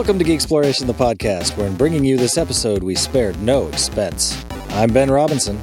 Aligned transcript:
Welcome 0.00 0.18
to 0.18 0.24
Geek 0.24 0.36
Exploration, 0.36 0.86
the 0.86 0.94
podcast, 0.94 1.58
where 1.58 1.66
in 1.66 1.76
bringing 1.76 2.06
you 2.06 2.16
this 2.16 2.38
episode, 2.38 2.82
we 2.82 2.94
spared 2.94 3.38
no 3.42 3.68
expense. 3.68 4.42
I'm 4.70 4.94
Ben 4.94 5.10
Robinson. 5.10 5.60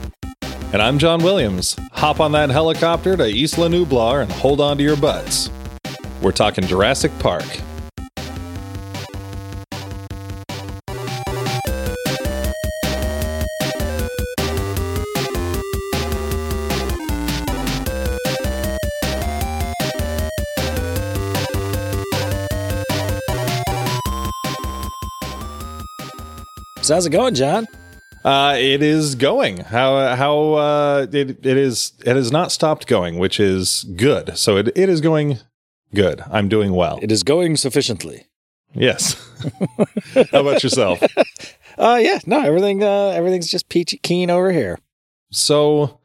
And 0.71 0.79
I'm 0.79 0.99
John 0.99 1.23
Williams. 1.23 1.75
Hop 1.93 2.19
on 2.19 2.33
that 2.33 2.51
helicopter 2.51 3.17
to 3.17 3.23
Isla 3.23 3.67
Nublar 3.67 4.21
and 4.21 4.31
hold 4.31 4.61
on 4.61 4.77
to 4.77 4.83
your 4.83 4.95
butts. 4.95 5.49
We're 6.21 6.33
talking 6.33 6.63
Jurassic 6.67 7.11
Park. 7.17 7.45
So 26.87 26.93
how's 26.93 27.05
it 27.05 27.09
going, 27.09 27.35
John? 27.35 27.67
Uh, 28.23 28.55
it 28.57 28.81
is 28.81 29.15
going. 29.15 29.57
How 29.57 30.15
how 30.15 30.53
uh, 30.53 31.07
it 31.11 31.45
it 31.45 31.57
is 31.57 31.91
it 32.05 32.15
has 32.15 32.31
not 32.31 32.49
stopped 32.49 32.87
going, 32.87 33.17
which 33.17 33.41
is 33.41 33.83
good. 33.97 34.37
So 34.37 34.55
it, 34.55 34.69
it 34.69 34.87
is 34.87 35.01
going 35.01 35.39
good. 35.93 36.23
I'm 36.31 36.47
doing 36.47 36.71
well. 36.71 36.97
It 37.01 37.11
is 37.11 37.23
going 37.23 37.57
sufficiently. 37.57 38.27
Yes. 38.73 39.15
how 40.31 40.39
about 40.39 40.63
yourself? 40.63 41.03
Uh 41.77 41.99
yeah, 42.01 42.19
no, 42.25 42.41
everything 42.41 42.83
uh 42.83 43.09
everything's 43.09 43.51
just 43.51 43.69
peachy 43.69 43.97
keen 43.97 44.31
over 44.31 44.51
here. 44.51 44.79
So 45.29 45.99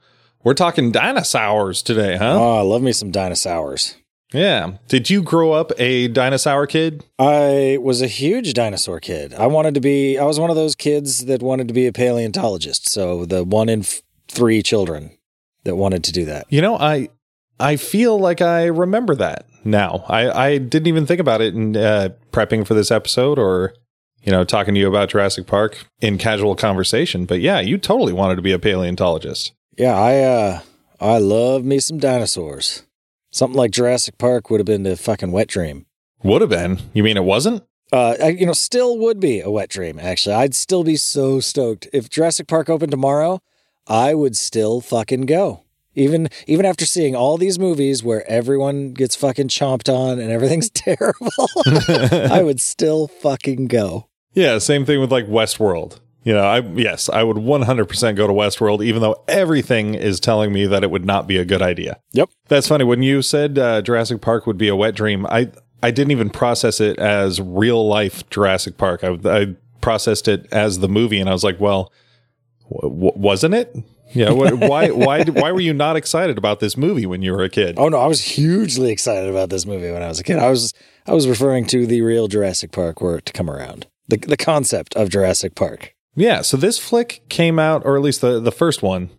we're 0.44 0.52
talking 0.52 0.92
dinosaurs 0.92 1.80
today, 1.82 2.16
huh? 2.16 2.38
Oh, 2.38 2.58
I 2.58 2.60
love 2.60 2.82
me 2.82 2.92
some 2.92 3.10
dinosaurs. 3.10 3.94
Yeah. 4.32 4.72
Did 4.88 5.10
you 5.10 5.22
grow 5.22 5.52
up 5.52 5.72
a 5.78 6.08
dinosaur 6.08 6.66
kid? 6.66 7.04
I 7.18 7.78
was 7.80 8.02
a 8.02 8.06
huge 8.06 8.54
dinosaur 8.54 9.00
kid. 9.00 9.34
I 9.34 9.46
wanted 9.46 9.74
to 9.74 9.80
be 9.80 10.18
I 10.18 10.24
was 10.24 10.40
one 10.40 10.50
of 10.50 10.56
those 10.56 10.74
kids 10.74 11.26
that 11.26 11.42
wanted 11.42 11.68
to 11.68 11.74
be 11.74 11.86
a 11.86 11.92
paleontologist. 11.92 12.88
So 12.88 13.24
the 13.24 13.44
one 13.44 13.68
in 13.68 13.80
f- 13.80 14.02
3 14.28 14.62
children 14.62 15.16
that 15.64 15.76
wanted 15.76 16.04
to 16.04 16.12
do 16.12 16.24
that. 16.24 16.46
You 16.48 16.60
know, 16.60 16.76
I 16.76 17.08
I 17.60 17.76
feel 17.76 18.18
like 18.18 18.40
I 18.40 18.64
remember 18.66 19.14
that 19.16 19.46
now. 19.64 20.04
I 20.08 20.30
I 20.46 20.58
didn't 20.58 20.88
even 20.88 21.06
think 21.06 21.20
about 21.20 21.40
it 21.40 21.54
in 21.54 21.76
uh, 21.76 22.10
prepping 22.32 22.66
for 22.66 22.74
this 22.74 22.90
episode 22.90 23.38
or 23.38 23.74
you 24.22 24.32
know 24.32 24.44
talking 24.44 24.74
to 24.74 24.80
you 24.80 24.88
about 24.88 25.10
Jurassic 25.10 25.46
Park 25.46 25.86
in 26.00 26.18
casual 26.18 26.54
conversation. 26.56 27.24
But 27.26 27.40
yeah, 27.40 27.60
you 27.60 27.78
totally 27.78 28.12
wanted 28.12 28.36
to 28.36 28.42
be 28.42 28.52
a 28.52 28.58
paleontologist. 28.58 29.52
Yeah, 29.76 29.94
I 29.98 30.18
uh 30.20 30.60
I 31.00 31.18
love 31.18 31.64
me 31.64 31.78
some 31.80 31.98
dinosaurs. 31.98 32.82
Something 33.32 33.56
like 33.56 33.70
Jurassic 33.70 34.18
Park 34.18 34.50
would 34.50 34.60
have 34.60 34.66
been 34.66 34.82
the 34.82 34.94
fucking 34.94 35.32
wet 35.32 35.48
dream. 35.48 35.86
Would 36.22 36.42
have 36.42 36.50
been. 36.50 36.78
You 36.92 37.02
mean 37.02 37.16
it 37.16 37.24
wasn't? 37.24 37.64
Uh, 37.90 38.14
I, 38.22 38.28
you 38.28 38.44
know, 38.44 38.52
still 38.52 38.98
would 38.98 39.20
be 39.20 39.40
a 39.40 39.50
wet 39.50 39.70
dream. 39.70 39.98
Actually, 39.98 40.34
I'd 40.34 40.54
still 40.54 40.84
be 40.84 40.96
so 40.96 41.40
stoked 41.40 41.88
if 41.94 42.10
Jurassic 42.10 42.46
Park 42.46 42.68
opened 42.68 42.90
tomorrow. 42.90 43.40
I 43.86 44.14
would 44.14 44.36
still 44.36 44.82
fucking 44.82 45.22
go. 45.22 45.64
Even 45.94 46.28
even 46.46 46.64
after 46.64 46.86
seeing 46.86 47.16
all 47.16 47.36
these 47.38 47.58
movies 47.58 48.02
where 48.04 48.26
everyone 48.30 48.92
gets 48.92 49.16
fucking 49.16 49.48
chomped 49.48 49.92
on 49.92 50.18
and 50.18 50.30
everything's 50.30 50.70
terrible, 50.74 51.30
I 51.66 52.42
would 52.42 52.60
still 52.60 53.08
fucking 53.08 53.66
go. 53.66 54.08
Yeah, 54.34 54.58
same 54.58 54.84
thing 54.84 55.00
with 55.00 55.10
like 55.10 55.26
Westworld. 55.26 56.00
You 56.24 56.34
know, 56.34 56.42
I 56.44 56.60
yes, 56.60 57.08
I 57.08 57.24
would 57.24 57.36
100% 57.36 58.16
go 58.16 58.26
to 58.26 58.32
Westworld 58.32 58.84
even 58.84 59.02
though 59.02 59.24
everything 59.26 59.94
is 59.94 60.20
telling 60.20 60.52
me 60.52 60.66
that 60.66 60.84
it 60.84 60.90
would 60.90 61.04
not 61.04 61.26
be 61.26 61.36
a 61.36 61.44
good 61.44 61.62
idea. 61.62 61.98
Yep. 62.12 62.30
That's 62.48 62.68
funny 62.68 62.84
when 62.84 63.02
you 63.02 63.22
said 63.22 63.58
uh, 63.58 63.82
Jurassic 63.82 64.20
Park 64.20 64.46
would 64.46 64.58
be 64.58 64.68
a 64.68 64.76
wet 64.76 64.94
dream. 64.94 65.26
I 65.26 65.50
I 65.82 65.90
didn't 65.90 66.12
even 66.12 66.30
process 66.30 66.80
it 66.80 66.98
as 66.98 67.40
real 67.40 67.86
life 67.88 68.28
Jurassic 68.30 68.78
Park. 68.78 69.02
I, 69.02 69.18
I 69.24 69.56
processed 69.80 70.28
it 70.28 70.46
as 70.52 70.78
the 70.78 70.88
movie, 70.88 71.18
and 71.18 71.28
I 71.28 71.32
was 71.32 71.42
like, 71.42 71.58
well, 71.58 71.92
w- 72.82 73.12
wasn't 73.16 73.54
it? 73.54 73.76
Yeah. 74.12 74.30
wh- 74.30 74.60
why 74.60 74.90
why 74.90 75.24
why 75.24 75.50
were 75.50 75.60
you 75.60 75.72
not 75.74 75.96
excited 75.96 76.38
about 76.38 76.60
this 76.60 76.76
movie 76.76 77.04
when 77.04 77.22
you 77.22 77.32
were 77.32 77.42
a 77.42 77.48
kid? 77.50 77.74
Oh 77.78 77.88
no, 77.88 77.98
I 77.98 78.06
was 78.06 78.20
hugely 78.20 78.92
excited 78.92 79.28
about 79.28 79.50
this 79.50 79.66
movie 79.66 79.90
when 79.90 80.02
I 80.02 80.08
was 80.08 80.20
a 80.20 80.22
kid. 80.22 80.38
I 80.38 80.50
was 80.50 80.72
I 81.06 81.14
was 81.14 81.26
referring 81.26 81.66
to 81.66 81.84
the 81.86 82.02
real 82.02 82.28
Jurassic 82.28 82.70
Park 82.70 83.00
were 83.00 83.18
it 83.18 83.26
to 83.26 83.32
come 83.32 83.50
around. 83.50 83.88
The 84.06 84.18
the 84.18 84.36
concept 84.36 84.94
of 84.94 85.08
Jurassic 85.08 85.56
Park. 85.56 85.94
Yeah. 86.14 86.42
So 86.42 86.56
this 86.56 86.78
flick 86.78 87.22
came 87.28 87.58
out, 87.58 87.82
or 87.84 87.96
at 87.96 88.02
least 88.02 88.20
the 88.20 88.40
the 88.40 88.52
first 88.52 88.82
one 88.82 89.10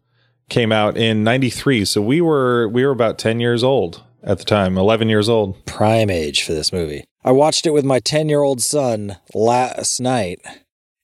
came 0.49 0.71
out 0.71 0.97
in 0.97 1.23
'93. 1.23 1.85
So 1.85 2.01
we 2.01 2.21
were 2.21 2.67
we 2.67 2.85
were 2.85 2.91
about 2.91 3.17
10 3.17 3.39
years 3.39 3.63
old 3.63 4.03
at 4.23 4.37
the 4.37 4.45
time, 4.45 4.77
11 4.77 5.09
years 5.09 5.27
old. 5.27 5.65
Prime 5.65 6.09
age 6.09 6.43
for 6.43 6.53
this 6.53 6.71
movie. 6.71 7.05
I 7.23 7.31
watched 7.31 7.65
it 7.65 7.71
with 7.71 7.85
my 7.85 7.99
10 7.99 8.29
year 8.29 8.41
old 8.41 8.61
son 8.61 9.17
last 9.33 9.99
night, 9.99 10.39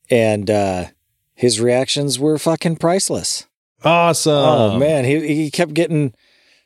and 0.09 0.49
uh, 0.49 0.85
his 1.33 1.59
reactions 1.59 2.19
were 2.19 2.37
fucking 2.37 2.77
priceless. 2.77 3.47
Awesome. 3.83 4.33
Oh 4.33 4.77
man, 4.77 5.05
he 5.05 5.27
he 5.35 5.51
kept 5.51 5.73
getting 5.73 6.13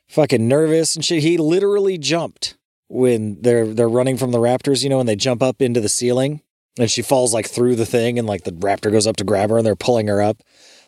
fucking 0.08 0.46
nervous 0.46 0.96
and 0.96 1.04
shit. 1.04 1.22
He 1.22 1.38
literally 1.38 1.96
jumped 1.96 2.56
when 2.88 3.40
they're 3.40 3.72
they're 3.72 3.88
running 3.88 4.16
from 4.16 4.32
the 4.32 4.38
raptors, 4.38 4.82
you 4.82 4.90
know, 4.90 5.00
and 5.00 5.08
they 5.08 5.16
jump 5.16 5.42
up 5.42 5.62
into 5.62 5.80
the 5.80 5.88
ceiling 5.88 6.42
and 6.78 6.90
she 6.90 7.02
falls 7.02 7.32
like 7.32 7.48
through 7.48 7.76
the 7.76 7.86
thing 7.86 8.18
and 8.18 8.26
like 8.26 8.44
the 8.44 8.52
raptor 8.52 8.90
goes 8.90 9.06
up 9.06 9.16
to 9.16 9.24
grab 9.24 9.50
her 9.50 9.58
and 9.58 9.66
they're 9.66 9.76
pulling 9.76 10.08
her 10.08 10.20
up. 10.20 10.42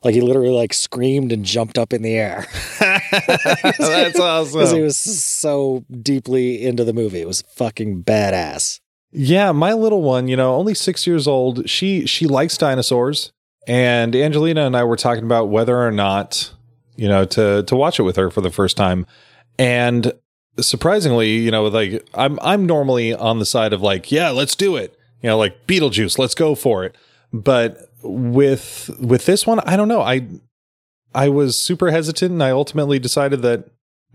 Like 0.05 0.15
he 0.15 0.21
literally 0.21 0.51
like 0.51 0.75
screamed 0.75 1.33
and 1.33 1.45
jumped 1.45 1.79
up 1.79 1.93
in 1.93 2.03
the 2.03 2.15
air. 2.15 2.47
That's 2.81 4.21
awesome. 4.21 4.59
Because 4.59 4.73
he 4.73 4.83
was 4.83 4.97
so 4.97 5.85
deeply 6.03 6.65
into 6.65 6.85
the 6.85 6.93
movie. 6.93 7.21
It 7.21 7.27
was 7.27 7.43
fucking 7.43 8.05
badass. 8.05 8.81
Yeah, 9.13 9.53
my 9.53 9.73
little 9.73 10.03
one, 10.03 10.29
you 10.29 10.37
know, 10.37 10.55
only 10.57 10.75
six 10.75 11.07
years 11.07 11.27
old. 11.27 11.69
She 11.71 12.07
she 12.07 12.27
likes 12.27 12.59
dinosaurs, 12.59 13.33
and 13.67 14.15
Angelina 14.15 14.67
and 14.67 14.77
I 14.77 14.85
were 14.85 14.97
talking 14.97 15.25
about 15.25 15.49
whether 15.49 15.79
or 15.79 15.91
not, 15.91 16.53
you 16.97 17.09
know, 17.09 17.25
to 17.25 17.63
to 17.63 17.77
watch 17.77 17.99
it 17.99 18.03
with 18.03 18.17
her 18.17 18.31
for 18.31 18.43
the 18.43 18.51
first 18.51 18.77
time. 18.77 19.07
And 19.59 20.13
surprisingly, 20.61 21.31
you 21.37 21.51
know, 21.51 21.65
like 21.67 22.07
I'm 22.15 22.39
I'm 22.43 22.67
normally 22.67 23.15
on 23.15 23.39
the 23.39 23.47
side 23.47 23.73
of 23.73 23.81
like, 23.81 24.13
yeah, 24.13 24.31
let's 24.31 24.55
do 24.55 24.77
it. 24.77 24.96
You 25.27 25.33
know, 25.33 25.39
like 25.39 25.67
Beetlejuice, 25.67 26.21
let's 26.21 26.37
go 26.37 26.55
for 26.55 26.85
it. 26.85 26.95
But 27.33 27.91
with 28.01 28.89
with 29.01 29.27
this 29.27 29.45
one, 29.45 29.59
I 29.59 29.77
don't 29.77 29.89
know. 29.89 30.01
I 30.01 30.25
I 31.17 31.29
was 31.31 31.59
super 31.59 31.91
hesitant, 31.91 32.31
and 32.31 32.45
I 32.45 32.51
ultimately 32.51 33.01
decided 33.01 33.43
that 33.43 33.65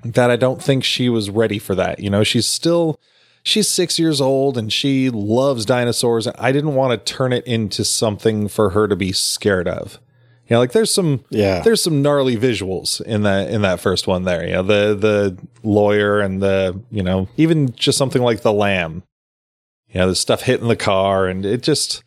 that 0.06 0.32
I 0.32 0.38
don't 0.38 0.64
think 0.64 0.86
she 0.86 1.10
was 1.10 1.30
ready 1.30 1.60
for 1.60 1.76
that. 1.76 2.00
You 2.00 2.10
know, 2.10 2.24
she's 2.24 2.48
still 2.48 2.98
she's 3.44 3.68
six 3.68 4.00
years 4.00 4.22
old 4.22 4.58
and 4.58 4.72
she 4.72 5.10
loves 5.10 5.66
dinosaurs. 5.66 6.28
And 6.28 6.36
I 6.40 6.54
didn't 6.54 6.76
want 6.76 6.92
to 7.06 7.14
turn 7.14 7.34
it 7.34 7.46
into 7.46 7.84
something 7.84 8.48
for 8.48 8.70
her 8.70 8.88
to 8.88 8.96
be 8.96 9.12
scared 9.12 9.68
of. 9.68 10.00
You 10.48 10.54
know, 10.56 10.60
like 10.60 10.72
there's 10.72 10.94
some 10.94 11.26
Yeah. 11.30 11.60
there's 11.60 11.84
some 11.84 12.02
gnarly 12.02 12.38
visuals 12.38 13.02
in 13.02 13.24
that 13.24 13.50
in 13.50 13.64
that 13.64 13.82
first 13.82 14.08
one 14.08 14.24
there. 14.24 14.48
You 14.48 14.54
know, 14.54 14.64
the 14.64 14.96
the 14.96 15.38
lawyer 15.62 16.22
and 16.22 16.42
the 16.42 16.80
you 16.90 17.04
know 17.04 17.28
even 17.36 17.74
just 17.74 17.98
something 17.98 18.22
like 18.22 18.44
the 18.44 18.54
lamb. 18.54 19.04
You 19.91 20.00
know, 20.00 20.07
the 20.09 20.16
stuff 20.16 20.44
hitting 20.44 20.68
the 20.68 20.75
car 20.75 21.28
and 21.28 21.46
it 21.46 21.63
just 21.63 22.03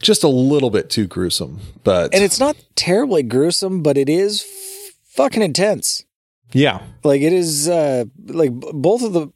just 0.00 0.22
a 0.24 0.28
little 0.28 0.70
bit 0.70 0.90
too 0.90 1.06
gruesome. 1.06 1.60
But 1.84 2.14
And 2.14 2.22
it's 2.22 2.38
not 2.40 2.56
terribly 2.74 3.22
gruesome, 3.22 3.82
but 3.82 3.96
it 3.96 4.08
is 4.08 4.42
f- 4.42 4.94
fucking 5.14 5.42
intense. 5.42 6.04
yeah, 6.52 6.82
Like 7.04 7.22
it 7.22 7.32
is 7.32 7.68
uh 7.68 8.04
like 8.26 8.58
b- 8.58 8.70
both 8.74 9.02
of 9.02 9.12
the 9.12 9.28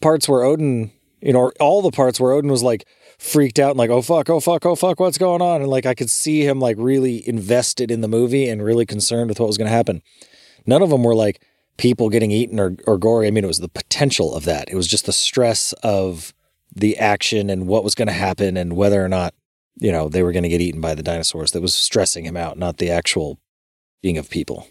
parts 0.00 0.28
where 0.28 0.42
Odin, 0.42 0.90
you 1.20 1.32
know, 1.32 1.50
all 1.60 1.82
the 1.82 1.90
parts 1.90 2.18
where 2.20 2.32
Odin 2.32 2.50
was 2.50 2.62
like 2.62 2.86
freaked 3.18 3.58
out 3.58 3.70
and 3.70 3.78
like, 3.78 3.90
oh 3.90 4.02
fuck, 4.02 4.28
oh 4.30 4.40
fuck, 4.40 4.64
oh 4.64 4.74
fuck, 4.76 5.00
what's 5.00 5.18
going 5.18 5.42
on? 5.42 5.60
And 5.62 5.70
like 5.70 5.86
I 5.86 5.94
could 5.94 6.10
see 6.10 6.46
him 6.46 6.60
like 6.60 6.76
really 6.78 7.26
invested 7.28 7.90
in 7.90 8.00
the 8.00 8.08
movie 8.08 8.48
and 8.48 8.62
really 8.62 8.86
concerned 8.86 9.28
with 9.28 9.40
what 9.40 9.46
was 9.48 9.58
gonna 9.58 9.70
happen. 9.70 10.02
None 10.66 10.82
of 10.82 10.90
them 10.90 11.02
were 11.02 11.14
like 11.14 11.42
people 11.76 12.08
getting 12.08 12.30
eaten 12.30 12.58
or, 12.58 12.76
or 12.86 12.96
gory. 12.96 13.26
I 13.26 13.30
mean, 13.30 13.44
it 13.44 13.48
was 13.48 13.60
the 13.60 13.68
potential 13.68 14.34
of 14.34 14.44
that. 14.44 14.70
It 14.70 14.74
was 14.76 14.86
just 14.88 15.04
the 15.06 15.12
stress 15.12 15.72
of 15.82 16.32
the 16.76 16.96
action 16.98 17.50
and 17.50 17.66
what 17.66 17.82
was 17.82 17.94
gonna 17.94 18.12
happen 18.12 18.56
and 18.56 18.76
whether 18.76 19.04
or 19.04 19.08
not, 19.08 19.34
you 19.78 19.90
know, 19.90 20.08
they 20.08 20.22
were 20.22 20.30
gonna 20.32 20.48
get 20.48 20.60
eaten 20.60 20.80
by 20.80 20.94
the 20.94 21.02
dinosaurs 21.02 21.50
that 21.52 21.62
was 21.62 21.74
stressing 21.74 22.24
him 22.24 22.36
out, 22.36 22.58
not 22.58 22.76
the 22.76 22.90
actual 22.90 23.38
being 24.02 24.18
of 24.18 24.30
people. 24.30 24.68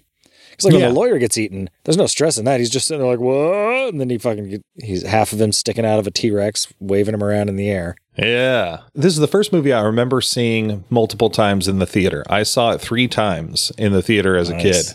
Because 0.51 0.65
like 0.65 0.73
when 0.73 0.81
Yeah. 0.83 0.87
the 0.89 0.93
lawyer 0.93 1.17
gets 1.17 1.37
eaten, 1.37 1.69
there's 1.83 1.97
no 1.97 2.07
stress 2.07 2.37
in 2.37 2.45
that. 2.45 2.59
He's 2.61 2.69
just 2.69 2.87
sitting 2.87 3.01
there 3.01 3.11
like, 3.11 3.19
what? 3.19 3.89
And 3.91 3.99
then 3.99 4.09
he 4.09 4.17
fucking 4.17 4.49
get, 4.49 4.61
he's 4.81 5.03
half 5.03 5.33
of 5.33 5.41
him 5.41 5.51
sticking 5.51 5.83
out 5.85 5.99
of 5.99 6.07
a 6.07 6.11
T 6.11 6.31
Rex, 6.31 6.71
waving 6.79 7.13
him 7.13 7.23
around 7.23 7.49
in 7.49 7.57
the 7.57 7.69
air. 7.69 7.97
Yeah. 8.17 8.77
This 8.93 9.11
is 9.13 9.19
the 9.19 9.27
first 9.27 9.51
movie 9.51 9.73
I 9.73 9.81
remember 9.81 10.21
seeing 10.21 10.85
multiple 10.89 11.29
times 11.29 11.67
in 11.67 11.79
the 11.79 11.85
theater. 11.85 12.23
I 12.29 12.43
saw 12.43 12.71
it 12.71 12.79
three 12.79 13.09
times 13.09 13.73
in 13.77 13.91
the 13.91 14.01
theater 14.01 14.37
as 14.37 14.49
a 14.49 14.57
kid. 14.57 14.85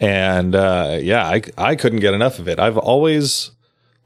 And 0.00 0.56
uh, 0.56 0.98
yeah, 1.00 1.24
I, 1.28 1.42
I 1.56 1.76
couldn't 1.76 2.00
get 2.00 2.14
enough 2.14 2.40
of 2.40 2.48
it. 2.48 2.58
I've 2.58 2.76
always 2.78 3.52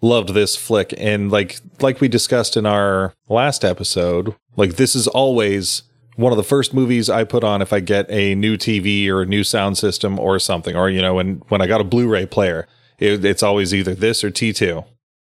loved 0.00 0.34
this 0.34 0.56
flick. 0.56 0.94
And 0.96 1.30
like 1.30 1.60
like 1.80 2.00
we 2.00 2.08
discussed 2.08 2.56
in 2.56 2.66
our 2.66 3.14
last 3.28 3.64
episode, 3.64 4.34
like 4.56 4.76
this 4.76 4.94
is 4.94 5.06
always 5.06 5.82
one 6.18 6.32
of 6.32 6.36
the 6.36 6.42
first 6.42 6.74
movies 6.74 7.08
I 7.08 7.22
put 7.22 7.44
on 7.44 7.62
if 7.62 7.72
I 7.72 7.78
get 7.78 8.10
a 8.10 8.34
new 8.34 8.56
TV 8.56 9.08
or 9.08 9.22
a 9.22 9.26
new 9.26 9.44
sound 9.44 9.78
system 9.78 10.18
or 10.18 10.40
something. 10.40 10.74
Or, 10.74 10.90
you 10.90 11.00
know, 11.00 11.14
when, 11.14 11.36
when 11.46 11.62
I 11.62 11.68
got 11.68 11.80
a 11.80 11.84
Blu-ray 11.84 12.26
player, 12.26 12.66
it, 12.98 13.24
it's 13.24 13.42
always 13.42 13.72
either 13.72 13.94
this 13.94 14.24
or 14.24 14.30
T2. 14.30 14.84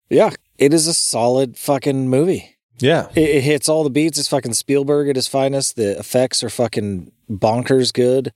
Yeah, 0.10 0.30
it 0.58 0.74
is 0.74 0.88
a 0.88 0.94
solid 0.94 1.58
fucking 1.58 2.10
movie. 2.10 2.56
Yeah. 2.80 3.10
It, 3.16 3.30
it 3.30 3.44
hits 3.44 3.68
all 3.68 3.84
the 3.84 3.90
beats. 3.90 4.18
It's 4.18 4.30
fucking 4.30 4.54
Spielberg 4.54 5.10
at 5.10 5.18
his 5.18 5.28
finest. 5.28 5.76
The 5.76 6.00
effects 6.00 6.42
are 6.42 6.50
fucking 6.50 7.12
bonkers 7.30 7.92
good. 7.92 8.32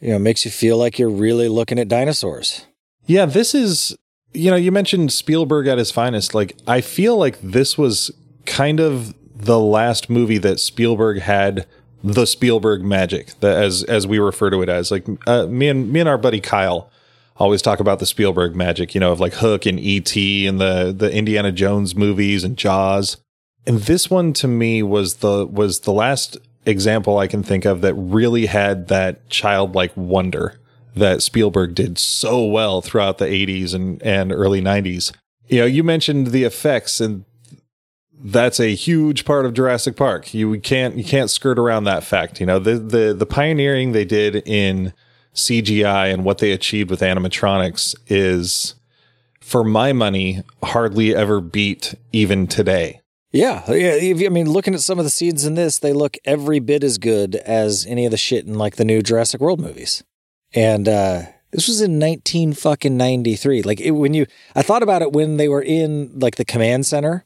You 0.00 0.10
know, 0.10 0.20
makes 0.20 0.44
you 0.44 0.52
feel 0.52 0.78
like 0.78 1.00
you're 1.00 1.10
really 1.10 1.48
looking 1.48 1.80
at 1.80 1.88
dinosaurs. 1.88 2.66
Yeah, 3.06 3.26
this 3.26 3.52
is 3.52 3.96
you 4.34 4.50
know, 4.50 4.56
you 4.56 4.72
mentioned 4.72 5.12
Spielberg 5.12 5.66
at 5.66 5.78
his 5.78 5.90
finest. 5.90 6.34
Like 6.34 6.56
I 6.66 6.80
feel 6.80 7.16
like 7.16 7.40
this 7.40 7.78
was 7.78 8.10
kind 8.44 8.80
of 8.80 9.14
the 9.34 9.58
last 9.58 10.10
movie 10.10 10.38
that 10.38 10.60
Spielberg 10.60 11.20
had 11.20 11.66
the 12.02 12.26
Spielberg 12.26 12.82
magic, 12.82 13.38
that 13.40 13.56
as 13.56 13.82
as 13.84 14.06
we 14.06 14.18
refer 14.18 14.50
to 14.50 14.60
it 14.62 14.68
as. 14.68 14.90
Like 14.90 15.06
uh, 15.26 15.46
me 15.46 15.68
and 15.68 15.90
me 15.90 16.00
and 16.00 16.08
our 16.08 16.18
buddy 16.18 16.40
Kyle 16.40 16.90
always 17.36 17.62
talk 17.62 17.80
about 17.80 17.98
the 17.98 18.06
Spielberg 18.06 18.54
magic, 18.54 18.94
you 18.94 19.00
know, 19.00 19.12
of 19.12 19.20
like 19.20 19.34
Hook 19.34 19.66
and 19.66 19.80
E.T. 19.80 20.46
and 20.46 20.60
the 20.60 20.94
the 20.96 21.12
Indiana 21.12 21.52
Jones 21.52 21.94
movies 21.94 22.44
and 22.44 22.56
Jaws. 22.56 23.16
And 23.66 23.78
this 23.80 24.10
one 24.10 24.32
to 24.34 24.48
me 24.48 24.82
was 24.82 25.16
the 25.16 25.46
was 25.46 25.80
the 25.80 25.92
last 25.92 26.36
example 26.66 27.18
I 27.18 27.26
can 27.26 27.42
think 27.42 27.64
of 27.64 27.80
that 27.82 27.94
really 27.94 28.46
had 28.46 28.88
that 28.88 29.28
childlike 29.28 29.92
wonder 29.96 30.58
that 30.94 31.22
Spielberg 31.22 31.74
did 31.74 31.98
so 31.98 32.44
well 32.44 32.80
throughout 32.80 33.18
the 33.18 33.26
80s 33.26 33.74
and, 33.74 34.02
and 34.02 34.32
early 34.32 34.60
90s. 34.60 35.12
You 35.48 35.60
know, 35.60 35.66
you 35.66 35.82
mentioned 35.82 36.28
the 36.28 36.44
effects 36.44 37.00
and 37.00 37.24
that's 38.26 38.58
a 38.58 38.74
huge 38.74 39.24
part 39.24 39.44
of 39.44 39.52
Jurassic 39.52 39.96
Park. 39.96 40.32
You 40.32 40.58
can't 40.60 40.96
you 40.96 41.04
can't 41.04 41.30
skirt 41.30 41.58
around 41.58 41.84
that 41.84 42.04
fact. 42.04 42.40
You 42.40 42.46
know, 42.46 42.58
the 42.58 42.78
the 42.78 43.12
the 43.12 43.26
pioneering 43.26 43.92
they 43.92 44.04
did 44.04 44.36
in 44.46 44.94
CGI 45.34 46.12
and 46.12 46.24
what 46.24 46.38
they 46.38 46.52
achieved 46.52 46.90
with 46.90 47.00
animatronics 47.00 47.94
is 48.06 48.74
for 49.40 49.62
my 49.62 49.92
money 49.92 50.42
hardly 50.62 51.14
ever 51.14 51.40
beat 51.40 51.94
even 52.12 52.46
today. 52.46 53.00
Yeah, 53.30 53.70
yeah. 53.70 54.26
I 54.26 54.28
mean, 54.28 54.48
looking 54.48 54.74
at 54.74 54.80
some 54.80 55.00
of 55.00 55.04
the 55.04 55.10
scenes 55.10 55.44
in 55.44 55.56
this, 55.56 55.80
they 55.80 55.92
look 55.92 56.16
every 56.24 56.60
bit 56.60 56.84
as 56.84 56.98
good 56.98 57.34
as 57.34 57.84
any 57.84 58.04
of 58.04 58.12
the 58.12 58.16
shit 58.16 58.46
in 58.46 58.54
like 58.54 58.76
the 58.76 58.84
new 58.84 59.02
Jurassic 59.02 59.40
World 59.40 59.60
movies. 59.60 60.04
And 60.54 60.88
uh, 60.88 61.22
this 61.50 61.68
was 61.68 61.80
in 61.80 61.98
nineteen 61.98 62.52
fucking 62.52 62.96
ninety 62.96 63.36
three. 63.36 63.62
Like 63.62 63.80
it, 63.80 63.92
when 63.92 64.14
you, 64.14 64.26
I 64.54 64.62
thought 64.62 64.82
about 64.82 65.02
it 65.02 65.12
when 65.12 65.36
they 65.36 65.48
were 65.48 65.62
in 65.62 66.18
like 66.18 66.36
the 66.36 66.44
command 66.44 66.86
center, 66.86 67.24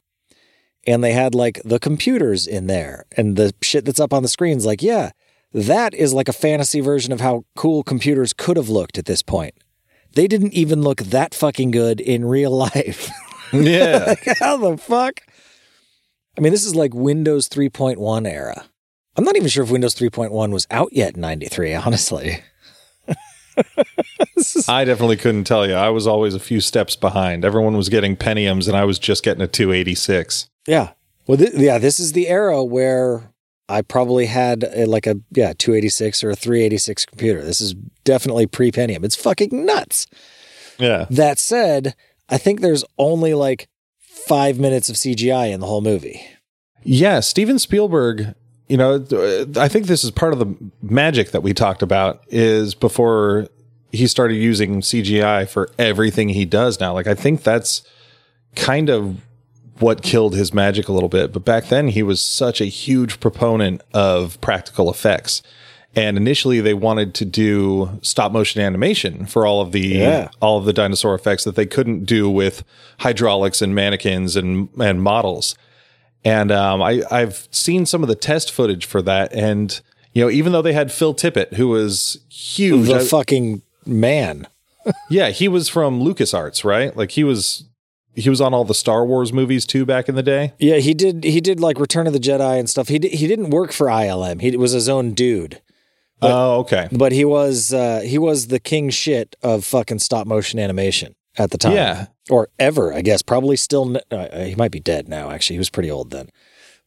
and 0.87 1.03
they 1.03 1.13
had 1.13 1.35
like 1.35 1.61
the 1.63 1.79
computers 1.79 2.47
in 2.47 2.67
there 2.67 3.05
and 3.15 3.35
the 3.35 3.53
shit 3.61 3.85
that's 3.85 3.99
up 3.99 4.13
on 4.13 4.23
the 4.23 4.29
screens. 4.29 4.65
Like, 4.65 4.81
yeah, 4.81 5.11
that 5.53 5.93
is 5.93 6.13
like 6.13 6.27
a 6.27 6.33
fantasy 6.33 6.79
version 6.79 7.11
of 7.13 7.21
how 7.21 7.45
cool 7.55 7.83
computers 7.83 8.33
could 8.33 8.57
have 8.57 8.69
looked 8.69 8.97
at 8.97 9.05
this 9.05 9.21
point. 9.21 9.55
They 10.13 10.27
didn't 10.27 10.53
even 10.53 10.81
look 10.81 11.01
that 11.01 11.35
fucking 11.35 11.71
good 11.71 12.01
in 12.01 12.25
real 12.25 12.51
life. 12.51 13.09
Yeah. 13.51 14.03
like, 14.05 14.37
how 14.37 14.57
the 14.57 14.77
fuck? 14.77 15.21
I 16.37 16.41
mean, 16.41 16.51
this 16.51 16.67
is 16.67 16.75
like 16.75 16.93
Windows 16.93 17.49
3.1 17.49 18.27
era. 18.31 18.65
I'm 19.15 19.23
not 19.23 19.35
even 19.35 19.47
sure 19.47 19.63
if 19.63 19.71
Windows 19.71 19.95
3.1 19.95 20.51
was 20.51 20.67
out 20.69 20.89
yet 20.91 21.15
in 21.15 21.21
93, 21.21 21.73
honestly. 21.73 22.43
I 24.67 24.85
definitely 24.85 25.17
couldn't 25.17 25.43
tell 25.45 25.67
you. 25.67 25.73
I 25.73 25.89
was 25.89 26.07
always 26.07 26.33
a 26.33 26.39
few 26.39 26.61
steps 26.61 26.95
behind. 26.95 27.43
Everyone 27.45 27.75
was 27.75 27.89
getting 27.89 28.15
Pentiums 28.15 28.67
and 28.67 28.75
I 28.77 28.85
was 28.85 28.99
just 28.99 29.23
getting 29.23 29.41
a 29.41 29.47
286. 29.47 30.47
Yeah. 30.67 30.91
Well, 31.27 31.37
th- 31.37 31.53
yeah, 31.55 31.77
this 31.77 31.99
is 31.99 32.13
the 32.13 32.27
era 32.27 32.63
where 32.63 33.31
I 33.67 33.81
probably 33.81 34.25
had 34.25 34.63
a, 34.63 34.85
like 34.85 35.05
a 35.05 35.15
yeah 35.31 35.53
286 35.57 36.23
or 36.23 36.31
a 36.31 36.35
386 36.35 37.05
computer. 37.05 37.43
This 37.43 37.61
is 37.61 37.73
definitely 38.03 38.47
pre 38.47 38.71
Pentium. 38.71 39.03
It's 39.03 39.15
fucking 39.15 39.65
nuts. 39.65 40.07
Yeah. 40.79 41.05
That 41.09 41.37
said, 41.37 41.95
I 42.29 42.37
think 42.37 42.61
there's 42.61 42.85
only 42.97 43.33
like 43.33 43.67
five 43.99 44.59
minutes 44.59 44.89
of 44.89 44.95
CGI 44.95 45.51
in 45.51 45.59
the 45.59 45.67
whole 45.67 45.81
movie. 45.81 46.25
Yeah, 46.83 47.19
Steven 47.19 47.59
Spielberg, 47.59 48.35
you 48.69 48.77
know, 48.77 49.03
I 49.57 49.67
think 49.67 49.87
this 49.87 50.03
is 50.03 50.11
part 50.11 50.31
of 50.31 50.39
the 50.39 50.55
magic 50.81 51.31
that 51.31 51.41
we 51.43 51.53
talked 51.53 51.81
about 51.81 52.23
is 52.29 52.75
before 52.75 53.47
he 53.91 54.05
started 54.07 54.35
using 54.35 54.81
CGI 54.81 55.49
for 55.49 55.69
everything 55.79 56.29
he 56.29 56.45
does 56.45 56.79
now. 56.79 56.93
Like 56.93 57.07
I 57.07 57.15
think 57.15 57.41
that's 57.43 57.81
kind 58.55 58.89
of 58.89 59.17
what 59.79 60.03
killed 60.03 60.35
his 60.35 60.53
magic 60.53 60.87
a 60.87 60.91
little 60.91 61.09
bit. 61.09 61.33
But 61.33 61.43
back 61.45 61.65
then 61.69 61.87
he 61.89 62.03
was 62.03 62.21
such 62.21 62.61
a 62.61 62.65
huge 62.65 63.19
proponent 63.19 63.81
of 63.93 64.39
practical 64.41 64.89
effects. 64.91 65.41
And 65.95 66.17
initially 66.17 66.61
they 66.61 66.75
wanted 66.75 67.15
to 67.15 67.25
do 67.25 67.97
stop 68.03 68.31
motion 68.31 68.61
animation 68.61 69.25
for 69.25 69.47
all 69.47 69.61
of 69.61 69.71
the 69.71 69.79
Yeah. 69.87 70.29
all 70.41 70.59
of 70.59 70.65
the 70.65 70.73
dinosaur 70.73 71.15
effects 71.15 71.43
that 71.45 71.55
they 71.55 71.65
couldn't 71.65 72.05
do 72.05 72.29
with 72.29 72.63
hydraulics 72.99 73.61
and 73.63 73.73
mannequins 73.73 74.35
and 74.35 74.69
and 74.79 75.01
models. 75.01 75.55
And 76.25 76.51
um, 76.51 76.81
I, 76.81 77.03
I've 77.09 77.47
seen 77.51 77.85
some 77.85 78.03
of 78.03 78.09
the 78.09 78.15
test 78.15 78.51
footage 78.51 78.85
for 78.85 79.01
that. 79.03 79.33
And, 79.33 79.79
you 80.13 80.23
know, 80.23 80.29
even 80.29 80.51
though 80.51 80.61
they 80.61 80.73
had 80.73 80.91
Phil 80.91 81.13
Tippett, 81.13 81.53
who 81.53 81.69
was 81.69 82.19
huge. 82.29 82.87
The 82.87 82.99
I- 82.99 83.05
fucking 83.05 83.61
man. 83.85 84.47
yeah, 85.09 85.29
he 85.29 85.47
was 85.47 85.69
from 85.69 86.01
LucasArts, 86.01 86.63
right? 86.63 86.95
Like 86.95 87.11
he 87.11 87.23
was 87.23 87.65
he 88.15 88.29
was 88.29 88.41
on 88.41 88.53
all 88.53 88.65
the 88.65 88.73
Star 88.73 89.05
Wars 89.05 89.31
movies 89.31 89.65
too 89.65 89.85
back 89.85 90.09
in 90.09 90.15
the 90.15 90.23
day. 90.23 90.53
Yeah, 90.59 90.77
he 90.77 90.93
did. 90.93 91.23
He 91.23 91.39
did 91.39 91.59
like 91.59 91.79
Return 91.79 92.07
of 92.07 92.13
the 92.13 92.19
Jedi 92.19 92.59
and 92.59 92.69
stuff. 92.69 92.87
He 92.87 92.99
did, 92.99 93.13
he 93.13 93.27
didn't 93.27 93.49
work 93.51 93.71
for 93.71 93.87
ILM. 93.87 94.41
He 94.41 94.55
was 94.57 94.71
his 94.71 94.89
own 94.89 95.13
dude. 95.13 95.61
oh, 96.21 96.59
okay. 96.59 96.87
But 96.91 97.11
he 97.11 97.23
was 97.23 97.73
uh, 97.73 98.01
he 98.03 98.17
was 98.17 98.47
the 98.47 98.59
king 98.59 98.89
shit 98.89 99.35
of 99.41 99.63
fucking 99.63 99.99
stop 99.99 100.27
motion 100.27 100.59
animation 100.59 101.15
at 101.39 101.51
the 101.51 101.57
time. 101.57 101.73
Yeah. 101.73 102.07
or 102.29 102.49
ever, 102.59 102.93
I 102.93 103.01
guess. 103.01 103.21
Probably 103.21 103.55
still. 103.55 103.95
n- 103.95 104.01
Uh, 104.11 104.43
he 104.45 104.55
might 104.55 104.71
be 104.71 104.79
dead 104.79 105.07
now. 105.07 105.31
Actually, 105.31 105.55
he 105.55 105.59
was 105.59 105.69
pretty 105.69 105.89
old 105.89 106.11
then. 106.11 106.29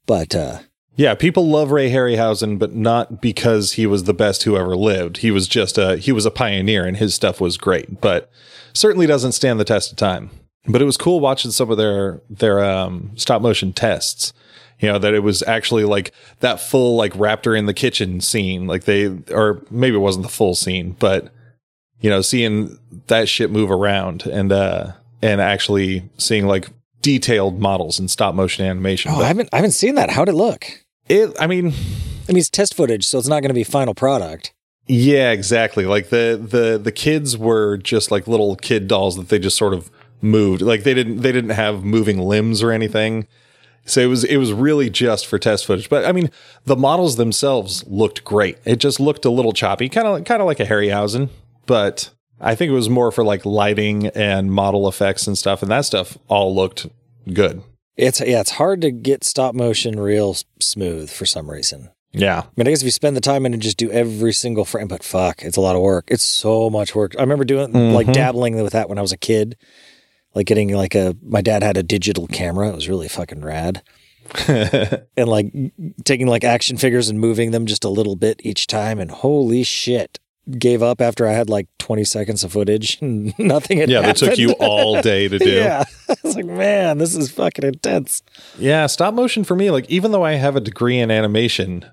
But 0.06 0.34
uh, 0.34 0.58
Yeah, 0.96 1.14
people 1.14 1.48
love 1.48 1.70
Ray 1.72 1.90
Harryhausen, 1.90 2.58
but 2.58 2.74
not 2.74 3.20
because 3.20 3.72
he 3.72 3.86
was 3.86 4.04
the 4.04 4.14
best 4.14 4.42
who 4.44 4.56
ever 4.56 4.76
lived. 4.76 5.18
He 5.18 5.30
was 5.30 5.48
just 5.48 5.78
a 5.78 5.96
he 5.96 6.12
was 6.12 6.26
a 6.26 6.30
pioneer 6.30 6.84
and 6.84 6.96
his 6.98 7.14
stuff 7.14 7.40
was 7.40 7.56
great, 7.56 8.00
but 8.00 8.30
certainly 8.74 9.06
doesn't 9.06 9.32
stand 9.32 9.58
the 9.58 9.64
test 9.64 9.90
of 9.90 9.96
time. 9.96 10.30
But 10.68 10.80
it 10.82 10.84
was 10.84 10.96
cool 10.96 11.18
watching 11.20 11.50
some 11.50 11.70
of 11.70 11.76
their 11.78 12.20
their 12.30 12.62
um, 12.62 13.12
stop 13.16 13.42
motion 13.42 13.72
tests. 13.72 14.32
You 14.78 14.88
know 14.92 14.98
that 14.98 15.14
it 15.14 15.20
was 15.20 15.42
actually 15.44 15.84
like 15.84 16.12
that 16.40 16.58
full 16.60 16.96
like 16.96 17.12
raptor 17.14 17.56
in 17.56 17.66
the 17.66 17.74
kitchen 17.74 18.20
scene, 18.20 18.66
like 18.66 18.84
they 18.84 19.06
or 19.30 19.62
maybe 19.70 19.96
it 19.96 20.00
wasn't 20.00 20.24
the 20.24 20.28
full 20.32 20.54
scene, 20.56 20.96
but 20.98 21.32
you 22.02 22.10
know 22.10 22.20
seeing 22.20 22.78
that 23.06 23.28
shit 23.28 23.50
move 23.50 23.70
around 23.70 24.26
and 24.26 24.52
uh 24.52 24.92
and 25.22 25.40
actually 25.40 26.08
seeing 26.18 26.46
like 26.46 26.68
detailed 27.00 27.58
models 27.58 27.98
and 27.98 28.10
stop 28.10 28.34
motion 28.34 28.64
animation. 28.66 29.10
oh, 29.12 29.22
I 29.22 29.28
haven't 29.28 29.48
I 29.52 29.56
haven't 29.56 29.72
seen 29.72 29.94
that. 29.94 30.10
How'd 30.10 30.28
it 30.28 30.34
look? 30.34 30.66
it, 31.08 31.34
I 31.40 31.46
mean, 31.46 31.66
I 32.28 32.32
mean, 32.32 32.38
it's 32.38 32.50
test 32.50 32.74
footage, 32.74 33.06
so 33.06 33.18
it's 33.18 33.28
not 33.28 33.40
going 33.40 33.50
to 33.50 33.54
be 33.54 33.64
final 33.64 33.94
product. 33.94 34.52
Yeah, 34.86 35.30
exactly. 35.30 35.86
Like 35.86 36.10
the 36.10 36.40
the 36.40 36.78
the 36.78 36.92
kids 36.92 37.38
were 37.38 37.76
just 37.78 38.10
like 38.10 38.26
little 38.26 38.56
kid 38.56 38.88
dolls 38.88 39.16
that 39.16 39.28
they 39.28 39.38
just 39.38 39.56
sort 39.56 39.74
of 39.74 39.90
moved. 40.20 40.62
Like 40.62 40.84
they 40.84 40.94
didn't 40.94 41.18
they 41.18 41.32
didn't 41.32 41.50
have 41.50 41.84
moving 41.84 42.18
limbs 42.18 42.62
or 42.62 42.72
anything. 42.72 43.26
So 43.84 44.00
it 44.00 44.06
was 44.06 44.24
it 44.24 44.36
was 44.36 44.52
really 44.52 44.90
just 44.90 45.26
for 45.26 45.38
test 45.38 45.66
footage. 45.66 45.88
But 45.88 46.04
I 46.04 46.12
mean, 46.12 46.30
the 46.64 46.76
models 46.76 47.16
themselves 47.16 47.84
looked 47.86 48.24
great. 48.24 48.58
It 48.64 48.76
just 48.76 49.00
looked 49.00 49.24
a 49.24 49.30
little 49.30 49.52
choppy, 49.52 49.88
kind 49.88 50.06
of 50.06 50.24
kind 50.24 50.40
of 50.40 50.46
like 50.46 50.60
a 50.60 50.66
Harryhausen, 50.66 51.30
but 51.66 52.10
I 52.40 52.54
think 52.54 52.70
it 52.70 52.74
was 52.74 52.90
more 52.90 53.10
for 53.12 53.24
like 53.24 53.44
lighting 53.46 54.06
and 54.08 54.52
model 54.52 54.88
effects 54.88 55.26
and 55.26 55.36
stuff 55.38 55.62
and 55.62 55.70
that 55.70 55.84
stuff 55.84 56.18
all 56.28 56.54
looked 56.54 56.86
good. 57.32 57.62
It's 57.96 58.20
yeah, 58.20 58.40
it's 58.40 58.52
hard 58.52 58.80
to 58.82 58.90
get 58.90 59.22
stop 59.24 59.54
motion 59.54 60.00
real 60.00 60.36
smooth 60.60 61.10
for 61.10 61.26
some 61.26 61.50
reason. 61.50 61.90
Yeah. 62.14 62.40
I 62.40 62.48
mean, 62.56 62.66
I 62.66 62.70
guess 62.70 62.80
if 62.80 62.84
you 62.86 62.90
spend 62.90 63.16
the 63.16 63.20
time 63.22 63.46
in 63.46 63.54
and 63.54 63.62
just 63.62 63.76
do 63.78 63.90
every 63.90 64.32
single 64.32 64.64
frame, 64.64 64.88
but 64.88 65.02
fuck, 65.02 65.42
it's 65.42 65.56
a 65.56 65.60
lot 65.62 65.76
of 65.76 65.82
work. 65.82 66.06
It's 66.08 66.24
so 66.24 66.68
much 66.68 66.94
work. 66.94 67.14
I 67.18 67.22
remember 67.22 67.44
doing 67.44 67.72
like 67.94 68.06
Mhm. 68.06 68.12
dabbling 68.14 68.62
with 68.62 68.72
that 68.72 68.88
when 68.88 68.98
I 68.98 69.02
was 69.02 69.12
a 69.12 69.16
kid, 69.16 69.56
like 70.34 70.46
getting 70.46 70.74
like 70.74 70.94
a. 70.94 71.16
My 71.22 71.40
dad 71.42 71.62
had 71.62 71.76
a 71.76 71.82
digital 71.82 72.26
camera. 72.26 72.68
It 72.70 72.74
was 72.74 72.88
really 72.88 73.08
fucking 73.08 73.42
rad, 73.42 73.82
and 74.48 75.28
like 75.28 75.52
taking 76.04 76.26
like 76.26 76.44
action 76.44 76.76
figures 76.76 77.08
and 77.08 77.18
moving 77.20 77.50
them 77.50 77.66
just 77.66 77.84
a 77.84 77.88
little 77.90 78.16
bit 78.16 78.40
each 78.44 78.66
time. 78.66 78.98
And 78.98 79.10
holy 79.10 79.62
shit, 79.62 80.18
gave 80.58 80.82
up 80.82 81.00
after 81.00 81.26
I 81.26 81.32
had 81.32 81.48
like 81.48 81.68
twenty 81.78 82.04
seconds 82.04 82.42
of 82.44 82.52
footage. 82.52 82.98
and 83.00 83.32
Nothing 83.38 83.78
had 83.78 83.90
yeah, 83.90 84.02
that 84.02 84.16
took 84.16 84.38
you 84.38 84.52
all 84.52 85.00
day 85.02 85.28
to 85.28 85.38
do. 85.38 85.50
yeah, 85.50 85.84
I 86.08 86.14
was 86.22 86.36
like, 86.36 86.46
man, 86.46 86.98
this 86.98 87.14
is 87.14 87.30
fucking 87.30 87.64
intense. 87.64 88.22
Yeah, 88.58 88.86
stop 88.86 89.14
motion 89.14 89.44
for 89.44 89.54
me, 89.56 89.70
like 89.70 89.88
even 89.90 90.12
though 90.12 90.24
I 90.24 90.32
have 90.32 90.56
a 90.56 90.60
degree 90.60 90.98
in 90.98 91.10
animation, 91.10 91.84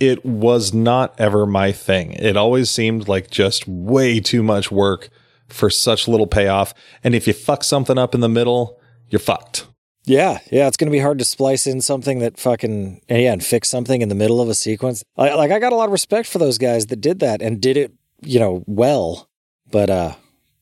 it 0.00 0.24
was 0.24 0.74
not 0.74 1.14
ever 1.18 1.46
my 1.46 1.70
thing. 1.72 2.12
It 2.14 2.36
always 2.36 2.70
seemed 2.70 3.08
like 3.08 3.30
just 3.30 3.68
way 3.68 4.18
too 4.20 4.42
much 4.42 4.70
work 4.72 5.08
for 5.48 5.70
such 5.70 6.08
little 6.08 6.26
payoff. 6.26 6.72
And 7.04 7.14
if 7.14 7.26
you 7.26 7.32
fuck 7.32 7.62
something 7.62 7.98
up 7.98 8.14
in 8.14 8.20
the 8.20 8.28
middle, 8.28 8.80
you're 9.10 9.18
fucked. 9.20 9.66
Yeah, 10.04 10.40
yeah, 10.50 10.66
it's 10.66 10.76
going 10.76 10.90
to 10.90 10.96
be 10.96 10.98
hard 10.98 11.18
to 11.20 11.24
splice 11.24 11.66
in 11.66 11.80
something 11.80 12.18
that 12.18 12.38
fucking 12.38 13.02
yeah, 13.08 13.32
and 13.32 13.44
fix 13.44 13.68
something 13.68 14.02
in 14.02 14.08
the 14.08 14.16
middle 14.16 14.40
of 14.40 14.48
a 14.48 14.54
sequence. 14.54 15.04
Like, 15.16 15.34
like 15.36 15.50
I 15.52 15.60
got 15.60 15.72
a 15.72 15.76
lot 15.76 15.84
of 15.84 15.92
respect 15.92 16.28
for 16.28 16.38
those 16.38 16.58
guys 16.58 16.86
that 16.86 17.00
did 17.00 17.20
that 17.20 17.40
and 17.40 17.60
did 17.60 17.76
it, 17.76 17.92
you 18.20 18.40
know, 18.40 18.64
well. 18.66 19.28
But 19.70 19.90
uh, 19.90 20.14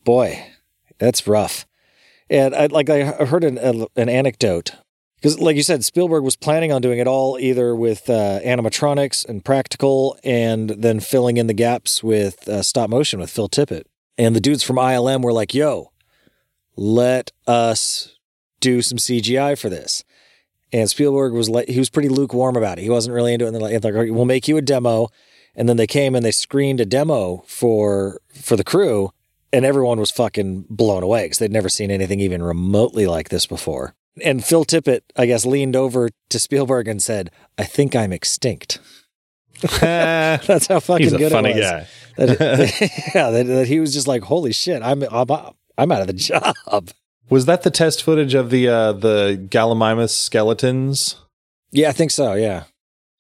boy, 0.05 0.45
that's 0.99 1.27
rough. 1.27 1.67
And 2.29 2.55
I 2.55 2.67
like 2.67 2.91
I 2.91 3.03
heard 3.05 3.45
an 3.45 3.87
an 3.97 4.09
anecdote 4.11 4.73
Because, 5.17 5.41
like 5.41 5.57
you 5.57 5.63
said, 5.63 5.85
Spielberg 5.85 6.23
was 6.23 6.37
planning 6.37 6.71
on 6.71 6.83
doing 6.83 6.99
it 6.99 7.07
all 7.09 7.39
either 7.41 7.75
with 7.75 8.11
uh, 8.11 8.41
animatronics 8.45 9.25
and 9.27 9.45
practical, 9.45 10.19
and 10.23 10.71
then 10.71 11.01
filling 11.01 11.39
in 11.39 11.47
the 11.47 11.55
gaps 11.55 12.03
with 12.03 12.47
uh, 12.47 12.63
stop 12.63 12.91
motion 12.91 13.21
with 13.21 13.31
Phil 13.31 13.49
Tippett. 13.49 13.85
And 14.19 14.37
the 14.37 14.41
dudes 14.41 14.63
from 14.63 14.77
ILM 14.77 15.23
were 15.23 15.33
like, 15.33 15.55
"Yo, 15.55 15.93
let 16.77 17.33
us 17.47 18.17
do 18.61 18.83
some 18.83 18.99
CGI 18.99 19.59
for 19.59 19.69
this." 19.69 20.05
And 20.73 20.89
Spielberg 20.89 21.33
was 21.33 21.49
like, 21.51 21.69
he 21.69 21.81
was 21.81 21.91
pretty 21.91 22.09
lukewarm 22.09 22.57
about 22.57 22.79
it. 22.79 22.83
He 22.83 22.91
wasn't 22.91 23.15
really 23.15 23.33
into 23.33 23.45
it. 23.45 23.49
And 23.49 23.57
they're 23.57 23.63
like, 23.63 23.83
they're 23.83 24.13
"We'll 24.13 24.25
make 24.25 24.47
you 24.47 24.57
a 24.57 24.63
demo." 24.63 25.09
And 25.57 25.69
then 25.69 25.77
they 25.77 25.87
came 25.89 26.15
and 26.15 26.25
they 26.25 26.31
screened 26.31 26.81
a 26.81 26.87
demo 26.87 27.43
for 27.47 28.21
for 28.33 28.57
the 28.57 28.65
crew, 28.65 29.11
and 29.53 29.65
everyone 29.65 29.99
was 29.99 30.11
fucking 30.13 30.67
blown 30.71 31.03
away 31.03 31.25
because 31.25 31.39
they'd 31.39 31.51
never 31.51 31.69
seen 31.69 31.91
anything 31.91 32.21
even 32.21 32.43
remotely 32.43 33.07
like 33.07 33.31
this 33.31 33.47
before. 33.47 33.95
And 34.25 34.45
Phil 34.45 34.65
Tippett, 34.65 35.01
I 35.17 35.27
guess, 35.27 35.45
leaned 35.45 35.75
over 35.77 36.09
to 36.29 36.39
Spielberg 36.39 36.87
and 36.87 37.03
said, 37.03 37.31
"I 37.59 37.65
think 37.65 37.97
I'm 37.97 38.13
extinct." 38.13 38.79
That's 39.81 40.69
how 40.69 40.81
fucking 40.81 41.05
He's 41.05 41.13
a 41.13 41.19
good 41.19 41.33
funny 41.33 41.51
it 41.51 41.57
was. 41.57 41.65
guy. 41.65 41.87
That, 42.17 43.11
yeah, 43.15 43.31
that, 43.31 43.47
that 43.47 43.67
he 43.67 43.81
was 43.81 43.93
just 43.93 44.07
like, 44.07 44.23
"Holy 44.23 44.53
shit, 44.53 44.83
I'm 44.83 45.03
I'm 45.11 45.31
I'm 45.77 45.93
out 45.93 46.01
of 46.01 46.07
the 46.07 46.13
job." 46.13 46.55
Was 47.31 47.47
that 47.47 47.63
the 47.63 47.71
test 47.71 48.03
footage 48.03 48.35
of 48.35 48.51
the 48.51 48.69
uh, 48.69 48.93
the 48.93 49.41
Gallimimus 49.51 50.11
skeletons? 50.11 51.17
Yeah, 51.73 51.89
I 51.89 51.93
think 51.93 52.11
so. 52.11 52.35
Yeah, 52.35 52.65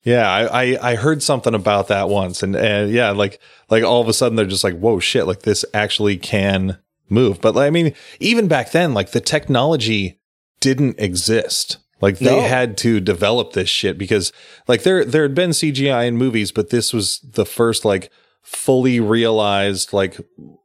Yeah, 0.05 0.29
I, 0.29 0.63
I 0.75 0.91
I 0.93 0.95
heard 0.97 1.23
something 1.23 1.55
about 1.55 1.89
that 1.89 2.09
once, 2.09 2.43
and 2.43 2.57
and 2.57 2.91
yeah, 2.91 3.11
like 3.11 3.41
like 3.71 3.85
all 3.85 4.01
of 4.03 4.09
a 4.09 4.13
sudden 4.13 4.37
they're 4.37 4.45
just 4.47 4.65
like, 4.65 4.79
whoa, 4.79 4.99
shit, 4.99 5.27
like 5.27 5.43
this 5.43 5.65
actually 5.73 6.17
can 6.17 6.79
move. 7.09 7.41
But 7.41 7.57
I 7.57 7.71
mean, 7.71 7.95
even 8.19 8.49
back 8.49 8.73
then, 8.73 8.93
like 8.95 9.13
the 9.13 9.21
technology 9.21 10.19
didn't 10.61 10.99
exist. 10.99 11.79
Like 12.01 12.19
they 12.19 12.37
No. 12.37 12.41
had 12.49 12.77
to 12.79 12.99
develop 12.99 13.53
this 13.53 13.69
shit 13.69 13.99
because 13.99 14.33
like 14.67 14.83
there 14.85 15.05
there 15.05 15.23
had 15.23 15.35
been 15.35 15.51
CGI 15.51 16.07
in 16.09 16.17
movies, 16.17 16.51
but 16.51 16.71
this 16.71 16.93
was 16.93 17.21
the 17.21 17.45
first 17.47 17.85
like 17.85 18.11
fully 18.43 18.99
realized 19.01 19.93
like 19.93 20.19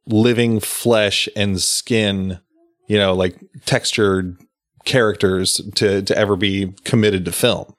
living 0.08 0.60
flesh 0.62 1.28
and 1.36 1.62
skin, 1.62 2.40
you 2.88 2.98
know, 2.98 3.14
like 3.14 3.36
textured 3.66 4.38
characters 4.84 5.62
to 5.76 6.02
to 6.02 6.18
ever 6.18 6.36
be 6.36 6.74
committed 6.84 7.26
to 7.26 7.32
film. 7.32 7.74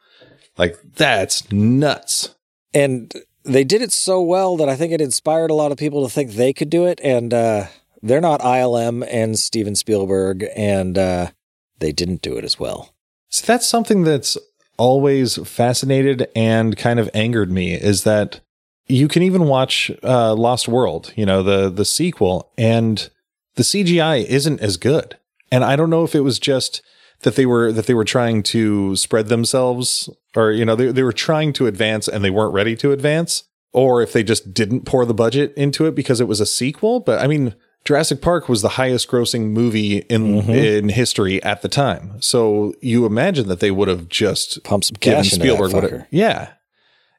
Like 0.58 0.76
that's 0.96 1.50
nuts. 1.52 2.34
and 2.74 3.12
they 3.44 3.64
did 3.64 3.80
it 3.80 3.92
so 3.92 4.20
well 4.20 4.56
that 4.56 4.68
I 4.68 4.74
think 4.76 4.92
it 4.92 5.00
inspired 5.00 5.50
a 5.50 5.54
lot 5.54 5.70
of 5.70 5.78
people 5.78 6.02
to 6.04 6.12
think 6.12 6.32
they 6.32 6.52
could 6.52 6.68
do 6.68 6.84
it. 6.86 7.00
And 7.02 7.32
uh, 7.32 7.66
they're 8.02 8.20
not 8.20 8.40
ILM 8.40 9.06
and 9.10 9.38
Steven 9.38 9.74
Spielberg, 9.74 10.44
and 10.56 10.98
uh, 10.98 11.30
they 11.78 11.92
didn't 11.92 12.22
do 12.22 12.36
it 12.36 12.44
as 12.44 12.58
well. 12.58 12.94
So 13.28 13.46
that's 13.46 13.68
something 13.68 14.02
that's 14.02 14.36
always 14.76 15.36
fascinated 15.48 16.28
and 16.34 16.76
kind 16.76 17.00
of 17.00 17.08
angered 17.14 17.50
me 17.50 17.74
is 17.74 18.04
that 18.04 18.40
you 18.88 19.08
can 19.08 19.22
even 19.22 19.44
watch 19.44 19.90
uh, 20.02 20.34
Lost 20.34 20.68
World, 20.68 21.12
you 21.16 21.26
know, 21.26 21.42
the 21.42 21.70
the 21.70 21.84
sequel, 21.84 22.52
and 22.56 23.10
the 23.56 23.62
CGI 23.62 24.24
isn't 24.24 24.60
as 24.60 24.76
good. 24.76 25.16
And 25.50 25.64
I 25.64 25.76
don't 25.76 25.90
know 25.90 26.04
if 26.04 26.14
it 26.14 26.20
was 26.20 26.38
just 26.38 26.82
that 27.20 27.36
they 27.36 27.46
were 27.46 27.72
that 27.72 27.86
they 27.86 27.94
were 27.94 28.04
trying 28.04 28.42
to 28.44 28.96
spread 28.96 29.28
themselves, 29.28 30.08
or 30.34 30.52
you 30.52 30.64
know, 30.64 30.76
they 30.76 30.92
they 30.92 31.02
were 31.02 31.12
trying 31.12 31.52
to 31.54 31.66
advance 31.66 32.08
and 32.08 32.24
they 32.24 32.30
weren't 32.30 32.54
ready 32.54 32.76
to 32.76 32.92
advance, 32.92 33.44
or 33.72 34.02
if 34.02 34.12
they 34.12 34.22
just 34.22 34.52
didn't 34.52 34.82
pour 34.82 35.04
the 35.04 35.14
budget 35.14 35.52
into 35.56 35.86
it 35.86 35.94
because 35.94 36.20
it 36.20 36.28
was 36.28 36.40
a 36.40 36.46
sequel. 36.46 37.00
But 37.00 37.20
I 37.20 37.26
mean, 37.26 37.54
Jurassic 37.84 38.20
Park 38.20 38.48
was 38.48 38.62
the 38.62 38.70
highest 38.70 39.08
grossing 39.08 39.50
movie 39.50 39.98
in 39.98 40.42
mm-hmm. 40.42 40.50
in 40.50 40.88
history 40.90 41.42
at 41.42 41.62
the 41.62 41.68
time. 41.68 42.20
So 42.20 42.74
you 42.80 43.06
imagine 43.06 43.48
that 43.48 43.60
they 43.60 43.70
would 43.70 43.88
have 43.88 44.08
just 44.08 44.62
Pump 44.64 44.84
some 44.84 44.96
given 45.00 45.18
cash 45.18 45.32
into 45.32 45.44
Spielberg 45.44 45.70
that 45.70 45.84
fucker. 45.84 46.06
yeah. 46.10 46.50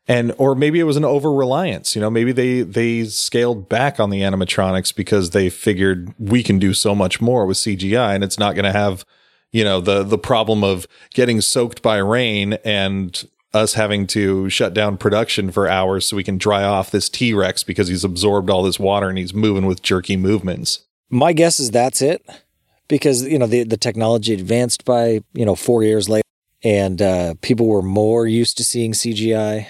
And 0.07 0.33
or 0.37 0.55
maybe 0.55 0.79
it 0.79 0.85
was 0.85 0.95
an 0.95 1.03
over 1.03 1.33
reliance, 1.33 1.95
you 1.95 2.01
know, 2.01 2.09
maybe 2.09 2.31
they 2.31 2.61
they 2.61 3.03
scaled 3.05 3.67
back 3.67 3.99
on 3.99 4.09
the 4.09 4.21
animatronics 4.21 4.95
because 4.95 5.31
they 5.31 5.49
figured 5.49 6.13
we 6.17 6.43
can 6.43 6.59
do 6.59 6.73
so 6.73 6.95
much 6.95 7.19
more 7.19 7.45
with 7.45 7.57
CGI 7.57 8.15
and 8.15 8.23
it's 8.23 8.39
not 8.39 8.55
going 8.55 8.65
to 8.65 8.71
have, 8.71 9.03
you 9.51 9.65
know, 9.65 9.81
the 9.81 10.03
the 10.03 10.17
problem 10.17 10.63
of 10.63 10.87
getting 11.13 11.41
soaked 11.41 11.81
by 11.81 11.97
rain 11.97 12.53
and 12.63 13.27
us 13.53 13.73
having 13.73 14.07
to 14.07 14.49
shut 14.49 14.73
down 14.73 14.97
production 14.97 15.51
for 15.51 15.67
hours 15.67 16.05
so 16.05 16.15
we 16.15 16.23
can 16.23 16.37
dry 16.37 16.63
off 16.63 16.91
this 16.91 17.09
T-Rex 17.09 17.63
because 17.63 17.87
he's 17.87 18.03
absorbed 18.03 18.49
all 18.49 18.63
this 18.63 18.79
water 18.79 19.09
and 19.09 19.17
he's 19.17 19.33
moving 19.33 19.65
with 19.65 19.81
jerky 19.81 20.15
movements. 20.17 20.85
My 21.09 21.33
guess 21.33 21.59
is 21.59 21.71
that's 21.71 22.01
it, 22.01 22.25
because 22.87 23.25
you 23.25 23.39
know 23.39 23.47
the 23.47 23.63
the 23.63 23.77
technology 23.77 24.33
advanced 24.33 24.85
by 24.85 25.21
you 25.33 25.45
know 25.45 25.55
four 25.55 25.83
years 25.83 26.09
later, 26.09 26.27
and 26.63 27.01
uh, 27.01 27.35
people 27.41 27.67
were 27.67 27.81
more 27.81 28.27
used 28.27 28.57
to 28.57 28.63
seeing 28.63 28.91
CGI, 28.91 29.67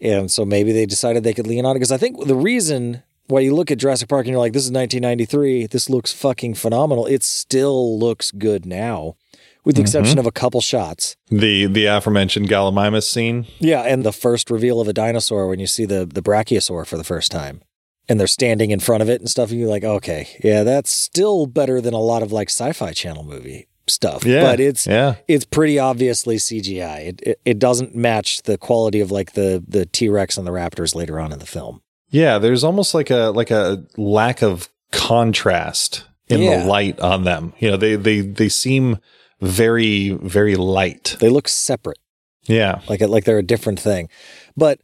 and 0.00 0.30
so 0.30 0.44
maybe 0.44 0.72
they 0.72 0.86
decided 0.86 1.24
they 1.24 1.34
could 1.34 1.46
lean 1.46 1.64
on 1.64 1.72
it. 1.72 1.78
Because 1.78 1.92
I 1.92 1.96
think 1.96 2.26
the 2.26 2.34
reason 2.34 3.02
why 3.26 3.40
you 3.40 3.54
look 3.54 3.70
at 3.70 3.78
Jurassic 3.78 4.08
Park 4.08 4.26
and 4.26 4.32
you're 4.32 4.40
like, 4.40 4.52
this 4.52 4.64
is 4.64 4.70
1993, 4.70 5.66
this 5.66 5.90
looks 5.90 6.12
fucking 6.12 6.54
phenomenal. 6.54 7.06
It 7.06 7.22
still 7.22 7.98
looks 7.98 8.30
good 8.30 8.66
now, 8.66 9.16
with 9.64 9.76
the 9.76 9.82
exception 9.82 10.12
mm-hmm. 10.12 10.20
of 10.20 10.26
a 10.26 10.32
couple 10.32 10.60
shots. 10.60 11.16
The 11.28 11.66
the 11.66 11.86
aforementioned 11.86 12.48
Gallimimus 12.48 13.04
scene. 13.04 13.46
Yeah, 13.58 13.82
and 13.82 14.04
the 14.04 14.12
first 14.12 14.50
reveal 14.50 14.80
of 14.80 14.88
a 14.88 14.92
dinosaur 14.92 15.48
when 15.48 15.58
you 15.58 15.66
see 15.66 15.84
the 15.84 16.06
the 16.06 16.22
brachiosaur 16.22 16.86
for 16.86 16.96
the 16.96 17.04
first 17.04 17.32
time. 17.32 17.62
And 18.08 18.20
they're 18.20 18.28
standing 18.28 18.70
in 18.70 18.78
front 18.78 19.02
of 19.02 19.10
it 19.10 19.20
and 19.20 19.28
stuff, 19.28 19.50
and 19.50 19.58
you're 19.58 19.68
like, 19.68 19.82
okay, 19.82 20.28
yeah, 20.44 20.62
that's 20.62 20.92
still 20.92 21.46
better 21.46 21.80
than 21.80 21.92
a 21.92 21.98
lot 21.98 22.22
of 22.22 22.30
like 22.30 22.48
sci-fi 22.48 22.92
channel 22.92 23.24
movie 23.24 23.66
stuff. 23.88 24.24
Yeah. 24.24 24.42
But 24.42 24.60
it's 24.60 24.86
yeah. 24.86 25.16
it's 25.28 25.44
pretty 25.44 25.78
obviously 25.78 26.36
CGI. 26.36 27.08
It, 27.08 27.22
it 27.22 27.40
it 27.44 27.58
doesn't 27.58 27.94
match 27.94 28.42
the 28.42 28.58
quality 28.58 29.00
of 29.00 29.10
like 29.10 29.32
the 29.32 29.62
the 29.66 29.86
T-Rex 29.86 30.36
and 30.36 30.46
the 30.46 30.50
Raptors 30.50 30.94
later 30.94 31.18
on 31.20 31.32
in 31.32 31.38
the 31.38 31.46
film. 31.46 31.82
Yeah, 32.08 32.38
there's 32.38 32.64
almost 32.64 32.94
like 32.94 33.10
a 33.10 33.30
like 33.34 33.50
a 33.50 33.84
lack 33.96 34.42
of 34.42 34.68
contrast 34.92 36.04
in 36.28 36.40
Yeah. 36.42 36.60
the 36.60 36.66
light 36.66 36.98
on 37.00 37.24
them. 37.24 37.52
You 37.58 37.70
know, 37.70 37.76
they 37.76 37.96
they 37.96 38.20
they 38.20 38.48
seem 38.48 38.98
very 39.40 40.10
very 40.10 40.56
light. 40.56 41.16
They 41.20 41.28
look 41.28 41.48
separate. 41.48 41.98
Yeah. 42.46 42.80
like 42.88 43.00
like 43.00 43.24
they're 43.24 43.38
a 43.38 43.42
different 43.42 43.80
thing. 43.80 44.08
But 44.56 44.80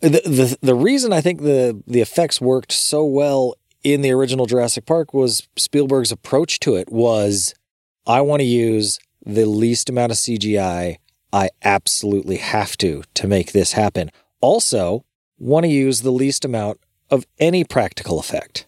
the 0.00 0.08
the 0.24 0.58
the 0.60 0.74
reason 0.74 1.12
I 1.12 1.20
think 1.20 1.42
the 1.42 1.82
the 1.86 2.00
effects 2.00 2.40
worked 2.40 2.72
so 2.72 3.04
well 3.04 3.54
in 3.82 4.02
the 4.02 4.10
original 4.10 4.46
Jurassic 4.46 4.84
Park 4.84 5.14
was 5.14 5.48
Spielberg's 5.56 6.12
approach 6.12 6.60
to 6.60 6.76
it 6.76 6.90
was 6.90 7.54
I 8.06 8.20
want 8.20 8.40
to 8.40 8.46
use 8.46 8.98
the 9.24 9.46
least 9.46 9.88
amount 9.88 10.12
of 10.12 10.18
CGI 10.18 10.98
I 11.32 11.50
absolutely 11.62 12.36
have 12.36 12.76
to 12.78 13.02
to 13.14 13.26
make 13.26 13.52
this 13.52 13.72
happen. 13.72 14.10
Also, 14.40 15.04
want 15.38 15.64
to 15.64 15.70
use 15.70 16.02
the 16.02 16.12
least 16.12 16.44
amount 16.44 16.80
of 17.10 17.26
any 17.38 17.64
practical 17.64 18.18
effect. 18.18 18.66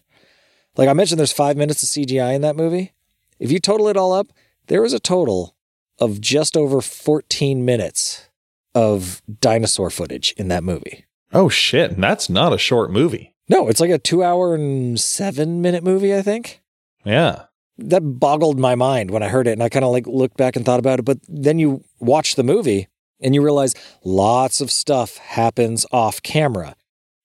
Like 0.75 0.89
I 0.89 0.93
mentioned 0.93 1.19
there's 1.19 1.31
5 1.31 1.57
minutes 1.57 1.83
of 1.83 1.89
CGI 1.89 2.35
in 2.35 2.41
that 2.41 2.55
movie. 2.55 2.93
If 3.39 3.51
you 3.51 3.59
total 3.59 3.87
it 3.87 3.97
all 3.97 4.11
up, 4.11 4.27
there 4.67 4.83
is 4.85 4.93
a 4.93 4.99
total 4.99 5.55
of 5.99 6.21
just 6.21 6.55
over 6.55 6.81
14 6.81 7.65
minutes 7.65 8.29
of 8.75 9.21
dinosaur 9.41 9.89
footage 9.89 10.33
in 10.37 10.47
that 10.49 10.63
movie. 10.63 11.05
Oh 11.33 11.49
shit, 11.49 11.91
and 11.91 12.03
that's 12.03 12.29
not 12.29 12.53
a 12.53 12.57
short 12.57 12.91
movie. 12.91 13.35
No, 13.47 13.67
it's 13.67 13.79
like 13.79 13.89
a 13.89 13.97
two 13.97 14.23
hour 14.23 14.53
and 14.53 14.99
seven 14.99 15.61
minute 15.61 15.83
movie, 15.83 16.15
I 16.15 16.21
think. 16.21 16.61
Yeah. 17.03 17.45
That 17.81 18.01
boggled 18.01 18.59
my 18.59 18.75
mind 18.75 19.11
when 19.11 19.23
I 19.23 19.29
heard 19.29 19.47
it. 19.47 19.53
And 19.53 19.63
I 19.63 19.69
kind 19.69 19.85
of 19.85 19.91
like 19.91 20.07
looked 20.07 20.37
back 20.37 20.55
and 20.55 20.65
thought 20.65 20.79
about 20.79 20.99
it. 20.99 21.05
But 21.05 21.19
then 21.27 21.59
you 21.59 21.83
watch 21.99 22.35
the 22.35 22.43
movie 22.43 22.87
and 23.21 23.35
you 23.35 23.41
realize 23.41 23.75
lots 24.03 24.61
of 24.61 24.71
stuff 24.71 25.17
happens 25.17 25.85
off 25.91 26.21
camera, 26.21 26.75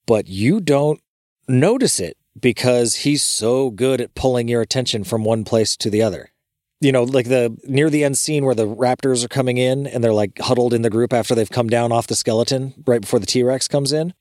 but 0.07 0.29
you 0.29 0.61
don't 0.61 1.01
notice 1.49 2.01
it 2.01 2.17
because 2.39 2.97
he's 2.97 3.23
so 3.23 3.71
good 3.71 4.01
at 4.01 4.15
pulling 4.15 4.49
your 4.49 4.61
attention 4.61 5.05
from 5.05 5.25
one 5.25 5.45
place 5.45 5.77
to 5.77 5.91
the 5.91 6.03
other. 6.03 6.31
You 6.81 6.93
know, 6.93 7.05
like 7.05 7.29
the 7.29 7.57
near 7.65 7.89
the 7.89 8.05
end 8.05 8.19
scene 8.19 8.45
where 8.45 8.55
the 8.55 8.67
raptors 8.67 9.25
are 9.25 9.29
coming 9.29 9.57
in 9.57 9.87
and 9.87 10.03
they're 10.03 10.13
like 10.13 10.39
huddled 10.39 10.75
in 10.75 10.83
the 10.83 10.91
group 10.91 11.13
after 11.13 11.35
they've 11.35 11.49
come 11.49 11.69
down 11.69 11.93
off 11.93 12.09
the 12.09 12.17
skeleton 12.17 12.75
right 12.87 13.01
before 13.01 13.21
the 13.21 13.27
T 13.27 13.43
Rex 13.43 13.69
comes 13.69 13.93
in. 13.93 14.13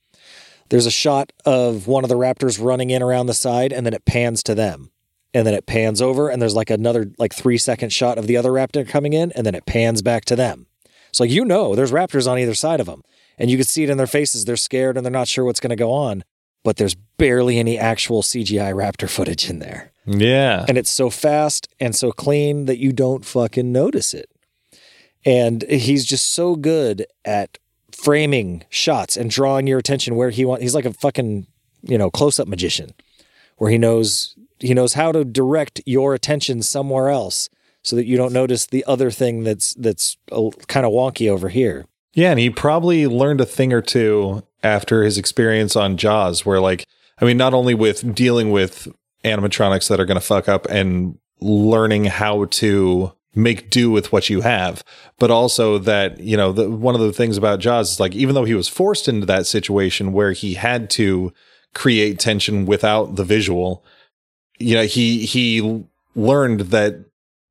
There's 0.70 0.86
a 0.86 0.92
shot 0.92 1.34
of 1.46 1.88
one 1.88 2.04
of 2.04 2.10
the 2.10 2.16
raptors 2.16 2.64
running 2.64 2.90
in 2.90 3.04
around 3.04 3.26
the 3.26 3.34
side 3.34 3.74
and 3.74 3.86
then 3.86 3.94
it 3.94 4.06
pans 4.06 4.44
to 4.44 4.56
them. 4.56 4.92
And 5.34 5.48
then 5.48 5.54
it 5.54 5.66
pans 5.66 6.02
over 6.02 6.30
and 6.30 6.42
there's 6.42 6.56
like 6.56 6.70
another 6.70 7.12
like 7.18 7.34
three 7.34 7.58
second 7.58 7.92
shot 7.92 8.18
of 8.18 8.28
the 8.28 8.38
other 8.38 8.52
raptor 8.52 8.88
coming 8.88 9.14
in 9.14 9.32
and 9.32 9.46
then 9.46 9.56
it 9.56 9.66
pans 9.66 10.02
back 10.02 10.26
to 10.26 10.36
them. 10.36 10.68
So 11.12 11.24
like 11.24 11.32
you 11.32 11.44
know 11.44 11.76
there's 11.76 11.92
raptors 11.92 12.30
on 12.30 12.38
either 12.38 12.54
side 12.54 12.80
of 12.80 12.86
them. 12.86 13.04
And 13.38 13.50
you 13.50 13.58
can 13.58 13.66
see 13.66 13.84
it 13.84 13.90
in 13.90 13.98
their 13.98 14.08
faces. 14.08 14.46
They're 14.46 14.56
scared 14.56 14.96
and 14.96 15.06
they're 15.06 15.12
not 15.12 15.28
sure 15.28 15.44
what's 15.44 15.60
going 15.60 15.72
to 15.72 15.76
go 15.76 15.92
on. 15.92 16.24
But 16.64 16.78
there's 16.78 16.96
barely 16.96 17.58
any 17.58 17.78
actual 17.78 18.22
CGI 18.22 18.74
raptor 18.74 19.10
footage 19.10 19.50
in 19.50 19.60
there. 19.60 19.92
Yeah. 20.06 20.66
And 20.68 20.78
it's 20.78 20.90
so 20.90 21.10
fast 21.10 21.68
and 21.80 21.96
so 21.96 22.12
clean 22.12 22.66
that 22.66 22.78
you 22.78 22.94
don't 22.94 23.26
fucking 23.26 23.72
notice 23.72 24.14
it. 24.14 24.30
And 25.26 25.64
he's 25.64 26.06
just 26.06 26.32
so 26.34 26.56
good 26.56 27.06
at 27.26 27.58
framing 27.92 28.66
shots 28.70 29.18
and 29.18 29.30
drawing 29.30 29.68
your 29.68 29.80
attention 29.80 30.16
where 30.16 30.30
he 30.30 30.46
wants. 30.46 30.64
He's 30.64 30.76
like 30.76 30.86
a 30.86 30.94
fucking, 30.94 31.48
you 31.82 31.98
know, 31.98 32.10
close-up 32.10 32.48
magician 32.48 32.94
where 33.58 33.72
he 33.72 33.78
knows 33.78 34.36
he 34.64 34.74
knows 34.74 34.94
how 34.94 35.12
to 35.12 35.26
direct 35.26 35.82
your 35.86 36.14
attention 36.14 36.62
somewhere 36.62 37.10
else 37.10 37.50
so 37.82 37.96
that 37.96 38.06
you 38.06 38.16
don't 38.16 38.34
notice 38.34 38.66
the 38.66 38.86
other 38.88 39.12
thing 39.12 39.44
that's 39.44 39.74
that's 39.76 40.18
uh, 40.32 40.50
kind 40.68 40.86
of 40.86 40.92
wonky 40.92 41.30
over 41.30 41.50
here. 41.50 41.86
Yeah, 42.14 42.32
and 42.32 42.40
he 42.40 42.50
probably 42.50 43.08
learned 43.08 43.42
a 43.42 43.46
thing 43.46 43.74
or 43.74 43.82
two 43.82 44.44
after 44.62 45.04
his 45.04 45.18
experience 45.18 45.76
on 45.76 45.98
Jaws, 45.98 46.46
where 46.46 46.60
like, 46.60 46.86
I 47.20 47.26
mean, 47.26 47.38
not 47.38 47.54
only 47.54 47.74
with 47.74 48.16
dealing 48.16 48.52
with 48.52 48.88
animatronics 49.24 49.90
that 49.90 50.00
are 50.00 50.06
going 50.06 50.20
to 50.20 50.26
fuck 50.26 50.48
up 50.48 50.66
and 50.70 51.18
learning 51.40 52.06
how 52.06 52.46
to 52.46 53.12
make 53.36 53.70
do 53.70 53.90
with 53.90 54.12
what 54.12 54.30
you 54.30 54.42
have, 54.42 54.84
but 55.18 55.32
also 55.32 55.80
that, 55.80 56.20
you 56.20 56.38
know, 56.38 56.52
the, 56.52 56.70
one 56.70 56.94
of 56.94 57.02
the 57.02 57.12
things 57.12 57.36
about 57.36 57.60
Jaws 57.60 57.94
is 57.94 58.00
like, 58.00 58.14
even 58.14 58.36
though 58.36 58.46
he 58.46 58.54
was 58.54 58.68
forced 58.68 59.08
into 59.08 59.26
that 59.26 59.48
situation 59.48 60.14
where 60.14 60.34
he 60.34 60.54
had 60.54 60.90
to 60.92 61.34
create 61.74 62.20
tension 62.20 62.66
without 62.66 63.16
the 63.16 63.24
visual, 63.24 63.84
you 64.60 64.76
know, 64.76 64.84
he, 64.84 65.26
he 65.26 65.84
learned 66.16 66.62
that, 66.62 67.06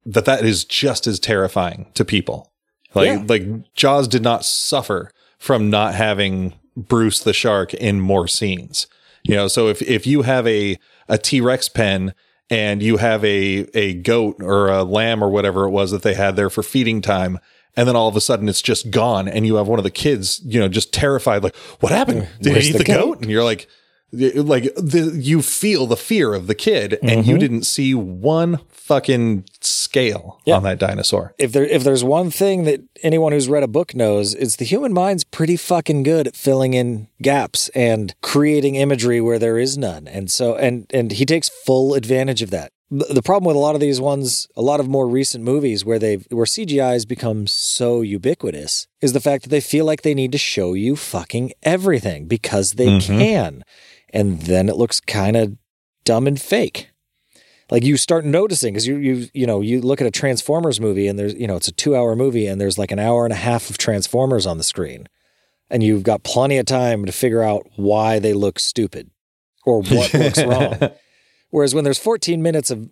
that 0.06 0.25
that 0.25 0.44
is 0.44 0.64
just 0.64 1.06
as 1.06 1.18
terrifying 1.21 1.90
to 1.94 2.04
people. 2.04 2.52
Like, 2.94 3.06
yeah. 3.06 3.25
like 3.26 3.75
Jaws 3.75 4.09
did 4.09 4.23
not 4.23 4.44
suffer 4.44 5.12
from 5.38 5.71
not 5.71 5.94
having 5.94 6.54
Bruce 6.76 7.21
the 7.21 7.32
shark 7.32 7.75
in 7.75 8.00
more 8.00 8.28
scenes. 8.28 8.87
You 9.25 9.37
know, 9.37 9.49
so 9.49 9.68
if, 9.68 9.80
if 9.82 10.06
you 10.06 10.23
have 10.23 10.47
a, 10.47 10.78
a 11.09 11.16
T-Rex 11.18 11.68
pen 11.68 12.14
and 12.52 12.82
you 12.82 12.99
have 12.99 13.25
a 13.25 13.66
a 13.75 13.94
goat 13.94 14.37
or 14.42 14.68
a 14.68 14.85
lamb 14.85 15.25
or 15.25 15.30
whatever 15.30 15.64
it 15.64 15.71
was 15.71 15.90
that 15.90 16.02
they 16.02 16.14
had 16.14 16.37
there 16.37 16.50
for 16.50 16.62
feeding 16.62 17.00
time 17.00 17.38
and 17.76 17.88
then 17.88 17.97
all 17.97 18.09
of 18.09 18.16
a 18.16 18.21
sudden 18.21 18.49
it's 18.49 18.62
just 18.62 18.90
gone 18.90 19.26
and 19.26 19.47
you 19.47 19.56
have 19.56 19.66
one 19.66 19.78
of 19.78 19.85
the 19.85 19.90
kids 19.90 20.40
you 20.44 20.61
know 20.61 20.68
just 20.68 20.92
terrified 20.92 21.42
like 21.42 21.56
what 21.80 21.90
happened 21.90 22.28
did 22.40 22.56
he 22.56 22.68
eat 22.68 22.73
the, 22.73 22.78
the 22.78 22.85
goat? 22.85 22.97
goat? 22.97 23.21
and 23.23 23.30
you're 23.30 23.42
like 23.42 23.68
like 24.12 24.64
the, 24.75 25.12
you 25.14 25.40
feel 25.40 25.87
the 25.87 25.97
fear 25.97 26.35
of 26.35 26.47
the 26.47 26.54
kid 26.54 26.99
and 27.02 27.23
mm-hmm. 27.23 27.31
you 27.31 27.38
didn't 27.38 27.62
see 27.62 27.95
one 27.95 28.61
fucking 28.69 29.45
scale 29.61 30.40
yeah. 30.45 30.57
on 30.57 30.62
that 30.64 30.78
dinosaur. 30.78 31.35
If 31.38 31.52
there 31.52 31.64
if 31.64 31.83
there's 31.83 32.04
one 32.04 32.31
thing 32.31 32.64
that 32.64 32.83
anyone 33.02 33.33
who's 33.33 33.49
read 33.49 33.62
a 33.62 33.69
book 33.69 33.95
knows, 33.95 34.35
it's 34.35 34.57
the 34.57 34.64
human 34.64 34.92
mind's 34.92 35.25
pretty 35.25 35.57
fucking 35.57 36.02
good 36.02 36.26
at 36.26 36.37
filling 36.37 36.75
in 36.75 37.09
gaps 37.23 37.71
and 37.71 38.14
creating 38.21 38.75
imagery 38.75 39.21
where 39.21 39.38
there 39.38 39.59
is 39.59 39.78
none. 39.78 40.07
And 40.07 40.31
so 40.31 40.57
and 40.57 40.87
and 40.92 41.12
he 41.12 41.25
takes 41.25 41.49
full 41.49 41.95
advantage 41.95 42.42
of 42.42 42.50
that. 42.50 42.73
The 42.90 43.23
problem 43.23 43.47
with 43.47 43.57
a 43.57 43.61
lot 43.61 43.75
of 43.75 43.81
these 43.81 44.02
ones, 44.02 44.47
a 44.54 44.61
lot 44.61 44.78
of 44.78 44.87
more 44.87 45.09
recent 45.09 45.42
movies 45.42 45.83
where 45.83 45.99
they've 45.99 46.26
where 46.31 46.45
CGI 46.45 46.92
has 46.92 47.07
become 47.07 47.47
so 47.47 48.02
ubiquitous, 48.02 48.87
is 49.00 49.14
the 49.14 49.21
fact 49.21 49.45
that 49.45 49.49
they 49.49 49.62
feel 49.62 49.87
like 49.87 50.02
they 50.02 50.12
need 50.12 50.33
to 50.33 50.38
show 50.38 50.75
you 50.75 50.97
fucking 50.97 51.52
everything 51.62 52.28
because 52.28 52.73
they 52.73 52.88
mm-hmm. 52.88 53.19
can 53.19 53.64
and 54.12 54.42
then 54.42 54.69
it 54.69 54.76
looks 54.76 55.00
kind 55.00 55.37
of 55.37 55.57
dumb 56.04 56.26
and 56.26 56.40
fake. 56.40 56.90
Like 57.71 57.85
you 57.85 57.97
start 57.97 58.25
noticing 58.25 58.75
because 58.75 58.87
you 58.87 58.97
you 58.97 59.28
you 59.33 59.47
know 59.47 59.61
you 59.61 59.81
look 59.81 60.00
at 60.00 60.07
a 60.07 60.11
Transformers 60.11 60.81
movie 60.81 61.09
and 61.09 61.19
there's 61.19 61.35
you 61.35 61.47
know 61.47 61.57
it's 61.57 61.69
a 61.69 61.73
two 61.73 61.97
hour 61.97 62.14
movie 62.14 62.47
and 62.47 62.61
there's 62.61 62.76
like 62.76 62.92
an 62.92 62.99
hour 62.99 63.25
and 63.25 63.33
a 63.33 63.37
half 63.37 63.71
of 63.71 63.78
Transformers 63.78 64.47
on 64.47 64.59
the 64.59 64.64
screen, 64.64 65.09
and 65.71 65.83
you've 65.83 66.02
got 66.02 66.23
plenty 66.23 66.59
of 66.59 66.66
time 66.66 67.07
to 67.07 67.12
figure 67.12 67.42
out 67.42 67.66
why 67.76 68.19
they 68.19 68.35
look 68.35 68.59
stupid 68.59 69.11
or 69.64 69.83
what 69.83 70.12
looks 70.12 70.42
wrong. 70.45 70.90
Whereas 71.50 71.75
when 71.75 71.85
there's 71.85 71.99
14 71.99 72.42
minutes 72.42 72.71
of 72.71 72.90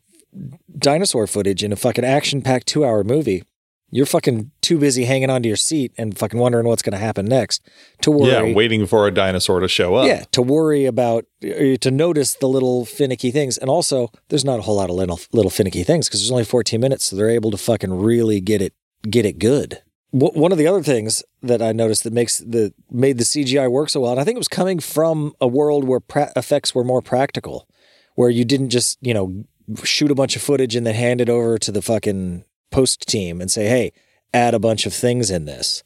dinosaur 0.79 1.27
footage 1.27 1.63
in 1.63 1.73
a 1.73 1.77
fucking 1.77 2.05
action 2.05 2.41
packed 2.41 2.67
two 2.67 2.85
hour 2.85 3.05
movie, 3.05 3.43
you're 3.91 4.07
fucking 4.07 4.51
too 4.61 4.79
busy 4.79 5.05
hanging 5.05 5.31
onto 5.31 5.49
your 5.49 5.57
seat 5.57 5.93
and 5.99 6.17
fucking 6.17 6.39
wondering 6.39 6.67
what's 6.67 6.83
going 6.83 6.93
to 6.93 6.99
happen 6.99 7.27
next 7.27 7.63
to 8.03 8.11
worry. 8.11 8.31
Yeah, 8.31 8.55
waiting 8.55 8.87
for 8.87 9.07
a 9.07 9.11
dinosaur 9.11 9.61
to 9.61 9.69
show 9.69 9.97
up. 9.97 10.07
Yeah, 10.07 10.25
to 10.33 10.43
worry 10.43 10.87
about, 10.87 11.27
uh, 11.45 11.77
to 11.81 11.91
notice 11.91 12.35
the 12.35 12.49
little 12.49 12.85
finicky 12.85 13.31
things. 13.31 13.59
And 13.59 13.69
also, 13.69 14.11
there's 14.29 14.45
not 14.45 14.61
a 14.61 14.63
whole 14.63 14.77
lot 14.77 14.91
of 14.91 14.97
little, 14.97 15.19
little 15.33 15.51
finicky 15.51 15.83
things 15.83 16.09
because 16.09 16.21
there's 16.21 16.31
only 16.31 16.45
14 16.45 16.81
minutes. 16.81 17.07
So 17.07 17.17
they're 17.17 17.31
able 17.31 17.51
to 17.51 17.57
fucking 17.57 17.93
really 17.93 18.41
get 18.41 18.63
it, 18.63 18.75
get 19.09 19.27
it 19.27 19.39
good. 19.39 19.83
One 20.13 20.51
of 20.51 20.59
the 20.59 20.67
other 20.67 20.83
things 20.83 21.23
that 21.41 21.63
I 21.63 21.71
noticed 21.71 22.03
that 22.03 22.13
makes 22.13 22.39
the 22.39 22.75
made 22.91 23.17
the 23.19 23.25
CGI 23.25 23.71
work 23.71 23.91
so 23.91 24.01
well, 24.01 24.11
and 24.11 24.21
I 24.21 24.25
think 24.25 24.35
it 24.35 24.41
was 24.41 24.49
coming 24.49 24.81
from 24.81 25.35
a 25.41 25.47
world 25.47 25.85
where 25.85 26.01
pra- 26.01 26.33
effects 26.35 26.75
were 26.75 26.83
more 26.83 27.01
practical, 27.01 27.69
where 28.17 28.29
you 28.29 28.45
didn't 28.45 28.71
just 28.71 28.99
you 29.01 29.15
know 29.15 29.45
shoot 29.85 30.11
a 30.11 30.17
bunch 30.17 30.35
of 30.35 30.43
footage 30.43 30.75
and 30.75 30.85
then 30.85 30.97
hand 30.97 31.21
it 31.21 31.29
over 31.29 31.59
to 31.59 31.71
the 31.71 31.81
fucking 31.81 32.45
post 32.71 33.09
team 33.09 33.41
and 33.41 33.51
say, 33.51 33.67
hey, 33.67 33.93
add 34.33 34.55
a 34.55 34.61
bunch 34.61 34.87
of 34.87 34.95
things 34.95 35.31
in 35.31 35.45
this 35.45 35.83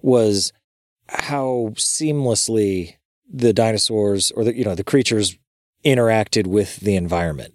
was 0.00 0.52
how 1.08 1.70
seamlessly 1.74 2.96
the 3.32 3.52
dinosaurs 3.52 4.30
or 4.32 4.44
the 4.44 4.56
you 4.56 4.64
know 4.64 4.74
the 4.74 4.84
creatures 4.84 5.38
interacted 5.84 6.46
with 6.46 6.76
the 6.76 6.96
environment. 6.96 7.54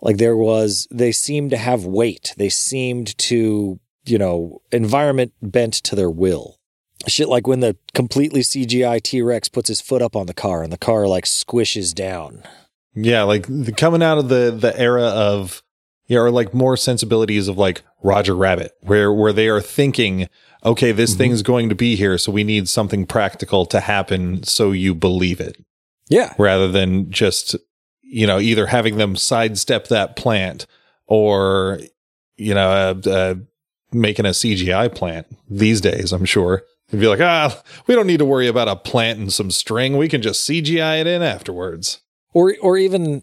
Like 0.00 0.18
there 0.18 0.36
was 0.36 0.88
they 0.90 1.12
seemed 1.12 1.50
to 1.50 1.56
have 1.56 1.84
weight. 1.84 2.34
They 2.36 2.48
seemed 2.48 3.16
to 3.18 3.80
you 4.06 4.18
know 4.18 4.62
environment 4.72 5.32
bent 5.42 5.74
to 5.74 5.96
their 5.96 6.10
will. 6.10 6.58
Shit 7.06 7.28
like 7.28 7.46
when 7.46 7.60
the 7.60 7.76
completely 7.92 8.40
cgi 8.40 9.02
t-rex 9.02 9.48
puts 9.48 9.68
his 9.68 9.80
foot 9.80 10.00
up 10.00 10.16
on 10.16 10.26
the 10.26 10.34
car 10.34 10.62
and 10.62 10.72
the 10.72 10.78
car 10.78 11.06
like 11.06 11.24
squishes 11.24 11.94
down. 11.94 12.42
Yeah 12.94 13.24
like 13.24 13.46
the, 13.46 13.72
coming 13.72 14.02
out 14.02 14.18
of 14.18 14.28
the 14.28 14.50
the 14.50 14.78
era 14.78 15.04
of 15.04 15.62
yeah, 16.06 16.18
or 16.18 16.30
like 16.30 16.52
more 16.52 16.76
sensibilities 16.76 17.48
of 17.48 17.56
like 17.56 17.82
Roger 18.02 18.34
Rabbit, 18.34 18.72
where 18.80 19.12
where 19.12 19.32
they 19.32 19.48
are 19.48 19.60
thinking, 19.60 20.28
okay, 20.64 20.92
this 20.92 21.10
mm-hmm. 21.10 21.18
thing's 21.18 21.42
going 21.42 21.68
to 21.68 21.74
be 21.74 21.96
here, 21.96 22.18
so 22.18 22.32
we 22.32 22.44
need 22.44 22.68
something 22.68 23.06
practical 23.06 23.66
to 23.66 23.80
happen 23.80 24.42
so 24.42 24.72
you 24.72 24.94
believe 24.94 25.40
it. 25.40 25.56
Yeah. 26.08 26.34
Rather 26.38 26.68
than 26.68 27.10
just, 27.10 27.56
you 28.02 28.26
know, 28.26 28.38
either 28.38 28.66
having 28.66 28.96
them 28.96 29.16
sidestep 29.16 29.88
that 29.88 30.16
plant 30.16 30.66
or, 31.06 31.80
you 32.36 32.54
know, 32.54 32.70
uh, 32.70 33.08
uh, 33.08 33.34
making 33.92 34.26
a 34.26 34.30
CGI 34.30 34.94
plant 34.94 35.26
these 35.48 35.80
days, 35.80 36.12
I'm 36.12 36.24
sure. 36.24 36.62
It'd 36.88 37.00
be 37.00 37.08
like, 37.08 37.20
ah, 37.20 37.62
we 37.86 37.94
don't 37.94 38.06
need 38.06 38.18
to 38.18 38.24
worry 38.24 38.46
about 38.46 38.68
a 38.68 38.76
plant 38.76 39.18
and 39.18 39.32
some 39.32 39.50
string. 39.50 39.96
We 39.96 40.08
can 40.08 40.20
just 40.20 40.48
CGI 40.48 41.00
it 41.00 41.06
in 41.06 41.22
afterwards. 41.22 42.00
Or, 42.34 42.54
or 42.60 42.76
even 42.76 43.22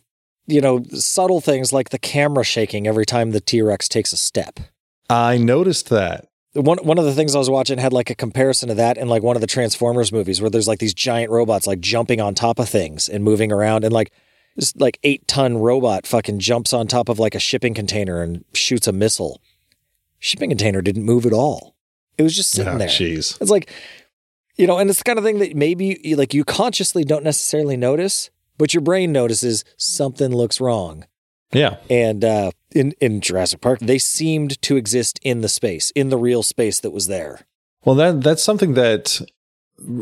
you 0.52 0.62
know, 0.62 0.84
subtle 0.94 1.42
things 1.42 1.74
like 1.74 1.90
the 1.90 2.00
camera 2.00 2.44
shaking 2.44 2.88
every 2.88 3.06
time 3.06 3.32
the 3.32 3.42
T 3.42 3.62
Rex 3.62 3.88
takes 3.88 4.14
a 4.14 4.18
step. 4.18 4.60
I 5.10 5.38
noticed 5.38 5.90
that. 5.90 6.28
One 6.54 6.80
one 6.80 6.98
of 6.98 7.06
the 7.06 7.14
things 7.14 7.34
I 7.34 7.40
was 7.40 7.50
watching 7.50 7.78
had 7.78 7.94
like 7.94 8.10
a 8.10 8.16
comparison 8.16 8.70
to 8.70 8.76
that 8.76 8.98
in 8.98 9.08
like 9.08 9.24
one 9.24 9.38
of 9.38 9.42
the 9.42 9.48
Transformers 9.48 10.12
movies 10.12 10.42
where 10.42 10.50
there's 10.50 10.68
like 10.68 10.80
these 10.80 10.94
giant 10.94 11.32
robots 11.32 11.66
like 11.66 11.80
jumping 11.80 12.20
on 12.20 12.36
top 12.36 12.60
of 12.60 12.68
things 12.68 13.08
and 13.08 13.24
moving 13.24 13.52
around 13.52 13.86
and 13.86 13.94
like 13.94 14.12
this 14.56 14.76
like 14.76 15.00
eight 15.04 15.28
ton 15.28 15.58
robot 15.58 16.06
fucking 16.06 16.40
jumps 16.40 16.74
on 16.74 16.88
top 16.88 17.08
of 17.08 17.20
like 17.20 17.36
a 17.36 17.40
shipping 17.40 17.74
container 17.74 18.22
and 18.22 18.44
shoots 18.54 18.88
a 18.88 18.92
missile. 18.92 19.42
Shipping 20.20 20.50
container 20.50 20.82
didn't 20.82 21.04
move 21.04 21.26
at 21.26 21.34
all. 21.34 21.76
It 22.18 22.24
was 22.24 22.36
just 22.36 22.52
sitting 22.52 22.74
oh, 22.74 22.78
there. 22.78 22.88
Jeez. 22.88 23.42
It's 23.42 23.50
like, 23.50 23.72
you 24.58 24.68
know, 24.68 24.78
and 24.78 24.90
it's 24.90 25.00
the 25.00 25.04
kind 25.04 25.18
of 25.18 25.26
thing 25.26 25.40
that 25.40 25.56
maybe 25.56 26.16
like 26.16 26.34
you 26.34 26.44
consciously 26.44 27.04
don't 27.04 27.24
necessarily 27.24 27.78
notice, 27.78 28.30
but 28.62 28.76
your 28.76 28.82
brain 28.82 29.12
notices 29.12 29.66
something 29.76 30.30
looks 30.30 30.62
wrong. 30.62 31.06
Yeah. 31.52 31.78
And 31.90 32.24
uh, 32.24 32.52
in 32.70 32.94
in 33.02 33.20
Jurassic 33.20 33.60
Park, 33.60 33.80
they 33.80 33.98
seemed 33.98 34.62
to 34.62 34.78
exist 34.78 35.20
in 35.24 35.42
the 35.42 35.50
space, 35.50 35.90
in 35.96 36.10
the 36.10 36.18
real 36.18 36.44
space 36.44 36.80
that 36.82 36.92
was 36.92 37.08
there. 37.08 37.42
Well, 37.84 37.96
that 37.96 38.22
that's 38.22 38.44
something 38.44 38.76
that 38.76 39.20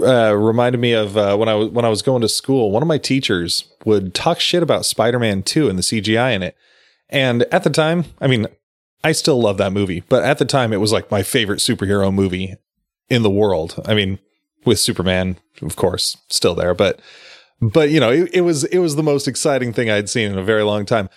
uh, 0.02 0.36
reminded 0.36 0.80
me 0.80 0.92
of 0.92 1.16
uh, 1.16 1.38
when 1.38 1.48
I 1.48 1.56
was 1.56 1.70
when 1.70 1.86
I 1.86 1.90
was 1.90 2.02
going 2.02 2.22
to 2.22 2.28
school. 2.28 2.70
One 2.70 2.84
of 2.84 2.88
my 2.88 2.98
teachers 2.98 3.64
would 3.86 4.14
talk 4.14 4.42
shit 4.42 4.62
about 4.62 4.86
Spider-Man 4.86 5.44
2 5.44 5.70
and 5.70 5.78
the 5.78 5.82
CGI 5.82 6.36
in 6.36 6.44
it. 6.44 6.58
And 7.08 7.44
at 7.54 7.64
the 7.64 7.70
time, 7.70 8.04
I 8.20 8.28
mean, 8.28 8.46
I 9.06 9.14
still 9.14 9.42
love 9.42 9.58
that 9.58 9.72
movie, 9.72 10.04
but 10.10 10.26
at 10.26 10.38
the 10.38 10.46
time 10.46 10.74
it 10.74 10.82
was 10.82 10.92
like 10.92 11.10
my 11.10 11.24
favorite 11.24 11.60
superhero 11.60 12.14
movie 12.14 12.58
in 13.10 13.24
the 13.24 13.30
world. 13.30 13.82
I 13.86 13.96
mean, 13.96 14.20
with 14.66 14.80
Superman, 14.80 15.38
of 15.62 15.78
course, 15.78 16.18
still 16.28 16.56
there, 16.56 16.74
but 16.74 17.00
but 17.62 17.90
you 17.90 18.00
know, 18.00 18.12
it, 18.12 18.30
it, 18.34 18.42
was 18.42 18.64
it 18.66 18.80
was 18.80 18.96
the 18.96 19.04
most 19.04 19.28
exciting 19.28 19.74
thing 19.74 19.90
I'd 19.90 20.10
seen 20.10 20.32
in 20.32 20.38
a 20.38 20.44
very 20.44 20.64
long 20.64 20.86
time. 20.86 21.10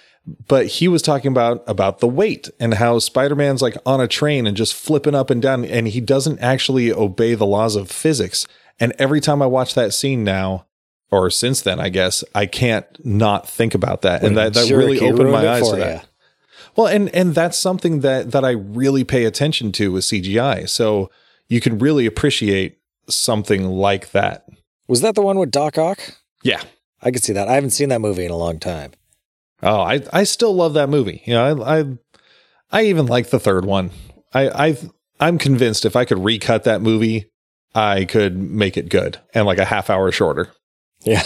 But 0.46 0.66
he 0.66 0.86
was 0.86 1.02
talking 1.02 1.32
about 1.32 1.64
about 1.66 1.98
the 1.98 2.06
weight 2.06 2.48
and 2.60 2.74
how 2.74 3.00
Spider-Man's 3.00 3.60
like 3.60 3.76
on 3.84 4.00
a 4.00 4.06
train 4.06 4.46
and 4.46 4.56
just 4.56 4.74
flipping 4.74 5.14
up 5.14 5.30
and 5.30 5.42
down, 5.42 5.64
and 5.64 5.88
he 5.88 6.00
doesn't 6.00 6.38
actually 6.38 6.92
obey 6.92 7.34
the 7.34 7.46
laws 7.46 7.74
of 7.74 7.90
physics. 7.90 8.46
And 8.78 8.92
every 8.98 9.20
time 9.20 9.42
I 9.42 9.46
watch 9.46 9.74
that 9.74 9.92
scene 9.92 10.22
now, 10.22 10.66
or 11.10 11.28
since 11.28 11.60
then, 11.60 11.80
I 11.80 11.88
guess 11.88 12.22
I 12.34 12.46
can't 12.46 12.86
not 13.04 13.48
think 13.48 13.74
about 13.74 14.02
that, 14.02 14.22
and 14.22 14.36
that 14.36 14.54
that 14.54 14.66
sure, 14.66 14.78
really 14.78 15.00
opened 15.00 15.32
my 15.32 15.46
eyes 15.48 15.68
to 15.70 15.76
that. 15.76 16.02
You. 16.02 16.08
Well, 16.76 16.86
and 16.86 17.08
and 17.14 17.34
that's 17.34 17.58
something 17.58 18.00
that 18.00 18.30
that 18.30 18.44
I 18.44 18.50
really 18.50 19.04
pay 19.04 19.24
attention 19.24 19.72
to 19.72 19.92
with 19.92 20.04
CGI. 20.04 20.68
So 20.68 21.10
you 21.48 21.60
can 21.60 21.78
really 21.78 22.06
appreciate 22.06 22.78
something 23.08 23.64
like 23.68 24.12
that. 24.12 24.46
Was 24.88 25.00
that 25.00 25.14
the 25.14 25.22
one 25.22 25.38
with 25.38 25.50
Doc 25.50 25.78
Ock? 25.78 26.16
Yeah, 26.42 26.62
I 27.02 27.10
could 27.10 27.22
see 27.22 27.32
that. 27.32 27.48
I 27.48 27.54
haven't 27.54 27.70
seen 27.70 27.88
that 27.90 28.00
movie 28.00 28.24
in 28.24 28.30
a 28.30 28.36
long 28.36 28.58
time. 28.58 28.92
Oh, 29.62 29.80
I 29.80 30.02
I 30.12 30.24
still 30.24 30.54
love 30.54 30.74
that 30.74 30.88
movie. 30.88 31.22
You 31.24 31.34
know, 31.34 31.62
I 31.62 31.78
I, 31.78 31.84
I 32.70 32.82
even 32.84 33.06
like 33.06 33.30
the 33.30 33.40
third 33.40 33.64
one. 33.64 33.90
I 34.34 34.68
I 34.68 34.76
I'm 35.20 35.38
convinced 35.38 35.84
if 35.84 35.96
I 35.96 36.04
could 36.04 36.18
recut 36.18 36.64
that 36.64 36.82
movie, 36.82 37.30
I 37.74 38.04
could 38.04 38.36
make 38.36 38.76
it 38.76 38.88
good 38.88 39.18
and 39.34 39.46
like 39.46 39.58
a 39.58 39.64
half 39.64 39.88
hour 39.90 40.10
shorter. 40.10 40.52
Yeah. 41.04 41.22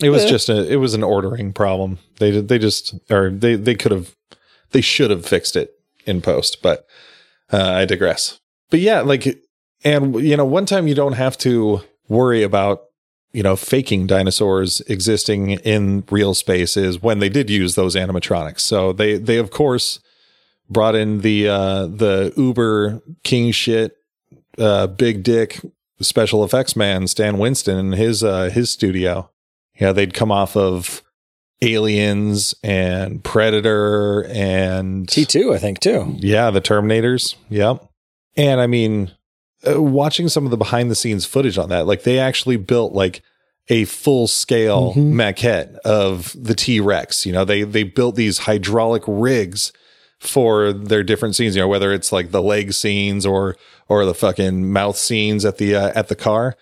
it 0.00 0.10
was 0.10 0.24
just 0.28 0.48
a 0.48 0.70
it 0.70 0.76
was 0.76 0.94
an 0.94 1.02
ordering 1.02 1.52
problem. 1.52 1.98
They 2.18 2.30
did, 2.32 2.48
they 2.48 2.58
just 2.58 2.94
or 3.10 3.30
they 3.30 3.54
they 3.56 3.74
could 3.74 3.92
have 3.92 4.14
they 4.72 4.80
should 4.80 5.10
have 5.10 5.26
fixed 5.26 5.56
it 5.56 5.70
in 6.06 6.20
post, 6.20 6.62
but 6.62 6.86
uh, 7.52 7.72
I 7.72 7.84
digress. 7.84 8.38
But 8.70 8.80
yeah, 8.80 9.00
like, 9.00 9.42
and 9.84 10.14
you 10.20 10.36
know, 10.36 10.44
one 10.44 10.66
time 10.66 10.86
you 10.86 10.94
don't 10.94 11.14
have 11.14 11.36
to 11.38 11.82
worry 12.08 12.42
about 12.42 12.82
you 13.32 13.42
know 13.42 13.56
faking 13.56 14.06
dinosaurs 14.06 14.80
existing 14.82 15.50
in 15.50 16.04
real 16.10 16.34
space 16.34 16.76
is 16.76 17.02
when 17.02 17.18
they 17.18 17.28
did 17.28 17.50
use 17.50 17.74
those 17.74 17.96
animatronics. 17.96 18.60
So 18.60 18.92
they 18.92 19.16
they 19.16 19.38
of 19.38 19.50
course 19.50 20.00
brought 20.68 20.94
in 20.94 21.20
the 21.20 21.48
uh, 21.48 21.86
the 21.86 22.32
Uber 22.36 23.02
king 23.24 23.50
shit 23.52 23.96
uh, 24.58 24.86
big 24.86 25.22
dick 25.22 25.60
special 26.00 26.44
effects 26.44 26.74
man 26.74 27.06
Stan 27.06 27.38
Winston 27.38 27.76
and 27.76 27.94
his 27.94 28.24
uh, 28.24 28.50
his 28.50 28.70
studio. 28.70 29.30
Yeah, 29.78 29.92
they'd 29.92 30.12
come 30.12 30.30
off 30.30 30.56
of 30.56 31.02
Aliens 31.62 32.54
and 32.62 33.22
Predator 33.22 34.26
and 34.30 35.06
T2, 35.06 35.54
I 35.54 35.58
think, 35.58 35.80
too. 35.80 36.16
Yeah, 36.18 36.50
the 36.50 36.60
Terminators. 36.60 37.36
Yep. 37.48 37.86
And 38.36 38.60
I 38.60 38.66
mean, 38.66 39.10
uh, 39.66 39.80
watching 39.82 40.28
some 40.28 40.44
of 40.44 40.50
the 40.50 40.56
behind 40.56 40.90
the 40.90 40.94
scenes 40.94 41.24
footage 41.26 41.58
on 41.58 41.68
that, 41.70 41.86
like 41.86 42.02
they 42.04 42.18
actually 42.18 42.56
built 42.56 42.92
like 42.92 43.22
a 43.68 43.84
full 43.84 44.26
scale 44.26 44.94
Mhm. 44.94 45.12
maquette 45.12 45.76
of 45.84 46.34
the 46.38 46.54
T 46.54 46.80
Rex. 46.80 47.24
You 47.26 47.32
know, 47.32 47.44
they 47.44 47.62
they 47.62 47.82
built 47.84 48.16
these 48.16 48.38
hydraulic 48.38 49.02
rigs 49.06 49.72
for 50.18 50.72
their 50.72 51.02
different 51.02 51.36
scenes. 51.36 51.54
You 51.56 51.62
know, 51.62 51.68
whether 51.68 51.92
it's 51.92 52.10
like 52.12 52.30
the 52.30 52.42
leg 52.42 52.72
scenes 52.72 53.24
or 53.26 53.56
or 53.88 54.04
the 54.04 54.14
fucking 54.14 54.72
mouth 54.72 54.96
scenes 54.96 55.44
at 55.44 55.58
the 55.58 55.74
uh, 55.76 55.92
at 55.94 56.08
the 56.08 56.16
car, 56.16 56.56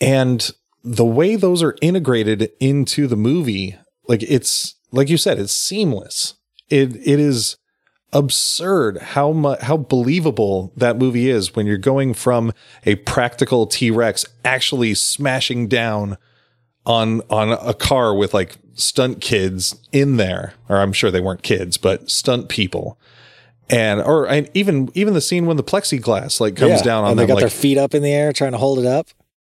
and 0.00 0.50
the 0.84 1.04
way 1.04 1.36
those 1.36 1.62
are 1.62 1.76
integrated 1.80 2.50
into 2.60 3.06
the 3.06 3.16
movie, 3.16 3.76
like 4.08 4.22
it's 4.24 4.74
like 4.90 5.08
you 5.08 5.16
said, 5.16 5.38
it's 5.38 5.52
seamless. 5.52 6.34
It 6.68 6.96
it 6.96 7.20
is 7.20 7.56
absurd 8.12 8.98
how 8.98 9.32
much 9.32 9.60
how 9.62 9.76
believable 9.76 10.72
that 10.76 10.98
movie 10.98 11.30
is 11.30 11.54
when 11.54 11.66
you're 11.66 11.78
going 11.78 12.12
from 12.14 12.52
a 12.84 12.94
practical 12.96 13.66
T-Rex 13.66 14.24
actually 14.44 14.94
smashing 14.94 15.66
down 15.68 16.18
on 16.84 17.22
on 17.30 17.52
a 17.52 17.72
car 17.74 18.14
with 18.14 18.34
like 18.34 18.56
stunt 18.74 19.20
kids 19.20 19.76
in 19.92 20.16
there 20.16 20.54
or 20.68 20.76
I'm 20.78 20.92
sure 20.92 21.10
they 21.10 21.20
weren't 21.20 21.42
kids 21.42 21.76
but 21.78 22.10
stunt 22.10 22.48
people 22.48 22.98
and 23.70 24.00
or 24.00 24.26
and 24.28 24.50
even 24.52 24.90
even 24.94 25.14
the 25.14 25.20
scene 25.20 25.46
when 25.46 25.56
the 25.56 25.64
plexiglass 25.64 26.40
like 26.40 26.56
comes 26.56 26.70
Yeah, 26.80 26.82
down 26.82 27.04
on 27.04 27.10
and 27.12 27.18
they 27.18 27.22
them 27.22 27.28
got 27.28 27.34
like 27.34 27.42
their 27.42 27.50
feet 27.50 27.78
up 27.78 27.94
in 27.94 28.02
the 28.02 28.12
air 28.12 28.32
trying 28.32 28.52
to 28.52 28.58
hold 28.58 28.78
it 28.78 28.86
up. 28.86 29.08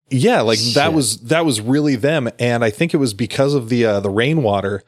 yeah, 0.10 0.42
like 0.42 0.60
that 0.76 0.94
was 0.94 1.22
that 1.22 1.46
was 1.46 1.62
really 1.62 1.96
them, 1.96 2.30
and 2.38 2.64
I 2.64 2.70
think 2.70 2.94
it 2.94 2.98
was 2.98 3.14
because 3.14 3.54
of 3.56 3.70
the 3.70 3.86
uh, 3.86 4.00
the 4.02 4.10
rainwater. 4.10 4.84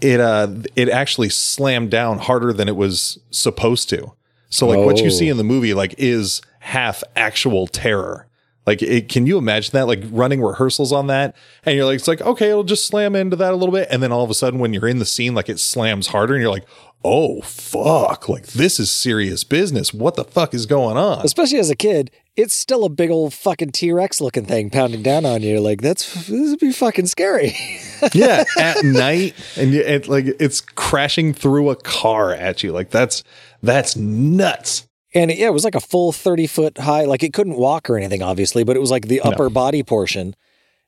It 0.00 0.20
uh 0.20 0.48
it 0.76 0.88
actually 0.88 1.30
slammed 1.30 1.90
down 1.90 2.18
harder 2.18 2.52
than 2.52 2.68
it 2.68 2.76
was 2.76 3.18
supposed 3.30 3.88
to. 3.90 4.12
So 4.50 4.66
like 4.66 4.78
what 4.78 4.98
you 4.98 5.06
Oh. 5.06 5.10
see 5.10 5.28
in 5.28 5.36
the 5.38 5.44
movie 5.44 5.74
like 5.74 5.94
is 5.98 6.42
half 6.60 7.02
actual 7.16 7.66
terror. 7.66 8.26
Like 8.66 8.82
it, 8.82 9.08
can 9.08 9.26
you 9.26 9.38
imagine 9.38 9.70
that? 9.74 9.86
Like 9.86 10.02
running 10.10 10.42
rehearsals 10.42 10.92
on 10.92 11.06
that, 11.06 11.36
and 11.64 11.76
you're 11.76 11.84
like, 11.86 11.96
it's 11.96 12.08
like 12.08 12.20
okay, 12.20 12.50
it'll 12.50 12.64
just 12.64 12.86
slam 12.86 13.14
into 13.14 13.36
that 13.36 13.52
a 13.52 13.56
little 13.56 13.72
bit, 13.72 13.86
and 13.90 14.02
then 14.02 14.10
all 14.12 14.24
of 14.24 14.30
a 14.30 14.34
sudden 14.34 14.58
when 14.58 14.74
you're 14.74 14.88
in 14.88 14.98
the 14.98 15.04
scene, 15.06 15.34
like 15.34 15.48
it 15.48 15.60
slams 15.60 16.08
harder, 16.08 16.34
and 16.34 16.42
you're 16.42 16.50
like, 16.50 16.66
oh 17.04 17.40
fuck, 17.42 18.28
like 18.28 18.48
this 18.48 18.80
is 18.80 18.90
serious 18.90 19.44
business. 19.44 19.94
What 19.94 20.16
the 20.16 20.24
fuck 20.24 20.52
is 20.52 20.66
going 20.66 20.96
on? 20.96 21.24
Especially 21.24 21.58
as 21.60 21.70
a 21.70 21.76
kid, 21.76 22.10
it's 22.36 22.54
still 22.54 22.84
a 22.84 22.88
big 22.88 23.10
old 23.10 23.32
fucking 23.34 23.70
T 23.72 23.92
Rex 23.92 24.20
looking 24.20 24.44
thing 24.46 24.70
pounding 24.70 25.02
down 25.02 25.24
on 25.24 25.42
you. 25.42 25.58
Like, 25.60 25.80
that's, 25.80 26.26
this 26.26 26.50
would 26.50 26.58
be 26.60 26.72
fucking 26.72 27.06
scary. 27.06 27.56
yeah 28.12 28.44
at 28.58 28.84
night 28.84 29.34
and 29.56 29.72
you, 29.72 29.80
it, 29.80 30.06
like 30.06 30.26
it's 30.38 30.60
crashing 30.60 31.32
through 31.32 31.70
a 31.70 31.76
car 31.76 32.30
at 32.32 32.62
you 32.62 32.70
like 32.70 32.90
that's 32.90 33.24
that's 33.62 33.96
nuts 33.96 34.86
And 35.14 35.30
yeah, 35.30 35.46
it 35.46 35.52
was 35.54 35.64
like 35.64 35.74
a 35.74 35.80
full 35.80 36.12
30 36.12 36.46
foot 36.46 36.76
high. 36.78 37.04
Like 37.06 37.22
it 37.22 37.32
couldn't 37.32 37.56
walk 37.56 37.88
or 37.88 37.96
anything, 37.96 38.22
obviously, 38.22 38.64
but 38.64 38.76
it 38.76 38.80
was 38.80 38.90
like 38.90 39.08
the 39.08 39.22
No. 39.24 39.30
upper 39.30 39.48
body 39.48 39.82
portion. 39.82 40.36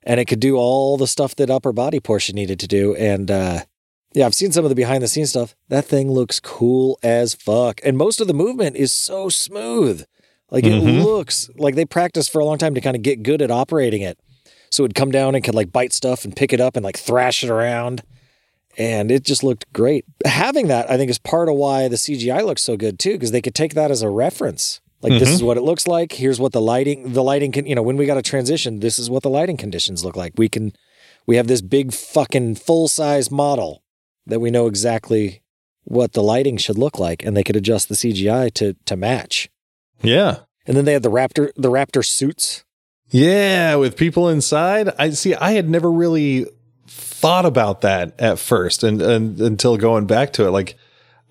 And 0.03 0.19
it 0.19 0.25
could 0.25 0.39
do 0.39 0.55
all 0.55 0.97
the 0.97 1.07
stuff 1.07 1.35
that 1.37 1.49
upper 1.49 1.73
body 1.73 1.99
portion 1.99 2.35
needed 2.35 2.59
to 2.59 2.67
do. 2.67 2.95
And 2.95 3.31
uh, 3.31 3.61
yeah, 4.13 4.27
I've 4.27 4.35
seen 4.35 4.51
some 4.51 4.63
of 4.65 4.69
the 4.69 4.75
behind 4.75 5.01
the 5.01 5.07
scenes 5.07 5.31
stuff. 5.31 5.55
That 5.69 5.85
thing 5.85 6.11
looks 6.11 6.39
cool 6.39 6.99
as 7.01 7.33
fuck. 7.33 7.81
And 7.83 7.97
most 7.97 8.21
of 8.21 8.27
the 8.27 8.33
movement 8.35 8.75
is 8.75 8.93
so 8.93 9.29
smooth. 9.29 10.05
Like 10.51 10.65
it 10.65 10.71
Mhm. 10.73 11.03
looks 11.03 11.49
like 11.57 11.75
they 11.75 11.85
practiced 11.85 12.31
for 12.31 12.39
a 12.39 12.45
long 12.45 12.57
time 12.57 12.73
to 12.75 12.81
kind 12.81 12.95
of 12.95 13.01
get 13.03 13.23
good 13.23 13.41
at 13.41 13.51
operating 13.51 14.01
it. 14.01 14.17
So 14.71 14.83
it'd 14.83 14.95
come 14.95 15.11
down 15.11 15.35
and 15.35 15.43
could 15.43 15.55
like 15.55 15.71
bite 15.71 15.93
stuff 15.93 16.25
and 16.25 16.35
pick 16.35 16.53
it 16.53 16.59
up 16.61 16.75
and 16.75 16.83
like 16.83 16.97
thrash 16.97 17.43
it 17.43 17.49
around. 17.49 18.03
And 18.77 19.11
it 19.11 19.23
just 19.23 19.43
looked 19.43 19.71
great. 19.73 20.05
Having 20.25 20.67
that, 20.67 20.89
I 20.89 20.97
think, 20.97 21.09
is 21.09 21.17
part 21.19 21.49
of 21.49 21.55
why 21.55 21.87
the 21.87 21.97
CGI 21.97 22.41
looks 22.41 22.61
so 22.63 22.77
good 22.77 22.97
too, 22.99 23.13
because 23.13 23.31
they 23.31 23.41
could 23.41 23.55
take 23.55 23.73
that 23.73 23.91
as 23.91 24.01
a 24.01 24.09
reference. 24.09 24.79
Like 25.01 25.17
this 25.19 25.29
Mhm. 25.29 25.33
is 25.33 25.43
what 25.43 25.57
it 25.57 25.61
looks 25.63 25.87
like. 25.87 26.13
Here's 26.13 26.39
what 26.39 26.51
the 26.51 26.61
lighting, 26.61 27.13
the 27.13 27.23
lighting 27.23 27.51
can, 27.51 27.65
you 27.65 27.73
know, 27.75 27.81
when 27.81 27.97
we 27.97 28.05
got 28.05 28.17
a 28.17 28.21
transition, 28.21 28.79
this 28.79 28.99
is 28.99 29.09
what 29.09 29.23
the 29.23 29.29
lighting 29.29 29.57
conditions 29.57 30.03
look 30.03 30.15
like. 30.15 30.33
We 30.37 30.49
can, 30.49 30.73
we 31.25 31.35
have 31.37 31.47
this 31.47 31.61
big 31.61 31.93
fucking 31.93 32.55
full 32.55 32.87
size 32.87 33.31
model 33.31 33.81
that 34.27 34.39
we 34.39 34.51
know 34.51 34.67
exactly 34.67 35.41
what 35.85 36.13
the 36.13 36.21
lighting 36.23 36.57
should 36.57 36.77
look 36.77 36.99
like, 36.99 37.23
and 37.23 37.35
they 37.35 37.43
could 37.43 37.55
adjust 37.55 37.87
the 37.89 37.95
CGI 37.95 38.49
to 38.55 38.75
to 38.85 38.95
match. 38.95 39.49
Yeah. 40.01 40.37
And 40.65 40.77
then 40.77 40.85
they 40.85 40.93
had 40.93 41.03
the 41.03 41.11
raptor, 41.11 41.51
the 41.55 41.71
raptor 41.71 42.05
suits. 42.05 42.63
yeah 43.09 43.75
with 43.75 43.97
people 43.97 44.29
inside. 44.29 44.89
I 44.99 45.09
see 45.11 45.33
i 45.35 45.51
had 45.53 45.67
never 45.69 45.91
really 45.91 46.45
thought 46.87 47.45
about 47.45 47.81
that 47.81 48.13
at 48.19 48.39
first 48.39 48.83
and, 48.83 49.01
and 49.01 49.39
until 49.41 49.77
going 49.77 50.05
back 50.05 50.33
to 50.33 50.45
it. 50.47 50.51
Like 50.51 50.75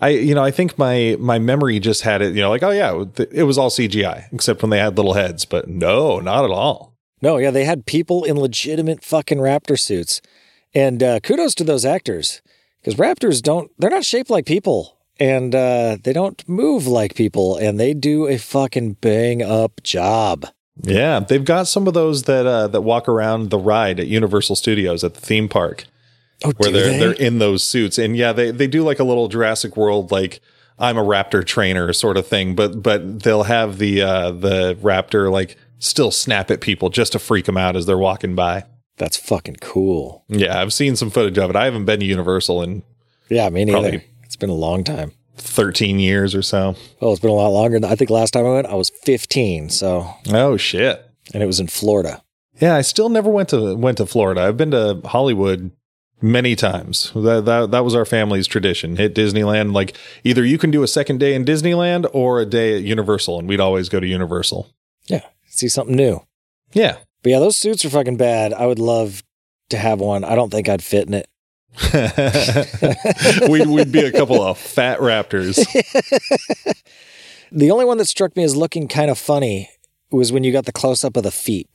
i 0.01 0.09
you 0.09 0.33
know 0.35 0.43
i 0.43 0.51
think 0.51 0.77
my 0.77 1.17
my 1.19 1.39
memory 1.39 1.79
just 1.79 2.03
had 2.03 2.21
it 2.21 2.33
you 2.33 2.41
know 2.41 2.49
like 2.49 2.63
oh 2.63 2.69
yeah 2.69 3.03
it 3.31 3.43
was 3.43 3.57
all 3.57 3.69
cgi 3.69 4.23
except 4.31 4.61
when 4.61 4.69
they 4.69 4.79
had 4.79 4.95
little 4.95 5.13
heads 5.13 5.43
but 5.43 5.67
no 5.67 6.19
not 6.19 6.45
at 6.45 6.51
all. 6.51 6.93
No, 7.21 7.35
yeah, 7.37 7.51
they 7.51 7.65
had 7.65 7.85
people 7.85 8.23
in 8.23 8.39
legitimate 8.39 9.03
fucking 9.03 9.39
raptor 9.39 9.77
suits. 9.77 10.21
And 10.73 11.03
uh, 11.03 11.19
kudos 11.19 11.53
to 11.55 11.65
those 11.65 11.83
actors 11.83 12.41
because 12.79 12.95
raptors 12.95 13.41
don't, 13.41 13.69
they're 13.77 13.89
not 13.89 14.05
shaped 14.05 14.29
like 14.29 14.45
people 14.45 14.97
and 15.19 15.53
uh, 15.53 15.97
they 16.03 16.13
don't 16.13 16.47
move 16.47 16.87
like 16.87 17.15
people 17.15 17.57
and 17.57 17.79
they 17.79 17.93
do 17.93 18.27
a 18.27 18.37
fucking 18.37 18.93
bang 19.01 19.41
up 19.41 19.81
job. 19.83 20.45
Yeah, 20.81 21.19
they've 21.19 21.43
got 21.43 21.67
some 21.67 21.87
of 21.87 21.93
those 21.93 22.23
that 22.23 22.45
uh, 22.45 22.67
that 22.67 22.81
walk 22.81 23.09
around 23.09 23.49
the 23.49 23.57
ride 23.59 23.99
at 23.99 24.07
Universal 24.07 24.55
Studios 24.55 25.03
at 25.03 25.13
the 25.13 25.19
theme 25.21 25.49
park, 25.49 25.83
Oh, 26.45 26.53
where 26.57 26.71
they're 26.71 26.91
they? 26.91 26.99
they're 26.99 27.11
in 27.11 27.39
those 27.39 27.63
suits, 27.65 27.97
and 27.97 28.15
yeah, 28.15 28.31
they 28.31 28.51
they 28.51 28.67
do 28.67 28.83
like 28.83 28.99
a 28.99 29.03
little 29.03 29.27
Jurassic 29.27 29.75
World 29.75 30.09
like 30.11 30.39
I'm 30.77 30.97
a 30.97 31.03
raptor 31.03 31.45
trainer 31.45 31.91
sort 31.91 32.15
of 32.15 32.25
thing, 32.27 32.55
but 32.55 32.81
but 32.81 33.23
they'll 33.23 33.43
have 33.43 33.77
the 33.77 34.01
uh, 34.01 34.31
the 34.31 34.75
raptor 34.75 35.29
like 35.29 35.57
still 35.79 36.11
snap 36.11 36.49
at 36.49 36.61
people 36.61 36.89
just 36.89 37.11
to 37.11 37.19
freak 37.19 37.43
them 37.45 37.57
out 37.57 37.75
as 37.75 37.85
they're 37.85 37.97
walking 37.97 38.35
by. 38.35 38.63
That's 38.95 39.17
fucking 39.17 39.57
cool. 39.59 40.23
Yeah, 40.29 40.61
I've 40.61 40.71
seen 40.73 40.95
some 40.95 41.09
footage 41.09 41.37
of 41.37 41.49
it. 41.49 41.55
I 41.57 41.65
haven't 41.65 41.83
been 41.85 41.99
to 41.99 42.05
Universal 42.05 42.61
in 42.63 42.83
Yeah, 43.29 43.49
me 43.49 43.65
neither. 43.65 43.79
Probably- 43.81 44.03
been 44.39 44.49
a 44.49 44.53
long 44.53 44.83
time. 44.83 45.11
13 45.37 45.99
years 45.99 46.35
or 46.35 46.41
so. 46.41 46.75
Oh, 47.01 47.11
it's 47.11 47.21
been 47.21 47.29
a 47.29 47.33
lot 47.33 47.49
longer. 47.49 47.79
I 47.85 47.95
think 47.95 48.09
last 48.09 48.31
time 48.31 48.45
I 48.45 48.49
went, 48.53 48.67
I 48.67 48.75
was 48.75 48.89
15. 49.03 49.69
So, 49.69 50.09
Oh 50.31 50.57
shit. 50.57 51.05
and 51.33 51.41
it 51.41 51.45
was 51.45 51.59
in 51.59 51.67
Florida. 51.67 52.21
Yeah, 52.59 52.75
I 52.75 52.81
still 52.81 53.07
never 53.07 53.29
went 53.29 53.49
to 53.49 53.75
went 53.75 53.97
to 53.99 54.05
Florida. 54.05 54.41
I've 54.41 54.57
been 54.57 54.71
to 54.71 54.99
Hollywood 55.05 55.71
many 56.21 56.57
times. 56.57 57.13
That 57.15 57.45
that, 57.45 57.71
that 57.71 57.85
was 57.85 57.95
our 57.95 58.03
family's 58.03 58.47
tradition. 58.47 58.97
Hit 58.97 59.15
Disneyland 59.15 59.73
like 59.73 59.95
either 60.25 60.43
you 60.43 60.57
can 60.57 60.71
do 60.71 60.83
a 60.83 60.87
second 60.87 61.19
day 61.21 61.35
in 61.35 61.45
Disneyland 61.45 62.09
or 62.11 62.41
a 62.41 62.45
day 62.45 62.75
at 62.75 62.83
Universal 62.83 63.39
and 63.39 63.47
we'd 63.47 63.61
always 63.61 63.87
go 63.87 64.01
to 64.01 64.07
Universal. 64.07 64.67
Yeah, 65.07 65.21
see 65.47 65.69
something 65.69 65.95
new. 65.95 66.21
Yeah. 66.73 66.97
But 67.23 67.29
yeah, 67.31 67.39
those 67.39 67.55
suits 67.55 67.85
are 67.85 67.89
fucking 67.89 68.17
bad. 68.17 68.51
I 68.53 68.65
would 68.65 68.79
love 68.79 69.23
to 69.69 69.77
have 69.77 69.99
one. 70.01 70.25
I 70.25 70.35
don't 70.35 70.49
think 70.51 70.67
I'd 70.67 70.83
fit 70.83 71.07
in 71.07 71.13
it. 71.13 71.29
we'd, 73.49 73.67
we'd 73.67 73.91
be 73.91 73.99
a 74.05 74.11
couple 74.11 74.41
of 74.41 74.57
fat 74.57 74.99
raptors. 74.99 75.55
The 77.51 77.71
only 77.71 77.85
one 77.85 77.97
that 77.97 78.05
struck 78.05 78.35
me 78.35 78.43
as 78.43 78.55
looking 78.55 78.87
kind 78.87 79.09
of 79.09 79.17
funny 79.17 79.69
was 80.11 80.31
when 80.31 80.43
you 80.43 80.51
got 80.51 80.65
the 80.65 80.71
close 80.71 81.03
up 81.03 81.17
of 81.17 81.23
the 81.23 81.31
feet, 81.31 81.67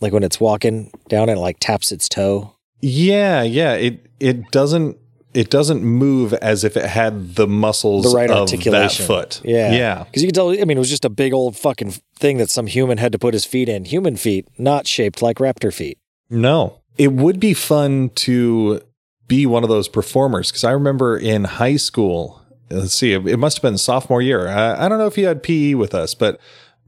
like 0.00 0.12
when 0.12 0.22
it's 0.22 0.38
walking 0.40 0.92
down 1.08 1.28
and 1.28 1.38
it 1.38 1.40
like 1.40 1.56
taps 1.58 1.90
its 1.90 2.08
toe. 2.08 2.54
Yeah, 2.80 3.42
yeah. 3.42 3.72
It 3.74 4.06
it 4.20 4.50
doesn't 4.52 4.96
it 5.34 5.50
doesn't 5.50 5.82
move 5.82 6.32
as 6.34 6.62
if 6.64 6.76
it 6.76 6.84
had 6.86 7.34
the 7.34 7.46
muscles 7.48 8.04
The 8.10 8.16
right 8.16 8.30
of 8.30 8.36
articulation. 8.38 9.02
that 9.02 9.06
foot. 9.06 9.40
Yeah. 9.44 9.72
Yeah. 9.72 10.04
Because 10.04 10.22
you 10.22 10.28
can 10.28 10.34
tell, 10.34 10.50
I 10.50 10.64
mean, 10.64 10.76
it 10.76 10.78
was 10.78 10.88
just 10.88 11.04
a 11.04 11.10
big 11.10 11.32
old 11.32 11.56
fucking 11.56 11.94
thing 12.16 12.38
that 12.38 12.48
some 12.50 12.66
human 12.66 12.98
had 12.98 13.12
to 13.12 13.18
put 13.18 13.34
his 13.34 13.44
feet 13.44 13.68
in. 13.68 13.84
Human 13.84 14.16
feet, 14.16 14.48
not 14.56 14.86
shaped 14.86 15.20
like 15.20 15.36
raptor 15.38 15.72
feet. 15.74 15.98
No. 16.30 16.80
It 16.96 17.12
would 17.12 17.38
be 17.40 17.54
fun 17.54 18.10
to 18.16 18.80
be 19.28 19.46
one 19.46 19.62
of 19.62 19.68
those 19.68 19.88
performers 19.88 20.50
because 20.50 20.64
I 20.64 20.72
remember 20.72 21.16
in 21.16 21.44
high 21.44 21.76
school, 21.76 22.42
let's 22.70 22.94
see, 22.94 23.12
it, 23.12 23.38
must 23.38 23.58
have 23.58 23.62
been 23.62 23.78
sophomore 23.78 24.20
year. 24.22 24.48
I, 24.48 24.86
I 24.86 24.88
don't 24.88 24.98
know 24.98 25.06
if 25.06 25.16
you 25.18 25.26
had 25.26 25.42
PE 25.42 25.74
with 25.74 25.94
us, 25.94 26.14
but 26.14 26.40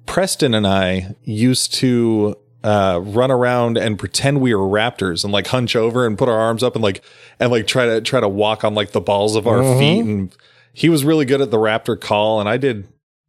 Preston 0.07 0.55
and 0.55 0.67
I 0.67 1.15
used 1.25 1.73
to 1.75 2.35
uh, 2.65 3.01
run 3.03 3.31
around 3.31 3.79
and 3.79 3.99
pretend 3.99 4.41
we 4.41 4.55
were 4.55 4.67
raptors 4.67 5.23
and 5.25 5.33
like 5.33 5.47
hunch 5.47 5.77
over 5.77 6.07
and 6.07 6.19
put 6.19 6.29
our 6.29 6.39
arms 6.39 6.63
up 6.63 6.75
and 6.75 6.83
like 6.83 7.03
and 7.39 7.51
like 7.53 7.67
try 7.67 7.87
to 7.87 8.01
try 8.01 8.21
to 8.21 8.29
walk 8.29 8.65
on 8.65 8.75
like 8.75 8.93
the 8.93 9.01
balls 9.01 9.37
of 9.37 9.47
our 9.47 9.59
Mhm. 9.59 9.79
feet 9.79 10.05
and 10.05 10.37
he 10.73 10.89
was 10.89 11.05
really 11.05 11.25
good 11.25 11.41
at 11.41 11.51
the 11.51 11.57
raptor 11.59 11.99
call, 12.01 12.39
and 12.41 12.49
I 12.49 12.57
did 12.57 12.87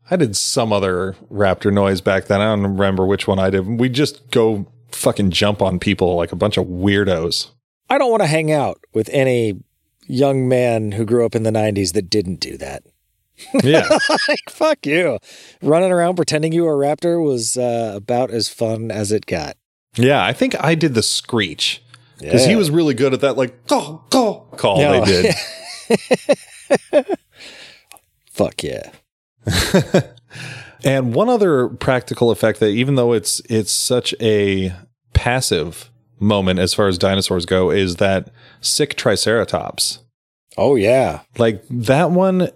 I 0.10 0.16
did 0.18 0.36
some 0.36 0.74
other 0.74 1.16
raptor 1.32 1.72
noise 1.72 2.02
back 2.02 2.26
then. 2.26 2.42
I 2.42 2.46
don't 2.46 2.64
remember 2.64 3.06
which 3.06 3.28
one 3.28 3.40
I 3.40 3.50
did. 3.50 3.66
We 3.80 3.88
just 3.88 4.30
go 4.32 4.68
fucking 4.92 5.32
jump 5.32 5.62
on 5.62 5.80
people 5.80 6.16
like 6.16 6.32
a 6.34 6.36
bunch 6.36 6.58
of 6.58 6.66
weirdos. 6.66 7.50
I 7.92 7.98
don't 7.98 8.10
want 8.10 8.24
to 8.24 8.28
hang 8.28 8.52
out 8.52 8.80
with 8.94 9.10
any 9.10 9.62
young 10.08 10.48
man 10.48 10.94
who 10.94 11.06
grew 11.06 11.26
up 11.26 11.36
in 11.36 11.44
the 11.44 11.52
90s 11.52 11.94
that 11.94 12.10
didn't 12.10 12.40
do 12.40 12.58
that. 12.58 12.84
Yeah. 13.64 13.88
like, 14.28 14.50
fuck 14.50 14.86
you. 14.86 15.18
Running 15.62 15.92
around 15.92 16.16
pretending 16.16 16.54
you 16.54 16.64
were 16.64 16.82
a 16.84 16.88
raptor 16.96 17.24
was 17.24 17.58
uh, 17.58 17.92
about 17.96 18.32
as 18.32 18.48
fun 18.48 18.92
as 18.92 19.12
it 19.12 19.26
got. 19.26 19.58
yeah, 19.96 20.24
I 20.24 20.32
think 20.34 20.56
I 20.64 20.74
did 20.76 20.94
the 20.94 21.04
screech. 21.04 21.84
Because 22.20 22.46
he 22.46 22.56
was 22.56 22.70
really 22.70 22.94
good 22.94 23.14
at 23.16 23.22
that 23.22 23.36
like 23.36 23.66
go 23.68 24.04
go 24.12 24.48
call 24.56 24.78
No. 24.78 25.04
they 25.04 25.34
did. 25.90 27.06
Fuck 28.32 28.64
yeah. 28.64 28.92
And 30.84 31.14
one 31.14 31.30
other 31.30 31.68
practical 31.70 32.32
effect 32.32 32.60
that 32.60 32.70
even 32.70 32.96
though 32.96 33.14
it's 33.14 33.40
it's 33.48 33.72
such 33.72 34.16
a 34.20 34.74
passive 35.14 35.91
moment 36.22 36.60
as 36.60 36.74
far 36.74 36.88
as 36.88 36.98
dinosaurs 36.98 37.46
go 37.46 37.72
is 37.72 37.98
that 37.98 38.30
sick 38.62 38.96
triceratops. 38.96 40.00
Oh, 40.58 40.76
yeah. 40.76 41.22
Like 41.38 41.64
that 41.70 42.12
one 42.12 42.50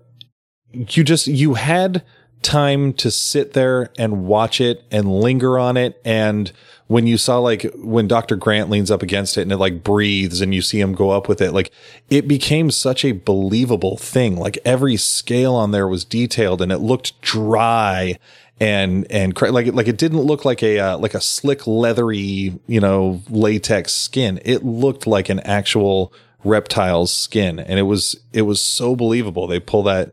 you 0.76 1.04
just 1.04 1.28
you 1.28 1.54
had 1.54 2.04
time 2.42 2.94
to 2.94 3.10
sit 3.10 3.54
there 3.54 3.92
and 3.98 4.26
watch 4.26 4.62
it 4.62 4.84
and 4.92 5.20
linger 5.20 5.58
on 5.58 5.78
it 5.78 6.00
and 6.06 6.52
when 6.88 7.08
you 7.08 7.18
saw 7.18 7.40
like 7.40 7.66
when 7.76 8.08
Dr. 8.08 8.36
Grant 8.36 8.70
leans 8.70 8.92
up 8.92 9.02
against 9.02 9.36
it 9.38 9.42
and 9.42 9.52
it 9.52 9.58
like 9.58 9.84
breathes 9.84 10.42
and 10.42 10.54
you 10.54 10.62
see 10.62 10.80
him 10.80 10.94
go 10.94 11.10
up 11.10 11.28
with 11.28 11.42
it 11.42 11.54
like 11.54 11.72
it 12.12 12.28
became 12.28 12.70
such 12.70 13.04
a 13.04 13.14
believable 13.14 13.98
thing 13.98 14.36
like 14.36 14.60
every 14.64 14.96
scale 14.96 15.56
on 15.56 15.72
there 15.72 15.88
was 15.88 16.06
detailed 16.06 16.62
and 16.62 16.72
it 16.72 16.78
looked 16.78 17.20
dry 17.22 18.20
and 18.60 19.06
and 19.12 19.36
cra- 19.36 19.52
like 19.52 19.68
it 19.68 19.76
like 19.76 19.88
it 19.88 19.98
didn't 19.98 20.22
look 20.22 20.46
like 20.46 20.64
a 20.64 20.80
uh, 20.80 20.98
like 20.98 21.14
a 21.14 21.22
slick 21.22 21.68
leathery 21.68 22.58
you 22.68 22.80
know 22.80 23.22
latex 23.30 23.92
skin 23.94 24.40
it 24.46 24.64
looked 24.64 25.06
like 25.06 25.28
an 25.30 25.40
actual 25.42 26.14
reptile's 26.44 27.12
skin 27.14 27.60
and 27.60 27.80
it 27.80 27.84
was 27.84 28.16
it 28.32 28.44
was 28.44 28.62
so 28.62 28.96
believable 28.96 29.48
they 29.48 29.60
pull 29.60 29.84
that 29.84 30.12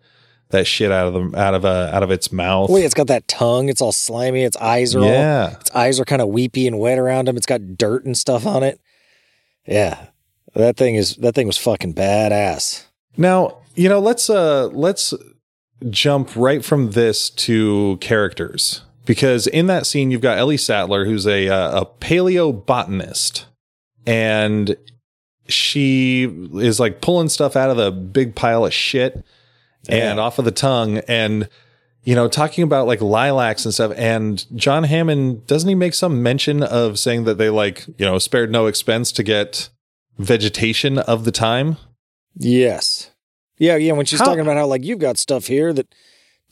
that 0.48 0.66
shit 0.66 0.90
out 0.90 1.06
of 1.06 1.14
them 1.14 1.34
out 1.34 1.54
of 1.54 1.64
uh, 1.64 1.88
out 1.92 2.02
of 2.02 2.10
its 2.10 2.32
mouth 2.32 2.68
Wait, 2.68 2.84
it's 2.84 2.92
got 2.94 3.06
that 3.06 3.26
tongue. 3.26 3.68
It's 3.70 3.80
all 3.80 3.92
slimy. 3.92 4.42
Its 4.42 4.56
eyes 4.58 4.94
are 4.94 5.00
Yeah. 5.04 5.48
all, 5.54 5.60
its 5.60 5.70
eyes 5.70 5.98
are 6.00 6.04
kind 6.04 6.20
of 6.20 6.28
weepy 6.28 6.66
and 6.66 6.78
wet 6.78 6.98
around 6.98 7.26
them. 7.26 7.36
It's 7.38 7.46
got 7.46 7.78
dirt 7.78 8.04
and 8.04 8.14
stuff 8.18 8.44
on 8.46 8.62
it. 8.62 8.78
Yeah. 9.66 10.06
That 10.54 10.76
thing 10.76 10.96
is, 10.96 11.16
that 11.16 11.34
thing 11.34 11.46
was 11.46 11.56
fucking 11.56 11.94
badass. 11.94 12.84
Now, 13.16 13.58
you 13.74 13.88
know, 13.88 13.98
let's 14.00 14.28
uh 14.28 14.66
let's 14.68 15.14
jump 15.90 16.34
right 16.36 16.64
from 16.64 16.92
this 16.92 17.30
to 17.30 17.96
characters 18.00 18.82
because 19.04 19.46
in 19.46 19.66
that 19.66 19.86
scene 19.86 20.10
you've 20.10 20.20
got 20.20 20.38
Ellie 20.38 20.56
Sattler 20.56 21.04
who's 21.04 21.26
a 21.26 21.48
uh, 21.48 21.82
a 21.82 21.86
paleobotanist 21.86 23.44
and 24.06 24.76
she 25.48 26.24
is 26.54 26.80
like 26.80 27.00
pulling 27.00 27.28
stuff 27.28 27.56
out 27.56 27.70
of 27.70 27.76
the 27.76 27.90
big 27.90 28.34
pile 28.34 28.64
of 28.64 28.72
shit 28.72 29.24
and 29.88 30.20
off 30.20 30.38
of 30.38 30.44
the 30.44 30.52
tongue 30.52 30.98
and 31.08 31.48
you 32.04 32.14
know 32.14 32.28
talking 32.28 32.64
about 32.64 32.86
like 32.86 33.00
lilacs 33.00 33.64
and 33.64 33.74
stuff 33.74 33.92
and 33.96 34.46
John 34.56 34.84
Hammond 34.84 35.46
doesn't 35.46 35.68
he 35.68 35.74
make 35.74 35.94
some 35.94 36.22
mention 36.22 36.62
of 36.62 36.98
saying 36.98 37.24
that 37.24 37.38
they 37.38 37.50
like, 37.50 37.86
you 37.98 38.06
know, 38.06 38.18
spared 38.18 38.50
no 38.50 38.66
expense 38.66 39.12
to 39.12 39.22
get 39.22 39.68
vegetation 40.18 40.98
of 40.98 41.24
the 41.24 41.32
time? 41.32 41.76
Yes. 42.34 43.11
Yeah. 43.62 43.76
Yeah. 43.76 43.92
When 43.92 44.06
she's 44.06 44.18
How- 44.18 44.26
talking 44.26 44.40
about 44.40 44.56
how, 44.56 44.66
like, 44.66 44.82
you've 44.84 44.98
got 44.98 45.16
stuff 45.18 45.46
here 45.46 45.72
that, 45.72 45.86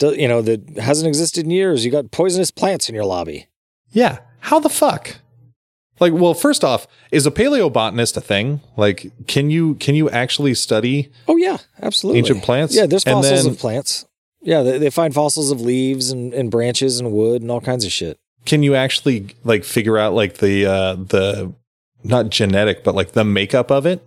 you 0.01 0.27
know, 0.27 0.41
that 0.41 0.77
hasn't 0.77 1.07
existed 1.07 1.45
in 1.45 1.51
years. 1.51 1.83
You 1.85 1.91
got 1.91 2.11
poisonous 2.11 2.51
plants 2.51 2.89
in 2.89 2.95
your 2.95 3.05
lobby. 3.05 3.47
Yeah. 3.91 4.19
How 4.39 4.59
the 4.59 4.69
fuck? 4.69 5.17
Like, 5.99 6.13
well, 6.13 6.33
first 6.33 6.63
off, 6.63 6.87
is 7.11 7.27
a 7.27 7.31
paleobotanist 7.31 8.17
a 8.17 8.21
thing? 8.21 8.61
Like, 8.77 9.11
can 9.27 9.51
you 9.51 9.75
can 9.75 9.93
you 9.93 10.09
actually 10.09 10.55
study? 10.55 11.11
Oh, 11.27 11.35
yeah. 11.35 11.57
Absolutely. 11.81 12.19
Ancient 12.19 12.43
plants? 12.43 12.75
Yeah. 12.75 12.87
There's 12.87 13.03
fossils 13.03 13.43
then- 13.43 13.51
of 13.53 13.59
plants. 13.59 14.05
Yeah. 14.41 14.63
They, 14.63 14.77
they 14.79 14.89
find 14.89 15.13
fossils 15.13 15.51
of 15.51 15.61
leaves 15.61 16.09
and, 16.11 16.33
and 16.33 16.49
branches 16.49 16.99
and 16.99 17.11
wood 17.11 17.41
and 17.43 17.51
all 17.51 17.61
kinds 17.61 17.85
of 17.85 17.91
shit. 17.91 18.17
Can 18.45 18.63
you 18.63 18.73
actually 18.73 19.35
like 19.43 19.63
figure 19.63 19.99
out 19.99 20.13
like 20.15 20.37
the 20.37 20.65
uh 20.65 20.95
the 20.95 21.53
not 22.03 22.31
genetic, 22.31 22.83
but 22.83 22.95
like 22.95 23.11
the 23.11 23.23
makeup 23.23 23.69
of 23.69 23.85
it 23.85 24.01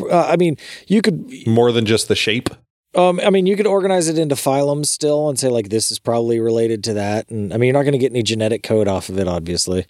Uh, 0.00 0.26
I 0.28 0.36
mean, 0.36 0.56
you 0.86 1.02
could 1.02 1.30
more 1.46 1.72
than 1.72 1.86
just 1.86 2.08
the 2.08 2.14
shape? 2.16 2.50
Um, 2.94 3.20
I 3.24 3.30
mean, 3.30 3.46
you 3.46 3.56
could 3.56 3.66
organize 3.66 4.08
it 4.08 4.18
into 4.18 4.34
phylums 4.34 4.86
still 4.86 5.28
and 5.28 5.38
say 5.38 5.48
like 5.48 5.70
this 5.70 5.90
is 5.90 5.98
probably 5.98 6.40
related 6.40 6.84
to 6.84 6.94
that. 6.94 7.30
And 7.30 7.52
I 7.52 7.56
mean, 7.56 7.68
you're 7.68 7.74
not 7.74 7.82
going 7.84 7.92
to 7.92 7.98
get 7.98 8.12
any 8.12 8.22
genetic 8.22 8.62
code 8.62 8.86
off 8.86 9.08
of 9.08 9.18
it, 9.18 9.26
obviously. 9.26 9.86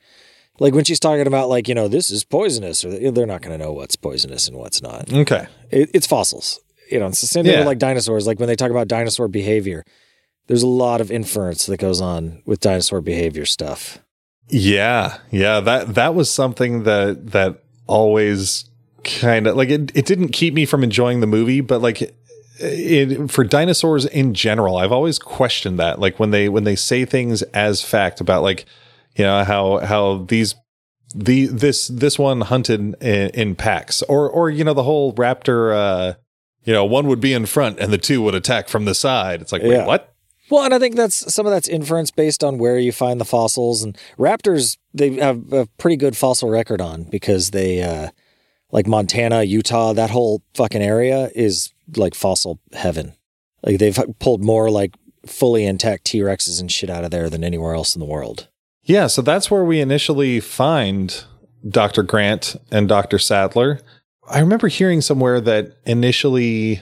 Like 0.60 0.74
when 0.74 0.84
she's 0.84 1.00
talking 1.00 1.26
about 1.26 1.48
like 1.48 1.66
you 1.66 1.74
know 1.74 1.88
this 1.88 2.10
is 2.10 2.22
poisonous, 2.24 2.84
or 2.84 3.10
they're 3.10 3.26
not 3.26 3.42
going 3.42 3.58
to 3.58 3.64
know 3.64 3.72
what's 3.72 3.96
poisonous 3.96 4.46
and 4.48 4.56
what's 4.56 4.80
not. 4.82 5.12
Okay. 5.12 5.46
It, 5.70 5.90
it's 5.94 6.06
fossils. 6.06 6.60
You 6.90 7.00
know, 7.00 7.06
it's 7.06 7.20
the 7.22 7.26
same 7.26 7.44
thing 7.44 7.52
Yeah. 7.54 7.60
with 7.60 7.66
like 7.66 7.78
dinosaurs. 7.78 8.26
Like 8.26 8.38
when 8.38 8.48
they 8.48 8.56
talk 8.56 8.70
about 8.70 8.86
dinosaur 8.86 9.26
behavior, 9.28 9.82
there's 10.46 10.62
a 10.62 10.66
lot 10.68 11.00
of 11.00 11.10
inference 11.10 11.66
that 11.66 11.78
goes 11.78 12.00
on 12.00 12.42
with 12.46 12.60
dinosaur 12.60 13.00
behavior 13.00 13.46
stuff. 13.46 13.98
Yeah. 14.48 15.18
Yeah. 15.30 15.60
That 15.60 15.94
that 15.94 16.14
was 16.14 16.30
something 16.30 16.82
that 16.84 17.30
that 17.32 17.64
always 17.86 18.68
kind 19.04 19.46
of 19.46 19.56
like 19.56 19.68
it, 19.68 19.92
it 19.94 20.06
didn't 20.06 20.28
keep 20.28 20.54
me 20.54 20.66
from 20.66 20.82
enjoying 20.82 21.20
the 21.20 21.26
movie, 21.26 21.60
but 21.60 21.80
like 21.80 22.14
it 22.58 23.30
for 23.30 23.44
dinosaurs 23.44 24.04
in 24.06 24.34
general, 24.34 24.76
I've 24.76 24.92
always 24.92 25.18
questioned 25.18 25.78
that. 25.78 25.98
Like 25.98 26.18
when 26.18 26.30
they 26.30 26.48
when 26.48 26.64
they 26.64 26.76
say 26.76 27.04
things 27.04 27.42
as 27.42 27.82
fact 27.82 28.20
about 28.20 28.42
like, 28.42 28.66
you 29.16 29.24
know, 29.24 29.44
how 29.44 29.78
how 29.78 30.24
these 30.28 30.54
the 31.14 31.46
this 31.46 31.88
this 31.88 32.18
one 32.18 32.42
hunted 32.42 32.80
in, 32.80 33.30
in 33.30 33.54
packs 33.54 34.02
or 34.02 34.28
or 34.30 34.48
you 34.48 34.64
know 34.64 34.72
the 34.72 34.82
whole 34.82 35.12
raptor 35.12 35.74
uh 35.76 36.14
you 36.64 36.72
know 36.72 36.86
one 36.86 37.06
would 37.06 37.20
be 37.20 37.34
in 37.34 37.44
front 37.44 37.78
and 37.78 37.92
the 37.92 37.98
two 37.98 38.22
would 38.22 38.34
attack 38.34 38.66
from 38.66 38.86
the 38.86 38.94
side 38.94 39.42
it's 39.42 39.52
like 39.52 39.60
wait 39.60 39.72
Yeah. 39.72 39.86
what 39.86 40.14
Well, 40.48 40.64
and 40.64 40.72
I 40.72 40.78
think 40.78 40.96
that's 40.96 41.32
some 41.32 41.44
of 41.46 41.52
that's 41.52 41.68
inference 41.68 42.10
based 42.10 42.42
on 42.42 42.56
where 42.56 42.78
you 42.78 42.92
find 42.92 43.20
the 43.20 43.26
fossils 43.26 43.82
and 43.82 43.96
raptors. 44.18 44.76
They 44.94 45.16
have 45.16 45.52
a 45.52 45.66
pretty 45.78 45.96
good 45.96 46.16
fossil 46.16 46.48
record 46.50 46.80
on 46.80 47.04
because 47.04 47.50
they, 47.52 47.82
uh, 47.82 48.10
like 48.72 48.86
Montana, 48.86 49.42
Utah, 49.44 49.92
that 49.92 50.10
whole 50.10 50.42
fucking 50.54 50.82
area 50.82 51.30
is 51.34 51.72
like 51.96 52.14
fossil 52.14 52.58
heaven. 52.72 53.14
Like 53.62 53.78
they've 53.78 53.98
pulled 54.18 54.42
more 54.42 54.70
like 54.70 54.96
fully 55.26 55.64
intact 55.64 56.06
T 56.06 56.18
Rexes 56.20 56.60
and 56.60 56.72
shit 56.72 56.90
out 56.90 57.04
of 57.04 57.10
there 57.10 57.30
than 57.30 57.44
anywhere 57.44 57.74
else 57.74 57.94
in 57.94 58.00
the 58.00 58.06
world. 58.06 58.48
Yeah, 58.82 59.06
so 59.06 59.22
that's 59.22 59.50
where 59.50 59.64
we 59.64 59.80
initially 59.80 60.40
find 60.40 61.24
Dr. 61.68 62.02
Grant 62.02 62.56
and 62.72 62.88
Dr. 62.88 63.18
Sattler. 63.18 63.80
I 64.28 64.40
remember 64.40 64.68
hearing 64.68 65.00
somewhere 65.00 65.40
that 65.40 65.76
initially, 65.84 66.80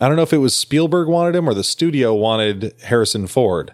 I 0.00 0.08
don't 0.08 0.16
know 0.16 0.22
if 0.22 0.32
it 0.32 0.38
was 0.38 0.56
Spielberg 0.56 1.08
wanted 1.08 1.34
him 1.34 1.48
or 1.48 1.54
the 1.54 1.64
studio 1.64 2.14
wanted 2.14 2.74
Harrison 2.84 3.26
Ford 3.26 3.72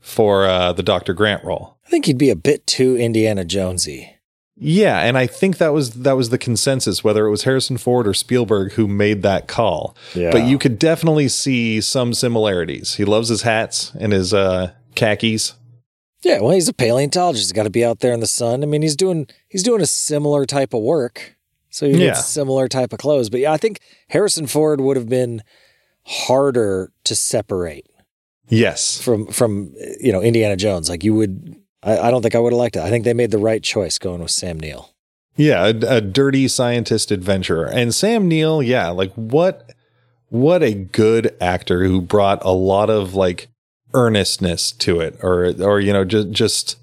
for 0.00 0.46
uh, 0.46 0.72
the 0.72 0.82
Dr. 0.82 1.14
Grant 1.14 1.44
role. 1.44 1.78
I 1.86 1.90
think 1.90 2.06
he'd 2.06 2.18
be 2.18 2.30
a 2.30 2.36
bit 2.36 2.66
too 2.66 2.96
Indiana 2.96 3.44
Jonesy. 3.44 4.13
Yeah, 4.56 5.00
and 5.00 5.18
I 5.18 5.26
think 5.26 5.58
that 5.58 5.72
was 5.72 5.90
that 6.02 6.12
was 6.16 6.30
the 6.30 6.38
consensus, 6.38 7.02
whether 7.02 7.26
it 7.26 7.30
was 7.30 7.42
Harrison 7.42 7.76
Ford 7.76 8.06
or 8.06 8.14
Spielberg 8.14 8.72
who 8.72 8.86
made 8.86 9.22
that 9.22 9.48
call. 9.48 9.96
Yeah. 10.14 10.30
But 10.30 10.44
you 10.44 10.58
could 10.58 10.78
definitely 10.78 11.28
see 11.28 11.80
some 11.80 12.14
similarities. 12.14 12.94
He 12.94 13.04
loves 13.04 13.28
his 13.30 13.42
hats 13.42 13.92
and 13.98 14.12
his 14.12 14.32
uh, 14.32 14.72
khakis. 14.94 15.54
Yeah, 16.22 16.40
well, 16.40 16.52
he's 16.52 16.68
a 16.68 16.72
paleontologist. 16.72 17.44
He's 17.44 17.52
got 17.52 17.64
to 17.64 17.70
be 17.70 17.84
out 17.84 17.98
there 18.00 18.12
in 18.14 18.20
the 18.20 18.26
sun. 18.28 18.62
I 18.62 18.66
mean, 18.66 18.82
he's 18.82 18.96
doing 18.96 19.26
he's 19.48 19.64
doing 19.64 19.80
a 19.82 19.86
similar 19.86 20.46
type 20.46 20.72
of 20.72 20.82
work, 20.82 21.36
so 21.70 21.86
he 21.88 22.04
Yeah. 22.04 22.12
similar 22.14 22.68
type 22.68 22.92
of 22.92 23.00
clothes. 23.00 23.28
But 23.30 23.40
yeah, 23.40 23.52
I 23.52 23.56
think 23.56 23.80
Harrison 24.08 24.46
Ford 24.46 24.80
would 24.80 24.96
have 24.96 25.08
been 25.08 25.42
harder 26.06 26.92
to 27.04 27.14
separate 27.14 27.86
Yes. 28.48 29.00
from 29.00 29.26
from 29.26 29.74
you 30.00 30.12
know 30.12 30.20
Indiana 30.22 30.56
Jones. 30.56 30.88
Like 30.88 31.02
you 31.02 31.14
would, 31.14 31.56
I, 31.84 31.98
I 31.98 32.10
don't 32.10 32.22
think 32.22 32.34
I 32.34 32.38
would 32.38 32.52
have 32.52 32.58
liked 32.58 32.76
it. 32.76 32.82
I 32.82 32.90
think 32.90 33.04
they 33.04 33.14
made 33.14 33.30
the 33.30 33.38
right 33.38 33.62
choice 33.62 33.98
going 33.98 34.20
with 34.20 34.30
Sam 34.30 34.58
Neill. 34.58 34.90
Yeah, 35.36 35.66
a, 35.66 35.96
a 35.96 36.00
dirty 36.00 36.48
scientist 36.48 37.10
adventurer. 37.10 37.66
And 37.66 37.94
Sam 37.94 38.28
Neill, 38.28 38.62
yeah, 38.62 38.88
like 38.88 39.12
what 39.14 39.70
what 40.28 40.62
a 40.62 40.74
good 40.74 41.36
actor 41.40 41.84
who 41.84 42.00
brought 42.00 42.44
a 42.44 42.52
lot 42.52 42.90
of 42.90 43.14
like 43.14 43.48
earnestness 43.92 44.72
to 44.72 45.00
it 45.00 45.16
or 45.22 45.52
or 45.60 45.78
you 45.80 45.92
know 45.92 46.04
just 46.04 46.30
just 46.30 46.76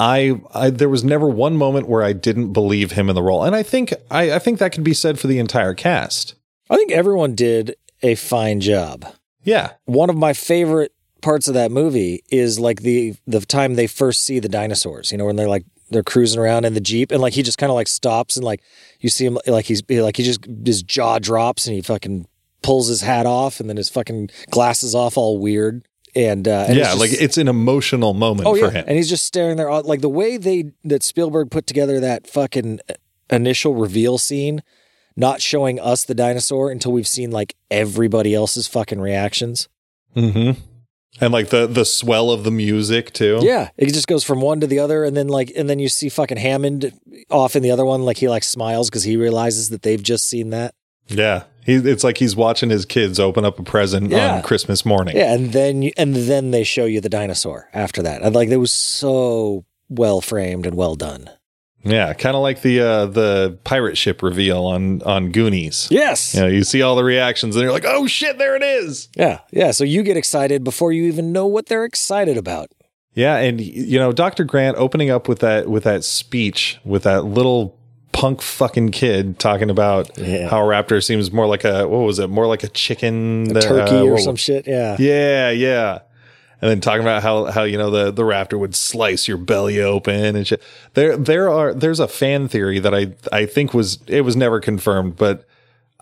I, 0.00 0.40
I 0.54 0.70
there 0.70 0.88
was 0.88 1.04
never 1.04 1.28
one 1.28 1.56
moment 1.56 1.88
where 1.88 2.02
I 2.02 2.12
didn't 2.12 2.52
believe 2.52 2.92
him 2.92 3.08
in 3.08 3.14
the 3.14 3.22
role. 3.22 3.44
And 3.44 3.54
I 3.54 3.62
think 3.62 3.92
I, 4.10 4.32
I 4.32 4.38
think 4.38 4.58
that 4.58 4.72
can 4.72 4.84
be 4.84 4.94
said 4.94 5.18
for 5.18 5.26
the 5.26 5.38
entire 5.38 5.74
cast. 5.74 6.34
I 6.70 6.76
think 6.76 6.92
everyone 6.92 7.34
did 7.34 7.76
a 8.02 8.14
fine 8.14 8.60
job. 8.60 9.06
Yeah. 9.42 9.72
One 9.86 10.10
of 10.10 10.16
my 10.16 10.32
favorite 10.32 10.92
parts 11.20 11.48
of 11.48 11.54
that 11.54 11.70
movie 11.70 12.22
is 12.30 12.58
like 12.58 12.82
the 12.82 13.14
the 13.26 13.40
time 13.40 13.74
they 13.74 13.86
first 13.86 14.24
see 14.24 14.38
the 14.38 14.48
dinosaurs. 14.48 15.12
You 15.12 15.18
know, 15.18 15.24
when 15.26 15.36
they're 15.36 15.48
like 15.48 15.64
they're 15.90 16.02
cruising 16.02 16.40
around 16.40 16.64
in 16.64 16.74
the 16.74 16.80
jeep, 16.80 17.10
and 17.12 17.20
like 17.20 17.32
he 17.32 17.42
just 17.42 17.58
kind 17.58 17.70
of 17.70 17.74
like 17.74 17.88
stops 17.88 18.36
and 18.36 18.44
like 18.44 18.62
you 19.00 19.08
see 19.08 19.24
him 19.26 19.38
like 19.46 19.64
he's 19.66 19.82
like 19.88 20.16
he 20.16 20.22
just 20.22 20.40
his 20.64 20.82
jaw 20.82 21.18
drops 21.18 21.66
and 21.66 21.74
he 21.74 21.82
fucking 21.82 22.26
pulls 22.62 22.88
his 22.88 23.00
hat 23.02 23.24
off 23.24 23.60
and 23.60 23.68
then 23.68 23.76
his 23.76 23.88
fucking 23.88 24.28
glasses 24.50 24.94
off 24.94 25.16
all 25.16 25.38
weird. 25.38 25.86
And, 26.16 26.48
uh, 26.48 26.64
and 26.68 26.74
yeah, 26.76 26.80
it's 26.80 26.88
just- 26.88 27.00
like 27.00 27.12
it's 27.12 27.38
an 27.38 27.48
emotional 27.48 28.14
moment 28.14 28.48
oh 28.48 28.54
for 28.54 28.64
yeah, 28.66 28.70
him. 28.70 28.84
and 28.88 28.96
he's 28.96 29.08
just 29.08 29.24
staring 29.24 29.56
there, 29.56 29.70
like 29.82 30.00
the 30.00 30.08
way 30.08 30.36
they 30.36 30.72
that 30.84 31.02
Spielberg 31.02 31.50
put 31.50 31.66
together 31.66 32.00
that 32.00 32.26
fucking 32.26 32.80
initial 33.30 33.74
reveal 33.74 34.18
scene, 34.18 34.62
not 35.16 35.40
showing 35.42 35.78
us 35.78 36.04
the 36.04 36.14
dinosaur 36.14 36.70
until 36.70 36.92
we've 36.92 37.06
seen 37.06 37.30
like 37.30 37.54
everybody 37.70 38.34
else's 38.34 38.66
fucking 38.66 39.00
reactions. 39.00 39.68
hmm 40.14 40.52
And 41.20 41.32
like 41.32 41.48
the 41.48 41.66
the 41.66 41.84
swell 41.84 42.30
of 42.30 42.44
the 42.44 42.50
music 42.50 43.12
too. 43.12 43.40
Yeah, 43.42 43.70
it 43.76 43.92
just 43.92 44.06
goes 44.06 44.22
from 44.24 44.40
one 44.40 44.60
to 44.60 44.66
the 44.66 44.78
other, 44.78 45.04
and 45.04 45.16
then 45.16 45.26
like, 45.28 45.52
and 45.56 45.68
then 45.68 45.78
you 45.78 45.88
see 45.88 46.08
fucking 46.08 46.36
Hammond 46.36 46.92
off 47.30 47.56
in 47.56 47.62
the 47.62 47.70
other 47.70 47.84
one, 47.84 48.02
like 48.02 48.18
he 48.18 48.28
like 48.28 48.44
smiles 48.44 48.88
because 48.88 49.02
he 49.04 49.16
realizes 49.16 49.70
that 49.70 49.82
they've 49.82 50.02
just 50.02 50.28
seen 50.28 50.50
that. 50.50 50.74
Yeah. 51.08 51.44
He, 51.64 51.74
it's 51.74 52.04
like 52.04 52.18
he's 52.18 52.34
watching 52.36 52.70
his 52.70 52.84
kids 52.86 53.18
open 53.20 53.44
up 53.44 53.58
a 53.58 53.62
present 53.62 54.10
Yeah. 54.10 54.36
on 54.36 54.42
Christmas 54.42 54.86
morning. 54.86 55.16
Yeah, 55.16 55.34
and 55.34 55.52
then 55.52 55.82
you, 55.82 55.92
and 55.96 56.14
then 56.14 56.50
they 56.50 56.62
show 56.64 56.84
you 56.86 57.00
the 57.00 57.08
dinosaur 57.10 57.68
after 57.74 58.02
that, 58.02 58.22
and 58.22 58.34
like 58.34 58.48
it 58.48 58.56
was 58.56 58.72
so 58.72 59.64
well 59.88 60.20
framed 60.20 60.66
and 60.66 60.76
well 60.76 60.94
done. 60.94 61.28
Yeah, 61.84 62.12
kind 62.12 62.34
of 62.36 62.42
like 62.42 62.62
the 62.62 62.80
uh, 62.80 63.06
the 63.06 63.58
pirate 63.64 63.96
ship 63.96 64.22
reveal 64.22 64.64
on 64.66 65.00
on 65.02 65.30
Goonies. 65.30 65.86
Yes. 65.90 66.34
You 66.34 66.40
know, 66.40 66.46
you 66.48 66.64
see 66.64 66.82
all 66.82 66.96
the 66.96 67.04
reactions 67.04 67.54
and 67.56 67.62
you're 67.62 67.72
like, 67.72 67.84
"Oh 67.86 68.06
shit, 68.06 68.36
there 68.38 68.56
it 68.56 68.62
is." 68.62 69.08
Yeah, 69.16 69.40
yeah. 69.52 69.70
So 69.70 69.84
you 69.84 70.02
get 70.02 70.16
excited 70.16 70.64
before 70.64 70.92
you 70.92 71.04
even 71.04 71.32
know 71.32 71.46
what 71.46 71.66
they're 71.66 71.84
excited 71.84 72.36
about. 72.36 72.70
Yeah, 73.14 73.36
and 73.36 73.60
you 73.60 73.98
know, 73.98 74.12
Dr. 74.12 74.44
Grant 74.44 74.76
opening 74.76 75.08
up 75.10 75.28
with 75.28 75.38
that 75.38 75.68
with 75.68 75.84
that 75.84 76.04
speech 76.04 76.78
with 76.84 77.04
that 77.04 77.24
little 77.24 77.78
punk 78.12 78.42
fucking 78.42 78.90
kid 78.90 79.38
talking 79.38 79.70
about 79.70 80.10
Yeah. 80.18 80.48
how 80.48 80.58
a 80.64 80.66
raptor 80.66 81.02
seems 81.04 81.30
more 81.30 81.46
like 81.46 81.64
a 81.64 81.86
what 81.86 81.98
was 82.00 82.18
it? 82.18 82.28
More 82.28 82.46
like 82.48 82.64
a 82.64 82.68
chicken, 82.68 83.56
A 83.56 83.60
turkey 83.60 83.96
uh, 83.96 84.02
or 84.04 84.18
some 84.18 84.34
shit. 84.36 84.66
Yeah. 84.66 84.96
Yeah, 84.98 85.50
yeah. 85.50 85.98
And 86.60 86.70
then 86.70 86.80
talking 86.80 87.02
about 87.02 87.22
how 87.22 87.46
how 87.46 87.62
you 87.62 87.78
know 87.78 87.90
the 87.90 88.10
the 88.10 88.22
raptor 88.22 88.58
would 88.58 88.74
slice 88.74 89.28
your 89.28 89.36
belly 89.36 89.80
open 89.80 90.36
and 90.36 90.46
shit. 90.46 90.62
There 90.94 91.16
there 91.16 91.48
are 91.48 91.72
there's 91.72 92.00
a 92.00 92.08
fan 92.08 92.48
theory 92.48 92.78
that 92.80 92.94
I 92.94 93.14
I 93.32 93.46
think 93.46 93.74
was 93.74 93.98
it 94.06 94.22
was 94.22 94.36
never 94.36 94.60
confirmed, 94.60 95.16
but 95.16 95.44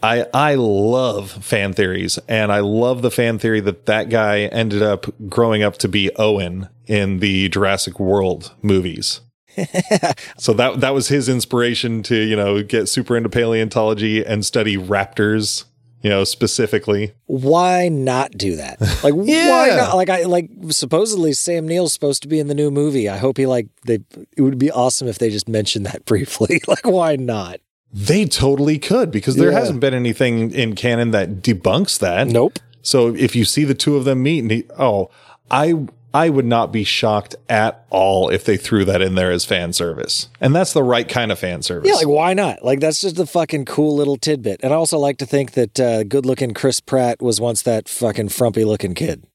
I 0.02 0.26
I 0.32 0.54
love 0.54 1.44
fan 1.44 1.72
theories 1.72 2.18
and 2.28 2.50
I 2.52 2.60
love 2.60 3.02
the 3.02 3.10
fan 3.10 3.38
theory 3.38 3.60
that 3.60 3.86
that 3.86 4.08
guy 4.08 4.40
ended 4.40 4.82
up 4.82 5.06
growing 5.28 5.62
up 5.62 5.76
to 5.78 5.88
be 5.88 6.10
Owen 6.16 6.68
in 6.86 7.18
the 7.18 7.48
Jurassic 7.48 8.00
World 8.00 8.54
movies. 8.62 9.20
so 10.38 10.52
that 10.52 10.80
that 10.80 10.94
was 10.94 11.08
his 11.08 11.28
inspiration 11.28 12.02
to 12.04 12.16
you 12.16 12.36
know 12.36 12.62
get 12.62 12.88
super 12.88 13.16
into 13.16 13.28
paleontology 13.28 14.24
and 14.24 14.44
study 14.44 14.76
raptors 14.76 15.64
you 16.02 16.10
know 16.10 16.24
specifically 16.24 17.12
Why 17.26 17.88
not 17.88 18.32
do 18.32 18.56
that? 18.56 18.78
Like, 19.02 19.14
why 19.14 19.68
not? 19.76 19.96
Like, 19.96 20.08
I 20.10 20.22
like 20.24 20.50
supposedly 20.70 21.32
Sam 21.32 21.66
Neill's 21.68 21.92
supposed 21.92 22.22
to 22.22 22.28
be 22.28 22.38
in 22.40 22.48
the 22.48 22.54
new 22.54 22.70
movie. 22.70 23.08
I 23.08 23.16
hope 23.18 23.36
he 23.38 23.46
like 23.46 23.68
they. 23.86 24.00
It 24.36 24.42
would 24.42 24.58
be 24.58 24.70
awesome 24.70 25.06
if 25.08 25.18
they 25.18 25.30
just 25.30 25.48
mentioned 25.48 25.86
that 25.86 26.04
briefly. 26.06 26.60
like, 26.68 26.84
why 26.86 27.16
not? 27.16 27.60
They 27.92 28.24
totally 28.26 28.78
could 28.78 29.10
because 29.10 29.36
there 29.36 29.50
Yeah. 29.52 29.58
hasn't 29.60 29.80
been 29.80 29.94
anything 29.94 30.50
in 30.52 30.74
canon 30.74 31.12
that 31.12 31.40
debunks 31.42 31.98
that. 32.00 32.26
Nope. 32.26 32.58
So 32.82 33.14
if 33.14 33.34
you 33.34 33.44
see 33.44 33.64
the 33.64 33.74
two 33.74 33.96
of 33.96 34.04
them 34.04 34.22
meet, 34.22 34.40
and 34.40 34.50
he, 34.50 34.64
oh, 34.78 35.10
I 35.50 35.86
I 36.16 36.30
would 36.30 36.46
not 36.46 36.72
be 36.72 36.82
shocked 36.82 37.36
at 37.46 37.84
all 37.90 38.30
if 38.30 38.46
they 38.46 38.56
threw 38.56 38.86
that 38.86 39.02
in 39.02 39.16
there 39.16 39.30
as 39.30 39.44
fan 39.44 39.74
service, 39.74 40.28
and 40.40 40.54
that's 40.54 40.72
the 40.72 40.82
right 40.82 41.06
kind 41.06 41.30
of 41.30 41.38
fan 41.38 41.60
service. 41.60 41.90
Yeah, 41.90 41.96
like 41.96 42.08
why 42.08 42.32
not? 42.32 42.64
Like 42.64 42.80
that's 42.80 43.02
just 43.02 43.18
a 43.18 43.26
fucking 43.26 43.66
cool 43.66 43.94
little 43.94 44.16
tidbit. 44.16 44.60
And 44.62 44.72
I 44.72 44.76
also 44.76 44.98
like 44.98 45.18
to 45.18 45.26
think 45.26 45.52
that 45.52 45.78
uh, 45.78 46.04
good-looking 46.04 46.54
Chris 46.54 46.80
Pratt 46.80 47.20
was 47.20 47.38
once 47.38 47.60
that 47.62 47.86
fucking 47.86 48.30
frumpy-looking 48.30 48.94
kid. 48.94 49.26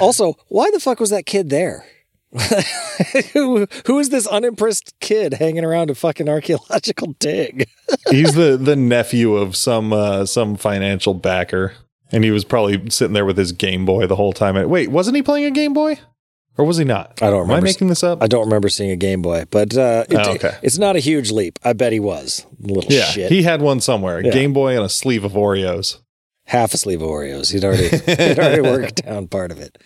also, 0.02 0.34
why 0.48 0.72
the 0.72 0.80
fuck 0.80 1.00
was 1.00 1.12
that 1.12 1.28
kid 1.28 1.52
there? 1.52 1.86
who 3.34 3.68
who 3.86 4.00
is 4.00 4.10
this 4.10 4.26
unimpressed 4.26 5.00
kid 5.00 5.36
hanging 5.36 5.64
around 5.64 5.92
a 5.92 5.96
fucking 5.96 6.28
archaeological 6.28 7.14
dig? 7.20 7.68
He's 8.10 8.34
the 8.34 8.58
the 8.58 8.76
nephew 8.76 9.36
of 9.36 9.56
some 9.56 9.94
uh, 9.94 10.26
some 10.26 10.56
financial 10.56 11.14
backer, 11.14 11.74
and 12.14 12.24
he 12.24 12.32
was 12.32 12.46
probably 12.46 12.90
sitting 12.90 13.14
there 13.14 13.26
with 13.26 13.38
his 13.38 13.52
Game 13.52 13.86
Boy 13.86 14.08
the 14.08 14.16
whole 14.16 14.32
time. 14.32 14.56
Wait, 14.70 14.90
wasn't 14.90 15.18
he 15.18 15.22
playing 15.22 15.46
a 15.46 15.52
Game 15.52 15.74
Boy, 15.74 16.00
or 16.58 16.64
was 16.66 16.78
he 16.78 16.86
not? 16.86 17.22
I 17.22 17.30
don't 17.30 17.34
Am 17.44 17.52
I 17.52 17.56
remember. 17.56 17.66
making 17.66 17.88
this 17.90 18.04
up? 18.04 18.24
I 18.24 18.28
don't 18.28 18.46
remember 18.46 18.70
seeing 18.70 18.92
a 18.92 18.96
Game 18.96 19.22
Boy, 19.22 19.44
but 19.52 19.76
uh, 19.76 20.06
it, 20.10 20.16
Oh, 20.18 20.32
okay. 20.36 20.58
it's 20.62 20.78
not 20.78 20.96
a 20.96 21.00
huge 21.00 21.32
leap. 21.32 21.60
I 21.66 21.74
bet 21.74 21.92
he 21.92 22.00
was. 22.00 22.46
Little 22.62 22.90
yeah, 22.92 23.04
shit. 23.06 23.32
he 23.32 23.44
had 23.44 23.62
one 23.62 23.82
somewhere. 23.82 24.20
A 24.20 24.26
Yeah. 24.26 24.32
Game 24.32 24.54
Boy 24.54 24.76
and 24.78 24.86
a 24.86 24.90
sleeve 24.90 25.24
of 25.26 25.34
Oreos. 25.34 25.98
Half 26.46 26.74
a 26.74 26.78
sleeve 26.78 27.02
of 27.02 27.10
Oreos. 27.10 27.52
He'd 27.54 27.64
already 27.66 27.90
he'd 27.90 28.38
already 28.40 28.62
worked 28.70 29.04
down 29.06 29.28
part 29.28 29.52
of 29.52 29.60
it. 29.60 29.78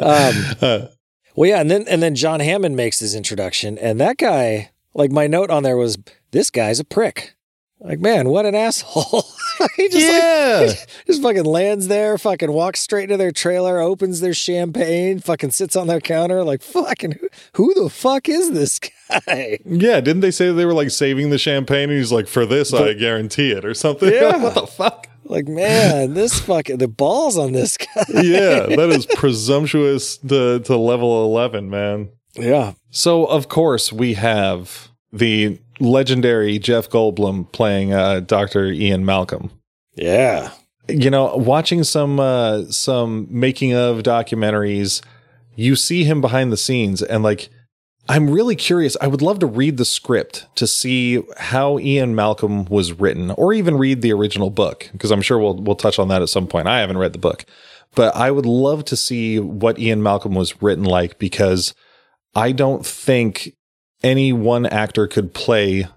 Um, 0.00 0.88
Well, 1.36 1.50
yeah, 1.50 1.60
and 1.60 1.70
then 1.70 1.84
and 1.88 2.02
then 2.02 2.14
John 2.14 2.40
Hammond 2.40 2.76
makes 2.76 2.98
his 3.00 3.14
introduction, 3.14 3.76
and 3.76 4.00
that 4.00 4.16
guy, 4.16 4.70
like 4.94 5.12
my 5.12 5.26
note 5.26 5.50
on 5.50 5.62
there 5.64 5.76
was, 5.76 5.98
this 6.30 6.48
guy's 6.50 6.80
a 6.80 6.84
prick. 6.84 7.35
Like, 7.80 8.00
man, 8.00 8.30
what 8.30 8.46
an 8.46 8.54
asshole! 8.54 9.24
he 9.76 9.88
just 9.88 10.06
yeah. 10.06 10.64
like 10.66 10.88
just 11.06 11.22
fucking 11.22 11.44
lands 11.44 11.88
there, 11.88 12.16
fucking 12.16 12.50
walks 12.50 12.80
straight 12.80 13.04
into 13.04 13.18
their 13.18 13.32
trailer, 13.32 13.80
opens 13.80 14.20
their 14.20 14.32
champagne, 14.32 15.20
fucking 15.20 15.50
sits 15.50 15.76
on 15.76 15.86
their 15.86 16.00
counter, 16.00 16.42
like 16.42 16.62
fucking 16.62 17.12
who, 17.12 17.28
who 17.54 17.74
the 17.74 17.90
fuck 17.90 18.28
is 18.28 18.52
this 18.52 18.78
guy? 18.78 19.58
Yeah, 19.64 20.00
didn't 20.00 20.20
they 20.20 20.30
say 20.30 20.52
they 20.52 20.64
were 20.64 20.74
like 20.74 20.90
saving 20.90 21.30
the 21.30 21.38
champagne? 21.38 21.90
And 21.90 21.98
he's 21.98 22.12
like, 22.12 22.28
for 22.28 22.46
this, 22.46 22.72
I 22.72 22.94
guarantee 22.94 23.50
it, 23.50 23.64
or 23.64 23.74
something. 23.74 24.12
Yeah. 24.12 24.36
what 24.42 24.54
the 24.54 24.66
fuck? 24.66 25.08
Like, 25.24 25.48
man, 25.48 26.14
this 26.14 26.40
fucking 26.40 26.78
the 26.78 26.88
balls 26.88 27.36
on 27.36 27.52
this 27.52 27.76
guy. 27.76 28.04
Yeah, 28.08 28.66
that 28.68 28.90
is 28.90 29.06
presumptuous 29.06 30.18
to, 30.18 30.60
to 30.60 30.76
level 30.76 31.24
11, 31.24 31.68
man. 31.68 32.10
Yeah, 32.34 32.74
So, 32.90 33.24
of 33.24 33.48
course, 33.48 33.92
we 33.92 34.14
have 34.14 34.88
the 35.12 35.58
legendary 35.80 36.58
Jeff 36.58 36.88
Goldblum 36.88 37.50
playing 37.52 37.92
uh, 37.92 38.20
Dr. 38.20 38.66
Ian 38.66 39.04
Malcolm. 39.04 39.50
yeah, 39.94 40.52
You 40.88 41.10
know, 41.10 41.36
watching 41.36 41.84
some 41.84 42.20
uh, 42.20 42.64
some 42.64 43.26
making 43.30 43.74
of 43.74 44.02
documentaries, 44.02 45.02
you 45.54 45.76
see 45.76 46.04
him 46.04 46.20
behind 46.20 46.52
the 46.52 46.56
scenes, 46.56 47.02
and 47.02 47.22
like, 47.22 47.48
I'm 48.08 48.30
really 48.30 48.54
curious. 48.54 48.96
I 49.00 49.08
would 49.08 49.22
love 49.22 49.40
to 49.40 49.46
read 49.46 49.78
the 49.78 49.84
script 49.84 50.46
to 50.56 50.66
see 50.66 51.22
how 51.38 51.78
Ian 51.78 52.14
Malcolm 52.14 52.66
was 52.66 52.92
written, 52.92 53.32
or 53.32 53.52
even 53.52 53.76
read 53.76 54.00
the 54.00 54.12
original 54.12 54.50
book, 54.50 54.88
because 54.92 55.10
I'm 55.10 55.22
sure 55.22 55.38
we'll 55.38 55.56
we'll 55.56 55.76
touch 55.76 55.98
on 55.98 56.08
that 56.08 56.22
at 56.22 56.28
some 56.28 56.46
point. 56.46 56.68
I 56.68 56.80
haven't 56.80 56.98
read 56.98 57.12
the 57.12 57.18
book, 57.18 57.44
but 57.94 58.14
I 58.14 58.30
would 58.30 58.46
love 58.46 58.84
to 58.86 58.96
see 58.96 59.40
what 59.40 59.78
Ian 59.78 60.02
Malcolm 60.02 60.34
was 60.34 60.62
written 60.62 60.84
like 60.84 61.18
because 61.18 61.74
I 62.34 62.52
don't 62.52 62.86
think 62.86 63.56
any 64.02 64.32
one 64.32 64.66
actor 64.66 65.06
could 65.06 65.34
play 65.34 65.88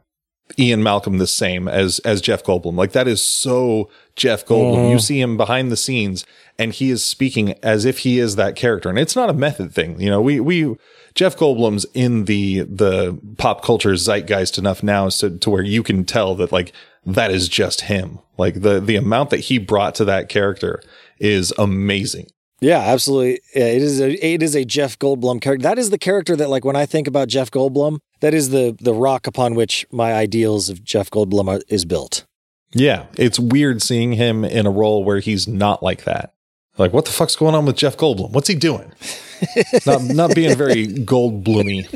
Ian 0.58 0.82
Malcolm 0.82 1.18
the 1.18 1.28
same 1.28 1.68
as 1.68 2.00
as 2.00 2.22
Jeff 2.22 2.44
Goldblum. 2.44 2.76
Like 2.76 2.94
that 2.94 3.08
is 3.08 3.24
so 3.24 3.90
Jeff 4.16 4.46
Goldblum. 4.46 4.90
You 4.90 4.96
mm-hmm. 4.96 5.00
see 5.00 5.22
him 5.22 5.38
behind 5.38 5.72
the 5.72 5.78
scenes 5.78 6.26
and 6.58 6.74
he 6.74 6.90
is 6.90 7.04
speaking 7.04 7.54
as 7.64 7.86
if 7.86 8.00
he 8.00 8.20
is 8.20 8.36
that 8.36 8.56
character. 8.56 8.90
And 8.90 9.00
it's 9.00 9.16
not 9.16 9.30
a 9.30 9.34
method 9.34 9.74
thing. 9.74 10.00
You 10.02 10.10
know, 10.10 10.22
we 10.22 10.40
we 10.40 10.76
Jeff 11.16 11.38
Goldblum's 11.38 11.86
in 11.94 12.26
the 12.26 12.62
the 12.62 13.20
pop 13.38 13.64
culture 13.64 13.96
zeitgeist 13.96 14.58
enough 14.58 14.82
now 14.82 15.10
to, 15.10 15.38
to 15.38 15.50
where 15.50 15.64
you 15.64 15.84
can 15.84 16.04
tell 16.04 16.36
that 16.36 16.52
like 16.52 16.74
that 17.06 17.32
is 17.32 17.48
just 17.48 17.82
him. 17.82 18.20
Like 18.38 18.62
the 18.62 18.80
the 18.80 18.96
amount 18.96 19.30
that 19.30 19.42
he 19.42 19.58
brought 19.58 19.96
to 19.96 20.06
that 20.06 20.30
character 20.30 20.82
is 21.20 21.54
amazing. 21.58 22.28
Yeah, 22.62 22.80
absolutely. 22.80 23.40
Yeah, 23.56 23.68
it 23.68 23.82
is 23.82 24.02
a 24.02 24.26
it 24.26 24.44
is 24.44 24.56
a 24.56 24.66
Jeff 24.66 25.00
Goldblum 25.00 25.42
character. 25.42 25.64
That 25.64 25.80
is 25.80 25.90
the 25.90 25.98
character 25.98 26.36
that 26.36 26.50
like 26.50 26.66
when 26.66 26.76
I 26.76 26.86
think 26.86 27.08
about 27.08 27.28
Jeff 27.28 27.52
Goldblum, 27.52 28.00
that 28.20 28.34
is 28.34 28.50
the 28.50 28.76
the 28.80 28.94
rock 28.94 29.28
upon 29.28 29.56
which 29.56 29.86
my 29.92 30.14
ideals 30.14 30.70
of 30.70 30.84
Jeff 30.84 31.10
Goldblum 31.10 31.48
are, 31.48 31.62
is 31.70 31.86
built. 31.86 32.26
Yeah, 32.74 33.06
it's 33.18 33.40
weird 33.40 33.82
seeing 33.82 34.14
him 34.14 34.44
in 34.44 34.66
a 34.66 34.72
role 34.72 35.04
where 35.04 35.20
he's 35.20 35.48
not 35.48 35.82
like 35.82 36.04
that. 36.04 36.34
Like, 36.78 36.94
what 36.94 37.06
the 37.06 37.12
fuck's 37.12 37.36
going 37.36 37.56
on 37.56 37.66
with 37.66 37.76
Jeff 37.76 37.98
Goldblum? 37.98 38.32
What's 38.32 38.48
he 38.48 38.56
doing? 38.56 38.92
not 39.86 40.04
not 40.04 40.36
being 40.36 40.56
very 40.56 40.88
Goldblumy. 40.88 41.90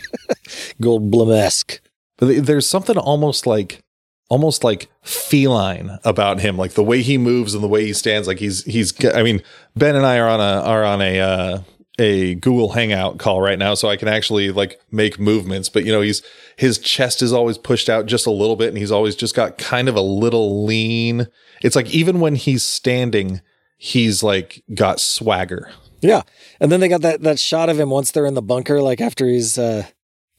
Goldblum-esque. 0.82 1.80
But 2.18 2.46
there's 2.46 2.68
something 2.68 2.98
almost 2.98 3.46
like 3.46 3.83
almost 4.30 4.64
like 4.64 4.90
feline 5.02 6.00
about 6.04 6.40
him, 6.40 6.58
like 6.58 6.74
the 6.74 6.84
way 6.84 7.02
he 7.02 7.18
moves 7.18 7.54
and 7.54 7.64
the 7.64 7.68
way 7.68 7.86
he 7.86 7.94
stands. 7.94 8.28
Like 8.28 8.40
he's 8.40 8.64
he's. 8.66 8.94
I 9.06 9.24
mean, 9.24 9.42
Ben 9.76 9.96
and 9.96 10.06
I 10.06 10.20
are 10.20 10.28
on 10.28 10.40
a 10.40 10.62
are 10.62 10.84
on 10.84 11.02
a 11.02 11.20
uh, 11.20 11.60
a 12.00 12.36
Google 12.36 12.72
Hangout 12.72 13.20
call 13.20 13.42
right 13.42 13.60
now, 13.60 13.74
so 13.76 13.90
I 13.90 13.98
can 13.98 14.08
actually 14.08 14.52
like 14.52 14.80
make 14.92 15.20
movements. 15.20 15.70
But 15.70 15.86
you 15.86 15.92
know, 15.92 16.02
he's 16.02 16.22
his 16.58 16.80
chest 16.80 17.22
is 17.22 17.34
always 17.34 17.58
pushed 17.58 17.90
out 17.90 18.06
just 18.06 18.26
a 18.26 18.32
little 18.32 18.56
bit, 18.56 18.70
and 18.70 18.78
he's 18.78 18.92
always 18.92 19.16
just 19.16 19.36
got 19.36 19.58
kind 19.58 19.88
of 19.88 19.96
a 19.96 20.02
little 20.02 20.66
lean. 20.66 21.28
It's 21.62 21.76
like 21.76 21.90
even 21.94 22.20
when 22.20 22.36
he's 22.36 22.64
standing, 22.64 23.42
he's 23.78 24.24
like 24.24 24.64
got 24.74 25.00
swagger. 25.00 25.72
Yeah. 26.02 26.24
And 26.60 26.72
then 26.72 26.80
they 26.80 26.90
got 26.90 27.02
that 27.02 27.22
that 27.22 27.40
shot 27.40 27.70
of 27.70 27.80
him 27.80 27.90
once 27.90 28.12
they're 28.12 28.26
in 28.26 28.34
the 28.34 28.42
bunker, 28.42 28.82
like 28.82 29.00
after 29.00 29.26
he's 29.26 29.58
uh 29.58 29.86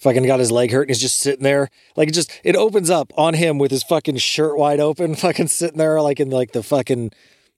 fucking 0.04 0.26
got 0.26 0.38
his 0.38 0.52
leg 0.52 0.70
hurt 0.70 0.82
and 0.82 0.90
he's 0.90 1.00
just 1.00 1.18
sitting 1.18 1.42
there. 1.42 1.70
Like 1.96 2.08
it 2.08 2.12
just 2.12 2.30
it 2.44 2.54
opens 2.54 2.90
up 2.90 3.12
on 3.16 3.34
him 3.34 3.58
with 3.58 3.70
his 3.70 3.82
fucking 3.82 4.18
shirt 4.18 4.56
wide 4.56 4.78
open, 4.78 5.14
fucking 5.16 5.48
sitting 5.48 5.78
there 5.78 6.00
like 6.00 6.20
in 6.20 6.30
like 6.30 6.52
the 6.52 6.62
fucking, 6.62 7.10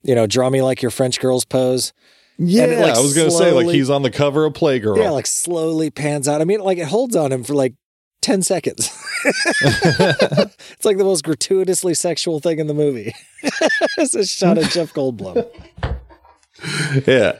you 0.03 0.14
know, 0.14 0.26
draw 0.26 0.49
me 0.49 0.62
like 0.62 0.80
your 0.80 0.90
French 0.90 1.20
girls 1.20 1.44
pose. 1.44 1.92
Yeah, 2.38 2.64
it, 2.64 2.78
like, 2.78 2.94
I 2.94 3.01
was 3.01 3.14
gonna 3.14 3.30
say 3.30 3.51
like 3.51 3.66
he's 3.66 3.90
on 3.90 4.03
the 4.03 4.11
cover 4.11 4.44
of 4.44 4.53
Playgirl. 4.53 4.99
Yeah, 4.99 5.11
like 5.11 5.26
slowly 5.26 5.90
pans 5.90 6.28
out. 6.28 6.40
I 6.40 6.44
mean, 6.44 6.61
like 6.61 6.78
it 6.78 6.86
holds 6.86 7.16
on 7.16 7.32
him 7.32 7.44
for 7.44 7.55
like 7.55 7.74
10 8.22 8.42
seconds. 8.42 8.90
it's 9.24 10.84
like 10.84 10.99
the 10.99 11.05
most 11.05 11.24
gratuitously 11.24 11.94
sexual 11.94 12.40
thing 12.40 12.59
in 12.59 12.66
the 12.66 12.74
movie. 12.74 13.14
it's 13.99 14.14
a 14.14 14.26
shot 14.26 14.59
of 14.59 14.68
Jeff 14.70 14.92
Goldblum. 14.92 15.47
yeah. 17.07 17.38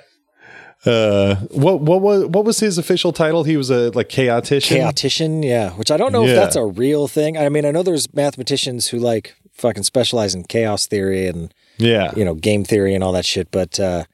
Uh, 0.87 1.34
what 1.51 1.80
what 1.80 2.01
was 2.01 2.26
what 2.26 2.45
was 2.45 2.61
his 2.61 2.78
official 2.78 3.12
title? 3.12 3.43
He 3.45 3.57
was 3.57 3.70
a 3.70 3.91
like 3.91 4.09
chaotician. 4.09 4.76
Chaotician, 4.78 5.45
yeah, 5.45 5.70
which 5.72 5.91
I 5.91 5.97
don't 5.97 6.12
know 6.12 6.24
if 6.24 6.34
that's 6.34 6.55
a 6.57 6.64
real 6.64 7.09
thing. 7.09 7.37
I 7.37 7.49
mean, 7.49 7.64
I 7.64 7.70
know 7.72 7.82
there's 7.82 8.12
mathematicians 8.14 8.89
who 8.89 8.99
like 8.99 9.34
fucking 9.55 9.82
specialize 9.82 10.34
in 10.34 10.45
chaos 10.45 10.87
theory 10.87 11.26
and, 11.26 11.53
yeah, 11.78 12.12
you 12.16 12.24
know, 12.24 12.34
game 12.34 12.64
theory 12.64 12.95
and 12.95 13.03
all 13.03 13.12
that 13.12 13.26
shit, 13.26 13.51
but 13.51 13.80
uh 13.80 14.05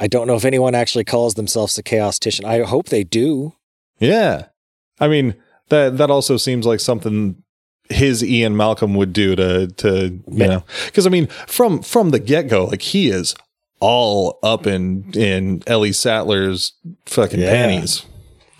I 0.00 0.06
don't 0.08 0.26
know 0.26 0.34
if 0.36 0.44
anyone 0.44 0.74
actually 0.74 1.04
calls 1.04 1.34
themselves 1.34 1.76
a 1.78 1.82
chaotician. 1.82 2.44
I 2.44 2.62
hope 2.62 2.86
they 2.88 3.04
do. 3.04 3.54
yeah. 4.00 4.46
I 5.00 5.08
mean 5.08 5.34
that 5.68 5.98
that 5.98 6.10
also 6.10 6.36
seems 6.36 6.64
like 6.66 6.80
something 6.80 7.42
his 7.88 8.22
Ian 8.24 8.56
Malcolm 8.56 8.94
would 8.94 9.12
do 9.12 9.34
to 9.36 9.66
to 9.66 10.06
you 10.06 10.22
Yeah. 10.28 10.46
know 10.46 10.64
because 10.86 11.06
I 11.06 11.10
mean 11.10 11.26
from 11.46 11.82
from 11.82 12.10
the 12.10 12.18
get 12.18 12.48
go 12.48 12.64
like 12.66 12.82
he 12.82 13.08
is 13.10 13.34
all 13.82 14.38
up 14.42 14.66
in 14.66 15.10
in 15.14 15.62
Ellie 15.66 15.92
Sattler's 15.92 16.72
fucking 17.06 17.40
Yeah. 17.40 17.50
panties. 17.50 18.04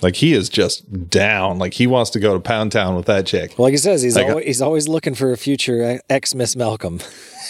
Like 0.03 0.17
he 0.17 0.33
is 0.33 0.49
just 0.49 1.09
down. 1.11 1.59
Like 1.61 1.75
he 1.75 1.87
wants 1.87 2.11
to 2.11 2.19
go 2.19 2.35
to 2.35 2.41
Pound 2.41 2.73
Town 2.73 2.97
with 2.97 3.07
that 3.07 3.25
chick. 3.25 3.57
Like 3.59 3.71
he 3.71 3.77
says, 3.77 4.03
he's 4.03 4.17
Like, 4.17 4.27
always, 4.29 4.45
he's 4.47 4.61
always 4.61 4.89
looking 4.89 5.15
for 5.15 5.31
a 5.33 5.37
future 5.37 5.85
uh, 5.85 5.99
ex 6.11 6.35
Miss 6.35 6.57
Malcolm. 6.57 6.99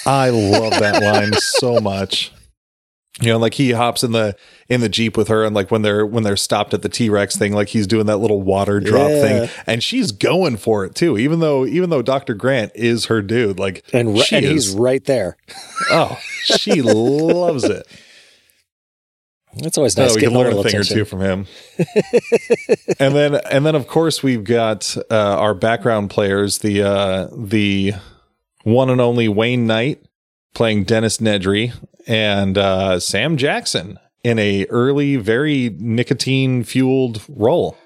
I 0.04 0.28
love 0.28 0.72
that 0.78 1.02
line 1.02 1.32
so 1.32 1.80
much. 1.80 2.30
You 3.20 3.28
know, 3.28 3.38
like 3.38 3.54
he 3.54 3.72
hops 3.72 4.02
in 4.02 4.12
the 4.12 4.34
in 4.70 4.80
the 4.80 4.88
jeep 4.88 5.18
with 5.18 5.28
her, 5.28 5.44
and 5.44 5.54
like 5.54 5.70
when 5.70 5.82
they're 5.82 6.06
when 6.06 6.22
they're 6.24 6.36
stopped 6.36 6.72
at 6.72 6.80
the 6.80 6.88
T 6.88 7.10
Rex 7.10 7.36
thing, 7.36 7.52
like 7.52 7.68
he's 7.68 7.86
doing 7.86 8.06
that 8.06 8.16
little 8.16 8.40
water 8.40 8.80
drop 8.80 9.10
Yeah. 9.10 9.20
thing, 9.20 9.50
and 9.66 9.82
she's 9.84 10.12
going 10.12 10.56
for 10.56 10.84
it 10.86 10.94
too. 10.94 11.18
Even 11.18 11.40
though 11.40 11.66
even 11.66 11.90
though 11.90 12.00
Doctor 12.00 12.32
Grant 12.32 12.72
is 12.74 13.04
her 13.06 13.20
dude, 13.20 13.58
like 13.58 13.84
And, 13.92 14.18
she 14.18 14.36
and 14.36 14.46
he's 14.46 14.70
right 14.70 15.04
there. 15.04 15.36
oh, 15.90 16.18
she 16.42 16.80
loves 16.80 17.64
it. 17.64 17.86
It's 19.56 19.76
always 19.76 19.98
Oh, 19.98 20.04
nice 20.04 20.14
we 20.14 20.22
getting 20.22 20.34
can 20.34 20.38
learn 20.44 20.52
a 20.54 20.56
little 20.56 20.62
thing 20.62 20.80
attention. 20.80 20.96
or 20.96 21.00
two 21.00 21.04
from 21.04 21.20
him. 21.20 21.46
and 22.98 23.14
then 23.14 23.34
and 23.50 23.66
then 23.66 23.74
of 23.74 23.86
course 23.86 24.22
we've 24.22 24.44
got 24.44 24.96
uh, 25.10 25.14
our 25.38 25.52
background 25.52 26.08
players, 26.08 26.58
the 26.58 26.82
uh, 26.82 27.28
the 27.36 27.92
one 28.64 28.88
and 28.88 29.02
only 29.02 29.28
Wayne 29.28 29.66
Knight 29.66 30.02
playing 30.54 30.84
Dennis 30.84 31.18
Nedry 31.18 31.72
and 32.07 32.57
uh, 32.59 33.00
Sam 33.00 33.36
Jackson 33.36 33.98
in 34.24 34.38
a 34.38 34.66
early, 34.66 35.16
very 35.16 35.74
nicotine 35.78 36.64
fueled 36.64 37.22
role. 37.28 37.76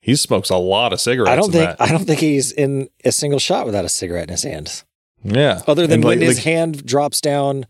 He 0.00 0.16
smokes 0.16 0.50
a 0.50 0.56
lot 0.56 0.92
of 0.92 1.00
cigarettes. 1.00 1.30
I 1.30 1.36
don't 1.36 1.46
in 1.46 1.52
think. 1.52 1.76
I 1.80 1.88
don't 1.92 2.04
think 2.06 2.20
he's 2.20 2.50
in 2.52 2.88
a 3.04 3.12
single 3.12 3.38
shot 3.38 3.66
without 3.66 3.84
a 3.84 3.88
cigarette 3.88 4.24
in 4.24 4.30
his 4.30 4.42
hand, 4.42 4.82
yeah. 5.22 5.62
other 5.66 5.86
than 5.86 5.96
And, 6.00 6.04
when 6.04 6.18
like- 6.20 6.26
his 6.28 6.36
like- 6.38 6.44
hand 6.44 6.84
drops 6.84 7.20
down 7.20 7.66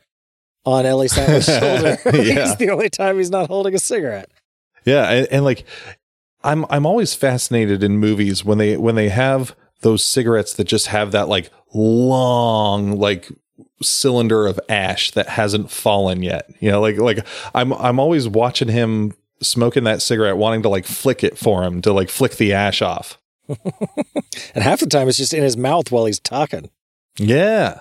on 0.64 0.86
Ellie 0.86 1.08
Sattler's 1.08 1.44
shoulder. 1.58 1.98
Yeah. 2.22 2.46
He's 2.46 2.56
the 2.56 2.70
only 2.70 2.88
time 2.88 3.18
he's 3.18 3.30
not 3.30 3.48
holding 3.48 3.74
a 3.74 3.78
cigarette. 3.78 4.30
Yeah, 4.86 5.08
and, 5.10 5.28
and 5.30 5.44
like 5.44 5.64
I'm 6.42 6.64
I'm 6.70 6.86
always 6.86 7.14
fascinated 7.14 7.82
in 7.84 7.98
movies 7.98 8.44
when 8.44 8.58
they 8.58 8.76
when 8.76 8.94
they 8.94 9.08
have 9.10 9.54
those 9.82 10.02
cigarettes 10.04 10.54
that 10.54 10.64
just 10.64 10.86
have 10.86 11.12
that 11.12 11.28
like 11.28 11.50
long 11.74 12.98
like 12.98 13.28
cylinder 13.82 14.46
of 14.46 14.60
ash 14.68 15.10
that 15.12 15.28
hasn't 15.28 15.70
fallen 15.70 16.22
yet. 16.22 16.50
You 16.60 16.70
know, 16.70 16.80
like 16.80 16.98
like 16.98 17.26
I'm 17.54 17.72
I'm 17.74 17.98
always 17.98 18.28
watching 18.28 18.68
him 18.68 19.14
smoking 19.40 19.84
that 19.84 20.02
cigarette 20.02 20.36
wanting 20.36 20.62
to 20.62 20.68
like 20.68 20.86
flick 20.86 21.24
it 21.24 21.36
for 21.36 21.64
him 21.64 21.82
to 21.82 21.92
like 21.92 22.08
flick 22.08 22.36
the 22.36 22.52
ash 22.52 22.82
off. 22.82 23.18
And 24.54 24.64
half 24.64 24.80
the 24.80 24.86
time 24.86 25.08
it's 25.08 25.18
just 25.18 25.34
in 25.34 25.42
his 25.42 25.56
mouth 25.56 25.90
while 25.90 26.06
he's 26.06 26.20
talking. 26.20 26.70
Yeah. 27.18 27.80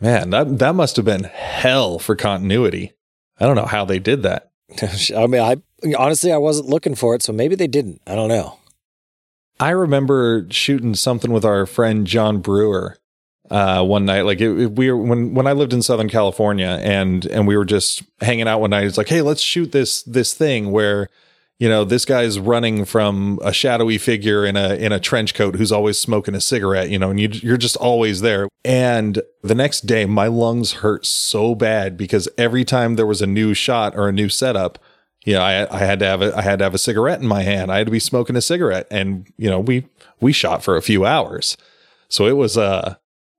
Man, 0.00 0.30
that 0.30 0.58
that 0.58 0.74
must 0.74 0.96
have 0.96 1.04
been 1.04 1.24
hell 1.24 1.98
for 1.98 2.16
continuity. 2.16 2.92
I 3.38 3.46
don't 3.46 3.56
know 3.56 3.66
how 3.66 3.84
they 3.84 3.98
did 3.98 4.22
that. 4.22 4.50
I 5.16 5.26
mean, 5.26 5.40
I 5.40 5.56
honestly 5.96 6.32
I 6.32 6.38
wasn't 6.38 6.68
looking 6.68 6.94
for 6.94 7.14
it, 7.14 7.22
so 7.22 7.32
maybe 7.32 7.54
they 7.54 7.66
didn't. 7.66 8.00
I 8.06 8.14
don't 8.14 8.28
know. 8.28 8.58
I 9.58 9.70
remember 9.70 10.46
shooting 10.50 10.94
something 10.94 11.32
with 11.32 11.44
our 11.44 11.66
friend 11.66 12.06
John 12.06 12.40
Brewer 12.40 12.96
uh, 13.50 13.82
one 13.84 14.04
night. 14.04 14.22
Like 14.22 14.40
it, 14.40 14.58
it- 14.58 14.72
we 14.72 14.90
were 14.90 14.96
when 14.96 15.34
when 15.34 15.46
I 15.46 15.52
lived 15.52 15.72
in 15.72 15.82
Southern 15.82 16.08
California, 16.08 16.78
and 16.82 17.24
and 17.26 17.46
we 17.46 17.56
were 17.56 17.64
just 17.64 18.02
hanging 18.20 18.48
out 18.48 18.60
one 18.60 18.70
night. 18.70 18.84
It's 18.84 18.98
like, 18.98 19.08
hey, 19.08 19.22
let's 19.22 19.42
shoot 19.42 19.72
this 19.72 20.02
this 20.02 20.34
thing 20.34 20.70
where 20.70 21.08
you 21.58 21.68
know 21.68 21.84
this 21.84 22.04
guy's 22.04 22.38
running 22.38 22.84
from 22.84 23.38
a 23.42 23.52
shadowy 23.52 23.98
figure 23.98 24.46
in 24.46 24.56
a 24.56 24.74
in 24.74 24.92
a 24.92 25.00
trench 25.00 25.34
coat 25.34 25.56
who's 25.56 25.72
always 25.72 25.98
smoking 25.98 26.34
a 26.34 26.40
cigarette. 26.40 26.90
You 26.90 26.98
know, 26.98 27.10
and 27.10 27.20
you 27.20 27.28
you're 27.32 27.56
just 27.56 27.76
always 27.76 28.20
there. 28.20 28.48
And 28.64 29.20
the 29.42 29.54
next 29.54 29.82
day, 29.86 30.04
my 30.06 30.26
lungs 30.26 30.74
hurt 30.74 31.04
so 31.06 31.54
bad 31.54 31.96
because 31.96 32.28
every 32.38 32.64
time 32.64 32.96
there 32.96 33.06
was 33.06 33.20
a 33.22 33.26
new 33.26 33.52
shot 33.54 33.96
or 33.96 34.08
a 34.08 34.12
new 34.12 34.28
setup 34.28 34.78
you 35.26 35.34
know, 35.34 35.42
I, 35.42 35.66
I 35.70 35.80
had 35.80 35.98
to 35.98 36.06
have 36.06 36.22
a, 36.22 36.34
I 36.34 36.40
had 36.40 36.60
to 36.60 36.64
have 36.64 36.72
a 36.72 36.78
cigarette 36.78 37.20
in 37.20 37.26
my 37.26 37.42
hand. 37.42 37.70
I 37.70 37.76
had 37.76 37.86
to 37.86 37.90
be 37.90 37.98
smoking 37.98 38.36
a 38.36 38.40
cigarette, 38.40 38.86
and 38.90 39.30
you 39.36 39.50
know, 39.50 39.60
we 39.60 39.84
we 40.18 40.32
shot 40.32 40.62
for 40.64 40.78
a 40.78 40.82
few 40.82 41.04
hours, 41.04 41.58
so 42.08 42.26
it 42.26 42.38
was. 42.38 42.56
Uh, 42.56 42.94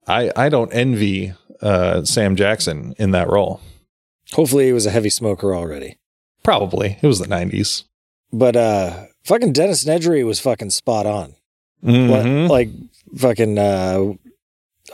I 0.06 0.30
I 0.36 0.48
don't 0.48 0.72
envy 0.72 1.34
uh, 1.60 2.04
Sam 2.04 2.36
Jackson 2.36 2.94
in 2.98 3.12
that 3.12 3.28
role. 3.28 3.60
Hopefully 4.32 4.66
he 4.66 4.72
was 4.72 4.86
a 4.86 4.90
heavy 4.90 5.10
smoker 5.10 5.54
already. 5.54 5.98
Probably 6.42 6.98
it 7.02 7.06
was 7.06 7.18
the 7.18 7.26
nineties. 7.28 7.84
But 8.32 8.56
uh 8.56 9.06
fucking 9.24 9.52
Dennis 9.52 9.84
Nedry 9.84 10.24
was 10.24 10.40
fucking 10.40 10.70
spot 10.70 11.06
on. 11.06 11.34
Mhm. 11.84 12.48
Like, 12.48 12.50
like 12.50 12.68
fucking 13.16 13.58
uh 13.58 14.14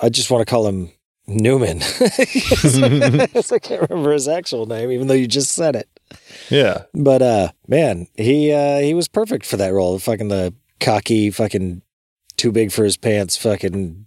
I 0.03 0.09
just 0.11 0.31
want 0.31 0.47
to 0.47 0.51
call 0.51 0.67
him 0.69 0.91
Newman. 1.27 1.81
I 2.01 3.59
can't 3.63 3.89
remember 3.89 4.13
his 4.13 4.29
actual 4.29 4.67
name, 4.67 4.91
even 4.91 5.07
though 5.07 5.15
you 5.15 5.27
just 5.29 5.53
said 5.53 5.77
it. 5.77 5.89
Yeah, 6.51 6.83
But 6.95 7.23
uh 7.23 7.49
man, 7.67 8.09
he 8.17 8.53
uh 8.53 8.81
he 8.81 8.93
was 8.95 9.09
perfect 9.09 9.47
for 9.47 9.57
that 9.57 9.73
role. 9.73 9.99
Fucking 9.99 10.29
the 10.29 10.53
cocky, 10.81 11.31
fucking 11.31 11.83
too 12.37 12.51
big 12.53 12.73
for 12.73 12.83
his 12.85 12.97
pants, 12.97 13.37
fucking 13.37 14.07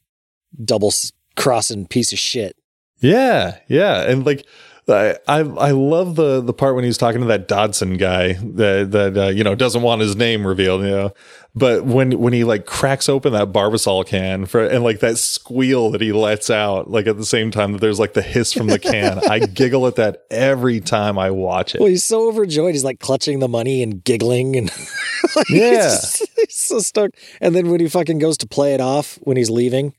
double 0.64 0.92
crossing 1.36 1.86
piece 1.88 2.12
of 2.14 2.20
shit. 2.20 2.56
yeah, 3.00 3.58
yeah, 3.68 4.04
and 4.10 4.26
like. 4.26 4.46
I, 4.90 5.16
I 5.28 5.40
I 5.42 5.72
love 5.72 6.16
the 6.16 6.42
the 6.42 6.54
part 6.54 6.76
when 6.76 6.84
he's 6.84 6.98
talking 6.98 7.22
to 7.22 7.28
that 7.28 7.48
Dodgson 7.48 7.98
guy 7.98 8.34
that 8.34 8.90
that 8.92 9.16
uh, 9.16 9.28
you 9.28 9.44
know 9.44 9.54
doesn't 9.54 9.84
want 9.84 10.02
his 10.02 10.16
name 10.18 10.46
revealed 10.46 10.82
you 10.82 10.90
know 10.90 11.14
but 11.56 11.86
when 11.86 12.18
when 12.20 12.34
he 12.34 12.44
like 12.44 12.66
cracks 12.66 13.08
open 13.08 13.32
that 13.34 13.54
barbasol 13.54 14.06
can 14.06 14.48
for 14.48 14.66
and 14.66 14.84
like 14.84 15.00
that 15.00 15.20
squeal 15.20 15.92
that 15.92 16.02
he 16.02 16.12
lets 16.12 16.50
out 16.50 16.90
like 16.90 17.06
at 17.06 17.16
the 17.16 17.26
same 17.26 17.52
time 17.52 17.74
that 17.74 17.80
there's 17.80 18.00
like 18.00 18.14
the 18.14 18.24
hiss 18.24 18.52
from 18.52 18.68
the 18.68 18.80
can 18.80 19.20
I 19.30 19.40
giggle 19.46 19.86
at 19.86 19.96
that 19.96 20.24
every 20.32 20.82
time 20.82 21.18
I 21.18 21.30
watch 21.30 21.76
it. 21.76 21.80
Well, 21.80 21.90
he's 21.90 22.04
so 22.04 22.28
overjoyed. 22.28 22.74
He's 22.74 22.84
like 22.84 23.00
clutching 23.00 23.40
the 23.40 23.48
money 23.48 23.84
and 23.84 24.04
giggling 24.04 24.56
and 24.58 24.70
like, 25.36 25.48
Yeah. 25.50 25.92
he's, 25.92 26.28
he's 26.36 26.56
so 26.56 26.80
stoked. 26.80 27.18
And 27.40 27.56
then 27.56 27.70
when 27.70 27.80
he 27.80 27.88
fucking 27.88 28.18
goes 28.18 28.36
to 28.40 28.48
play 28.48 28.74
it 28.74 28.82
off 28.82 29.20
when 29.22 29.38
he's 29.38 29.52
leaving, 29.52 29.94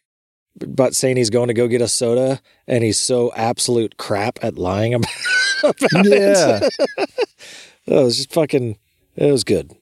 but 0.56 0.94
saying 0.94 1.16
he's 1.16 1.30
going 1.30 1.48
to 1.48 1.54
go 1.54 1.68
get 1.68 1.80
a 1.80 1.88
soda, 1.88 2.40
and 2.66 2.84
he's 2.84 2.98
so 2.98 3.32
absolute 3.34 3.96
crap 3.96 4.38
at 4.42 4.56
lying 4.58 4.94
about, 4.94 5.10
about 5.62 6.06
Yeah. 6.06 6.60
it. 6.98 7.10
it 7.86 7.94
was 7.94 8.16
just 8.16 8.32
fucking. 8.32 8.78
It 9.16 9.30
was 9.30 9.44
good. 9.44 9.72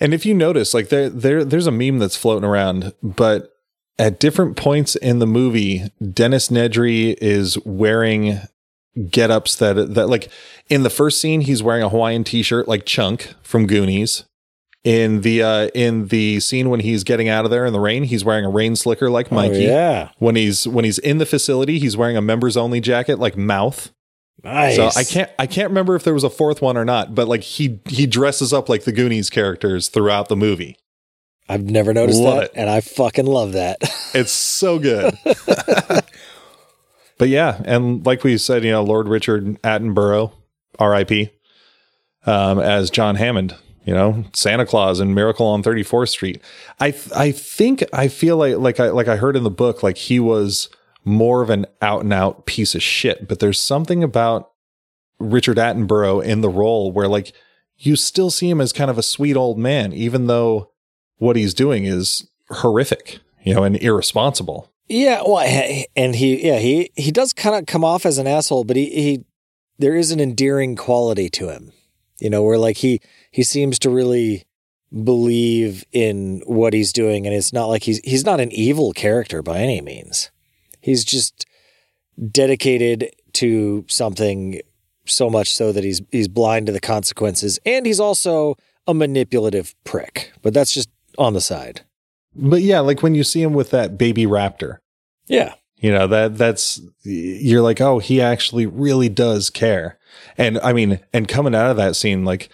And 0.00 0.14
if 0.14 0.24
you 0.24 0.34
notice, 0.34 0.74
like 0.74 0.90
there, 0.90 1.08
there, 1.08 1.44
there's 1.44 1.66
a 1.66 1.72
meme 1.72 1.98
that's 1.98 2.16
floating 2.16 2.48
around, 2.48 2.92
but 3.02 3.52
at 3.98 4.20
different 4.20 4.56
points 4.56 4.94
in 4.94 5.18
the 5.18 5.26
movie, 5.26 5.90
Dennis 6.12 6.48
Nedry 6.48 7.16
is 7.20 7.58
wearing 7.64 8.38
get-ups 9.10 9.56
that 9.56 9.94
that 9.94 10.08
like 10.08 10.28
in 10.68 10.82
the 10.84 10.90
first 10.90 11.20
scene, 11.20 11.40
he's 11.40 11.62
wearing 11.62 11.82
a 11.82 11.88
Hawaiian 11.88 12.22
t-shirt 12.24 12.68
like 12.68 12.84
Chunk 12.86 13.34
from 13.42 13.66
Goonies. 13.66 14.24
In 14.84 15.22
the 15.22 15.42
uh 15.42 15.66
in 15.74 16.06
the 16.06 16.38
scene 16.40 16.70
when 16.70 16.80
he's 16.80 17.02
getting 17.04 17.28
out 17.28 17.44
of 17.44 17.50
there 17.50 17.66
in 17.66 17.72
the 17.72 17.80
rain, 17.80 18.04
he's 18.04 18.24
wearing 18.24 18.44
a 18.44 18.48
rain 18.50 18.76
slicker 18.76 19.10
like 19.10 19.30
Mikey. 19.32 19.66
Oh, 19.66 19.70
yeah, 19.70 20.08
When 20.18 20.36
he's 20.36 20.66
when 20.68 20.84
he's 20.84 20.98
in 20.98 21.18
the 21.18 21.26
facility, 21.26 21.78
he's 21.78 21.96
wearing 21.96 22.16
a 22.16 22.22
members 22.22 22.56
only 22.56 22.80
jacket 22.80 23.18
like 23.18 23.36
Mouth. 23.36 23.90
nice. 24.44 24.76
So 24.76 24.88
I 24.94 25.02
can't 25.04 25.30
I 25.38 25.46
can't 25.48 25.68
remember 25.68 25.96
if 25.96 26.04
there 26.04 26.14
was 26.14 26.22
a 26.24 26.30
fourth 26.30 26.62
one 26.62 26.76
or 26.76 26.84
not, 26.84 27.14
but 27.14 27.26
like 27.28 27.42
he 27.42 27.80
he 27.88 28.06
dresses 28.06 28.52
up 28.52 28.68
like 28.68 28.84
the 28.84 28.92
Goonies 28.92 29.30
characters 29.30 29.88
throughout 29.88 30.28
the 30.28 30.36
movie. 30.36 30.76
I've 31.48 31.64
never 31.64 31.92
noticed 31.92 32.20
Love 32.20 32.36
that, 32.36 32.44
it. 32.44 32.52
and 32.54 32.70
I 32.70 32.80
fucking 32.80 33.26
love 33.26 33.52
that. 33.52 33.78
It's 34.14 34.32
so 34.32 34.78
good. 34.78 35.14
but 37.18 37.28
yeah, 37.28 37.60
and 37.64 38.04
like 38.06 38.24
we 38.24 38.38
said, 38.38 38.64
you 38.64 38.70
know, 38.70 38.82
Lord 38.82 39.06
Richard 39.08 39.60
Attenborough, 39.62 40.32
R.I.P. 40.78 41.30
Um, 42.24 42.58
as 42.58 42.90
John 42.90 43.16
Hammond. 43.16 43.54
You 43.88 43.94
know, 43.94 44.22
Santa 44.34 44.66
Claus 44.66 45.00
and 45.00 45.14
Miracle 45.14 45.46
on 45.46 45.62
34th 45.62 46.10
Street. 46.10 46.42
I 46.78 46.88
I 47.16 47.32
think 47.32 47.82
I 47.90 48.08
feel 48.08 48.36
like 48.36 48.58
like 48.58 48.78
I 48.80 48.90
like 48.90 49.08
I 49.08 49.16
heard 49.16 49.34
in 49.34 49.44
the 49.44 49.50
book 49.50 49.82
like 49.82 49.96
he 49.96 50.20
was 50.20 50.68
more 51.06 51.40
of 51.40 51.48
an 51.48 51.64
out 51.80 52.02
and 52.02 52.12
out 52.12 52.44
piece 52.44 52.74
of 52.74 52.82
shit, 52.82 53.26
but 53.26 53.38
there's 53.38 53.58
something 53.58 54.04
about 54.04 54.50
Richard 55.18 55.56
Attenborough 55.56 56.22
in 56.22 56.42
the 56.42 56.50
role 56.50 56.92
where 56.92 57.08
like 57.08 57.32
you 57.78 57.96
still 57.96 58.28
see 58.28 58.50
him 58.50 58.60
as 58.60 58.74
kind 58.74 58.90
of 58.90 58.98
a 58.98 59.02
sweet 59.02 59.38
old 59.38 59.58
man 59.58 59.94
even 59.94 60.26
though 60.26 60.70
what 61.16 61.36
he's 61.36 61.54
doing 61.54 61.86
is 61.86 62.28
horrific, 62.50 63.20
you 63.42 63.54
know, 63.54 63.64
and 63.64 63.76
irresponsible. 63.76 64.70
Yeah, 64.88 65.22
well, 65.24 65.38
and 65.96 66.14
he, 66.14 66.46
yeah, 66.46 66.58
he 66.58 66.90
he 66.94 67.10
does 67.10 67.32
kind 67.32 67.56
of 67.56 67.64
come 67.64 67.84
off 67.84 68.04
as 68.04 68.18
an 68.18 68.26
asshole, 68.26 68.64
but 68.64 68.76
he 68.76 68.90
he 68.90 69.24
there 69.78 69.96
is 69.96 70.10
an 70.10 70.20
endearing 70.20 70.76
quality 70.76 71.30
to 71.30 71.48
him, 71.48 71.72
you 72.20 72.28
know, 72.28 72.42
where 72.42 72.58
like 72.58 72.76
he 72.76 73.00
he 73.30 73.42
seems 73.42 73.78
to 73.80 73.90
really 73.90 74.44
believe 75.04 75.84
in 75.92 76.42
what 76.46 76.72
he's 76.72 76.92
doing, 76.92 77.26
and 77.26 77.34
it's 77.34 77.52
not 77.52 77.66
like 77.66 77.82
he's 77.82 78.00
he's 78.04 78.24
not 78.24 78.40
an 78.40 78.52
evil 78.52 78.92
character 78.92 79.42
by 79.42 79.58
any 79.58 79.80
means. 79.80 80.30
He's 80.80 81.04
just 81.04 81.46
dedicated 82.30 83.10
to 83.34 83.84
something 83.88 84.60
so 85.04 85.30
much 85.30 85.54
so 85.54 85.72
that 85.72 85.84
he's 85.84 86.02
he's 86.10 86.28
blind 86.28 86.66
to 86.66 86.72
the 86.72 86.80
consequences, 86.80 87.58
and 87.64 87.86
he's 87.86 88.00
also 88.00 88.56
a 88.86 88.94
manipulative 88.94 89.74
prick. 89.84 90.32
But 90.42 90.54
that's 90.54 90.72
just 90.72 90.88
on 91.18 91.34
the 91.34 91.40
side. 91.40 91.82
But 92.34 92.62
yeah, 92.62 92.80
like 92.80 93.02
when 93.02 93.14
you 93.14 93.24
see 93.24 93.42
him 93.42 93.52
with 93.52 93.70
that 93.70 93.98
baby 93.98 94.24
raptor. 94.24 94.78
Yeah. 95.26 95.54
You 95.76 95.92
know, 95.92 96.06
that 96.08 96.36
that's 96.36 96.80
you're 97.04 97.62
like, 97.62 97.80
"Oh, 97.80 98.00
he 98.00 98.20
actually 98.20 98.66
really 98.66 99.08
does 99.08 99.48
care." 99.48 99.98
And 100.36 100.58
I 100.58 100.72
mean, 100.72 100.98
and 101.12 101.28
coming 101.28 101.54
out 101.54 101.70
of 101.70 101.76
that 101.76 101.94
scene 101.94 102.24
like 102.24 102.48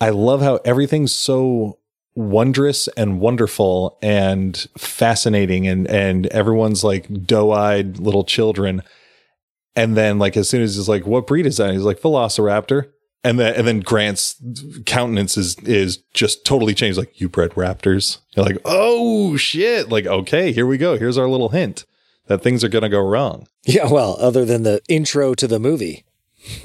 I 0.00 0.10
love 0.10 0.40
how 0.40 0.56
everything's 0.64 1.12
so 1.12 1.78
wondrous 2.14 2.88
and 2.88 3.20
wonderful 3.20 3.98
and 4.02 4.56
fascinating 4.76 5.66
and 5.66 5.86
and 5.88 6.26
everyone's 6.28 6.82
like 6.82 7.26
doe-eyed 7.26 7.98
little 7.98 8.24
children. 8.24 8.82
And 9.76 9.96
then 9.96 10.18
like 10.18 10.36
as 10.36 10.48
soon 10.48 10.62
as 10.62 10.76
he's 10.76 10.88
like, 10.88 11.06
"What 11.06 11.26
breed 11.26 11.46
is 11.46 11.58
that?" 11.58 11.72
He's 11.72 11.82
like, 11.82 12.00
"Velociraptor." 12.00 12.90
and 13.22 13.38
then 13.38 13.54
and 13.54 13.66
then 13.66 13.80
Grant's 13.80 14.40
countenance 14.86 15.36
is 15.36 15.56
is 15.60 15.98
just 16.14 16.44
totally 16.44 16.74
changed. 16.74 16.98
Like 16.98 17.20
you 17.20 17.28
bred 17.28 17.50
raptors. 17.52 18.18
You're 18.34 18.46
like, 18.46 18.58
oh 18.64 19.36
shit! 19.36 19.88
Like 19.88 20.06
okay, 20.06 20.52
here 20.52 20.66
we 20.66 20.78
go. 20.78 20.96
Here's 20.96 21.18
our 21.18 21.28
little 21.28 21.50
hint 21.50 21.84
that 22.26 22.42
things 22.42 22.64
are 22.64 22.68
gonna 22.68 22.88
go 22.88 23.00
wrong. 23.00 23.46
Yeah, 23.64 23.90
well, 23.90 24.16
other 24.20 24.44
than 24.44 24.62
the 24.62 24.80
intro 24.88 25.34
to 25.34 25.46
the 25.46 25.58
movie. 25.58 26.04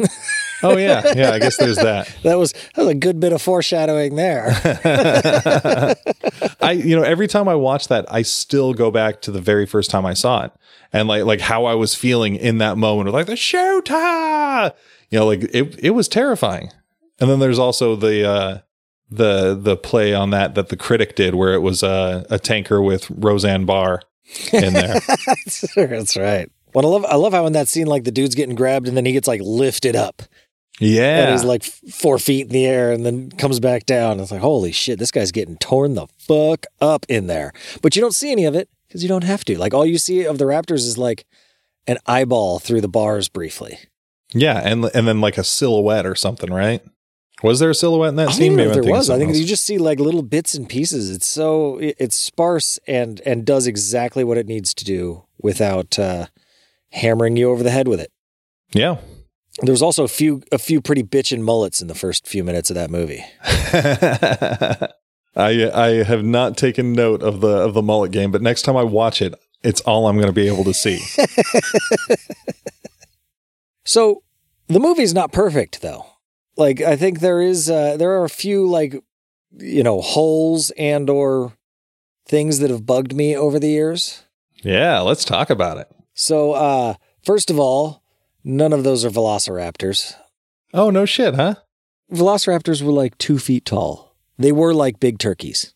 oh 0.63 0.77
yeah, 0.77 1.13
yeah. 1.15 1.31
I 1.31 1.39
guess 1.39 1.57
there's 1.57 1.77
that. 1.77 2.13
that 2.23 2.37
was 2.37 2.53
that 2.53 2.83
was 2.83 2.89
a 2.89 2.95
good 2.95 3.19
bit 3.19 3.33
of 3.33 3.41
foreshadowing 3.41 4.15
there. 4.15 4.47
I 6.61 6.71
you 6.71 6.95
know 6.95 7.03
every 7.03 7.27
time 7.27 7.47
I 7.47 7.55
watch 7.55 7.87
that, 7.87 8.05
I 8.11 8.21
still 8.21 8.73
go 8.73 8.91
back 8.91 9.21
to 9.23 9.31
the 9.31 9.41
very 9.41 9.65
first 9.65 9.89
time 9.89 10.05
I 10.05 10.13
saw 10.13 10.45
it 10.45 10.51
and 10.93 11.07
like 11.07 11.25
like 11.25 11.41
how 11.41 11.65
I 11.65 11.75
was 11.75 11.95
feeling 11.95 12.35
in 12.35 12.57
that 12.59 12.77
moment. 12.77 13.07
Of 13.07 13.13
like 13.13 13.27
the 13.27 13.35
shooter 13.35 14.71
you 15.09 15.19
know, 15.19 15.25
like 15.25 15.43
it 15.53 15.79
it 15.79 15.91
was 15.91 16.07
terrifying. 16.07 16.71
And 17.19 17.29
then 17.29 17.39
there's 17.39 17.59
also 17.59 17.95
the 17.95 18.27
uh 18.27 18.57
the 19.09 19.55
the 19.55 19.77
play 19.77 20.13
on 20.13 20.31
that 20.31 20.55
that 20.55 20.69
the 20.69 20.77
critic 20.77 21.15
did 21.15 21.35
where 21.35 21.53
it 21.53 21.59
was 21.59 21.83
uh, 21.83 22.25
a 22.29 22.39
tanker 22.39 22.81
with 22.81 23.09
Roseanne 23.09 23.65
Barr 23.65 24.01
in 24.51 24.73
there. 24.73 24.99
That's 25.75 26.17
right. 26.17 26.51
Well, 26.73 26.85
I 26.85 26.89
love 26.89 27.05
I 27.05 27.15
love 27.15 27.33
how 27.33 27.45
in 27.45 27.53
that 27.53 27.69
scene 27.69 27.87
like 27.87 28.03
the 28.03 28.11
dude's 28.11 28.35
getting 28.35 28.55
grabbed 28.55 28.87
and 28.87 28.97
then 28.97 29.05
he 29.05 29.13
gets 29.13 29.27
like 29.27 29.41
lifted 29.41 29.95
up. 29.95 30.23
Yeah. 30.79 31.23
And 31.23 31.31
he's 31.31 31.43
like 31.43 31.63
four 31.63 32.19
feet 32.19 32.47
in 32.47 32.51
the 32.51 32.65
air 32.65 32.91
and 32.91 33.05
then 33.05 33.31
comes 33.31 33.59
back 33.59 33.85
down. 33.85 34.19
It's 34.19 34.31
like, 34.31 34.41
holy 34.41 34.71
shit, 34.71 34.99
this 34.99 35.11
guy's 35.11 35.31
getting 35.31 35.57
torn 35.57 35.95
the 35.95 36.07
fuck 36.19 36.65
up 36.81 37.05
in 37.07 37.27
there. 37.27 37.53
But 37.81 37.95
you 37.95 38.01
don't 38.01 38.15
see 38.15 38.31
any 38.31 38.45
of 38.45 38.55
it 38.55 38.69
because 38.87 39.01
you 39.03 39.09
don't 39.09 39.23
have 39.23 39.45
to. 39.45 39.57
Like 39.57 39.73
all 39.73 39.85
you 39.85 39.97
see 39.97 40.25
of 40.25 40.37
the 40.37 40.45
Raptors 40.45 40.85
is 40.85 40.97
like 40.97 41.25
an 41.87 41.97
eyeball 42.05 42.59
through 42.59 42.81
the 42.81 42.89
bars 42.89 43.29
briefly. 43.29 43.79
Yeah, 44.33 44.59
and 44.63 44.85
and 44.93 45.07
then 45.07 45.21
like 45.21 45.37
a 45.37 45.43
silhouette 45.43 46.05
or 46.05 46.15
something, 46.15 46.51
right? 46.51 46.81
Was 47.43 47.59
there 47.59 47.69
a 47.69 47.75
silhouette 47.75 48.09
in 48.09 48.15
that 48.15 48.29
I 48.29 48.31
scene? 48.31 48.55
Maybe 48.55 48.73
there 48.73 48.83
was. 48.83 49.09
I 49.09 49.17
think 49.17 49.29
else. 49.29 49.37
you 49.37 49.45
just 49.45 49.63
see 49.63 49.77
like 49.77 49.99
little 49.99 50.23
bits 50.23 50.55
and 50.55 50.67
pieces. 50.67 51.11
It's 51.11 51.27
so 51.27 51.77
it's 51.79 52.15
sparse 52.15 52.79
and 52.87 53.21
and 53.25 53.45
does 53.45 53.67
exactly 53.67 54.23
what 54.23 54.37
it 54.37 54.47
needs 54.47 54.73
to 54.73 54.85
do 54.85 55.25
without 55.39 55.99
uh, 55.99 56.27
hammering 56.91 57.37
you 57.37 57.49
over 57.49 57.63
the 57.63 57.71
head 57.71 57.87
with 57.87 57.99
it. 57.99 58.11
Yeah. 58.73 58.97
There's 59.61 59.81
also 59.81 60.03
a 60.03 60.09
few 60.09 60.43
a 60.51 60.57
few 60.57 60.81
pretty 60.81 61.03
bitchin' 61.03 61.41
mullets 61.41 61.81
in 61.81 61.87
the 61.87 61.95
first 61.95 62.27
few 62.27 62.43
minutes 62.43 62.69
of 62.69 62.75
that 62.75 62.89
movie. 62.89 63.23
I 65.37 65.69
I 65.73 66.03
have 66.03 66.23
not 66.23 66.57
taken 66.57 66.93
note 66.93 67.21
of 67.21 67.41
the 67.41 67.47
of 67.47 67.73
the 67.73 67.81
mullet 67.81 68.11
game, 68.11 68.31
but 68.31 68.41
next 68.41 68.63
time 68.63 68.75
I 68.75 68.83
watch 68.83 69.21
it, 69.21 69.33
it's 69.63 69.81
all 69.81 70.07
I'm 70.07 70.17
going 70.17 70.27
to 70.27 70.33
be 70.33 70.47
able 70.47 70.65
to 70.65 70.73
see. 70.73 70.99
So 73.85 74.23
the 74.67 74.79
movie's 74.79 75.13
not 75.13 75.31
perfect 75.31 75.81
though. 75.81 76.05
Like 76.57 76.81
I 76.81 76.95
think 76.95 77.19
there 77.19 77.41
is 77.41 77.69
uh, 77.69 77.97
there 77.97 78.11
are 78.11 78.25
a 78.25 78.29
few 78.29 78.67
like 78.67 79.01
you 79.51 79.83
know 79.83 80.01
holes 80.01 80.71
and 80.71 81.09
or 81.09 81.53
things 82.27 82.59
that 82.59 82.71
have 82.71 82.85
bugged 82.85 83.15
me 83.15 83.37
over 83.37 83.59
the 83.59 83.69
years. 83.69 84.23
Yeah, 84.63 84.99
let's 85.01 85.23
talk 85.23 85.49
about 85.49 85.77
it. 85.77 85.87
So 86.13 86.53
uh 86.53 86.95
first 87.23 87.51
of 87.51 87.59
all, 87.59 88.01
none 88.45 88.71
of 88.71 88.85
those 88.85 89.03
are 89.03 89.09
velociraptors. 89.09 90.15
Oh 90.73 90.89
no 90.89 91.05
shit, 91.05 91.35
huh? 91.35 91.55
Velociraptors 92.13 92.81
were 92.81 92.91
like 92.93 93.17
two 93.17 93.39
feet 93.39 93.65
tall. 93.65 94.15
They 94.37 94.51
were 94.53 94.73
like 94.73 94.99
big 95.01 95.19
turkeys. 95.19 95.73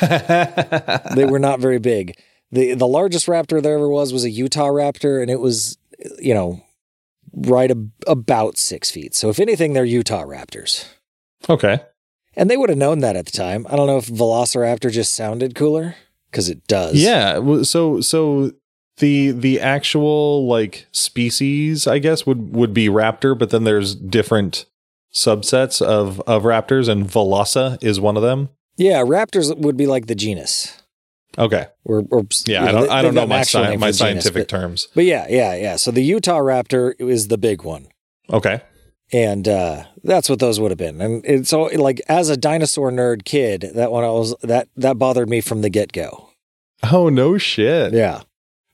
they 0.00 1.26
were 1.28 1.38
not 1.48 1.60
very 1.60 1.78
big. 1.78 2.16
the 2.50 2.74
The 2.74 2.86
largest 2.86 3.26
raptor 3.26 3.62
there 3.62 3.74
ever 3.74 3.88
was 3.88 4.12
was 4.12 4.24
a 4.24 4.30
Utah 4.30 4.68
raptor, 4.68 5.20
and 5.20 5.30
it 5.30 5.40
was, 5.40 5.76
you 6.18 6.32
know, 6.34 6.62
right 7.34 7.70
ab- 7.70 7.90
about 8.06 8.56
six 8.58 8.90
feet. 8.90 9.14
So 9.14 9.28
if 9.28 9.38
anything, 9.40 9.72
they're 9.72 9.84
Utah 9.84 10.24
Raptors. 10.24 10.86
Okay. 11.48 11.80
And 12.34 12.48
they 12.48 12.56
would 12.56 12.68
have 12.68 12.78
known 12.78 13.00
that 13.00 13.16
at 13.16 13.26
the 13.26 13.32
time. 13.32 13.66
I 13.68 13.76
don't 13.76 13.86
know 13.86 13.98
if 13.98 14.06
Velociraptor 14.06 14.90
just 14.92 15.14
sounded 15.14 15.54
cooler 15.54 15.96
because 16.30 16.48
it 16.48 16.66
does. 16.66 16.94
Yeah. 16.94 17.62
So 17.62 18.00
so 18.00 18.52
the 18.98 19.30
the 19.30 19.60
actual 19.60 20.46
like 20.46 20.86
species, 20.92 21.86
I 21.86 21.98
guess, 21.98 22.26
would 22.26 22.54
would 22.54 22.74
be 22.74 22.88
raptor, 22.88 23.38
but 23.38 23.50
then 23.50 23.64
there's 23.64 23.94
different 23.94 24.66
subsets 25.12 25.80
of 25.80 26.20
of 26.20 26.42
raptors, 26.42 26.88
and 26.88 27.06
velosa 27.06 27.82
is 27.82 28.00
one 28.00 28.16
of 28.16 28.22
them. 28.22 28.50
Yeah, 28.76 29.02
raptors 29.02 29.56
would 29.56 29.76
be 29.76 29.86
like 29.86 30.06
the 30.06 30.14
genus. 30.14 30.82
Okay. 31.36 31.66
Or, 31.84 32.04
or 32.10 32.24
yeah, 32.46 32.60
know, 32.60 32.68
I 32.68 32.72
don't 32.72 32.90
I 32.90 33.02
don't 33.02 33.14
know 33.14 33.26
my 33.26 33.40
sci- 33.40 33.76
my 33.76 33.90
scientific 33.90 34.32
genus, 34.32 34.32
but, 34.32 34.48
terms. 34.48 34.88
But 34.94 35.04
yeah, 35.04 35.26
yeah, 35.28 35.54
yeah. 35.54 35.76
So 35.76 35.90
the 35.90 36.02
Utah 36.02 36.38
raptor 36.38 36.94
is 36.98 37.28
the 37.28 37.38
big 37.38 37.62
one. 37.62 37.88
Okay. 38.30 38.60
And 39.12 39.48
uh, 39.48 39.84
that's 40.04 40.28
what 40.28 40.38
those 40.38 40.60
would 40.60 40.70
have 40.70 40.78
been. 40.78 41.00
And, 41.00 41.24
and 41.24 41.48
so 41.48 41.62
like 41.62 42.00
as 42.08 42.28
a 42.28 42.36
dinosaur 42.36 42.90
nerd 42.90 43.24
kid, 43.24 43.70
that 43.74 43.90
one 43.90 44.04
I 44.04 44.08
was 44.08 44.34
that 44.42 44.68
that 44.76 44.98
bothered 44.98 45.28
me 45.28 45.40
from 45.40 45.62
the 45.62 45.70
get-go. 45.70 46.30
Oh 46.90 47.08
no 47.08 47.38
shit. 47.38 47.92
Yeah. 47.92 48.22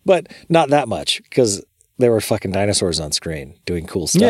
But 0.04 0.28
not 0.48 0.70
that 0.70 0.88
much 0.88 1.22
because 1.22 1.64
there 1.98 2.10
were 2.10 2.20
fucking 2.20 2.52
dinosaurs 2.52 3.00
on 3.00 3.12
screen 3.12 3.58
doing 3.64 3.86
cool 3.86 4.06
stuff. 4.06 4.22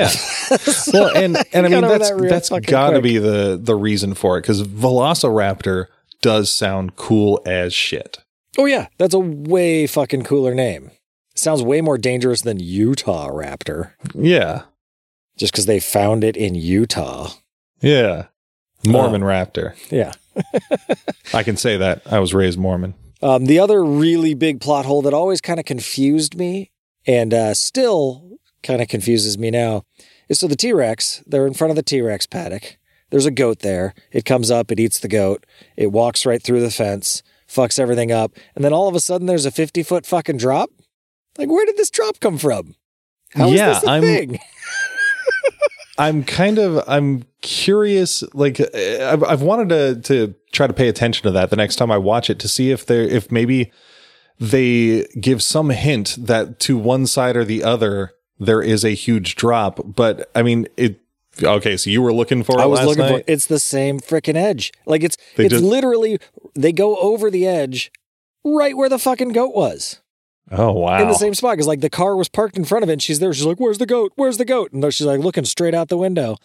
Yeah. 0.51 0.57
so 0.59 0.93
well, 0.93 1.17
and 1.17 1.37
and 1.53 1.67
I 1.67 1.69
mean 1.69 1.81
that's 1.81 2.11
that 2.11 2.51
that's 2.51 2.67
got 2.67 2.91
to 2.91 3.01
be 3.01 3.19
the 3.19 3.59
the 3.61 3.75
reason 3.75 4.15
for 4.15 4.39
it 4.39 4.43
because 4.43 4.63
Velociraptor 4.63 5.87
does 6.21 6.51
sound 6.51 6.97
cool 6.97 7.41
as 7.47 7.73
shit. 7.73 8.19
Oh 8.57 8.67
yeah, 8.67 8.89
that's 8.99 9.15
a 9.15 9.19
way 9.19 9.87
fucking 9.87 10.25
cooler 10.25 10.55
name. 10.55 10.91
Sounds 11.35 11.63
way 11.63 11.81
more 11.81 11.99
dangerous 11.99 12.43
than 12.43 12.61
Utah 12.61 13.29
Raptor. 13.29 13.91
Yeah. 14.15 14.63
Just 15.37 15.53
because 15.53 15.67
they 15.67 15.81
found 15.81 16.23
it 16.23 16.37
in 16.37 16.55
Utah. 16.55 17.31
Yeah. 17.81 18.27
Mormon 18.87 19.25
uh, 19.25 19.27
Raptor. 19.27 19.75
Yeah. 19.91 20.13
I 21.35 21.43
can 21.43 21.57
say 21.57 21.77
that. 21.77 22.03
I 22.07 22.21
was 22.21 22.33
raised 22.33 22.59
Mormon. 22.59 22.95
Um, 23.25 23.47
the 23.47 23.59
other 23.59 23.83
really 23.83 24.35
big 24.35 24.61
plot 24.61 24.85
hole 24.85 25.03
that 25.03 25.15
always 25.15 25.41
kind 25.41 25.59
of 25.59 25.65
confused 25.65 26.37
me 26.37 26.71
and 27.07 27.33
uh, 27.33 27.55
still 27.55 28.39
kind 28.63 28.81
of 28.81 28.89
confuses 28.89 29.39
me 29.39 29.51
now 29.51 29.85
is 30.29 30.39
so 30.39 30.47
the 30.47 30.57
T 30.57 30.73
Rex, 30.73 31.23
they're 31.27 31.47
in 31.47 31.55
front 31.55 31.71
of 31.71 31.77
the 31.77 31.83
T 31.83 32.01
Rex 32.01 32.27
paddock. 32.27 32.77
There's 33.11 33.27
a 33.27 33.31
goat 33.31 33.61
there. 33.61 33.95
It 34.13 34.25
comes 34.25 34.51
up, 34.51 34.71
it 34.71 34.79
eats 34.79 34.99
the 34.99 35.09
goat, 35.09 35.47
it 35.77 35.91
walks 35.91 36.27
right 36.27 36.43
through 36.43 36.61
the 36.61 36.71
fence 36.71 37.23
fucks 37.49 37.79
everything 37.79 38.13
up, 38.13 38.33
and 38.55 38.65
then 38.65 38.73
all 38.73 38.89
of 38.89 38.95
a 38.95 39.01
sudden 39.01 39.27
there's 39.27 39.47
a 39.47 39.51
50 39.51 39.83
foot 39.83 40.07
fucking 40.07 40.37
drop? 40.37 40.71
Like, 41.39 41.49
where 41.49 41.67
did 41.67 41.77
this 41.77 41.91
drop 41.91 42.21
come 42.21 42.39
from? 42.39 42.75
How 43.33 43.49
yeah, 43.49 43.71
is 43.71 43.81
this 43.81 43.89
a 43.89 43.91
I'm, 43.91 44.03
thing? 44.03 44.39
I'm 45.99 46.25
kind 46.25 46.59
of 46.59 46.83
I'm 46.89 47.25
curious. 47.41 48.23
Like, 48.35 48.61
I've, 48.75 49.23
I've 49.23 49.43
wanted 49.43 49.69
to 49.71 50.01
to 50.03 50.35
try 50.55 50.67
to 50.67 50.73
pay 50.73 50.89
attention 50.89 51.23
to 51.25 51.31
that 51.33 51.51
the 51.51 51.57
next 51.57 51.77
time 51.77 51.91
I 51.91 51.99
watch 51.99 52.31
it 52.31 52.39
to 52.41 52.49
see 52.49 52.71
if 52.71 52.87
there 52.87 53.03
if 53.03 53.31
maybe 53.31 53.71
they 54.41 55.05
give 55.21 55.43
some 55.43 55.71
hint 55.71 56.17
that 56.19 56.59
to 56.61 56.77
one 56.77 57.07
side 57.07 57.37
or 57.37 57.45
the 57.45 57.63
other 57.63 58.13
there 58.39 58.63
is 58.63 58.85
a 58.85 58.91
huge 58.91 59.37
drop. 59.37 59.81
But 59.85 60.31
I 60.35 60.43
mean, 60.43 60.67
it 60.77 61.01
Okay, 61.43 61.77
so 61.77 61.91
you 61.91 62.01
were 62.01 62.13
looking 62.13 62.45
for 62.45 62.57
it 62.59 62.63
I 62.63 62.67
was 62.67 62.79
last 62.79 62.87
looking 62.87 63.05
night? 63.07 63.25
for 63.27 63.31
it's 63.33 63.47
the 63.47 63.59
same 63.59 63.99
freaking 63.99 64.37
edge. 64.37 64.73
Like 64.87 65.03
it's 65.03 65.17
They 65.37 65.47
it's 65.47 65.53
just- 65.55 65.65
literally 65.65 66.19
they 66.55 66.73
go 66.73 66.97
over 66.97 67.29
the 67.31 67.47
edge 67.47 67.91
right 68.45 68.77
where 68.77 68.89
the 68.89 68.99
fucking 69.01 69.31
goat 69.33 69.55
was. 69.55 70.01
Oh 70.51 70.73
wow! 70.73 71.01
in 71.01 71.09
the 71.09 71.15
same 71.15 71.33
spot 71.35 71.55
because 71.55 71.67
like 71.67 71.81
the 71.81 71.89
car 71.91 72.15
was 72.17 72.29
parked 72.29 72.57
in 72.59 72.65
front 72.67 72.83
of 72.85 72.91
it 72.91 72.93
and 72.95 73.03
she's 73.03 73.19
there 73.19 73.33
she's 73.33 73.47
like 73.47 73.59
where's 73.59 73.79
the 73.79 73.87
goat 73.87 74.13
where's 74.17 74.37
the 74.37 74.45
goat 74.45 74.73
and 74.73 74.85
she's 74.93 75.07
like 75.07 75.21
looking 75.21 75.47
straight 75.47 75.75
out 75.75 75.89
the 75.89 75.97
window 75.97 76.37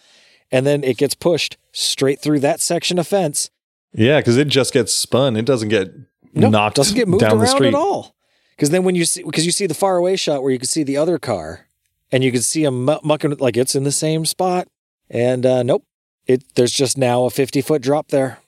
and 0.50 0.66
then 0.66 0.82
it 0.82 0.96
gets 0.96 1.14
pushed 1.14 1.58
straight 1.70 2.18
through 2.18 2.40
that 2.40 2.60
section 2.62 2.98
of 2.98 3.06
fence 3.06 3.50
yeah, 3.92 4.20
because 4.20 4.36
it 4.36 4.48
just 4.48 4.72
gets 4.72 4.92
spun. 4.92 5.36
It 5.36 5.44
doesn't 5.44 5.68
get 5.68 5.92
no 6.32 6.48
knocked 6.48 6.76
doesn't 6.76 6.96
get 6.96 7.08
moved 7.08 7.20
down 7.22 7.32
around 7.32 7.40
the 7.40 7.46
street. 7.46 7.68
at 7.68 7.74
all 7.74 8.14
because 8.56 8.70
then 8.70 8.84
when 8.84 8.94
you 8.94 9.04
see 9.04 9.22
because 9.22 9.44
you 9.44 9.52
see 9.52 9.66
the 9.66 9.74
far 9.74 9.96
away 9.96 10.16
shot 10.16 10.42
where 10.42 10.52
you 10.52 10.58
can 10.58 10.68
see 10.68 10.82
the 10.84 10.96
other 10.96 11.18
car 11.18 11.66
and 12.12 12.22
you 12.22 12.30
can 12.30 12.42
see 12.42 12.62
them 12.64 12.84
mucking 13.02 13.36
like 13.38 13.56
it's 13.56 13.74
in 13.74 13.82
the 13.84 13.90
same 13.92 14.24
spot 14.24 14.68
and 15.08 15.44
uh 15.44 15.62
nope 15.64 15.84
it 16.26 16.44
there's 16.54 16.70
just 16.72 16.96
now 16.96 17.24
a 17.24 17.30
50 17.30 17.62
foot 17.62 17.82
drop 17.82 18.08
there 18.08 18.38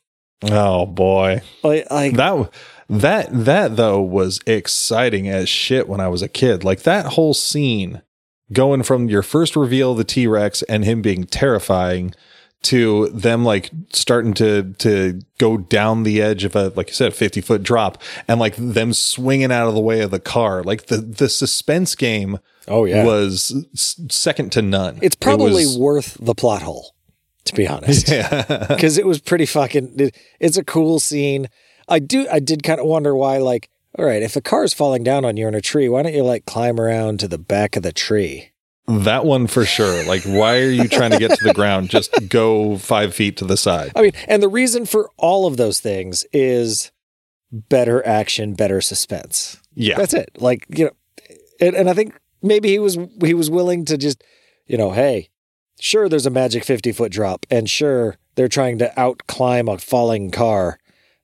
Oh 0.50 0.86
boy, 0.86 1.40
like, 1.62 1.88
like 1.90 2.14
that 2.16 2.50
that 2.88 3.28
that 3.30 3.76
though 3.76 4.00
was 4.00 4.40
exciting 4.46 5.28
as 5.28 5.48
shit 5.48 5.88
when 5.88 6.00
I 6.00 6.08
was 6.08 6.20
a 6.20 6.28
kid. 6.28 6.64
Like 6.64 6.82
that 6.82 7.06
whole 7.06 7.32
scene, 7.32 8.02
going 8.52 8.82
from 8.82 9.08
your 9.08 9.22
first 9.22 9.54
reveal 9.54 9.92
of 9.92 9.98
the 9.98 10.04
T 10.04 10.26
Rex 10.26 10.62
and 10.62 10.84
him 10.84 11.00
being 11.00 11.24
terrifying 11.24 12.12
to 12.62 13.08
them 13.08 13.44
like 13.44 13.70
starting 13.92 14.32
to 14.34 14.72
to 14.78 15.20
go 15.38 15.56
down 15.58 16.04
the 16.04 16.22
edge 16.22 16.44
of 16.44 16.54
a 16.54 16.68
like 16.76 16.88
you 16.88 16.94
said 16.94 17.12
50 17.14 17.40
foot 17.40 17.62
drop 17.62 18.00
and 18.28 18.38
like 18.38 18.54
them 18.56 18.92
swinging 18.92 19.50
out 19.50 19.66
of 19.68 19.74
the 19.74 19.80
way 19.80 20.00
of 20.00 20.10
the 20.10 20.20
car 20.20 20.62
like 20.62 20.86
the 20.86 20.98
the 20.98 21.28
suspense 21.28 21.94
game 21.96 22.38
oh 22.68 22.84
yeah 22.84 23.04
was 23.04 23.66
second 23.74 24.52
to 24.52 24.62
none 24.62 24.98
it's 25.02 25.16
It 25.16 25.20
probably 25.20 25.64
was- 25.66 25.76
worth 25.76 26.16
the 26.20 26.34
plot 26.34 26.62
hole 26.62 26.94
to 27.46 27.54
be 27.54 27.66
honest 27.66 28.08
yeah 28.10 28.66
because 28.68 28.96
it 28.96 29.04
was 29.06 29.20
pretty 29.20 29.46
fucking. 29.46 29.94
It, 29.98 30.16
it's 30.38 30.56
a 30.56 30.62
cool 30.62 31.00
scene. 31.00 31.48
I 31.88 31.98
do. 31.98 32.28
I 32.30 32.38
did 32.38 32.62
kind 32.62 32.78
of 32.78 32.86
wonder 32.86 33.16
why. 33.16 33.38
Like, 33.38 33.68
all 33.98 34.04
right, 34.04 34.22
if 34.22 34.36
a 34.36 34.40
car's 34.40 34.72
falling 34.72 35.02
down 35.02 35.24
on 35.24 35.36
you 35.36 35.48
in 35.48 35.54
a 35.56 35.60
tree, 35.60 35.88
why 35.88 36.02
don't 36.04 36.14
you 36.14 36.22
like 36.22 36.44
climb 36.46 36.78
around 36.78 37.18
to 37.18 37.26
the 37.26 37.38
back 37.38 37.74
of 37.74 37.82
the 37.82 37.90
tree? 37.92 38.51
That 38.88 39.24
one 39.24 39.46
for 39.46 39.64
sure 39.64 40.04
like 40.06 40.22
why 40.24 40.58
are 40.58 40.70
you 40.70 40.88
trying 40.88 41.12
to 41.12 41.18
get 41.18 41.36
to 41.38 41.44
the 41.44 41.54
ground 41.54 41.88
just 41.88 42.12
go 42.28 42.76
five 42.78 43.14
feet 43.14 43.36
to 43.36 43.44
the 43.44 43.56
side 43.56 43.92
I 43.94 44.02
mean, 44.02 44.12
and 44.26 44.42
the 44.42 44.48
reason 44.48 44.86
for 44.86 45.08
all 45.16 45.46
of 45.46 45.56
those 45.56 45.80
things 45.80 46.24
is 46.32 46.90
better 47.52 48.04
action, 48.06 48.54
better 48.54 48.80
suspense. 48.80 49.60
yeah 49.74 49.96
That's 49.96 50.14
it. 50.14 50.30
Like 50.38 50.66
you 50.70 50.86
know, 50.86 50.92
and, 51.60 51.76
and 51.76 51.90
I 51.90 51.94
think 51.94 52.18
maybe 52.40 52.70
he 52.70 52.78
was 52.78 52.98
he 53.22 53.34
was 53.34 53.50
willing 53.50 53.84
to 53.84 53.98
just, 53.98 54.24
you 54.66 54.76
know, 54.76 54.92
hey, 54.92 55.28
sure, 55.78 56.08
there's 56.08 56.26
a 56.26 56.30
magic 56.30 56.64
fifty 56.64 56.92
foot 56.92 57.12
drop, 57.12 57.46
and 57.50 57.68
sure, 57.68 58.16
they're 58.34 58.48
trying 58.48 58.78
to 58.78 58.98
out 58.98 59.26
climb 59.26 59.68
a 59.68 59.78
falling 59.78 60.30
car, 60.30 60.78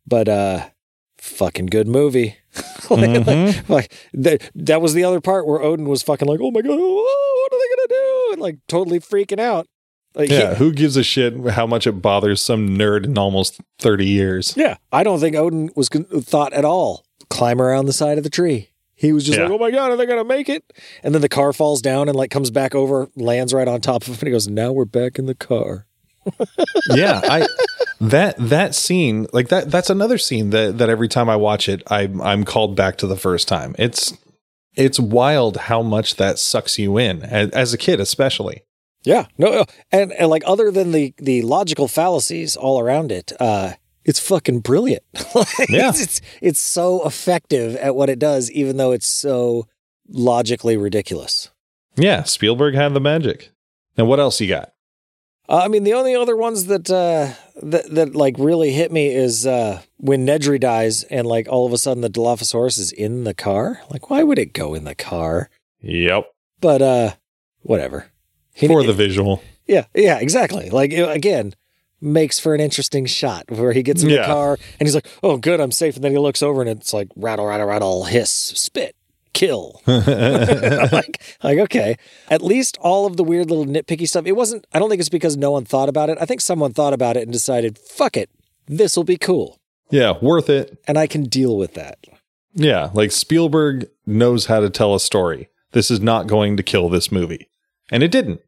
but 0.07 0.29
uh, 0.29 0.69
fucking 1.17 1.67
good 1.67 1.89
movie. 1.89 2.37
like, 2.91 3.11
Mhm. 3.11 3.69
like 3.69 3.93
that, 4.15 4.51
that 4.55 4.81
was 4.83 4.95
the 4.95 5.05
other 5.05 5.21
part 5.21 5.47
where 5.47 5.61
Odin 5.63 5.89
was 5.89 6.03
fucking 6.03 6.29
like, 6.29 6.41
oh 6.43 6.51
my 6.51 6.61
god, 6.63 6.77
oh, 6.79 7.41
what 7.43 7.53
are 7.53 7.59
they 7.59 7.77
gonna 7.77 8.01
do? 8.03 8.29
And 8.33 8.43
like 8.43 8.59
totally 8.69 9.01
freaking 9.01 9.41
out. 9.41 9.67
Like, 10.15 10.31
Yeah, 10.31 10.55
who 10.55 10.73
gives 10.73 10.97
a 10.97 11.03
shit 11.05 11.35
how 11.51 11.67
much 11.67 11.87
it 11.87 12.01
bothers 12.03 12.41
some 12.41 12.71
nerd 12.77 13.05
in 13.05 13.19
almost 13.19 13.61
30 13.79 14.07
years? 14.07 14.55
Yeah, 14.57 14.77
I 14.91 15.03
don't 15.05 15.21
think 15.21 15.37
Odin 15.37 15.71
was 15.77 15.89
con- 15.89 16.05
thought 16.05 16.53
at 16.53 16.65
all 16.65 17.05
climb 17.31 17.61
around 17.61 17.87
the 17.87 17.93
side 17.93 18.17
of 18.19 18.25
the 18.25 18.31
tree. 18.31 18.71
He 18.95 19.13
was 19.13 19.25
just 19.25 19.39
Yeah. 19.39 19.45
like, 19.45 19.53
"Oh 19.53 19.59
my 19.59 19.71
god, 19.71 19.93
are 19.93 19.97
they 19.97 20.07
gonna 20.07 20.25
make 20.25 20.49
it?" 20.49 20.65
And 21.05 21.15
then 21.15 21.23
the 21.23 21.29
car 21.29 21.53
falls 21.53 21.81
down 21.83 22.09
and 22.09 22.17
like 22.17 22.31
comes 22.31 22.51
back 22.51 22.75
over, 22.75 23.09
lands 23.15 23.53
right 23.55 23.69
on 23.69 23.81
top 23.81 24.03
of 24.03 24.09
him, 24.09 24.15
and 24.15 24.23
he 24.27 24.31
goes, 24.33 24.49
"Now 24.49 24.73
we're 24.73 24.87
back 24.87 25.19
in 25.19 25.27
the 25.27 25.35
car." 25.37 25.87
Yeah, 26.91 27.21
I 27.25 27.47
that 28.01 28.37
that 28.39 28.75
scene, 28.75 29.27
like 29.33 29.49
that 29.49 29.71
that's 29.71 29.91
another 29.91 30.19
scene 30.19 30.51
that 30.51 30.79
that 30.79 30.89
every 30.89 31.09
time 31.09 31.29
I 31.29 31.37
watch 31.37 31.69
it, 31.69 31.83
I 31.89 32.11
I'm 32.23 32.45
called 32.45 32.77
back 32.77 32.97
to 32.99 33.07
the 33.07 33.17
first 33.17 33.49
time. 33.49 33.75
It's 33.79 34.17
it's 34.75 35.01
wild 35.01 35.57
how 35.57 35.83
much 35.83 36.17
that 36.17 36.39
sucks 36.39 36.79
you 36.79 36.99
in 36.99 37.23
as, 37.25 37.51
as 37.51 37.73
a 37.75 37.79
kid 37.79 38.01
especially. 38.01 38.63
Yeah, 39.05 39.27
no, 39.39 39.51
no. 39.51 39.65
and 39.93 40.13
and 40.13 40.29
like 40.29 40.43
other 40.47 40.71
than 40.71 40.93
the 40.93 41.15
the 41.19 41.43
logical 41.43 41.89
fallacies 41.89 42.57
all 42.57 42.81
around 42.81 43.11
it, 43.13 43.33
uh, 43.41 43.73
it's 44.05 44.21
fucking 44.21 44.61
brilliant. 44.61 45.03
Like, 45.35 45.69
Yeah. 45.69 45.89
it's, 45.91 46.01
it's 46.01 46.21
it's 46.41 46.61
so 46.61 47.07
effective 47.07 47.77
at 47.77 47.95
what 47.95 48.09
it 48.11 48.19
does, 48.19 48.51
even 48.51 48.77
though 48.77 48.93
it's 48.93 49.07
so 49.09 49.67
logically 50.09 50.77
ridiculous. 50.77 51.51
Yeah, 51.97 52.23
Spielberg 52.23 52.75
had 52.75 52.95
the 52.95 53.01
magic. 53.01 53.51
And 53.97 54.07
what 54.09 54.21
else 54.21 54.41
you 54.41 54.49
got? 54.49 54.73
Uh, 55.49 55.63
I 55.65 55.69
mean, 55.69 55.85
the 55.85 55.95
only 55.95 56.15
other 56.15 56.37
ones 56.37 56.67
that 56.67 56.91
uh, 56.91 57.33
that 57.63 57.91
that 57.95 58.15
like 58.15 58.35
really 58.39 58.71
hit 58.73 58.93
me 58.93 59.09
is 59.15 59.47
uh, 59.47 59.81
when 59.97 60.27
Nedry 60.27 60.61
dies, 60.61 61.05
and 61.05 61.27
like 61.27 61.49
all 61.49 61.65
of 61.67 61.73
a 61.73 61.79
sudden 61.79 62.03
the 62.03 62.11
Dilophosaurus 62.11 62.79
is 62.79 62.93
in 62.93 63.25
the 63.25 63.35
car. 63.35 63.81
Like, 63.91 64.11
why 64.11 64.23
would 64.23 64.39
it 64.39 64.53
go 64.53 64.75
in 64.75 64.85
the 64.85 64.95
car? 64.95 65.49
Yep. 65.81 66.27
But 66.61 66.83
uh, 66.83 67.15
whatever. 67.63 68.11
He- 68.53 68.67
For 68.67 68.83
the 68.83 68.93
visual. 68.93 69.43
yeah, 69.67 69.85
yeah, 69.95 70.19
exactly. 70.19 70.69
Like 70.71 70.93
it- 70.93 71.09
again, 71.09 71.55
makes 72.01 72.39
for 72.39 72.55
an 72.55 72.61
interesting 72.61 73.07
shot 73.07 73.45
where 73.51 73.73
he 73.73 73.83
gets 73.83 74.03
in 74.03 74.09
the 74.09 74.17
car 74.27 74.59
and 74.79 74.87
he's 74.87 74.95
like, 74.95 75.07
"Oh, 75.23 75.37
good, 75.39 75.61
I'm 75.61 75.73
safe." 75.73 75.95
And 75.95 76.05
then 76.05 76.13
he 76.13 76.19
looks 76.19 76.43
over 76.43 76.61
and 76.61 76.69
it's 76.69 76.93
like 76.93 77.09
rattle, 77.17 77.47
rattle, 77.47 77.67
rattle, 77.69 78.05
hiss, 78.05 78.31
spit, 78.31 78.97
kill. 79.39 79.81
Like, 79.87 81.21
like 81.43 81.59
okay. 81.59 81.97
At 82.29 82.43
least 82.43 82.79
all 82.81 83.07
of 83.07 83.17
the 83.17 83.25
weird 83.25 83.51
little 83.51 83.67
nitpicky 83.67 84.09
stuff. 84.09 84.27
It 84.27 84.33
wasn't. 84.33 84.67
I 84.73 84.79
don't 84.79 84.89
think 84.89 85.01
it's 85.01 85.09
because 85.09 85.37
no 85.37 85.51
one 85.51 85.65
thought 85.65 85.89
about 85.89 86.11
it. 86.11 86.19
I 86.21 86.25
think 86.25 86.41
someone 86.41 86.73
thought 86.73 86.93
about 86.93 87.17
it 87.17 87.23
and 87.23 87.33
decided, 87.33 87.79
"Fuck 87.79 88.17
it, 88.17 88.31
this 88.67 88.97
will 88.97 89.05
be 89.05 89.17
cool," 89.17 89.59
yeah, 89.91 90.15
worth 90.21 90.49
it. 90.49 90.79
and 90.87 90.99
I 90.99 91.07
can 91.07 91.25
deal 91.25 91.57
with 91.57 91.75
that. 91.75 91.99
Yeah, 92.55 92.91
like 92.95 93.13
Spielberg 93.13 93.89
knows 94.07 94.47
how 94.47 94.61
to 94.61 94.71
tell 94.71 94.95
a 94.95 95.01
story. 95.01 95.49
This 95.73 95.91
is 95.91 96.01
not 96.01 96.27
going 96.27 96.57
to 96.57 96.63
kill 96.63 96.89
this 96.89 97.13
movie. 97.13 97.49
And 97.91 98.03
it 98.03 98.11
didn't. 98.11 98.41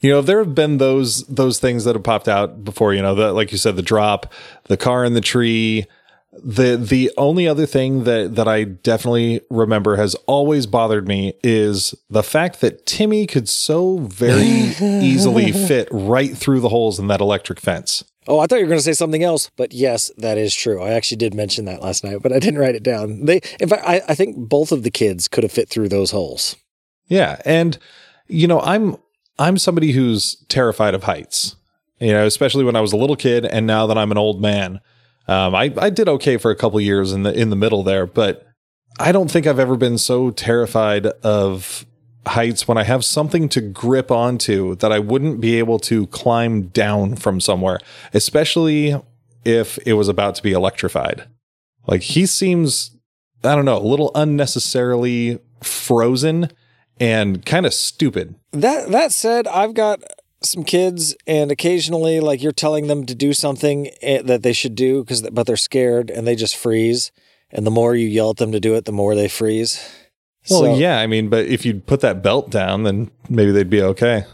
You 0.00 0.10
know, 0.10 0.22
there 0.22 0.38
have 0.38 0.54
been 0.54 0.78
those 0.78 1.26
those 1.26 1.58
things 1.58 1.84
that 1.84 1.96
have 1.96 2.04
popped 2.04 2.28
out 2.28 2.64
before, 2.64 2.94
you 2.94 3.02
know, 3.02 3.14
the 3.14 3.32
like 3.32 3.50
you 3.50 3.58
said, 3.58 3.76
the 3.76 3.82
drop, 3.82 4.32
the 4.64 4.76
car 4.76 5.04
in 5.04 5.14
the 5.14 5.20
tree. 5.20 5.86
The 6.32 6.76
the 6.76 7.10
only 7.16 7.48
other 7.48 7.64
thing 7.64 8.04
that 8.04 8.34
that 8.36 8.46
I 8.46 8.64
definitely 8.64 9.40
remember 9.50 9.96
has 9.96 10.14
always 10.26 10.66
bothered 10.66 11.08
me 11.08 11.34
is 11.42 11.94
the 12.10 12.22
fact 12.22 12.60
that 12.60 12.84
Timmy 12.84 13.26
could 13.26 13.48
so 13.48 13.98
very 13.98 14.44
easily 14.80 15.52
fit 15.52 15.88
right 15.90 16.36
through 16.36 16.60
the 16.60 16.68
holes 16.68 16.98
in 16.98 17.06
that 17.08 17.20
electric 17.20 17.60
fence. 17.60 18.04
Oh, 18.28 18.38
I 18.40 18.46
thought 18.46 18.56
you 18.56 18.66
were 18.66 18.68
going 18.68 18.78
to 18.78 18.84
say 18.84 18.92
something 18.92 19.24
else, 19.24 19.50
but 19.56 19.72
yes, 19.72 20.10
that 20.18 20.36
is 20.36 20.54
true. 20.54 20.82
I 20.82 20.90
actually 20.90 21.16
did 21.16 21.32
mention 21.32 21.64
that 21.64 21.80
last 21.80 22.04
night, 22.04 22.20
but 22.22 22.30
I 22.30 22.38
didn't 22.38 22.60
write 22.60 22.74
it 22.74 22.82
down. 22.82 23.24
They, 23.24 23.40
in 23.58 23.70
fact, 23.70 23.84
I, 23.86 24.02
I 24.06 24.14
think 24.14 24.36
both 24.36 24.70
of 24.70 24.82
the 24.82 24.90
kids 24.90 25.28
could 25.28 25.44
have 25.44 25.52
fit 25.52 25.70
through 25.70 25.88
those 25.88 26.10
holes. 26.10 26.54
Yeah, 27.06 27.40
and 27.46 27.78
you 28.26 28.46
know, 28.46 28.60
I'm 28.60 28.96
I'm 29.38 29.56
somebody 29.56 29.92
who's 29.92 30.34
terrified 30.50 30.94
of 30.94 31.04
heights. 31.04 31.56
You 32.00 32.12
know, 32.12 32.26
especially 32.26 32.64
when 32.64 32.76
I 32.76 32.80
was 32.82 32.92
a 32.92 32.96
little 32.96 33.16
kid, 33.16 33.46
and 33.46 33.66
now 33.66 33.86
that 33.86 33.96
I'm 33.96 34.12
an 34.12 34.18
old 34.18 34.42
man, 34.42 34.80
um, 35.28 35.54
I 35.54 35.72
I 35.76 35.90
did 35.90 36.08
okay 36.08 36.36
for 36.36 36.50
a 36.50 36.56
couple 36.56 36.80
years 36.80 37.12
in 37.12 37.22
the 37.22 37.32
in 37.32 37.50
the 37.50 37.56
middle 37.56 37.82
there, 37.82 38.06
but 38.06 38.46
I 38.98 39.12
don't 39.12 39.30
think 39.30 39.46
I've 39.46 39.58
ever 39.58 39.76
been 39.76 39.98
so 39.98 40.30
terrified 40.30 41.06
of 41.06 41.86
heights 42.26 42.66
when 42.66 42.76
I 42.76 42.84
have 42.84 43.04
something 43.04 43.48
to 43.50 43.60
grip 43.60 44.10
onto 44.10 44.74
that 44.76 44.92
I 44.92 44.98
wouldn't 44.98 45.40
be 45.40 45.58
able 45.58 45.78
to 45.80 46.06
climb 46.08 46.68
down 46.68 47.16
from 47.16 47.40
somewhere, 47.40 47.78
especially 48.12 49.00
if 49.44 49.78
it 49.86 49.94
was 49.94 50.08
about 50.08 50.34
to 50.36 50.42
be 50.42 50.52
electrified. 50.52 51.24
Like 51.86 52.02
he 52.02 52.26
seems, 52.26 52.96
I 53.44 53.54
don't 53.54 53.64
know, 53.64 53.78
a 53.78 53.84
little 53.84 54.10
unnecessarily 54.14 55.38
frozen 55.62 56.50
and 57.00 57.44
kind 57.46 57.66
of 57.66 57.74
stupid. 57.74 58.34
That 58.52 58.90
that 58.90 59.12
said, 59.12 59.46
I've 59.46 59.74
got 59.74 60.02
some 60.42 60.64
kids, 60.64 61.16
and 61.26 61.50
occasionally, 61.50 62.20
like 62.20 62.42
you're 62.42 62.52
telling 62.52 62.86
them 62.86 63.06
to 63.06 63.14
do 63.14 63.32
something 63.32 63.90
eh, 64.02 64.22
that 64.22 64.42
they 64.42 64.52
should 64.52 64.74
do, 64.74 65.02
because 65.02 65.22
but 65.22 65.46
they're 65.46 65.56
scared 65.56 66.10
and 66.10 66.26
they 66.26 66.36
just 66.36 66.56
freeze. 66.56 67.10
And 67.50 67.66
the 67.66 67.70
more 67.70 67.94
you 67.94 68.06
yell 68.06 68.30
at 68.30 68.36
them 68.36 68.52
to 68.52 68.60
do 68.60 68.74
it, 68.74 68.84
the 68.84 68.92
more 68.92 69.14
they 69.14 69.28
freeze. 69.28 69.80
Well, 70.50 70.60
So- 70.60 70.76
yeah, 70.76 70.98
I 70.98 71.06
mean, 71.06 71.28
but 71.28 71.46
if 71.46 71.64
you'd 71.64 71.86
put 71.86 72.00
that 72.00 72.22
belt 72.22 72.50
down, 72.50 72.82
then 72.82 73.10
maybe 73.28 73.52
they'd 73.52 73.70
be 73.70 73.82
okay. 73.82 74.24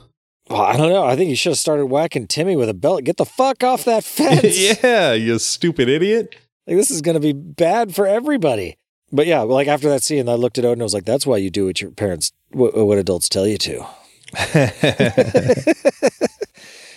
Well, 0.50 0.60
I 0.62 0.76
don't 0.76 0.90
know. 0.90 1.04
I 1.04 1.16
think 1.16 1.30
you 1.30 1.36
should 1.36 1.50
have 1.52 1.58
started 1.58 1.86
whacking 1.86 2.26
Timmy 2.26 2.54
with 2.56 2.68
a 2.68 2.74
belt. 2.74 3.04
Get 3.04 3.16
the 3.16 3.24
fuck 3.24 3.62
off 3.64 3.84
that 3.84 4.04
fence. 4.04 4.82
yeah, 4.82 5.12
you 5.14 5.38
stupid 5.38 5.88
idiot. 5.88 6.34
Like 6.66 6.76
this 6.76 6.90
is 6.90 7.02
going 7.02 7.14
to 7.14 7.20
be 7.20 7.32
bad 7.32 7.94
for 7.94 8.06
everybody. 8.06 8.76
But 9.12 9.26
yeah, 9.26 9.40
like 9.42 9.68
after 9.68 9.88
that 9.90 10.02
scene, 10.02 10.28
I 10.28 10.34
looked 10.34 10.58
at 10.58 10.64
Odin 10.64 10.72
and 10.74 10.82
I 10.82 10.84
was 10.84 10.94
like, 10.94 11.04
"That's 11.04 11.26
why 11.26 11.36
you 11.36 11.48
do 11.50 11.66
what 11.66 11.80
your 11.80 11.92
parents, 11.92 12.32
what, 12.50 12.74
what 12.76 12.98
adults 12.98 13.28
tell 13.28 13.46
you 13.46 13.58
to." 13.58 13.86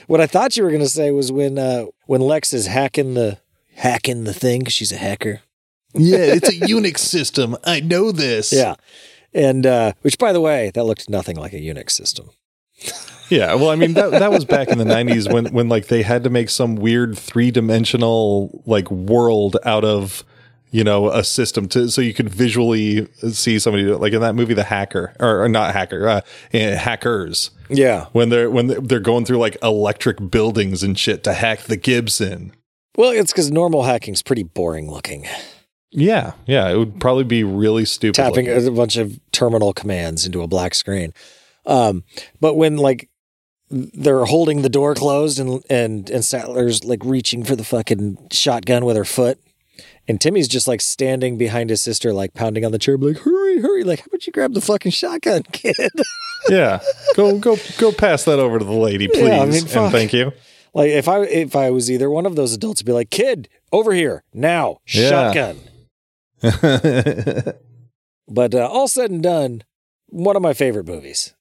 What 0.07 0.21
I 0.21 0.25
thought 0.27 0.55
you 0.55 0.63
were 0.63 0.69
going 0.69 0.81
to 0.81 0.87
say 0.87 1.11
was 1.11 1.33
when 1.33 1.59
uh, 1.59 1.87
when 2.05 2.21
Lex 2.21 2.53
is 2.53 2.67
hacking 2.67 3.13
the 3.13 3.39
hacking 3.75 4.23
the 4.23 4.33
thing 4.33 4.63
'cause 4.63 4.71
she's 4.71 4.93
a 4.93 4.97
hacker. 4.97 5.41
yeah, 5.93 6.19
it's 6.19 6.47
a 6.47 6.53
Unix 6.61 6.99
system. 6.99 7.57
I 7.65 7.81
know 7.81 8.13
this. 8.13 8.53
Yeah, 8.53 8.75
and 9.33 9.65
uh, 9.65 9.91
which 10.03 10.17
by 10.17 10.31
the 10.31 10.39
way, 10.39 10.71
that 10.75 10.85
looked 10.85 11.09
nothing 11.09 11.35
like 11.35 11.51
a 11.53 11.57
Unix 11.59 11.91
system. 11.91 12.29
Yeah, 13.29 13.55
well, 13.55 13.69
I 13.71 13.75
mean 13.75 13.91
that 13.95 14.11
that 14.11 14.31
was 14.31 14.45
back 14.45 14.69
in 14.69 14.77
the 14.77 14.85
'90s 14.85 15.29
when 15.29 15.47
when 15.47 15.67
like 15.67 15.87
they 15.87 16.01
had 16.01 16.23
to 16.23 16.29
make 16.29 16.49
some 16.49 16.77
weird 16.77 17.17
three 17.17 17.51
dimensional 17.51 18.63
like 18.65 18.89
world 18.89 19.57
out 19.65 19.83
of 19.83 20.23
you 20.71 20.83
know 20.83 21.09
a 21.09 21.23
system 21.23 21.67
to 21.69 21.89
so 21.89 22.01
you 22.01 22.13
could 22.13 22.29
visually 22.29 23.07
see 23.31 23.57
somebody 23.59 23.85
like 23.85 24.13
in 24.13 24.21
that 24.21 24.35
movie 24.35 24.53
The 24.53 24.63
Hacker 24.63 25.13
or, 25.19 25.43
or 25.43 25.49
not 25.49 25.73
Hacker 25.73 26.07
uh, 26.07 26.21
eh, 26.53 26.75
Hackers 26.75 27.51
Yeah. 27.69 28.07
when 28.11 28.29
they're 28.29 28.49
when 28.49 28.67
they're 28.67 28.99
going 28.99 29.25
through 29.25 29.37
like 29.37 29.57
electric 29.63 30.29
buildings 30.29 30.83
and 30.83 30.97
shit 30.99 31.23
to 31.23 31.33
hack 31.33 31.61
the 31.63 31.77
Gibson. 31.77 32.53
Well, 32.97 33.11
it's 33.11 33.31
because 33.31 33.51
normal 33.51 33.83
hacking's 33.83 34.21
pretty 34.23 34.43
boring 34.43 34.89
looking. 34.91 35.27
Yeah, 35.91 36.33
yeah, 36.45 36.67
it 36.69 36.77
would 36.77 36.99
probably 36.99 37.23
be 37.23 37.43
really 37.43 37.85
stupid. 37.85 38.15
Tapping 38.15 38.47
looking. 38.47 38.67
a 38.67 38.71
bunch 38.71 38.97
of 38.97 39.19
terminal 39.31 39.71
commands 39.71 40.25
into 40.25 40.41
a 40.41 40.47
black 40.47 40.75
screen. 40.75 41.13
Um, 41.65 42.03
but 42.41 42.55
when 42.55 42.77
like 42.77 43.09
they're 43.69 44.25
holding 44.25 44.61
the 44.63 44.69
door 44.69 44.95
closed 44.95 45.39
and 45.39 45.63
and 45.69 46.09
and 46.09 46.25
Sattler's 46.25 46.83
like 46.83 47.03
reaching 47.05 47.43
for 47.43 47.55
the 47.55 47.63
fucking 47.63 48.17
shotgun 48.31 48.83
with 48.85 48.95
her 48.97 49.05
foot. 49.05 49.39
And 50.07 50.21
Timmy's 50.21 50.47
just 50.47 50.67
like 50.67 50.79
standing 50.81 51.37
behind 51.37 51.69
his 51.69 51.81
sister, 51.81 52.13
like 52.13 52.33
pounding 52.33 52.63
on 52.63 52.71
the 52.71 52.79
chair, 52.79 52.97
like, 52.97 53.17
hurry, 53.19 53.59
hurry. 53.61 53.83
Like, 53.83 53.99
how 53.99 54.05
about 54.07 54.25
you 54.25 54.31
grab 54.33 54.53
the 54.53 54.61
fucking 54.61 54.91
shotgun, 54.91 55.43
kid? 55.51 55.75
yeah, 56.49 56.79
go 57.15 57.37
go 57.39 57.57
go 57.77 57.91
pass 57.91 58.23
that 58.25 58.39
over 58.39 58.57
to 58.59 58.63
the 58.65 58.71
lady, 58.71 59.07
please, 59.07 59.27
Yeah, 59.27 59.41
I 59.41 59.45
mean, 59.45 59.67
and 59.67 59.91
thank 59.91 60.13
you. 60.13 60.31
Like 60.73 60.91
if 60.91 61.07
I 61.07 61.23
if 61.23 61.55
I 61.55 61.71
was 61.71 61.89
either 61.91 62.09
one 62.09 62.25
of 62.25 62.35
those 62.35 62.53
adults, 62.53 62.81
I'd 62.81 62.85
be 62.85 62.91
like, 62.93 63.09
"Kid, 63.09 63.49
over 63.71 63.93
here 63.93 64.23
now, 64.33 64.77
Yeah. 64.87 65.31
shotgun." 65.33 65.59
But 68.29 68.53
uh, 68.53 68.67
all 68.67 68.87
said 68.89 69.09
and 69.09 69.23
done, 69.23 69.63
one 70.07 70.35
of 70.35 70.41
my 70.41 70.53
favorite 70.53 70.85
movies. 70.85 71.33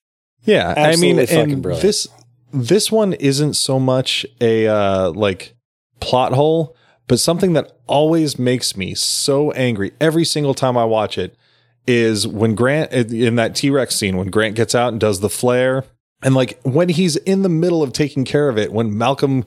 Yeah, 0.45 0.73
I 0.77 0.95
mean, 0.97 1.19
Absolutely 1.19 1.27
fucking 1.27 1.53
and 1.55 1.63
brilliant. 1.63 1.83
this 1.83 2.07
this 2.53 2.93
one 2.93 3.13
isn't 3.15 3.55
so 3.55 3.81
much 3.81 4.25
a 4.41 4.69
uh, 4.69 5.11
like 5.11 5.57
plot 5.99 6.33
hole, 6.33 6.77
but 7.09 7.21
something 7.21 7.53
that 7.53 7.73
always 7.87 8.39
makes 8.39 8.77
me 8.77 8.95
so 8.95 9.53
angry 9.53 9.93
every 10.01 10.25
single 10.25 10.55
time 10.55 10.77
I 10.77 10.85
watch 10.85 11.19
it 11.19 11.37
is 11.87 12.27
when 12.27 12.55
Grant 12.55 12.93
in 12.93 13.37
that 13.37 13.55
T 13.55 13.71
Rex 13.71 13.95
scene 13.95 14.17
when 14.17 14.31
Grant 14.31 14.57
gets 14.57 14.75
out 14.75 14.93
and 14.93 15.01
does 15.01 15.21
the 15.21 15.31
flare, 15.31 15.85
and 16.23 16.35
like 16.35 16.61
when 16.63 16.89
he's 16.89 17.17
in 17.17 17.43
the 17.43 17.49
middle 17.49 17.83
of 17.83 17.93
taking 17.93 18.25
care 18.25 18.49
of 18.49 18.59
it, 18.59 18.73
when 18.73 18.97
Malcolm 18.97 19.47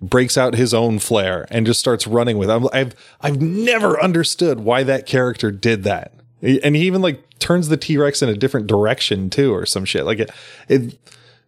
breaks 0.00 0.36
out 0.36 0.54
his 0.54 0.74
own 0.74 0.98
flare 0.98 1.46
and 1.50 1.66
just 1.66 1.80
starts 1.80 2.06
running 2.06 2.38
with. 2.38 2.50
It. 2.50 2.70
I've 2.72 2.94
I've 3.20 3.40
never 3.40 4.02
understood 4.02 4.60
why 4.60 4.82
that 4.84 5.06
character 5.06 5.50
did 5.50 5.84
that, 5.84 6.14
and 6.42 6.74
he 6.74 6.86
even 6.86 7.02
like 7.02 7.38
turns 7.38 7.68
the 7.68 7.76
T 7.76 7.98
Rex 7.98 8.22
in 8.22 8.28
a 8.28 8.36
different 8.36 8.66
direction 8.66 9.28
too, 9.28 9.52
or 9.54 9.66
some 9.66 9.84
shit. 9.84 10.04
Like 10.04 10.20
it, 10.20 10.30
it 10.68 10.98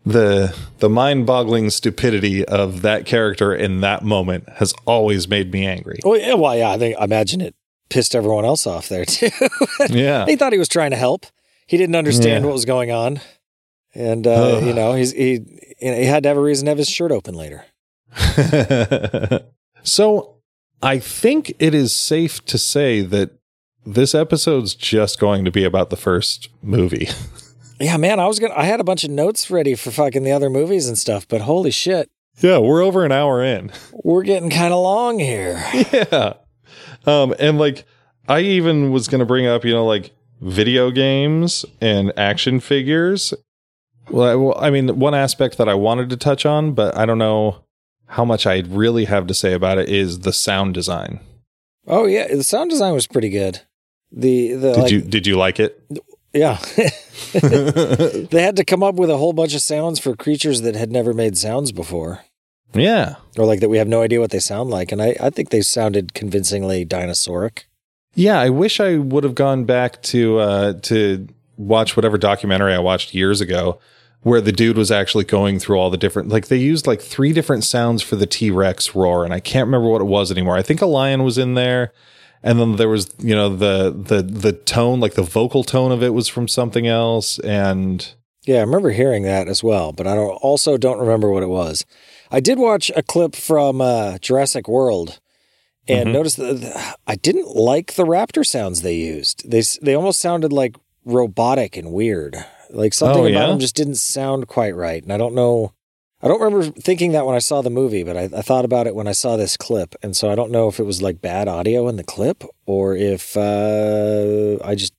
the 0.07 0.57
the 0.78 0.88
mind 0.88 1.26
boggling 1.26 1.68
stupidity 1.68 2.44
of 2.44 2.80
that 2.82 3.04
character 3.04 3.52
in 3.54 3.80
that 3.80 4.04
moment 4.04 4.48
has 4.54 4.72
always 4.86 5.26
made 5.28 5.52
me 5.52 5.66
angry. 5.66 5.98
Oh 6.04 6.14
yeah, 6.14 6.34
well 6.34 6.57
yeah, 6.57 6.70
I 6.70 6.78
think 6.78 6.96
I 6.98 7.04
imagine 7.04 7.40
it 7.40 7.54
pissed 7.90 8.14
everyone 8.14 8.44
else 8.44 8.66
off 8.66 8.88
there 8.88 9.04
too. 9.04 9.28
Yeah, 9.90 10.24
he 10.26 10.36
thought 10.36 10.52
he 10.52 10.59
was 10.59 10.68
trying 10.68 10.92
to 10.92 10.96
help. 10.96 11.26
He 11.66 11.76
didn't 11.76 11.96
understand 11.96 12.44
Yeah. 12.44 12.46
what 12.46 12.52
was 12.54 12.64
going 12.64 12.92
on, 12.92 13.20
and 13.94 14.26
uh, 14.26 14.61
you 14.64 14.72
know 14.72 14.94
he's 14.94 15.11
he 15.12 15.40
he 15.80 16.04
had 16.04 16.22
to 16.22 16.28
have 16.28 16.38
a 16.38 16.40
reason 16.40 16.66
to 16.66 16.70
have 16.70 16.78
his 16.78 16.88
shirt 16.88 17.11
open 17.11 17.34
later. 17.34 17.64
so 19.82 20.36
I 20.82 20.98
think 20.98 21.52
it 21.59 21.74
is 21.74 21.92
safe 21.94 22.44
to 22.46 22.59
say 22.59 23.00
that 23.02 23.30
this 23.84 24.14
episode's 24.14 24.74
just 24.74 25.18
going 25.20 25.44
to 25.44 25.50
be 25.50 25.64
about 25.64 25.90
the 25.90 25.96
first 25.96 26.48
movie. 26.62 27.09
Yeah, 27.79 27.97
man, 27.97 28.20
I 28.20 28.27
was 28.27 28.39
gonna 28.39 28.55
I 28.55 28.64
had 28.64 28.81
a 28.81 28.85
bunch 28.85 29.05
of 29.05 29.11
notes 29.11 29.51
ready 29.51 29.74
for 29.74 29.91
fucking 29.91 30.22
the 30.22 30.33
other 30.33 30.51
movies 30.51 30.89
and 30.89 30.97
stuff, 30.97 31.29
but 31.29 31.43
holy 31.43 31.70
shit, 31.70 32.11
yeah, 32.41 32.59
we're 32.59 32.83
over 32.83 33.05
an 33.05 33.12
hour 33.12 33.43
in. 33.43 33.72
we're 33.93 34.22
getting 34.22 34.51
kind 34.51 34.72
of 34.72 34.83
long 34.83 35.18
here. 35.18 35.62
yeah. 35.93 36.35
Um, 37.07 37.35
and 37.39 37.59
like 37.59 37.85
I 38.29 38.41
even 38.41 38.93
was 38.93 39.09
gonna 39.09 39.27
bring 39.27 39.47
up, 39.47 39.64
you 39.64 39.72
know, 39.72 39.87
like 39.87 40.12
video 40.41 40.91
games 40.91 41.64
and 41.81 42.12
action 42.16 42.61
figures. 42.61 43.33
Well, 44.11 44.29
I, 44.29 44.35
well, 44.35 44.59
I 44.59 44.70
mean, 44.70 44.99
one 44.99 45.14
aspect 45.14 45.59
that 45.59 45.68
I 45.68 45.74
wanted 45.74 46.11
to 46.11 46.16
touch 46.16 46.47
on, 46.47 46.72
but 46.72 46.97
I 46.97 47.07
don't 47.07 47.18
know 47.18 47.64
how 48.07 48.24
much 48.24 48.47
I 48.47 48.61
really 48.61 49.07
have 49.07 49.27
to 49.27 49.35
say 49.35 49.53
about 49.53 49.79
it 49.79 49.89
is 49.89 50.20
the 50.20 50.33
sound 50.33 50.74
design. 50.74 51.20
Oh 51.87 52.07
yeah, 52.07 52.29
the 52.29 52.45
sound 52.45 52.70
design 52.70 52.93
was 52.93 53.07
pretty 53.07 53.31
good. 53.31 53.62
The 54.12 54.53
the 54.53 54.72
Did 54.72 54.81
like, 54.83 54.93
you 54.93 55.01
did 55.01 55.27
you 55.27 55.37
like 55.37 55.59
it? 55.61 55.83
Yeah. 56.37 56.59
they 57.32 58.43
had 58.43 58.57
to 58.57 58.64
come 58.64 58.82
up 58.82 58.95
with 58.95 59.11
a 59.11 59.16
whole 59.16 59.32
bunch 59.32 59.55
of 59.55 59.61
sounds 59.61 59.99
for 59.99 60.14
creatures 60.14 60.62
that 60.62 60.76
had 60.76 60.93
never 60.93 61.12
made 61.12 61.37
sounds 61.37 61.72
before. 61.72 62.20
yeah. 62.74 63.16
Or 63.37 63.45
like 63.45 63.61
that 63.61 63.68
we 63.68 63.78
have 63.78 63.89
no 63.89 64.03
idea 64.03 64.20
what 64.20 64.30
they 64.30 64.39
sound 64.39 64.70
like. 64.70 64.93
And 64.93 65.03
I, 65.03 65.16
I 65.20 65.30
think 65.30 65.51
they 65.51 65.61
sounded 65.61 66.14
convincingly 66.14 66.84
dinosauric. 66.84 67.64
Yeah, 68.14 68.41
I 68.41 68.49
wish 68.49 68.80
I 68.80 68.97
would 68.97 69.24
have 69.24 69.34
gone 69.34 69.64
back 69.64 70.01
to 70.05 70.39
uh, 70.39 70.72
to 70.84 71.28
watch 71.59 71.97
whatever 71.97 72.16
documentary 72.16 72.72
I 72.72 72.78
watched 72.78 73.14
years 73.14 73.43
ago, 73.43 73.78
where 74.22 74.41
the 74.41 74.53
dude 74.53 74.78
was 74.78 74.91
actually 74.91 75.24
going 75.24 75.59
through 75.59 75.78
all 75.78 75.91
the 75.91 75.99
different. 75.99 76.30
Like 76.30 76.49
they 76.49 76.57
used 76.57 76.87
like 76.87 77.03
three 77.03 77.34
different 77.34 77.64
sounds 77.64 78.03
for 78.03 78.16
the 78.16 78.26
T 78.26 78.51
Rex 78.51 78.95
roar, 78.95 79.24
and 79.24 79.34
I 79.34 79.41
can't 79.41 79.66
remember 79.66 79.91
what 79.91 80.01
it 80.01 80.07
was 80.07 80.32
anymore. 80.32 80.57
I 80.57 80.62
think 80.62 80.80
a 80.80 80.87
lion 80.87 81.24
was 81.24 81.37
in 81.37 81.55
there, 81.55 81.93
and 82.43 82.59
then 82.61 82.76
there 82.76 82.89
was 82.89 83.12
you 83.18 83.34
know 83.34 83.49
the 83.55 83.91
the 83.91 84.22
the 84.22 84.53
tone, 84.53 85.01
like 85.01 85.14
the 85.14 85.22
vocal 85.22 85.64
tone 85.64 85.93
of 85.93 86.03
it 86.03 86.14
was 86.14 86.28
from 86.28 86.49
something 86.49 86.87
else, 86.87 87.39
and 87.41 88.14
Yeah, 88.47 88.59
I 88.59 88.61
remember 88.61 88.91
hearing 88.91 89.22
that 89.24 89.49
as 89.49 89.62
well, 89.64 89.93
but 89.93 90.07
I 90.07 90.14
don't 90.14 90.37
also 90.43 90.76
don't 90.76 90.99
remember 91.01 91.30
what 91.30 91.43
it 91.43 91.49
was. 91.49 91.84
I 92.30 92.41
did 92.41 92.59
watch 92.59 92.91
a 92.97 93.03
clip 93.03 93.34
from 93.37 93.80
uh, 93.80 94.18
Jurassic 94.18 94.68
World 94.68 95.20
and 95.89 96.09
Mhm. 96.09 96.12
noticed 96.12 96.37
that 96.39 96.97
I 97.07 97.14
didn't 97.16 97.55
like 97.57 97.95
the 97.95 98.05
raptor 98.05 98.45
sounds 98.45 98.82
they 98.82 98.95
used. 98.97 99.49
They 99.51 99.62
they 99.82 99.95
almost 99.95 100.20
sounded 100.20 100.53
like 100.53 100.76
robotic 101.05 101.76
and 101.76 101.93
weird. 101.93 102.37
Like 102.70 102.93
something 102.95 103.22
Oh, 103.22 103.26
about 103.26 103.41
yeah? 103.43 103.47
them 103.47 103.61
just 103.61 103.76
didn't 103.76 103.95
sound 103.97 104.49
quite 104.49 104.74
right. 104.74 105.01
And 105.03 105.12
I 105.12 105.16
don't 105.16 105.34
know. 105.37 105.72
I 106.27 106.29
don't 106.29 106.41
remember 106.41 106.81
thinking 106.81 107.12
that 107.12 107.24
when 107.24 107.37
I 107.37 107.39
saw 107.39 107.62
the 107.62 107.70
movie, 107.70 108.03
but 108.03 108.16
I, 108.16 108.22
I 108.37 108.43
thought 108.43 108.64
about 108.64 108.89
it 108.89 108.97
when 108.97 109.07
I 109.07 109.12
saw 109.12 109.37
this 109.37 109.57
clip, 109.57 109.95
and 110.03 110.16
so 110.16 110.29
I 110.29 110.35
don't 110.35 110.51
know 110.51 110.66
if 110.66 110.81
it 110.81 110.83
was 110.83 111.01
like 111.01 111.20
bad 111.20 111.47
audio 111.47 111.87
in 111.87 111.95
the 111.95 112.03
clip 112.03 112.43
or 112.66 112.97
if 112.97 113.37
uh, 113.37 114.59
I 114.64 114.74
just 114.74 114.93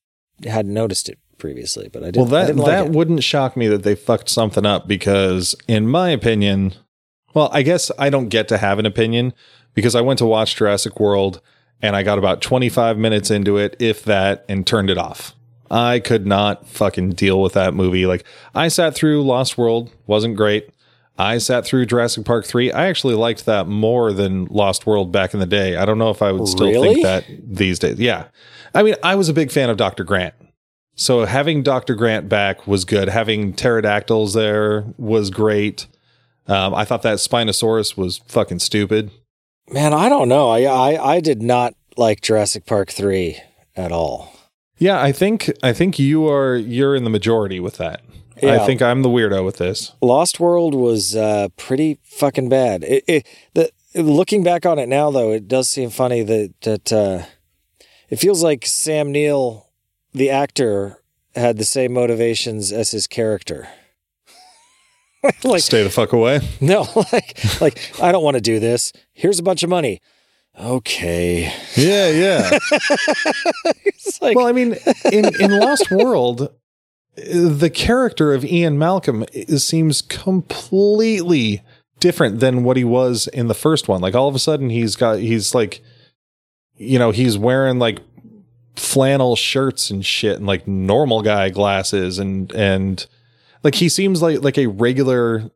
hadn't 0.46 0.74
noticed 0.74 1.10
it 1.10 1.20
previously. 1.38 1.90
But 1.92 2.04
I 2.04 2.06
didn't. 2.06 2.18
well 2.18 2.26
that 2.28 2.48
didn't 2.48 2.62
like 2.62 2.72
that 2.72 2.86
it. 2.86 2.92
wouldn't 2.94 3.24
shock 3.26 3.58
me 3.58 3.68
that 3.68 3.84
they 3.84 3.94
fucked 3.94 4.30
something 4.30 4.66
up 4.66 4.88
because 4.88 5.54
in 5.68 5.86
my 5.86 6.12
opinion 6.12 6.74
well 7.34 7.50
i 7.52 7.62
guess 7.62 7.92
i 8.00 8.10
don't 8.10 8.30
get 8.30 8.48
to 8.48 8.58
have 8.58 8.80
an 8.80 8.86
opinion 8.86 9.34
because 9.74 9.96
i 9.96 10.02
went 10.02 10.18
to 10.20 10.26
watch 10.26 10.56
jurassic 10.56 11.00
world 11.00 11.42
and 11.82 11.96
i 11.96 12.04
got 12.04 12.18
about 12.18 12.42
25 12.42 12.98
minutes 12.98 13.30
into 13.30 13.58
it 13.58 13.76
if 13.80 14.04
that 14.04 14.46
and 14.50 14.66
turned 14.66 14.90
it 14.90 14.98
off 14.98 15.36
i 15.70 16.00
could 16.00 16.26
not 16.26 16.68
fucking 16.68 17.12
deal 17.12 17.42
with 17.42 17.54
that 17.54 17.74
movie 17.74 18.06
like 18.06 18.26
i 18.56 18.68
sat 18.68 18.96
through 18.96 19.24
lost 19.24 19.58
world 19.58 19.92
wasn't 20.08 20.36
great 20.36 20.70
I 21.18 21.40
sat 21.40 21.66
through 21.66 21.86
Jurassic 21.88 22.26
Park 22.26 22.46
3. 22.46 22.72
I 22.72 22.88
actually 22.88 23.16
liked 23.16 23.46
that 23.46 23.68
more 23.68 24.14
than 24.14 24.46
Lost 24.46 24.86
World 24.86 25.12
back 25.12 25.34
in 25.34 25.40
the 25.40 25.46
day. 25.48 25.76
I 25.76 25.86
don't 25.86 25.98
know 25.98 26.10
if 26.12 26.22
I 26.22 26.32
would 26.32 26.48
still 26.48 26.68
Really? 26.68 26.94
think 26.96 27.04
that 27.04 27.26
these 27.44 27.80
days. 27.80 28.00
Yeah. 28.00 28.26
I 28.76 28.84
mean, 28.84 28.96
I 29.04 29.16
was 29.16 29.28
a 29.30 29.34
big 29.34 29.52
fan 29.52 29.70
of 29.70 29.78
Dr. 29.78 30.04
Grant. 30.04 30.36
So 30.96 31.26
having 31.26 31.64
Dr. 31.64 31.96
Grant 31.96 32.28
back 32.30 32.68
was 32.68 32.86
good. 32.86 33.10
Having 33.10 33.54
pterodactyls 33.54 34.34
there 34.34 34.86
was 34.98 35.30
great. 35.30 35.88
Um, 36.48 36.74
I 36.74 36.86
thought 36.86 37.02
that 37.02 37.18
Spinosaurus 37.18 37.98
was 37.98 38.20
fucking 38.28 38.60
stupid. 38.60 39.12
Man, 39.72 39.94
I 39.94 40.10
don't 40.10 40.30
know. 40.30 40.50
I, 40.50 40.62
I 40.64 41.14
I 41.16 41.20
did 41.20 41.42
not 41.42 41.74
like 41.98 42.22
Jurassic 42.22 42.66
Park 42.66 42.90
three 42.90 43.38
at 43.76 43.92
all. 43.92 44.34
Yeah, 44.78 45.02
I 45.02 45.12
think 45.12 45.52
I 45.62 45.74
think 45.74 46.00
you 46.00 46.28
are 46.30 46.56
you're 46.56 46.96
in 46.96 47.04
the 47.04 47.10
majority 47.10 47.60
with 47.60 47.78
that. 47.78 48.02
Yeah. 48.42 48.62
I 48.62 48.66
think 48.66 48.82
I'm 48.82 49.02
the 49.02 49.10
weirdo 49.10 49.44
with 49.44 49.58
this. 49.58 49.94
Lost 50.02 50.40
World 50.40 50.76
was 50.76 51.16
uh, 51.16 51.48
pretty 51.58 52.00
fucking 52.04 52.50
bad. 52.50 52.84
It, 52.84 53.04
it, 53.08 53.28
the 53.54 53.72
looking 53.96 54.44
back 54.44 54.66
on 54.66 54.80
it 54.80 54.88
now, 54.88 55.12
though, 55.12 55.32
it 55.32 55.48
does 55.48 55.70
seem 55.70 55.90
funny 55.90 56.24
that 56.24 56.54
that 56.62 56.94
uh, 56.94 57.26
it 58.10 58.18
feels 58.18 58.44
like 58.44 58.66
Sam 58.66 59.12
Neill, 59.12 59.68
the 60.14 60.30
actor, 60.30 61.02
had 61.36 61.58
the 61.58 61.66
same 61.66 61.94
motivations 61.94 62.72
as 62.72 62.92
his 62.92 63.08
character. 63.08 63.68
like 65.44 65.62
Stay 65.62 65.84
the 65.84 65.90
fuck 65.90 66.14
away. 66.14 66.42
no, 66.62 66.88
like 67.12 67.62
like 67.62 67.80
I 68.02 68.12
don't 68.12 68.24
want 68.24 68.36
to 68.36 68.42
do 68.42 68.60
this. 68.60 68.94
Here's 69.14 69.40
a 69.40 69.44
bunch 69.44 69.64
of 69.64 69.70
money. 69.70 70.02
Okay, 70.60 71.54
Yeah, 71.76 72.10
yeah. 72.10 72.50
it's 73.86 74.20
like 74.24 74.36
well, 74.36 74.48
I 74.48 74.52
mean, 74.52 74.76
in 75.12 75.26
in 75.40 75.60
Lost 75.60 75.92
World, 75.92 76.52
the 77.18 77.70
character 77.70 78.34
of 78.34 78.46
Ian 78.46 78.78
Malcolm 78.78 79.26
is, 79.34 79.66
seems 79.66 80.02
completely 80.02 81.64
different 82.00 82.40
than 82.40 82.64
what 82.64 82.78
he 82.78 82.84
was 82.84 83.28
in 83.28 83.48
the 83.48 83.56
first 83.56 83.88
one. 83.88 84.02
Like 84.02 84.16
all 84.16 84.28
of 84.28 84.36
a 84.36 84.40
sudden, 84.40 84.70
he's 84.70 84.96
got 84.96 85.20
he's 85.20 85.56
like, 85.56 85.82
you 86.76 87.00
know, 87.00 87.12
he's 87.12 87.38
wearing 87.38 87.80
like 87.80 88.00
flannel 88.76 89.36
shirts 89.36 89.90
and 89.90 90.06
shit, 90.06 90.38
and 90.38 90.46
like 90.46 90.68
normal 90.68 91.24
guy 91.24 91.50
glasses, 91.50 92.20
and 92.20 92.52
and 92.54 93.08
like 93.64 93.76
he 93.76 93.90
seems 93.90 94.22
like 94.22 94.44
like 94.44 94.58
a 94.58 94.68
regular 94.68 95.50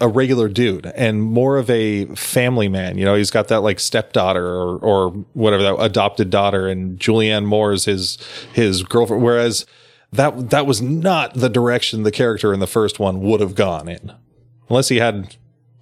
a 0.00 0.06
regular 0.06 0.48
dude 0.48 0.86
and 0.94 1.20
more 1.20 1.58
of 1.58 1.68
a 1.68 2.04
family 2.14 2.68
man. 2.68 2.96
You 2.96 3.04
know, 3.04 3.16
he's 3.16 3.32
got 3.32 3.48
that 3.48 3.62
like 3.62 3.80
stepdaughter 3.80 4.46
or 4.46 4.78
or 4.78 5.10
whatever 5.32 5.64
that 5.64 5.76
adopted 5.80 6.30
daughter, 6.30 6.68
and 6.68 6.98
Julianne 7.00 7.44
Moore 7.44 7.72
is 7.72 7.86
his 7.86 8.18
his 8.52 8.84
girlfriend. 8.84 9.24
Whereas 9.24 9.66
that 10.12 10.50
that 10.50 10.66
was 10.66 10.80
not 10.80 11.34
the 11.34 11.48
direction 11.48 12.02
the 12.02 12.10
character 12.10 12.52
in 12.52 12.60
the 12.60 12.66
first 12.66 12.98
one 12.98 13.20
would 13.20 13.40
have 13.40 13.54
gone 13.54 13.88
in, 13.88 14.12
unless 14.68 14.88
he 14.88 14.96
had 14.96 15.36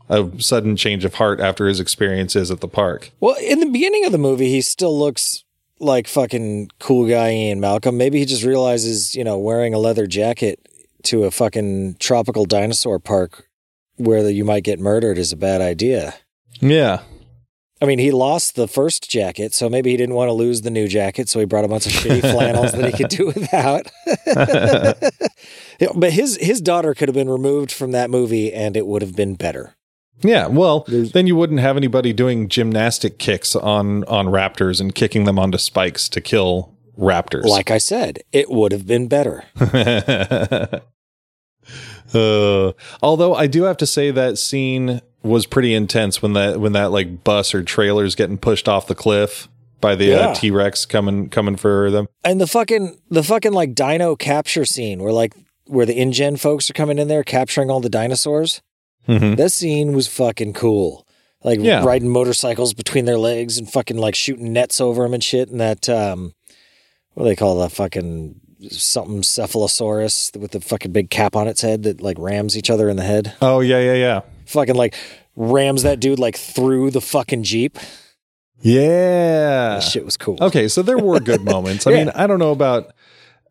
a 0.09 0.31
sudden 0.39 0.77
change 0.77 1.05
of 1.05 1.15
heart 1.15 1.41
after 1.41 1.67
his 1.67 1.81
experiences 1.81 2.51
at 2.51 2.61
the 2.61 2.69
park. 2.69 3.11
Well, 3.21 3.37
in 3.41 3.61
the 3.61 3.67
beginning 3.67 4.05
of 4.05 4.13
the 4.13 4.19
movie, 4.19 4.51
he 4.51 4.61
still 4.61 4.97
looks 4.97 5.45
like 5.79 6.09
fucking 6.09 6.71
cool 6.79 7.09
guy 7.09 7.33
Ian 7.33 7.61
Malcolm. 7.61 7.97
Maybe 7.97 8.19
he 8.19 8.25
just 8.25 8.45
realizes, 8.45 9.15
you 9.15 9.25
know, 9.25 9.39
wearing 9.39 9.75
a 9.75 9.79
leather 9.79 10.07
jacket 10.07 10.69
to 11.05 11.25
a 11.25 11.31
fucking 11.31 11.97
tropical 11.99 12.47
dinosaur 12.47 12.99
park 12.99 13.49
where 13.97 14.29
you 14.29 14.45
might 14.45 14.65
get 14.65 14.79
murdered 14.81 15.19
is 15.19 15.33
a 15.33 15.37
bad 15.37 15.61
idea. 15.61 16.15
Yeah. 16.61 17.03
I 17.81 17.85
mean, 17.85 17.99
he 17.99 18.11
lost 18.11 18.57
the 18.57 18.67
first 18.67 19.11
jacket, 19.11 19.53
so 19.53 19.69
maybe 19.69 19.91
he 19.91 19.99
didn't 19.99 20.15
want 20.15 20.29
to 20.29 20.33
lose 20.33 20.63
the 20.63 20.71
new 20.71 20.89
jacket, 20.89 21.29
so 21.29 21.41
he 21.41 21.45
brought 21.45 21.65
a 21.65 21.69
bunch 21.69 21.87
of 21.87 21.93
shitty 21.93 22.21
flannels 22.33 22.73
that 22.73 22.87
he 22.87 22.97
could 22.97 23.11
do 23.11 23.27
without. 23.27 23.91
but 25.95 26.13
his 26.13 26.39
his 26.39 26.63
daughter 26.63 26.95
could 26.95 27.09
have 27.09 27.15
been 27.15 27.29
removed 27.29 27.71
from 27.71 27.93
that 27.93 28.09
movie, 28.09 28.53
and 28.53 28.77
it 28.77 28.87
would 28.87 29.03
have 29.03 29.15
been 29.15 29.35
better. 29.35 29.77
Yeah, 30.23 30.47
well, 30.47 30.87
then 30.89 31.27
you 31.27 31.37
wouldn't 31.37 31.61
have 31.61 31.77
anybody 31.77 32.15
doing 32.15 32.49
gymnastic 32.49 33.19
kicks 33.19 33.55
on 33.55 34.05
on 34.05 34.27
raptors 34.27 34.81
and 34.81 34.95
kicking 34.95 35.25
them 35.25 35.39
onto 35.39 35.59
spikes 35.59 36.09
to 36.11 36.23
kill 36.23 36.75
raptors. 36.99 37.45
Like 37.45 37.71
I 37.71 37.79
said, 37.79 38.21
it 38.33 38.51
would 38.51 38.73
have 38.73 38.87
been 38.87 39.09
better. 39.09 39.45
uh, 42.15 42.73
although 43.03 43.35
I 43.35 43.47
do 43.47 43.65
have 43.65 43.77
to 43.79 43.87
say 43.87 44.11
that 44.11 44.39
scene 44.39 45.03
was 45.27 45.47
pretty 45.47 45.75
intense 45.75 46.23
when 46.23 46.33
that 46.35 46.61
when 46.61 46.73
that 46.73 46.91
like 46.93 47.25
bus 47.25 47.55
or 47.55 47.63
trailer's 47.63 48.15
getting 48.15 48.39
pushed 48.39 48.69
off 48.69 48.87
the 48.87 48.95
cliff 48.95 49.49
by 49.81 49.95
the 49.95 50.07
Yeah. 50.07 50.17
uh, 50.29 50.35
T 50.35 50.51
Rex 50.51 50.87
coming 50.87 51.29
coming 51.29 51.57
for 51.57 51.91
them. 51.91 52.07
And 52.25 52.41
the 52.41 52.47
fucking 52.47 52.99
the 53.11 53.23
fucking 53.23 53.53
like 53.53 53.75
dino 53.75 54.17
capture 54.17 54.65
scene 54.65 55.03
where 55.03 55.13
like 55.13 55.35
where 55.67 55.85
the 55.87 55.95
InGen 55.99 56.37
folks 56.39 56.71
are 56.71 56.75
coming 56.75 56.99
in 56.99 57.09
there 57.09 57.25
capturing 57.25 57.71
all 57.71 57.81
the 57.81 57.89
dinosaurs. 57.91 58.63
Mhm. 59.09 59.37
That 59.37 59.53
scene 59.53 59.93
was 59.93 60.07
fucking 60.09 60.53
cool. 60.55 61.07
Like 61.45 61.61
Yeah. 61.61 61.85
riding 61.85 62.09
motorcycles 62.09 62.73
between 62.75 63.05
their 63.05 63.19
legs 63.19 63.59
and 63.59 63.71
fucking 63.71 63.97
like 63.99 64.15
shooting 64.15 64.53
nets 64.53 64.81
over 64.81 65.03
them 65.03 65.15
and 65.15 65.23
shit. 65.23 65.49
And 65.51 65.61
that 65.61 65.89
um, 65.89 66.33
what 67.15 67.25
do 67.25 67.29
they 67.29 67.37
call 67.37 67.59
that 67.61 67.73
fucking 67.73 68.41
something 68.71 69.23
cephalosaurus 69.23 70.37
with 70.37 70.53
the 70.53 70.61
fucking 70.61 70.93
big 70.93 71.11
cap 71.11 71.37
on 71.37 71.47
its 71.49 71.61
head 71.63 71.83
that 71.83 72.01
like 72.01 72.17
rams 72.19 72.57
each 72.57 72.71
other 72.71 72.89
in 72.89 72.97
the 72.97 73.03
head. 73.05 73.35
Oh 73.43 73.61
yeah, 73.61 73.81
yeah, 73.81 73.95
yeah, 73.95 74.21
Fucking 74.47 74.75
like 74.75 74.95
rams 75.37 75.83
that 75.83 76.01
dude 76.01 76.19
like 76.19 76.37
through 76.37 76.91
the 76.91 77.01
fucking 77.01 77.43
jeep. 77.43 77.79
yeah. 78.61 79.75
That 79.75 79.83
shit 79.83 80.05
was 80.05 80.17
cool. 80.17 80.39
Okay, 80.41 80.69
so 80.69 80.83
there 80.83 80.99
were 80.99 81.21
good 81.21 81.45
moments. 81.45 81.87
I 81.87 81.93
mean, 81.93 82.09
I 82.11 82.27
don't 82.27 82.39
know 82.39 82.53
about 82.53 82.93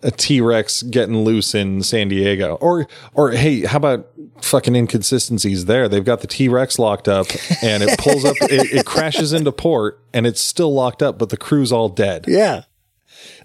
a 0.02 0.12
T 0.12 0.42
Rex 0.42 0.84
getting 0.84 1.24
loose 1.24 1.56
in 1.56 1.82
San 1.84 2.08
Diego, 2.10 2.56
or 2.56 2.88
or 3.14 3.32
hey, 3.32 3.62
how 3.66 3.78
about 3.78 4.08
fucking 4.42 4.76
inconsistencies 4.76 5.66
there? 5.66 5.88
They've 5.88 6.04
got 6.04 6.22
the 6.22 6.28
T 6.28 6.48
Rex 6.48 6.78
locked 6.80 7.08
up, 7.08 7.28
and 7.64 7.82
it 7.84 7.98
pulls 8.00 8.26
up, 8.26 8.36
it, 8.42 8.72
it 8.80 8.86
crashes 8.86 9.32
into 9.34 9.52
port, 9.52 10.00
and 10.14 10.26
it's 10.28 10.42
still 10.42 10.74
locked 10.74 11.02
up, 11.02 11.18
but 11.18 11.30
the 11.30 11.38
crew's 11.38 11.72
all 11.72 11.90
dead. 11.90 12.26
Yeah. 12.28 12.64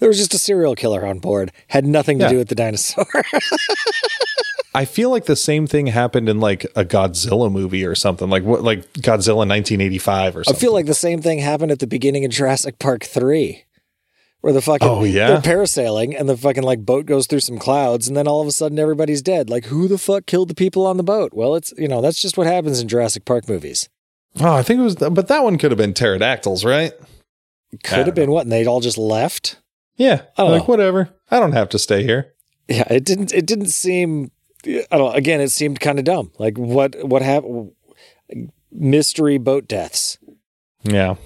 There 0.00 0.08
was 0.08 0.18
just 0.18 0.34
a 0.34 0.38
serial 0.38 0.74
killer 0.74 1.06
on 1.06 1.18
board. 1.20 1.52
Had 1.68 1.86
nothing 1.86 2.18
to 2.18 2.24
Yeah. 2.24 2.30
do 2.30 2.38
with 2.38 2.48
the 2.48 2.54
dinosaur. 2.54 3.06
I 4.74 4.84
feel 4.84 5.10
like 5.10 5.24
the 5.24 5.34
same 5.36 5.66
thing 5.66 5.88
happened 5.88 6.28
in 6.28 6.38
like 6.40 6.64
a 6.76 6.84
Godzilla 6.84 7.50
movie 7.50 7.84
or 7.84 7.94
something, 7.94 8.30
like 8.30 8.44
what, 8.44 8.62
like 8.62 8.92
Godzilla 8.94 9.38
1985 9.46 10.36
or 10.36 10.44
something. 10.44 10.56
I 10.56 10.60
feel 10.60 10.72
like 10.72 10.86
the 10.86 10.94
same 10.94 11.20
thing 11.20 11.40
happened 11.40 11.72
at 11.72 11.80
the 11.80 11.86
beginning 11.88 12.24
of 12.24 12.30
Jurassic 12.30 12.78
Park 12.78 13.04
3. 13.04 13.64
Where 14.42 14.52
the 14.54 14.62
fucking 14.62 14.88
Oh, 14.88 15.04
yeah? 15.04 15.26
they're 15.38 15.56
parasailing 15.56 16.18
and 16.18 16.26
the 16.28 16.36
fucking 16.36 16.62
like 16.62 16.86
boat 16.86 17.04
goes 17.04 17.26
through 17.26 17.40
some 17.40 17.58
clouds 17.58 18.08
and 18.08 18.16
then 18.16 18.26
all 18.26 18.40
of 18.40 18.46
a 18.46 18.52
sudden 18.52 18.78
everybody's 18.78 19.20
dead. 19.20 19.50
Like 19.50 19.66
who 19.66 19.86
the 19.86 19.98
fuck 19.98 20.24
killed 20.24 20.48
the 20.48 20.54
people 20.54 20.86
on 20.86 20.96
the 20.96 21.02
boat? 21.02 21.32
Well, 21.34 21.54
it's 21.56 21.74
you 21.76 21.88
know, 21.88 22.00
that's 22.00 22.20
just 22.22 22.38
what 22.38 22.46
happens 22.46 22.80
in 22.80 22.88
Jurassic 22.88 23.24
Park 23.26 23.48
movies. 23.48 23.88
oh, 24.40 24.54
I 24.54 24.62
think 24.62 24.80
it 24.80 24.82
was, 24.84 24.96
but 24.96 25.28
that 25.28 25.42
one 25.44 25.58
could 25.58 25.72
have 25.72 25.78
been 25.78 25.92
pterodactyls, 25.92 26.64
right? 26.64 26.92
Could 27.84 28.06
have 28.06 28.14
been 28.14 28.30
what, 28.30 28.42
and 28.42 28.52
they'd 28.52 28.66
all 28.66 28.80
just 28.80 28.96
left? 28.98 29.58
Yeah, 29.96 30.22
I 30.38 30.42
don't 30.44 30.52
like 30.52 30.62
know. 30.62 30.66
whatever. 30.66 31.10
I 31.30 31.38
don't 31.38 31.52
have 31.52 31.68
to 31.70 31.78
stay 31.78 32.02
here. 32.04 32.32
Yeah, 32.66 32.86
it 32.90 33.04
didn't 33.04 33.34
it 33.34 33.44
didn't 33.46 33.66
seem 33.68 34.30
I 34.66 34.98
don't 34.98 35.16
again, 35.16 35.40
it 35.40 35.50
seemed 35.50 35.80
kind 35.80 35.98
of 35.98 36.04
dumb. 36.04 36.32
Like 36.38 36.56
what 36.58 36.96
what 37.06 37.22
happened 37.22 37.72
mystery 38.72 39.38
boat 39.38 39.68
deaths. 39.68 40.18
Yeah. 40.82 41.16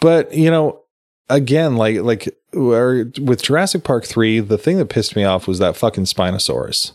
But, 0.00 0.32
you 0.32 0.50
know, 0.50 0.82
again, 1.28 1.76
like 1.76 1.98
like 1.98 2.34
with 2.52 3.42
Jurassic 3.42 3.84
Park 3.84 4.04
3, 4.04 4.40
the 4.40 4.58
thing 4.58 4.78
that 4.78 4.88
pissed 4.88 5.16
me 5.16 5.24
off 5.24 5.46
was 5.46 5.58
that 5.58 5.76
fucking 5.76 6.04
Spinosaurus. 6.04 6.92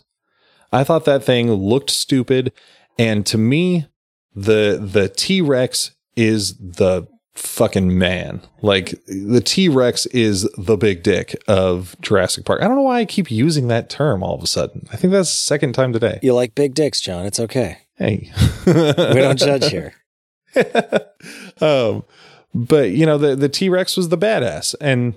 I 0.72 0.84
thought 0.84 1.04
that 1.04 1.22
thing 1.22 1.52
looked 1.52 1.90
stupid 1.90 2.52
and 2.98 3.24
to 3.26 3.38
me 3.38 3.86
the 4.34 4.78
the 4.82 5.08
T-Rex 5.08 5.92
is 6.16 6.56
the 6.56 7.06
fucking 7.34 7.98
man. 7.98 8.42
Like 8.62 8.94
the 9.06 9.40
T-Rex 9.40 10.06
is 10.06 10.48
the 10.56 10.76
big 10.76 11.02
dick 11.02 11.36
of 11.48 11.96
Jurassic 12.00 12.44
Park. 12.44 12.62
I 12.62 12.68
don't 12.68 12.76
know 12.76 12.82
why 12.82 13.00
I 13.00 13.04
keep 13.04 13.30
using 13.30 13.68
that 13.68 13.90
term 13.90 14.22
all 14.22 14.34
of 14.34 14.42
a 14.42 14.46
sudden. 14.46 14.86
I 14.92 14.96
think 14.96 15.12
that's 15.12 15.30
the 15.30 15.36
second 15.36 15.72
time 15.72 15.92
today. 15.92 16.20
You 16.22 16.34
like 16.34 16.54
big 16.54 16.74
dicks, 16.74 17.00
John. 17.00 17.26
It's 17.26 17.40
okay. 17.40 17.78
Hey. 17.96 18.30
We 18.66 18.72
don't 18.72 19.38
judge 19.38 19.70
here. 19.70 19.94
um, 21.60 22.04
but 22.54 22.90
you 22.90 23.04
know, 23.06 23.18
the 23.18 23.34
the 23.34 23.48
T 23.48 23.68
Rex 23.68 23.96
was 23.96 24.08
the 24.08 24.18
badass, 24.18 24.74
and 24.80 25.14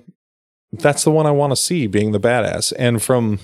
that's 0.72 1.04
the 1.04 1.10
one 1.10 1.26
I 1.26 1.30
want 1.30 1.52
to 1.52 1.56
see 1.56 1.86
being 1.86 2.12
the 2.12 2.20
badass. 2.20 2.72
And 2.78 3.00
from 3.02 3.38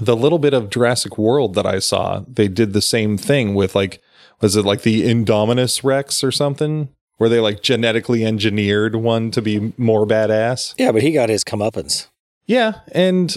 the 0.00 0.16
little 0.16 0.38
bit 0.38 0.54
of 0.54 0.70
Jurassic 0.70 1.18
World 1.18 1.54
that 1.54 1.66
I 1.66 1.78
saw, 1.78 2.22
they 2.26 2.48
did 2.48 2.72
the 2.72 2.80
same 2.80 3.18
thing 3.18 3.54
with 3.54 3.74
like, 3.74 4.00
was 4.40 4.56
it 4.56 4.64
like 4.64 4.82
the 4.82 5.02
Indominus 5.02 5.84
Rex 5.84 6.22
or 6.22 6.30
something, 6.30 6.88
where 7.20 7.28
they 7.28 7.38
like 7.38 7.60
genetically 7.60 8.24
engineered 8.24 8.96
one 8.96 9.30
to 9.30 9.42
be 9.42 9.74
more 9.76 10.06
badass? 10.06 10.74
Yeah, 10.78 10.90
but 10.90 11.02
he 11.02 11.12
got 11.12 11.28
his 11.28 11.44
comeuppance. 11.44 12.06
Yeah, 12.46 12.80
and 12.92 13.36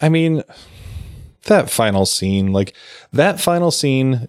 I 0.00 0.08
mean 0.08 0.42
that 1.42 1.68
final 1.68 2.06
scene, 2.06 2.54
like 2.54 2.74
that 3.12 3.38
final 3.38 3.70
scene 3.70 4.28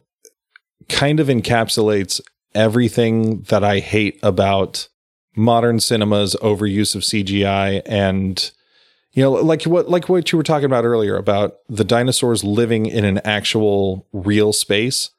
kind 0.90 1.22
of 1.22 1.28
encapsulates 1.28 2.20
everything 2.54 3.44
that 3.44 3.64
I 3.64 3.80
hate 3.80 4.20
about 4.22 4.90
modern 5.34 5.80
cinema's 5.80 6.36
overuse 6.42 6.94
of 6.94 7.04
CGI 7.04 7.84
and 7.86 8.52
you 9.14 9.24
know 9.24 9.32
like 9.32 9.64
what 9.64 9.90
like 9.90 10.10
what 10.10 10.30
you 10.34 10.38
were 10.38 10.44
talking 10.44 10.66
about 10.66 10.84
earlier 10.84 11.16
about 11.16 11.60
the 11.70 11.86
dinosaurs 11.86 12.44
living 12.44 12.86
in 12.86 13.06
an 13.06 13.20
actual 13.20 14.06
real 14.12 14.52
space 14.52 15.10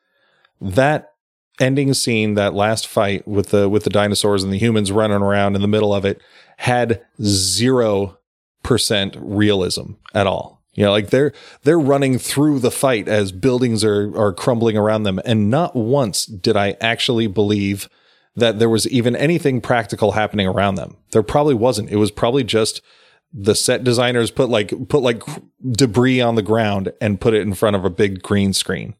that 0.60 1.13
ending 1.60 1.94
scene 1.94 2.34
that 2.34 2.54
last 2.54 2.86
fight 2.86 3.26
with 3.26 3.48
the 3.48 3.68
with 3.68 3.84
the 3.84 3.90
dinosaurs 3.90 4.42
and 4.42 4.52
the 4.52 4.58
humans 4.58 4.92
running 4.92 5.22
around 5.22 5.54
in 5.54 5.62
the 5.62 5.68
middle 5.68 5.94
of 5.94 6.04
it 6.04 6.20
had 6.58 7.04
zero 7.22 8.18
percent 8.62 9.16
realism 9.18 9.92
at 10.14 10.26
all. 10.26 10.62
You 10.74 10.84
know, 10.84 10.90
like 10.90 11.10
they're 11.10 11.32
they're 11.62 11.78
running 11.78 12.18
through 12.18 12.58
the 12.58 12.70
fight 12.70 13.06
as 13.06 13.30
buildings 13.30 13.84
are 13.84 14.16
are 14.18 14.32
crumbling 14.32 14.76
around 14.76 15.04
them, 15.04 15.20
and 15.24 15.50
not 15.50 15.76
once 15.76 16.26
did 16.26 16.56
I 16.56 16.76
actually 16.80 17.28
believe 17.28 17.88
that 18.36 18.58
there 18.58 18.68
was 18.68 18.88
even 18.88 19.14
anything 19.14 19.60
practical 19.60 20.12
happening 20.12 20.48
around 20.48 20.74
them. 20.74 20.96
There 21.12 21.22
probably 21.22 21.54
wasn't. 21.54 21.90
It 21.90 21.96
was 21.96 22.10
probably 22.10 22.42
just 22.42 22.82
the 23.32 23.54
set 23.54 23.84
designers 23.84 24.30
put 24.30 24.48
like 24.48 24.72
put 24.88 25.02
like 25.02 25.22
debris 25.62 26.20
on 26.20 26.34
the 26.34 26.42
ground 26.42 26.92
and 27.00 27.20
put 27.20 27.34
it 27.34 27.42
in 27.42 27.54
front 27.54 27.76
of 27.76 27.84
a 27.84 27.90
big 27.90 28.22
green 28.22 28.52
screen. 28.52 28.94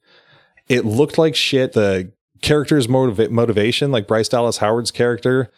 It 0.69 0.85
looked 0.85 1.19
like 1.19 1.35
shit. 1.35 1.73
The 1.73 2.13
character's 2.45 2.87
motiva- 2.87 3.31
motivation, 3.31 3.91
like 3.91 4.07
Bryce 4.07 4.29
Dallas 4.29 4.59
Howard's 4.59 4.91
character, 4.93 5.51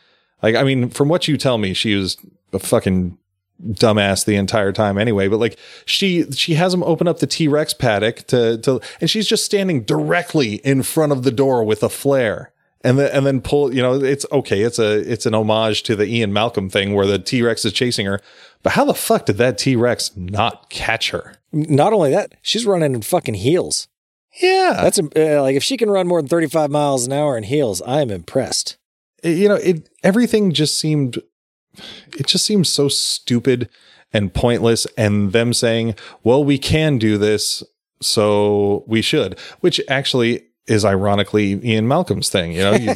like 0.43 0.55
I 0.55 0.63
mean, 0.63 0.89
from 0.89 1.09
what 1.09 1.29
you 1.29 1.37
tell 1.37 1.59
me, 1.59 1.75
she 1.75 1.95
was 1.95 2.17
a 2.53 2.59
fucking 2.59 3.19
dumbass 3.63 4.27
the 4.27 4.37
entire 4.37 4.71
time 4.71 4.99
anyway 4.99 5.29
but 5.29 5.39
like 5.39 5.59
she 5.87 6.31
she 6.33 6.57
has 6.57 6.75
him 6.75 6.83
open 6.83 7.09
up 7.09 7.21
the 7.21 7.27
T-Rex 7.27 7.73
paddock 7.73 8.27
to 8.27 8.59
to 8.59 8.79
and 9.01 9.09
she's 9.09 9.27
just 9.27 9.47
standing 9.47 9.83
directly 9.83 10.57
in 10.57 10.83
front 10.83 11.11
of 11.11 11.23
the 11.23 11.31
door 11.31 11.65
with 11.65 11.83
a 11.83 11.89
flare. 11.89 12.53
And 12.85 12.99
then 12.99 13.11
and 13.13 13.27
then 13.27 13.41
pull 13.41 13.75
you 13.75 13.81
know 13.81 13.95
it's 13.95 14.27
okay 14.31 14.61
it's 14.61 14.79
a 14.79 14.99
it's 15.11 15.25
an 15.25 15.35
homage 15.35 15.83
to 15.85 15.97
the 15.97 16.07
Ian 16.07 16.33
Malcolm 16.35 16.69
thing 16.69 16.95
where 16.95 17.07
the 17.07 17.19
T-Rex 17.19 17.65
is 17.65 17.73
chasing 17.73 18.05
her. 18.05 18.21
But 18.63 18.75
how 18.75 18.85
the 18.85 18.95
fuck 18.95 19.25
did 19.25 19.39
that 19.39 19.57
T-Rex 19.59 20.17
not 20.17 20.69
catch 20.69 21.11
her? 21.11 21.37
Not 21.53 21.95
only 21.95 22.11
that, 22.11 22.35
she's 22.43 22.67
running 22.67 22.95
in 22.95 23.03
fucking 23.03 23.35
heels. 23.35 23.89
Yeah 24.43 24.79
That's 24.83 24.99
uh, 24.99 25.43
like 25.43 25.57
if 25.57 25.63
she 25.65 25.77
can 25.77 25.91
run 25.91 26.07
more 26.07 26.21
than 26.21 26.29
35 26.29 26.71
miles 26.71 27.07
an 27.07 27.13
hour 27.13 27.37
in 27.37 27.45
heels, 27.45 27.83
I 27.83 28.01
am 28.03 28.11
impressed. 28.11 28.77
it- 29.23 29.37
you 29.37 29.49
know 29.49 29.55
it 29.57 29.89
everything 30.03 30.53
just 30.53 30.79
seemed 30.79 31.19
it 32.19 32.27
just 32.27 32.45
seems 32.47 32.69
so 32.69 32.89
stupid 32.89 33.69
and 34.13 34.33
pointless 34.33 34.87
and 34.97 35.33
them 35.33 35.53
saying 35.53 35.95
well 36.25 36.43
we 36.45 36.59
can 36.59 36.99
do 36.99 37.19
this 37.19 37.63
so 38.03 38.85
we 38.87 39.01
should. 39.03 39.39
Which 39.61 39.81
actually 39.89 40.43
is 40.67 40.85
ironically 40.85 41.53
Ian 41.65 41.87
Malcolm's 41.89 42.29
thing. 42.29 42.53
You 42.53 42.61
know, 42.63 42.75
you, 42.75 42.93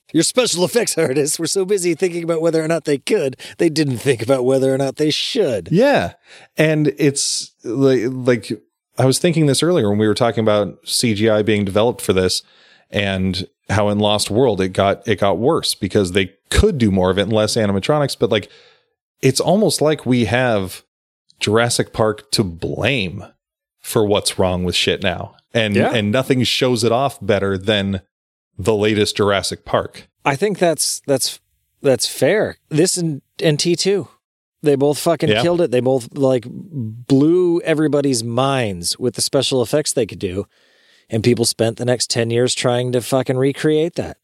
Your 0.14 0.22
special 0.22 0.64
effects 0.64 0.96
artists 0.96 1.38
were 1.38 1.46
so 1.46 1.64
busy 1.64 1.94
thinking 1.94 2.22
about 2.24 2.40
whether 2.40 2.62
or 2.64 2.68
not 2.68 2.84
they 2.84 2.98
could, 2.98 3.36
they 3.58 3.68
didn't 3.68 3.98
think 3.98 4.22
about 4.22 4.44
whether 4.44 4.72
or 4.72 4.78
not 4.78 4.96
they 4.96 5.10
should. 5.10 5.68
yeah, 5.72 6.14
and 6.56 6.94
it's 6.98 7.52
like, 7.64 8.00
like 8.06 8.52
I 9.00 9.06
was 9.06 9.18
thinking 9.18 9.46
this 9.46 9.62
earlier 9.62 9.88
when 9.88 9.98
we 9.98 10.06
were 10.06 10.14
talking 10.14 10.42
about 10.44 10.82
CGI 10.84 11.44
being 11.44 11.64
developed 11.64 12.00
for 12.02 12.12
this, 12.12 12.42
and 12.90 13.46
how 13.68 13.88
in 13.88 13.98
Lost 13.98 14.30
World 14.30 14.60
it 14.60 14.70
got 14.70 15.06
it 15.08 15.18
got 15.20 15.38
worse 15.38 15.74
because 15.74 16.12
they 16.12 16.34
could 16.50 16.76
do 16.76 16.90
more 16.90 17.10
of 17.10 17.18
it 17.18 17.22
and 17.22 17.32
less 17.32 17.56
animatronics, 17.56 18.16
but 18.18 18.30
like 18.30 18.50
it's 19.22 19.40
almost 19.40 19.80
like 19.80 20.04
we 20.04 20.24
have 20.26 20.82
Jurassic 21.38 21.92
Park 21.92 22.30
to 22.32 22.44
blame 22.44 23.24
for 23.80 24.04
what's 24.04 24.38
wrong 24.38 24.64
with 24.64 24.74
shit 24.74 25.02
now. 25.02 25.34
And 25.54 25.74
Yeah. 25.76 25.92
and 25.92 26.12
nothing 26.12 26.42
shows 26.42 26.84
it 26.84 26.92
off 26.92 27.18
better 27.24 27.56
than 27.56 28.02
the 28.58 28.74
latest 28.74 29.16
Jurassic 29.16 29.64
Park. 29.64 30.08
I 30.24 30.36
think 30.36 30.58
that's 30.58 31.00
that's 31.06 31.40
that's 31.80 32.06
fair. 32.06 32.56
This 32.68 32.96
and 32.96 33.22
and 33.42 33.58
T 33.58 33.74
two, 33.76 34.08
they 34.62 34.74
both 34.74 34.98
fucking 34.98 35.28
Yeah. 35.28 35.42
killed 35.42 35.60
it. 35.60 35.70
They 35.70 35.80
both 35.80 36.08
like 36.16 36.44
blew 36.48 37.60
everybody's 37.62 38.22
minds 38.24 38.98
with 38.98 39.14
the 39.14 39.22
special 39.22 39.62
effects 39.62 39.92
they 39.92 40.06
could 40.06 40.18
do, 40.18 40.46
and 41.08 41.24
people 41.24 41.44
spent 41.44 41.76
the 41.78 41.84
next 41.84 42.10
ten 42.10 42.30
years 42.30 42.54
trying 42.54 42.92
to 42.92 43.00
fucking 43.00 43.36
recreate 43.36 43.94
that. 43.94 44.18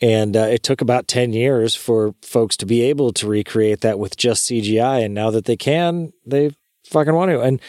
And 0.00 0.36
uh, 0.36 0.40
it 0.50 0.62
took 0.62 0.80
about 0.80 1.08
ten 1.08 1.32
years 1.32 1.74
for 1.74 2.14
folks 2.22 2.56
to 2.58 2.66
be 2.66 2.82
able 2.82 3.12
to 3.14 3.26
recreate 3.28 3.80
that 3.82 3.98
with 3.98 4.16
just 4.16 4.48
CGI. 4.50 5.04
And 5.04 5.14
now 5.14 5.30
that 5.30 5.44
they 5.44 5.56
can, 5.56 6.12
they 6.26 6.50
fucking 6.86 7.14
want 7.14 7.30
to. 7.30 7.40
And 7.40 7.60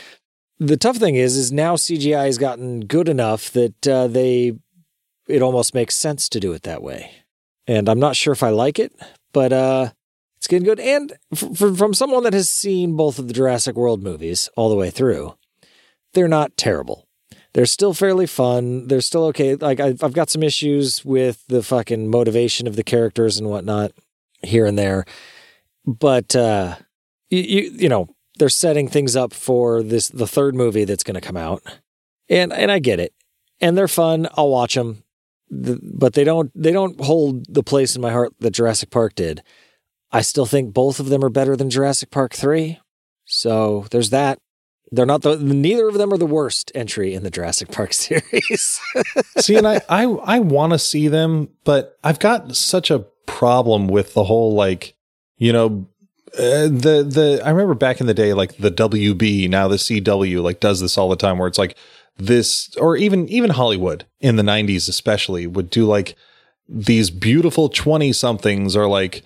the 0.59 0.77
tough 0.77 0.97
thing 0.97 1.15
is, 1.15 1.37
is 1.37 1.51
now 1.51 1.75
CGI 1.75 2.25
has 2.25 2.37
gotten 2.37 2.81
good 2.81 3.07
enough 3.09 3.51
that 3.51 3.87
uh, 3.87 4.07
they 4.07 4.53
it 5.27 5.41
almost 5.41 5.73
makes 5.73 5.95
sense 5.95 6.27
to 6.29 6.39
do 6.39 6.51
it 6.53 6.63
that 6.63 6.83
way 6.83 7.11
and 7.65 7.87
I'm 7.87 7.99
not 7.99 8.17
sure 8.17 8.33
if 8.33 8.43
I 8.43 8.49
like 8.49 8.77
it, 8.77 8.91
but 9.31 9.53
uh, 9.53 9.91
it's 10.43 10.47
getting 10.49 10.65
good. 10.65 10.81
And 10.81 11.13
f- 11.31 11.61
f- 11.61 11.77
from 11.77 11.93
someone 11.93 12.23
that 12.23 12.33
has 12.33 12.49
seen 12.49 12.97
both 12.97 13.17
of 13.17 13.29
the 13.29 13.33
Jurassic 13.33 13.77
World 13.77 14.03
movies 14.03 14.49
all 14.57 14.67
the 14.67 14.75
way 14.75 14.89
through, 14.89 15.35
they're 16.13 16.27
not 16.27 16.57
terrible. 16.57 17.07
They're 17.53 17.65
still 17.65 17.93
fairly 17.93 18.25
fun. 18.25 18.89
They're 18.89 18.99
still 18.99 19.23
okay. 19.27 19.55
Like 19.55 19.79
I've, 19.79 20.03
I've 20.03 20.11
got 20.11 20.29
some 20.29 20.43
issues 20.43 21.05
with 21.05 21.47
the 21.47 21.63
fucking 21.63 22.09
motivation 22.09 22.67
of 22.67 22.75
the 22.75 22.83
characters 22.83 23.39
and 23.39 23.49
whatnot 23.49 23.93
here 24.41 24.65
and 24.65 24.77
there, 24.77 25.05
but 25.85 26.35
uh, 26.35 26.75
you, 27.29 27.39
you 27.39 27.71
you 27.83 27.89
know 27.89 28.13
they're 28.37 28.49
setting 28.49 28.89
things 28.89 29.15
up 29.15 29.33
for 29.33 29.81
this 29.81 30.09
the 30.09 30.27
third 30.27 30.55
movie 30.55 30.83
that's 30.83 31.05
going 31.05 31.15
to 31.15 31.21
come 31.21 31.37
out, 31.37 31.63
and 32.27 32.51
and 32.51 32.69
I 32.69 32.79
get 32.79 32.99
it, 32.99 33.13
and 33.61 33.77
they're 33.77 33.87
fun. 33.87 34.27
I'll 34.35 34.49
watch 34.49 34.73
them 34.73 35.03
the, 35.49 35.79
but 35.81 36.15
they 36.15 36.25
don't 36.25 36.51
they 36.53 36.73
don't 36.73 36.99
hold 36.99 37.45
the 37.47 37.63
place 37.63 37.95
in 37.95 38.01
my 38.01 38.11
heart 38.11 38.33
that 38.39 38.51
Jurassic 38.51 38.89
Park 38.89 39.15
did. 39.15 39.41
I 40.13 40.21
still 40.21 40.45
think 40.45 40.73
both 40.73 40.99
of 40.99 41.09
them 41.09 41.25
are 41.25 41.29
better 41.29 41.57
than 41.57 41.71
Jurassic 41.71 42.11
Park 42.11 42.33
3. 42.33 42.79
So 43.25 43.87
there's 43.89 44.11
that. 44.11 44.39
They're 44.91 45.07
not 45.07 45.23
the 45.23 45.37
neither 45.37 45.87
of 45.87 45.95
them 45.95 46.13
are 46.13 46.19
the 46.19 46.27
worst 46.27 46.71
entry 46.75 47.15
in 47.15 47.23
the 47.23 47.31
Jurassic 47.31 47.71
Park 47.71 47.93
series. 47.93 48.79
See, 49.39 49.55
and 49.55 49.67
I 49.67 49.81
I, 49.89 50.03
I 50.03 50.39
want 50.39 50.73
to 50.73 50.79
see 50.79 51.07
them, 51.07 51.49
but 51.63 51.97
I've 52.03 52.19
got 52.19 52.55
such 52.55 52.91
a 52.91 52.99
problem 53.25 53.87
with 53.87 54.13
the 54.13 54.25
whole 54.25 54.53
like, 54.53 54.95
you 55.37 55.51
know, 55.51 55.87
uh, 56.37 56.69
the 56.69 57.03
the 57.07 57.41
I 57.43 57.49
remember 57.49 57.73
back 57.73 58.01
in 58.01 58.07
the 58.07 58.13
day, 58.13 58.33
like 58.33 58.57
the 58.57 58.69
WB, 58.69 59.49
now 59.49 59.67
the 59.67 59.77
CW, 59.77 60.43
like 60.43 60.59
does 60.59 60.79
this 60.79 60.95
all 60.95 61.09
the 61.09 61.15
time, 61.15 61.39
where 61.39 61.47
it's 61.47 61.57
like 61.57 61.75
this, 62.17 62.75
or 62.77 62.95
even 62.95 63.27
even 63.29 63.49
Hollywood 63.49 64.05
in 64.19 64.35
the 64.35 64.43
'90s, 64.43 64.87
especially, 64.87 65.47
would 65.47 65.71
do 65.71 65.85
like 65.85 66.15
these 66.69 67.09
beautiful 67.09 67.67
twenty 67.67 68.13
somethings, 68.13 68.75
or 68.75 68.87
like 68.87 69.23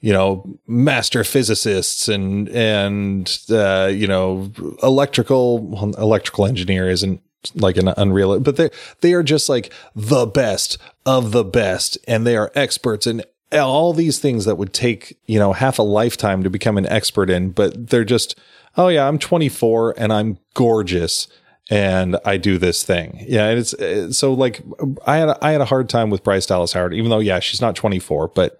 you 0.00 0.12
know 0.12 0.58
master 0.66 1.24
physicists 1.24 2.08
and 2.08 2.48
and 2.50 3.38
uh, 3.50 3.90
you 3.92 4.06
know 4.06 4.50
electrical 4.82 5.58
well, 5.58 5.94
electrical 5.96 6.46
engineer 6.46 6.88
isn't 6.88 7.20
like 7.54 7.76
an 7.76 7.88
unreal 7.96 8.38
but 8.40 8.56
they 8.56 8.70
they 9.00 9.12
are 9.12 9.22
just 9.22 9.48
like 9.48 9.72
the 9.94 10.26
best 10.26 10.78
of 11.04 11.32
the 11.32 11.44
best 11.44 11.96
and 12.08 12.26
they 12.26 12.36
are 12.36 12.50
experts 12.54 13.06
in 13.06 13.22
all 13.52 13.92
these 13.92 14.18
things 14.18 14.44
that 14.44 14.56
would 14.56 14.72
take 14.72 15.16
you 15.26 15.38
know 15.38 15.52
half 15.52 15.78
a 15.78 15.82
lifetime 15.82 16.42
to 16.42 16.50
become 16.50 16.76
an 16.76 16.86
expert 16.86 17.30
in 17.30 17.50
but 17.50 17.88
they're 17.88 18.04
just 18.04 18.38
oh 18.76 18.88
yeah 18.88 19.06
i'm 19.06 19.18
24 19.18 19.94
and 19.96 20.12
i'm 20.12 20.38
gorgeous 20.54 21.28
and 21.68 22.16
i 22.24 22.36
do 22.36 22.58
this 22.58 22.84
thing. 22.84 23.24
Yeah 23.28 23.48
and 23.48 23.58
it's 23.58 23.74
uh, 23.74 24.12
so 24.12 24.32
like 24.32 24.62
i 25.06 25.16
had 25.16 25.28
a, 25.28 25.44
i 25.44 25.52
had 25.52 25.60
a 25.60 25.66
hard 25.66 25.88
time 25.88 26.10
with 26.10 26.24
bryce 26.24 26.46
dallas 26.46 26.72
howard 26.72 26.94
even 26.94 27.10
though 27.10 27.20
yeah 27.20 27.38
she's 27.38 27.60
not 27.60 27.76
24 27.76 28.28
but 28.28 28.58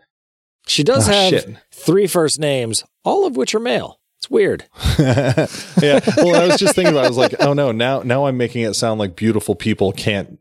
she 0.67 0.83
does 0.85 1.09
Oh, 1.09 1.13
have 1.13 1.31
shit. 1.31 1.57
three 1.71 2.07
first 2.07 2.39
names, 2.41 2.85
all 3.05 3.27
of 3.27 3.37
which 3.37 3.55
are 3.55 3.61
male. 3.61 4.01
It's 4.19 4.31
weird. 4.31 4.65
yeah. 4.99 6.01
Well, 6.17 6.35
I 6.35 6.47
was 6.47 6.59
just 6.59 6.75
thinking 6.75 6.93
about. 6.95 7.03
It, 7.03 7.07
I 7.07 7.09
was 7.09 7.17
like, 7.19 7.35
oh 7.41 7.53
no, 7.53 7.71
now 7.73 8.03
now 8.03 8.27
I'm 8.27 8.37
making 8.37 8.63
it 8.63 8.75
sound 8.75 8.99
like 8.99 9.15
beautiful 9.17 9.55
people 9.55 9.93
can't 9.93 10.39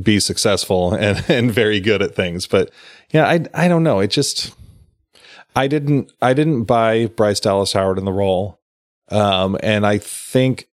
be 0.00 0.20
successful 0.20 0.92
and 0.94 1.24
and 1.30 1.50
very 1.50 1.80
good 1.80 2.02
at 2.02 2.14
things. 2.14 2.46
But 2.46 2.70
yeah, 3.10 3.26
I 3.26 3.44
I 3.52 3.68
don't 3.68 3.82
know. 3.82 4.00
It 4.00 4.08
just 4.08 4.54
I 5.56 5.66
didn't 5.66 6.12
I 6.22 6.34
didn't 6.34 6.64
buy 6.64 7.06
Bryce 7.06 7.40
Dallas 7.40 7.72
Howard 7.72 7.98
in 7.98 8.04
the 8.04 8.12
role, 8.12 8.60
um, 9.10 9.56
and 9.62 9.84
I 9.86 9.98
think, 9.98 10.68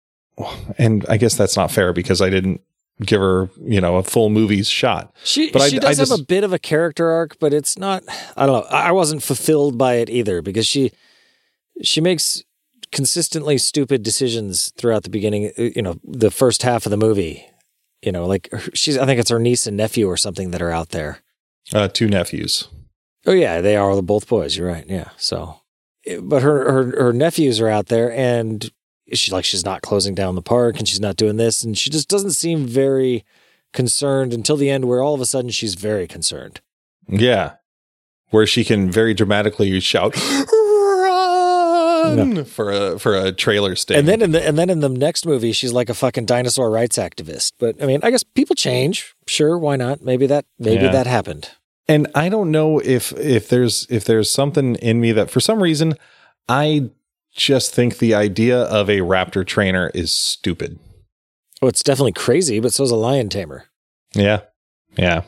and 0.77 1.05
I 1.07 1.17
guess 1.17 1.35
that's 1.35 1.55
not 1.55 1.71
fair 1.71 1.93
because 1.93 2.21
I 2.21 2.29
didn't 2.29 2.61
give 3.05 3.19
her 3.21 3.49
you 3.63 3.81
know 3.81 3.97
a 3.97 4.03
full 4.03 4.29
movie's 4.29 4.67
shot. 4.69 5.13
She 5.23 5.51
But 5.51 5.61
I- 5.63 5.69
she 5.69 5.77
I 5.77 5.79
does 5.79 5.97
have 5.99 6.07
just- 6.09 6.21
a 6.21 6.23
bit 6.25 6.43
of 6.43 6.53
a 6.53 6.59
character 6.59 7.09
arc, 7.09 7.37
but 7.39 7.53
it's 7.53 7.77
not. 7.77 8.03
I 8.37 8.45
don't 8.45 8.63
know. 8.63 8.67
I 8.69 8.89
I 8.89 8.91
wasn't 8.91 9.23
fulfilled 9.23 9.77
by 9.77 9.95
it 9.95 10.09
either 10.09 10.41
because 10.41 10.65
she 10.67 10.91
she 11.83 12.01
makes 12.01 12.43
consistently 12.91 13.57
stupid 13.57 14.03
decisions 14.03 14.71
throughout 14.77 15.03
the 15.03 15.09
beginning. 15.09 15.51
uh, 15.57 15.61
You 15.75 15.81
know, 15.81 15.95
the 16.03 16.31
first 16.31 16.63
half 16.63 16.85
of 16.85 16.89
the 16.89 16.97
movie. 16.97 17.45
You 18.01 18.11
know, 18.11 18.25
like 18.25 18.49
she's. 18.73 18.97
I 18.97 19.05
think 19.05 19.19
it's 19.19 19.29
her 19.29 19.39
niece 19.39 19.67
and 19.67 19.77
nephew 19.77 20.07
or 20.07 20.17
something 20.17 20.51
that 20.51 20.61
are 20.61 20.71
out 20.71 20.89
there. 20.89 21.19
Uh, 21.73 21.87
two 21.87 22.07
nephews. 22.07 22.67
Oh 23.27 23.31
yeah, 23.33 23.61
they 23.61 23.75
are 23.75 24.01
both 24.01 24.27
boys. 24.27 24.57
You're 24.57 24.67
right. 24.67 24.85
Yeah. 24.89 25.09
So, 25.17 25.61
but 26.21 26.41
her 26.41 26.71
her 26.71 27.03
her 27.03 27.13
nephews 27.13 27.59
are 27.61 27.67
out 27.69 27.87
there, 27.87 28.11
and 28.11 28.71
she 29.13 29.31
like 29.31 29.45
she's 29.45 29.65
not 29.65 29.81
closing 29.81 30.15
down 30.15 30.35
the 30.35 30.41
park, 30.41 30.77
and 30.79 30.87
she's 30.87 30.99
not 30.99 31.15
doing 31.15 31.37
this, 31.37 31.63
and 31.63 31.77
she 31.77 31.89
just 31.89 32.07
doesn't 32.09 32.31
seem 32.31 32.65
very 32.65 33.23
concerned 33.73 34.33
until 34.33 34.57
the 34.57 34.69
end, 34.69 34.85
where 34.85 35.01
all 35.01 35.13
of 35.15 35.21
a 35.21 35.25
sudden 35.25 35.49
she's 35.51 35.75
very 35.75 36.07
concerned. 36.07 36.59
Yeah. 37.07 37.53
Where 38.29 38.45
she 38.47 38.63
can 38.63 38.89
very 38.91 39.13
dramatically 39.13 39.79
shout 39.81 40.15
run 41.05 42.43
for 42.45 42.71
a 42.71 42.99
for 42.99 43.15
a 43.15 43.31
trailer 43.31 43.75
sting. 43.75 43.97
And 43.97 44.07
then 44.07 44.21
in 44.21 44.31
the 44.31 44.45
and 44.47 44.57
then 44.57 44.69
in 44.69 44.79
the 44.79 44.89
next 44.89 45.25
movie, 45.25 45.51
she's 45.51 45.73
like 45.73 45.89
a 45.89 45.93
fucking 45.93 46.25
dinosaur 46.25 46.69
rights 46.69 46.97
activist. 46.97 47.53
But 47.59 47.81
I 47.81 47.85
mean, 47.85 47.99
I 48.03 48.11
guess 48.11 48.23
people 48.23 48.55
change. 48.55 49.13
Sure, 49.27 49.57
why 49.57 49.75
not? 49.75 50.01
Maybe 50.01 50.27
that 50.27 50.45
maybe 50.59 50.83
Yeah. 50.85 50.91
that 50.91 51.07
happened. 51.07 51.49
and 51.87 52.07
I 52.15 52.29
don't 52.29 52.51
know 52.51 52.79
if 52.79 53.11
if 53.13 53.49
there's 53.49 53.85
if 53.89 54.05
there's 54.05 54.29
something 54.29 54.75
in 54.75 55.01
me 55.01 55.11
that 55.13 55.29
for 55.29 55.39
some 55.39 55.61
reason 55.61 55.95
I 56.47 56.89
just 57.33 57.73
think 57.73 57.97
the 57.97 58.13
idea 58.13 58.61
of 58.63 58.89
a 58.89 58.99
raptor 58.99 59.45
trainer 59.45 59.91
is 59.93 60.11
stupid. 60.11 60.79
Oh, 61.61 61.67
it's 61.67 61.83
definitely 61.83 62.13
crazy, 62.13 62.59
but 62.59 62.73
so's 62.73 62.91
a 62.91 62.95
lion 62.95 63.29
tamer. 63.29 63.65
Yeah. 64.13 64.41
Yeah. 64.97 65.23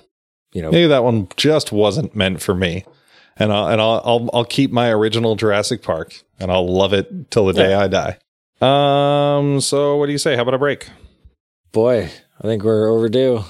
You 0.51 0.61
know, 0.61 0.71
Maybe 0.71 0.87
that 0.87 1.03
one 1.03 1.27
just 1.37 1.71
wasn't 1.71 2.15
meant 2.15 2.41
for 2.41 2.53
me. 2.53 2.85
And 3.37 3.51
I'll 3.51 3.67
and 3.67 3.81
I'll 3.81 4.01
I'll, 4.05 4.29
I'll 4.33 4.45
keep 4.45 4.71
my 4.71 4.89
original 4.91 5.35
Jurassic 5.35 5.81
Park 5.81 6.21
and 6.39 6.51
I'll 6.51 6.67
love 6.71 6.93
it 6.93 7.31
till 7.31 7.45
the 7.45 7.53
day 7.53 7.73
I 7.73 7.87
die. 7.87 8.17
Um 8.61 9.59
so 9.61 9.97
what 9.97 10.05
do 10.05 10.11
you 10.11 10.17
say? 10.19 10.35
How 10.35 10.43
about 10.43 10.53
a 10.53 10.59
break? 10.59 10.89
boy, 11.71 12.11
I 12.39 12.43
think 12.43 12.63
we're 12.63 12.87
overdue. 12.87 13.43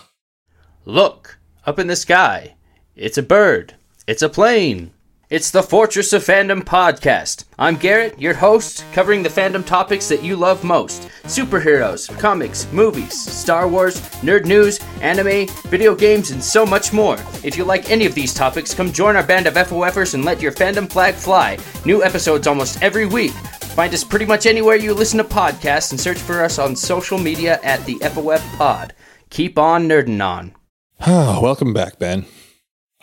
Look, 0.85 1.37
up 1.65 1.77
in 1.79 1.87
the 1.87 1.95
sky. 1.97 2.55
It's 2.95 3.17
a 3.17 3.23
bird. 3.23 3.75
It's 4.07 4.21
a 4.21 4.29
plane. 4.29 4.91
It's 5.29 5.51
the 5.51 5.63
Fortress 5.63 6.11
of 6.13 6.23
Fandom 6.23 6.61
podcast. 6.61 7.45
I'm 7.57 7.77
Garrett, 7.77 8.19
your 8.19 8.33
host, 8.33 8.83
covering 8.91 9.23
the 9.23 9.29
fandom 9.29 9.65
topics 9.65 10.07
that 10.09 10.21
you 10.21 10.35
love 10.35 10.63
most 10.63 11.03
superheroes, 11.23 12.09
comics, 12.19 12.69
movies, 12.73 13.19
Star 13.19 13.67
Wars, 13.67 14.01
nerd 14.21 14.45
news, 14.45 14.79
anime, 15.01 15.47
video 15.69 15.95
games, 15.95 16.31
and 16.31 16.43
so 16.43 16.65
much 16.65 16.91
more. 16.91 17.15
If 17.43 17.57
you 17.57 17.63
like 17.63 17.89
any 17.89 18.05
of 18.05 18.13
these 18.13 18.33
topics, 18.33 18.73
come 18.73 18.91
join 18.91 19.15
our 19.15 19.25
band 19.25 19.47
of 19.47 19.53
FOFers 19.53 20.13
and 20.13 20.25
let 20.25 20.41
your 20.41 20.51
fandom 20.51 20.91
flag 20.91 21.15
fly. 21.15 21.57
New 21.85 22.03
episodes 22.03 22.45
almost 22.45 22.83
every 22.83 23.05
week. 23.05 23.31
Find 23.31 23.93
us 23.93 24.03
pretty 24.03 24.25
much 24.25 24.45
anywhere 24.45 24.75
you 24.75 24.93
listen 24.93 25.17
to 25.19 25.23
podcasts 25.23 25.91
and 25.91 25.99
search 25.99 26.19
for 26.19 26.43
us 26.43 26.59
on 26.59 26.75
social 26.75 27.17
media 27.17 27.59
at 27.63 27.83
the 27.85 27.95
FOF 28.01 28.41
Pod. 28.57 28.93
Keep 29.29 29.57
on 29.57 29.87
nerding 29.87 30.23
on. 30.23 30.53
Welcome 31.07 31.73
back, 31.73 31.97
Ben. 31.97 32.25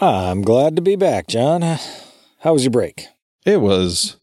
Ah, 0.00 0.30
I'm 0.30 0.42
glad 0.42 0.76
to 0.76 0.82
be 0.82 0.96
back, 0.96 1.26
John. 1.26 1.62
How 2.40 2.54
was 2.54 2.64
your 2.64 2.70
break? 2.70 3.06
It 3.44 3.60
was 3.60 4.16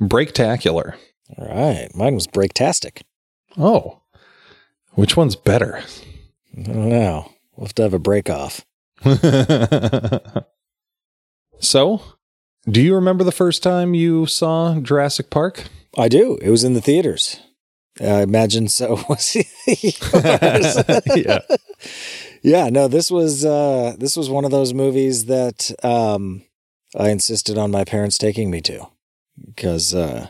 breaktacular. 0.00 0.96
All 1.38 1.46
right, 1.46 1.88
mine 1.94 2.14
was 2.14 2.26
breaktastic. 2.26 3.02
Oh. 3.56 4.00
Which 4.94 5.16
one's 5.16 5.36
better? 5.36 5.82
I 6.58 6.62
don't 6.62 6.88
know. 6.88 7.32
We'll 7.54 7.66
have 7.66 7.74
to 7.76 7.82
have 7.82 7.94
a 7.94 8.00
break 8.00 8.28
off. 8.28 8.66
so, 11.60 12.02
do 12.68 12.82
you 12.82 12.94
remember 12.94 13.22
the 13.22 13.32
first 13.32 13.62
time 13.62 13.94
you 13.94 14.26
saw 14.26 14.78
Jurassic 14.80 15.30
Park? 15.30 15.64
I 15.96 16.08
do. 16.08 16.38
It 16.42 16.50
was 16.50 16.64
in 16.64 16.74
the 16.74 16.80
theaters. 16.80 17.38
I 18.00 18.22
imagine 18.22 18.68
so 18.68 18.98
was 19.08 19.36
yeah. 21.16 21.40
Yeah, 22.42 22.68
no, 22.70 22.88
this 22.88 23.10
was 23.10 23.44
uh 23.44 23.94
this 23.98 24.16
was 24.16 24.28
one 24.28 24.44
of 24.44 24.50
those 24.50 24.74
movies 24.74 25.26
that 25.26 25.70
um 25.84 26.42
I 26.96 27.10
insisted 27.10 27.56
on 27.58 27.70
my 27.70 27.84
parents 27.84 28.18
taking 28.18 28.50
me 28.50 28.60
to 28.62 28.86
because 29.46 29.94
uh 29.94 30.28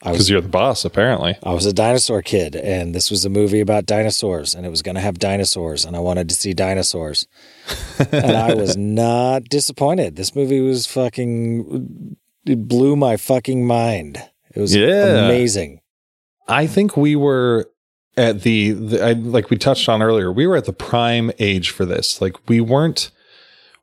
I 0.00 0.10
Because 0.12 0.18
was 0.18 0.30
you're 0.30 0.40
the 0.40 0.48
boss, 0.48 0.84
apparently. 0.84 1.36
I 1.42 1.52
was 1.52 1.66
a 1.66 1.72
dinosaur 1.72 2.22
kid 2.22 2.54
and 2.54 2.94
this 2.94 3.10
was 3.10 3.24
a 3.24 3.28
movie 3.30 3.60
about 3.60 3.84
dinosaurs 3.84 4.54
and 4.54 4.64
it 4.64 4.68
was 4.70 4.80
going 4.82 4.94
to 4.94 5.00
have 5.00 5.18
dinosaurs 5.18 5.84
and 5.84 5.96
I 5.96 5.98
wanted 5.98 6.28
to 6.28 6.36
see 6.36 6.54
dinosaurs. 6.54 7.26
and 8.12 8.36
I 8.36 8.54
was 8.54 8.76
not 8.76 9.44
disappointed. 9.44 10.14
This 10.16 10.36
movie 10.36 10.60
was 10.60 10.86
fucking 10.86 12.16
it 12.46 12.68
blew 12.68 12.94
my 12.96 13.16
fucking 13.16 13.66
mind. 13.66 14.22
It 14.54 14.60
was 14.60 14.74
Yeah. 14.74 15.24
amazing. 15.26 15.80
I 16.46 16.66
think 16.68 16.96
we 16.96 17.16
were 17.16 17.68
at 18.16 18.42
the, 18.42 18.70
the 18.72 19.04
I, 19.04 19.12
like 19.12 19.50
we 19.50 19.58
touched 19.58 19.88
on 19.88 20.00
earlier. 20.00 20.32
We 20.32 20.46
were 20.46 20.56
at 20.56 20.64
the 20.64 20.72
prime 20.72 21.30
age 21.40 21.70
for 21.70 21.84
this. 21.84 22.20
Like 22.22 22.36
we 22.48 22.60
weren't 22.60 23.10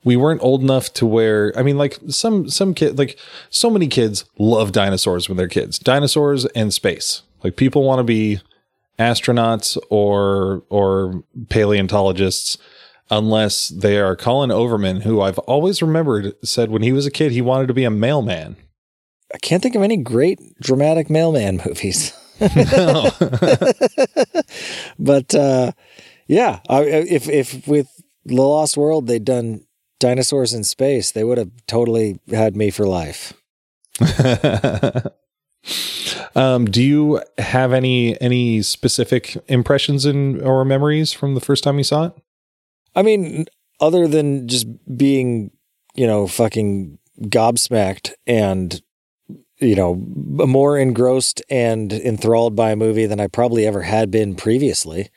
we 0.05 0.15
weren't 0.15 0.41
old 0.43 0.61
enough 0.61 0.93
to 0.93 1.05
where 1.05 1.51
I 1.57 1.63
mean 1.63 1.77
like 1.77 1.99
some 2.07 2.47
some 2.47 2.73
kid 2.73 2.97
like 2.97 3.19
so 3.49 3.69
many 3.69 3.87
kids 3.87 4.23
love 4.37 4.71
dinosaurs 4.71 5.27
when 5.27 5.35
they're 5.35 5.49
kids. 5.49 5.77
Dinosaurs 5.77 6.45
and 6.47 6.73
space. 6.73 7.23
Like 7.43 7.57
people 7.57 7.83
want 7.83 7.99
to 7.99 8.03
be 8.03 8.39
astronauts 8.97 9.77
or 9.89 10.63
or 10.69 11.23
paleontologists 11.49 12.57
unless 13.09 13.67
they 13.67 13.99
are 13.99 14.15
Colin 14.15 14.51
Overman 14.51 15.01
who 15.01 15.21
I've 15.21 15.39
always 15.39 15.81
remembered 15.81 16.33
said 16.43 16.69
when 16.69 16.83
he 16.83 16.93
was 16.93 17.05
a 17.05 17.11
kid 17.11 17.33
he 17.33 17.41
wanted 17.41 17.67
to 17.67 17.73
be 17.73 17.83
a 17.83 17.91
mailman. 17.91 18.55
I 19.33 19.39
can't 19.39 19.61
think 19.61 19.75
of 19.75 19.81
any 19.81 19.97
great 19.97 20.39
dramatic 20.61 21.09
mailman 21.09 21.61
movies. 21.65 22.13
No. 22.39 23.09
but 24.99 25.33
uh, 25.33 25.71
yeah, 26.27 26.59
I, 26.69 26.83
if 26.83 27.27
if 27.27 27.67
with 27.67 27.87
the 28.23 28.35
Lost 28.35 28.77
World 28.77 29.07
they'd 29.07 29.25
done 29.25 29.64
dinosaurs 29.99 30.53
in 30.53 30.63
space, 30.63 31.11
they 31.11 31.23
would 31.23 31.37
have 31.37 31.51
totally 31.67 32.19
had 32.29 32.55
me 32.55 32.69
for 32.69 32.85
life. 32.85 33.33
um, 36.35 36.65
do 36.65 36.83
you 36.83 37.21
have 37.37 37.73
any 37.73 38.19
any 38.21 38.61
specific 38.61 39.37
impressions 39.47 40.05
and 40.05 40.41
or 40.41 40.65
memories 40.65 41.13
from 41.13 41.33
the 41.33 41.41
first 41.41 41.63
time 41.63 41.77
you 41.77 41.83
saw 41.83 42.05
it? 42.07 42.13
I 42.95 43.01
mean, 43.01 43.45
other 43.79 44.07
than 44.07 44.47
just 44.47 44.67
being, 44.97 45.51
you 45.95 46.07
know, 46.07 46.27
fucking 46.27 46.97
gobsmacked 47.21 48.11
and 48.27 48.81
you 49.59 49.75
know 49.75 49.95
more 49.95 50.77
engrossed 50.77 51.41
and 51.49 51.93
enthralled 51.93 52.55
by 52.55 52.71
a 52.71 52.75
movie 52.75 53.05
than 53.05 53.19
I 53.19 53.27
probably 53.27 53.65
ever 53.65 53.83
had 53.83 54.11
been 54.11 54.35
previously. 54.35 55.09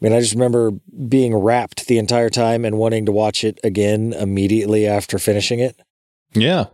I 0.00 0.04
mean, 0.04 0.12
I 0.12 0.20
just 0.20 0.34
remember 0.34 0.72
being 1.08 1.34
wrapped 1.34 1.86
the 1.86 1.98
entire 1.98 2.28
time 2.28 2.64
and 2.64 2.76
wanting 2.76 3.06
to 3.06 3.12
watch 3.12 3.44
it 3.44 3.58
again 3.64 4.12
immediately 4.12 4.86
after 4.86 5.18
finishing 5.18 5.58
it. 5.58 5.80
Yeah, 6.34 6.66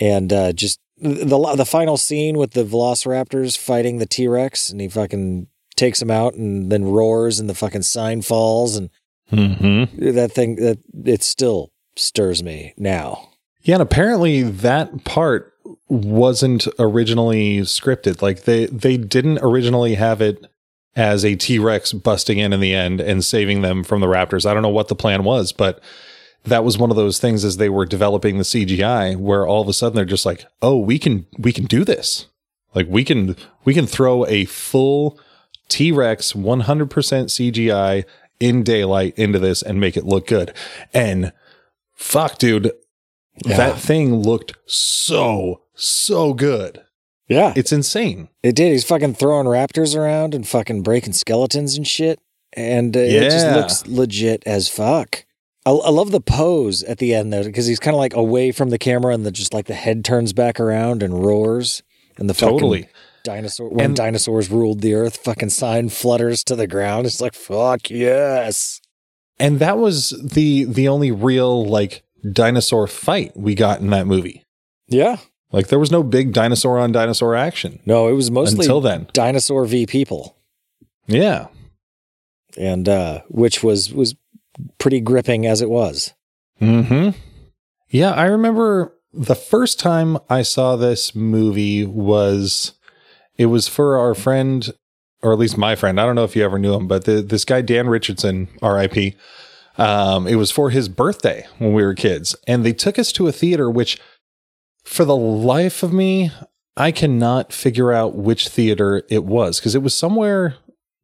and 0.00 0.32
uh, 0.32 0.52
just 0.52 0.80
the 0.96 1.54
the 1.56 1.66
final 1.66 1.96
scene 1.96 2.38
with 2.38 2.52
the 2.52 2.64
Velociraptors 2.64 3.58
fighting 3.58 3.98
the 3.98 4.06
T 4.06 4.28
Rex, 4.28 4.70
and 4.70 4.80
he 4.80 4.88
fucking 4.88 5.48
takes 5.76 6.00
him 6.00 6.10
out, 6.10 6.34
and 6.34 6.72
then 6.72 6.84
roars, 6.84 7.38
and 7.38 7.50
the 7.50 7.54
fucking 7.54 7.82
sign 7.82 8.22
falls, 8.22 8.76
and 8.76 8.90
mm-hmm. 9.30 10.12
that 10.14 10.32
thing 10.32 10.56
that 10.56 10.78
it 11.04 11.22
still 11.22 11.72
stirs 11.96 12.42
me 12.42 12.72
now. 12.78 13.30
yeah. 13.62 13.74
And 13.74 13.82
apparently 13.82 14.42
that 14.42 15.04
part 15.04 15.52
wasn't 15.88 16.66
originally 16.78 17.58
scripted. 17.60 18.22
Like 18.22 18.44
they 18.44 18.66
they 18.66 18.96
didn't 18.96 19.38
originally 19.42 19.94
have 19.94 20.20
it 20.20 20.46
as 20.96 21.24
a 21.24 21.36
T 21.36 21.58
Rex 21.58 21.92
busting 21.92 22.38
in 22.38 22.52
in 22.52 22.60
the 22.60 22.74
end 22.74 23.00
and 23.00 23.24
saving 23.24 23.62
them 23.62 23.84
from 23.84 24.00
the 24.00 24.06
raptors. 24.06 24.44
I 24.44 24.52
don't 24.54 24.62
know 24.62 24.68
what 24.68 24.88
the 24.88 24.94
plan 24.96 25.24
was, 25.24 25.52
but 25.52 25.80
that 26.44 26.64
was 26.64 26.78
one 26.78 26.90
of 26.90 26.96
those 26.96 27.18
things 27.18 27.44
as 27.44 27.58
they 27.58 27.68
were 27.68 27.86
developing 27.86 28.38
the 28.38 28.44
CGI 28.44 29.16
where 29.16 29.46
all 29.46 29.62
of 29.62 29.68
a 29.68 29.72
sudden 29.72 29.94
they're 29.96 30.04
just 30.04 30.26
like, 30.26 30.46
"Oh, 30.62 30.78
we 30.78 30.98
can 30.98 31.26
we 31.38 31.52
can 31.52 31.64
do 31.66 31.84
this. 31.84 32.26
Like 32.74 32.86
we 32.88 33.04
can 33.04 33.36
we 33.64 33.74
can 33.74 33.86
throw 33.86 34.26
a 34.26 34.44
full 34.46 35.18
T-Rex 35.68 36.32
100% 36.32 37.30
CGI 37.30 38.04
in 38.40 38.62
daylight 38.62 39.14
into 39.16 39.38
this 39.38 39.62
and 39.62 39.78
make 39.80 39.96
it 39.96 40.04
look 40.06 40.26
good." 40.26 40.52
And 40.94 41.32
fuck, 41.94 42.38
dude, 42.38 42.72
Yeah. 43.46 43.56
that 43.56 43.78
thing 43.78 44.16
looked 44.22 44.54
so 44.66 45.62
so 45.74 46.34
good. 46.34 46.80
Yeah, 47.30 47.52
It's 47.56 47.72
insane. 47.72 48.28
it 48.42 48.54
did. 48.56 48.72
He's 48.72 48.84
fucking 48.84 49.14
throwing 49.14 49.46
raptors 49.46 49.96
around 49.96 50.34
and 50.34 50.46
fucking 50.46 50.82
breaking 50.82 51.12
skeletons 51.14 51.76
and 51.76 51.86
shit, 51.86 52.18
and 52.52 52.94
uh, 52.96 53.00
it 53.00 53.30
just 53.30 53.46
Yeah. 53.46 53.56
looks 53.56 53.86
legit 53.86 54.42
as 54.46 54.68
fuck. 54.68 55.24
I, 55.64 55.70
I 55.70 55.90
love 55.90 56.10
the 56.10 56.20
pose 56.20 56.82
at 56.82 56.98
the 56.98 57.14
end 57.14 57.32
though, 57.32 57.44
because 57.44 57.66
he's 57.66 57.78
kind 57.78 57.94
of 57.94 57.98
like 58.00 58.14
away 58.14 58.50
from 58.52 58.70
the 58.70 58.78
camera, 58.78 59.14
and 59.14 59.24
the 59.24 59.30
just 59.30 59.54
like 59.54 59.66
the 59.66 59.74
head 59.74 60.04
turns 60.04 60.32
back 60.32 60.58
around 60.60 61.02
and 61.02 61.24
roars, 61.24 61.82
and 62.18 62.28
the 62.28 62.34
fucking 62.34 62.54
Totally. 62.56 62.88
dinosaur 63.22 63.68
when 63.68 63.84
And- 63.86 63.96
dinosaurs 63.96 64.50
ruled 64.50 64.80
the 64.80 64.94
earth, 64.94 65.18
fucking 65.18 65.50
sign 65.50 65.88
flutters 65.88 66.42
to 66.44 66.56
the 66.56 66.66
ground. 66.66 67.06
It's 67.06 67.20
like 67.20 67.34
fuck 67.34 67.88
yes. 67.90 68.80
And 69.38 69.58
that 69.60 69.78
was 69.78 70.10
the 70.22 70.64
the 70.64 70.88
only 70.88 71.12
real 71.12 71.64
like 71.64 72.02
dinosaur 72.32 72.86
fight 72.88 73.32
we 73.36 73.54
got 73.54 73.80
in 73.80 73.90
that 73.90 74.06
movie. 74.06 74.44
Yeah. 74.88 75.18
Like 75.52 75.68
there 75.68 75.78
was 75.78 75.90
no 75.90 76.02
big 76.02 76.32
dinosaur 76.32 76.78
on 76.78 76.92
dinosaur 76.92 77.34
action 77.34 77.80
No, 77.86 78.08
it 78.08 78.12
was 78.12 78.30
mostly 78.30 78.64
until 78.64 78.80
then. 78.80 79.08
dinosaur 79.12 79.64
v 79.66 79.86
people, 79.86 80.36
Yeah. 81.06 81.48
and 82.56 82.88
uh, 82.88 83.22
which 83.28 83.62
was 83.62 83.92
was 83.92 84.14
pretty 84.78 85.00
gripping 85.00 85.46
as 85.46 85.60
it 85.62 85.70
was. 85.70 86.12
Hmm. 86.58 87.10
Yeah, 87.88 88.10
I 88.12 88.26
remember 88.26 88.94
the 89.12 89.34
first 89.34 89.80
time 89.80 90.18
I 90.28 90.42
saw 90.42 90.76
this 90.76 91.14
movie 91.14 91.84
was 91.84 92.72
it 93.36 93.46
was 93.46 93.66
for 93.66 93.98
our 93.98 94.14
friend, 94.14 94.70
or 95.22 95.32
at 95.32 95.38
least 95.38 95.56
my 95.58 95.74
friend. 95.74 95.98
I 96.00 96.06
don't 96.06 96.14
know 96.14 96.24
if 96.24 96.36
you 96.36 96.44
ever 96.44 96.58
knew 96.58 96.74
him, 96.74 96.86
but 96.86 97.04
the, 97.06 97.22
this 97.22 97.44
guy 97.44 97.62
Dan 97.62 97.88
Richardson, 97.88 98.48
R.I.P. 98.62 99.16
Um, 99.78 100.26
it 100.28 100.34
was 100.36 100.50
for 100.50 100.70
his 100.70 100.88
birthday 100.88 101.46
when 101.58 101.72
we 101.72 101.82
were 101.82 101.94
kids, 101.94 102.36
and 102.46 102.64
they 102.64 102.72
took 102.74 102.98
us 102.98 103.10
to 103.12 103.26
a 103.26 103.32
theater. 103.32 103.70
Which, 103.70 103.98
for 104.84 105.04
the 105.04 105.16
life 105.16 105.82
of 105.82 105.92
me, 105.92 106.30
I 106.76 106.92
cannot 106.92 107.52
figure 107.52 107.92
out 107.92 108.14
which 108.14 108.48
theater 108.48 109.02
it 109.08 109.24
was 109.24 109.58
because 109.58 109.74
it 109.74 109.82
was 109.82 109.94
somewhere 109.94 110.56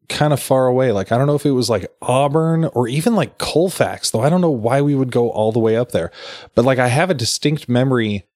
kind 0.09 0.33
of 0.33 0.41
far 0.41 0.67
away. 0.67 0.93
Like 0.93 1.13
I 1.13 1.19
don't 1.19 1.27
know 1.27 1.35
if 1.35 1.47
it 1.47 1.51
was 1.53 1.69
like 1.69 1.87
Auburn 2.01 2.65
or 2.67 2.89
even 2.89 3.15
like 3.15 3.39
Colfax, 3.39 4.11
though 4.11 4.23
I 4.23 4.29
don't 4.29 4.41
know 4.41 4.51
why 4.51 4.81
we 4.81 4.95
would 4.95 5.11
go 5.11 5.31
all 5.31 5.53
the 5.53 5.59
way 5.59 5.77
up 5.77 5.93
there. 5.93 6.11
But 6.55 6.65
like 6.65 6.79
I 6.79 6.89
have 6.89 7.11
a 7.11 7.15
distinct 7.15 7.69
memory 7.69 8.27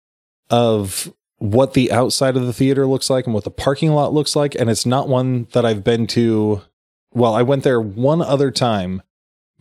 of 0.50 1.12
what 1.38 1.74
the 1.74 1.90
outside 1.90 2.36
of 2.36 2.46
the 2.46 2.52
theater 2.52 2.86
looks 2.86 3.08
like 3.08 3.24
and 3.24 3.32
what 3.32 3.44
the 3.44 3.50
parking 3.50 3.92
lot 3.92 4.12
looks 4.12 4.36
like 4.36 4.54
and 4.54 4.68
it's 4.68 4.84
not 4.84 5.08
one 5.08 5.46
that 5.52 5.64
I've 5.64 5.84
been 5.84 6.06
to 6.08 6.62
well, 7.12 7.34
I 7.34 7.42
went 7.42 7.64
there 7.64 7.80
one 7.80 8.22
other 8.22 8.50
time 8.50 9.02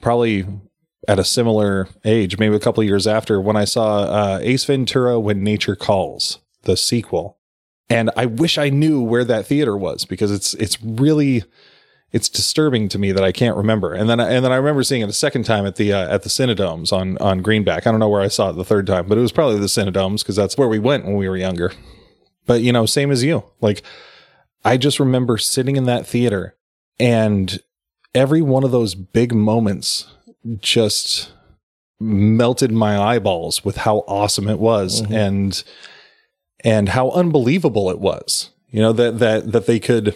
probably 0.02 0.46
at 1.08 1.20
a 1.20 1.24
similar 1.24 1.88
age, 2.04 2.38
maybe 2.38 2.56
a 2.56 2.60
couple 2.60 2.84
years 2.84 3.08
after 3.08 3.40
when 3.40 3.56
I 3.56 3.66
saw 3.66 4.04
uh, 4.04 4.40
Ace 4.42 4.66
Ventura 4.66 5.20
when 5.20 5.44
Nature 5.44 5.76
Calls, 5.76 6.40
the 6.64 6.76
sequel. 6.76 7.38
And 7.90 8.12
I 8.16 8.26
wish 8.26 8.58
I 8.58 8.70
knew 8.70 9.02
where 9.02 9.24
that 9.24 9.48
theater 9.48 9.76
was 9.76 10.06
because 10.06 10.32
it's 10.32 10.54
it's 10.56 10.82
really 10.84 11.44
it's 12.12 12.30
disturbing 12.30 12.90
to 12.90 13.00
me 13.00 13.12
that 13.12 13.24
I 13.24 13.32
can't 13.32 13.56
remember. 13.58 13.94
And 13.94 14.10
then 14.10 14.20
I, 14.20 14.32
and 14.32 14.44
then 14.44 14.52
I 14.52 14.56
remember 14.56 14.84
seeing 14.84 15.02
it 15.02 15.10
a 15.10 15.14
second 15.14 15.44
time 15.44 15.66
at 15.66 15.76
the 15.78 15.94
uh, 15.94 16.14
at 16.14 16.24
the 16.24 16.30
Cinedomes 16.30 16.94
on 16.94 17.18
on 17.18 17.42
Greenback. 17.42 17.88
I 17.88 17.92
don't 17.92 18.00
know 18.00 18.10
where 18.10 18.22
I 18.22 18.28
saw 18.28 18.50
it 18.50 18.54
the 18.54 18.66
third 18.66 18.86
time, 18.86 19.08
but 19.08 19.18
it 19.18 19.22
was 19.22 19.32
probably 19.32 19.60
the 19.60 19.66
Cinedomes 19.68 20.20
because 20.20 20.36
that's 20.36 20.58
where 20.58 20.68
we 20.68 20.80
went 20.80 21.06
when 21.06 21.16
we 21.16 21.30
were 21.30 21.38
younger. 21.38 21.72
But 22.46 22.62
you 22.62 22.72
know, 22.72 22.86
same 22.86 23.10
as 23.10 23.24
you. 23.24 23.44
Like 23.62 23.84
I 24.64 24.78
just 24.78 25.00
remember 25.00 25.38
sitting 25.38 25.76
in 25.76 25.86
that 25.86 26.06
theater 26.06 26.56
and 27.00 27.60
every 28.14 28.42
one 28.42 28.64
of 28.64 28.72
those 28.72 28.96
big 28.96 29.34
moments 29.34 30.08
just 30.60 31.32
melted 32.00 32.72
my 32.72 32.98
eyeballs 32.98 33.66
with 33.66 33.78
how 33.78 33.98
awesome 34.08 34.48
it 34.48 34.60
was 34.60 35.02
Mhm. 35.02 35.12
and 35.16 35.64
and 36.64 36.90
how 36.90 37.10
unbelievable 37.12 37.90
it 37.90 38.00
was. 38.00 38.50
You 38.70 38.82
know 38.82 38.94
that 38.94 39.20
that 39.20 39.52
that 39.52 39.66
they 39.66 39.80
could 39.80 40.16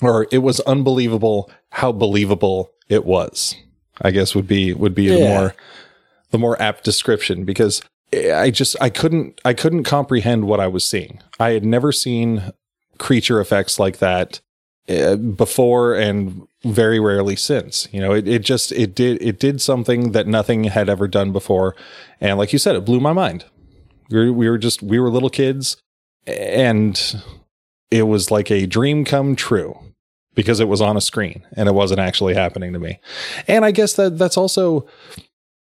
or 0.00 0.26
it 0.30 0.38
was 0.38 0.60
unbelievable 0.60 1.50
how 1.70 1.92
believable 1.92 2.70
it 2.88 3.04
was. 3.04 3.54
I 4.00 4.10
guess 4.10 4.34
would 4.34 4.46
be 4.48 4.72
would 4.72 4.94
be 4.94 5.08
the 5.08 5.18
more 5.20 5.54
the 6.30 6.38
more 6.38 6.60
apt 6.60 6.84
description 6.84 7.44
because 7.44 7.82
I 8.14 8.50
just 8.50 8.74
I 8.80 8.88
couldn't 8.90 9.40
I 9.44 9.52
couldn't 9.54 9.84
comprehend 9.84 10.44
what 10.46 10.60
I 10.60 10.66
was 10.66 10.84
seeing. 10.84 11.20
I 11.38 11.50
had 11.50 11.64
never 11.64 11.92
seen 11.92 12.52
creature 12.98 13.40
effects 13.40 13.78
like 13.78 13.98
that 13.98 14.40
uh, 14.88 15.16
before 15.16 15.94
and 15.94 16.42
very 16.64 17.00
rarely 17.00 17.36
since. 17.36 17.88
You 17.92 18.00
know, 18.00 18.12
it, 18.12 18.26
it 18.28 18.42
just 18.42 18.72
it 18.72 18.94
did 18.94 19.20
it 19.22 19.38
did 19.38 19.60
something 19.60 20.12
that 20.12 20.26
nothing 20.26 20.64
had 20.64 20.88
ever 20.88 21.08
done 21.08 21.32
before, 21.32 21.74
and 22.20 22.38
like 22.38 22.52
you 22.52 22.58
said, 22.58 22.76
it 22.76 22.84
blew 22.84 23.00
my 23.00 23.12
mind. 23.12 23.44
We 24.10 24.26
were, 24.26 24.32
we 24.32 24.48
were 24.50 24.58
just 24.58 24.82
we 24.82 24.98
were 24.98 25.10
little 25.10 25.30
kids, 25.30 25.76
and 26.26 27.00
it 27.90 28.02
was 28.04 28.30
like 28.30 28.50
a 28.50 28.66
dream 28.66 29.04
come 29.04 29.36
true 29.36 29.78
because 30.34 30.60
it 30.60 30.68
was 30.68 30.80
on 30.80 30.96
a 30.96 31.00
screen 31.00 31.46
and 31.56 31.68
it 31.68 31.74
wasn't 31.74 32.00
actually 32.00 32.32
happening 32.32 32.72
to 32.72 32.78
me. 32.78 32.98
And 33.46 33.66
I 33.66 33.70
guess 33.70 33.92
that 33.94 34.16
that's 34.16 34.38
also 34.38 34.86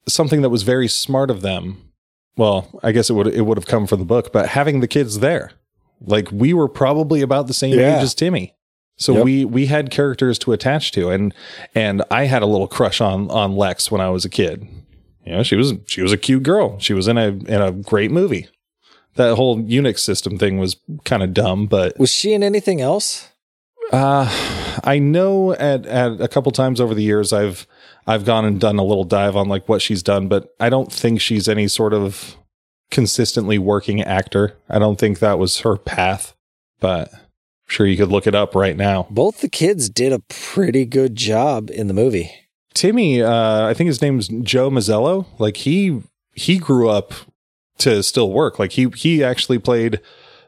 something 0.08 0.40
that 0.40 0.48
was 0.48 0.62
very 0.62 0.88
smart 0.88 1.30
of 1.30 1.42
them. 1.42 1.90
Well, 2.36 2.80
I 2.82 2.92
guess 2.92 3.10
it 3.10 3.12
would 3.12 3.26
it 3.28 3.42
would 3.42 3.58
have 3.58 3.66
come 3.66 3.86
from 3.86 3.98
the 3.98 4.04
book, 4.06 4.32
but 4.32 4.48
having 4.48 4.80
the 4.80 4.88
kids 4.88 5.18
there, 5.20 5.52
like 6.00 6.30
we 6.32 6.52
were 6.54 6.68
probably 6.68 7.20
about 7.20 7.46
the 7.46 7.54
same 7.54 7.78
Yeah. 7.78 7.98
age 7.98 8.02
as 8.02 8.14
Timmy. 8.14 8.54
So 8.96 9.14
Yep. 9.14 9.24
we 9.24 9.44
we 9.44 9.66
had 9.66 9.90
characters 9.90 10.38
to 10.40 10.52
attach 10.52 10.92
to 10.92 11.10
and 11.10 11.34
and 11.74 12.02
I 12.10 12.24
had 12.26 12.42
a 12.42 12.46
little 12.46 12.68
crush 12.68 13.00
on 13.00 13.30
on 13.30 13.56
Lex 13.56 13.90
when 13.90 14.00
I 14.00 14.10
was 14.10 14.24
a 14.24 14.30
kid. 14.30 14.66
You 15.26 15.32
know, 15.32 15.42
she 15.42 15.56
was 15.56 15.74
she 15.86 16.00
was 16.02 16.12
a 16.12 16.16
cute 16.18 16.42
girl. 16.42 16.78
She 16.78 16.92
was 16.94 17.08
in 17.08 17.18
a 17.18 17.28
in 17.28 17.60
a 17.62 17.72
great 17.72 18.10
movie. 18.10 18.46
That 19.16 19.36
whole 19.36 19.58
Unix 19.58 20.00
system 20.00 20.38
thing 20.38 20.58
was 20.58 20.76
kind 21.04 21.22
of 21.22 21.32
dumb, 21.34 21.66
but 21.66 21.98
Was 21.98 22.10
she 22.12 22.32
in 22.32 22.42
anything 22.42 22.80
else? 22.80 23.28
uh, 23.92 24.28
I 24.82 24.98
know 24.98 25.52
at 25.52 25.86
at 25.86 26.20
a 26.20 26.28
couple 26.28 26.50
times 26.52 26.80
over 26.80 26.94
the 26.94 27.02
years 27.02 27.32
I've 27.32 27.66
I've 28.06 28.24
gone 28.24 28.44
and 28.44 28.60
done 28.60 28.78
a 28.78 28.84
little 28.84 29.04
dive 29.04 29.36
on 29.36 29.48
like 29.48 29.68
what 29.68 29.82
she's 29.82 30.02
done, 30.02 30.28
but 30.28 30.54
I 30.60 30.68
don't 30.68 30.92
think 30.92 31.20
she's 31.20 31.48
any 31.48 31.68
sort 31.68 31.94
of 31.94 32.36
consistently 32.90 33.58
working 33.58 34.02
actor. 34.02 34.56
I 34.68 34.78
don't 34.78 34.98
think 34.98 35.18
that 35.18 35.38
was 35.38 35.60
her 35.60 35.76
path, 35.76 36.34
but 36.80 37.10
sure 37.66 37.86
you 37.86 37.96
could 37.96 38.10
look 38.10 38.26
it 38.26 38.34
up 38.34 38.54
right 38.54 38.76
now. 38.76 39.06
Both 39.10 39.40
the 39.40 39.48
kids 39.48 39.88
did 39.88 40.12
a 40.12 40.20
pretty 40.28 40.84
good 40.84 41.16
job 41.16 41.70
in 41.70 41.88
the 41.88 41.94
movie. 41.94 42.30
Timmy, 42.74 43.22
uh, 43.22 43.66
I 43.66 43.74
think 43.74 43.88
his 43.88 44.02
name's 44.02 44.28
Joe 44.28 44.70
Mazzello. 44.70 45.26
Like 45.38 45.58
he 45.58 46.02
he 46.32 46.58
grew 46.58 46.88
up 46.90 47.14
to 47.78 48.02
still 48.02 48.32
work. 48.32 48.58
Like 48.58 48.72
he 48.72 48.88
he 48.96 49.22
actually 49.22 49.58
played 49.58 50.00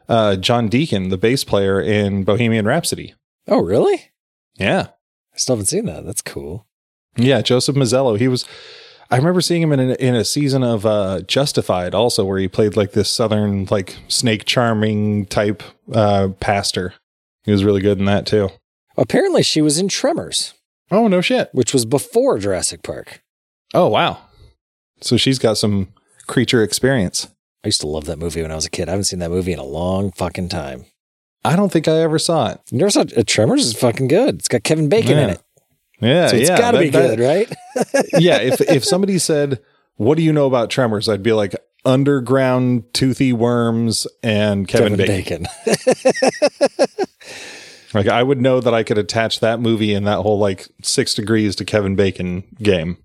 uh, 0.09 0.35
John 0.35 0.67
Deacon, 0.67 1.09
the 1.09 1.17
bass 1.17 1.43
player 1.43 1.81
in 1.81 2.23
Bohemian 2.23 2.65
Rhapsody. 2.65 3.13
Oh, 3.47 3.61
really? 3.61 4.11
Yeah. 4.55 4.87
I 5.33 5.37
still 5.37 5.55
haven't 5.55 5.67
seen 5.67 5.85
that. 5.85 6.05
That's 6.05 6.21
cool. 6.21 6.65
Yeah, 7.15 7.41
Joseph 7.41 7.75
Mazzello. 7.75 8.17
He 8.17 8.27
was. 8.27 8.45
I 9.09 9.15
remember 9.15 9.39
seeing 9.39 9.61
him 9.61 9.71
in 9.71 9.79
a, 9.79 9.93
in 9.93 10.15
a 10.15 10.25
season 10.25 10.63
of 10.63 10.85
uh, 10.85 11.21
Justified, 11.21 11.95
also 11.95 12.25
where 12.25 12.39
he 12.39 12.49
played 12.49 12.75
like 12.75 12.91
this 12.91 13.09
southern, 13.09 13.65
like 13.71 13.95
snake 14.09 14.43
charming 14.43 15.25
type 15.27 15.63
uh, 15.93 16.29
pastor. 16.41 16.93
He 17.47 17.51
was 17.53 17.63
really 17.63 17.81
good 17.81 17.97
in 17.97 18.05
that 18.05 18.27
too. 18.27 18.49
Apparently, 18.97 19.41
she 19.41 19.61
was 19.61 19.79
in 19.79 19.87
Tremors, 19.87 20.53
Oh 20.91 21.07
no 21.07 21.21
shit! 21.21 21.49
which 21.53 21.73
was 21.73 21.85
before 21.85 22.37
Jurassic 22.37 22.83
Park. 22.83 23.21
Oh 23.73 23.87
wow! 23.87 24.19
So 25.01 25.17
she's 25.17 25.39
got 25.39 25.57
some 25.57 25.87
creature 26.27 26.61
experience. 26.61 27.27
I 27.63 27.69
used 27.69 27.81
to 27.81 27.87
love 27.87 28.03
that 28.05 28.19
movie 28.19 28.41
when 28.41 28.51
I 28.51 28.55
was 28.55 28.65
a 28.65 28.69
kid. 28.69 28.87
I 28.89 28.91
haven't 28.91 29.05
seen 29.05 29.19
that 29.19 29.31
movie 29.31 29.53
in 29.53 29.59
a 29.59 29.63
long 29.63 30.11
fucking 30.11 30.49
time. 30.49 30.85
I 31.45 31.55
don't 31.55 31.71
think 31.71 31.87
I 31.87 32.01
ever 32.01 32.19
saw 32.19 32.49
it. 32.49 32.59
You 32.69 32.79
never 32.79 32.89
saw 32.89 33.01
uh, 33.15 33.23
Tremors? 33.25 33.65
Is 33.65 33.73
fucking 33.73 34.09
good. 34.09 34.35
It's 34.35 34.47
got 34.49 34.63
Kevin 34.63 34.89
Bacon 34.89 35.17
in 35.17 35.29
it, 35.29 35.41
Yeah, 36.01 36.27
so 36.27 36.35
it's 36.35 36.49
yeah, 36.49 36.57
got 36.57 36.71
to 36.71 36.79
be 36.79 36.89
that- 36.89 37.17
good, 37.17 37.19
right? 37.21 37.53
yeah, 38.21 38.39
if 38.41 38.59
if 38.59 38.83
somebody 38.93 39.17
said, 39.19 39.61
"What 39.95 40.17
do 40.17 40.23
you 40.23 40.33
know 40.33 40.47
about 40.47 40.69
Tremors?" 40.69 41.07
I'd 41.07 41.23
be 41.23 41.31
like, 41.33 41.55
"Underground 41.85 42.93
toothy 42.93 43.31
worms 43.31 44.05
and 44.21 44.67
Kevin, 44.67 44.97
Bacon." 44.97 45.47
Like 47.93 48.07
I 48.07 48.23
would 48.23 48.41
know 48.41 48.59
that 48.59 48.73
I 48.73 48.83
could 48.83 48.97
attach 48.97 49.39
that 49.39 49.59
movie 49.59 49.93
and 49.93 50.05
that 50.07 50.21
whole 50.21 50.39
like 50.39 50.67
six 50.81 51.13
degrees 51.13 51.55
to 51.57 51.65
Kevin 51.65 51.95
Bacon 51.95 52.43
game. 52.61 52.97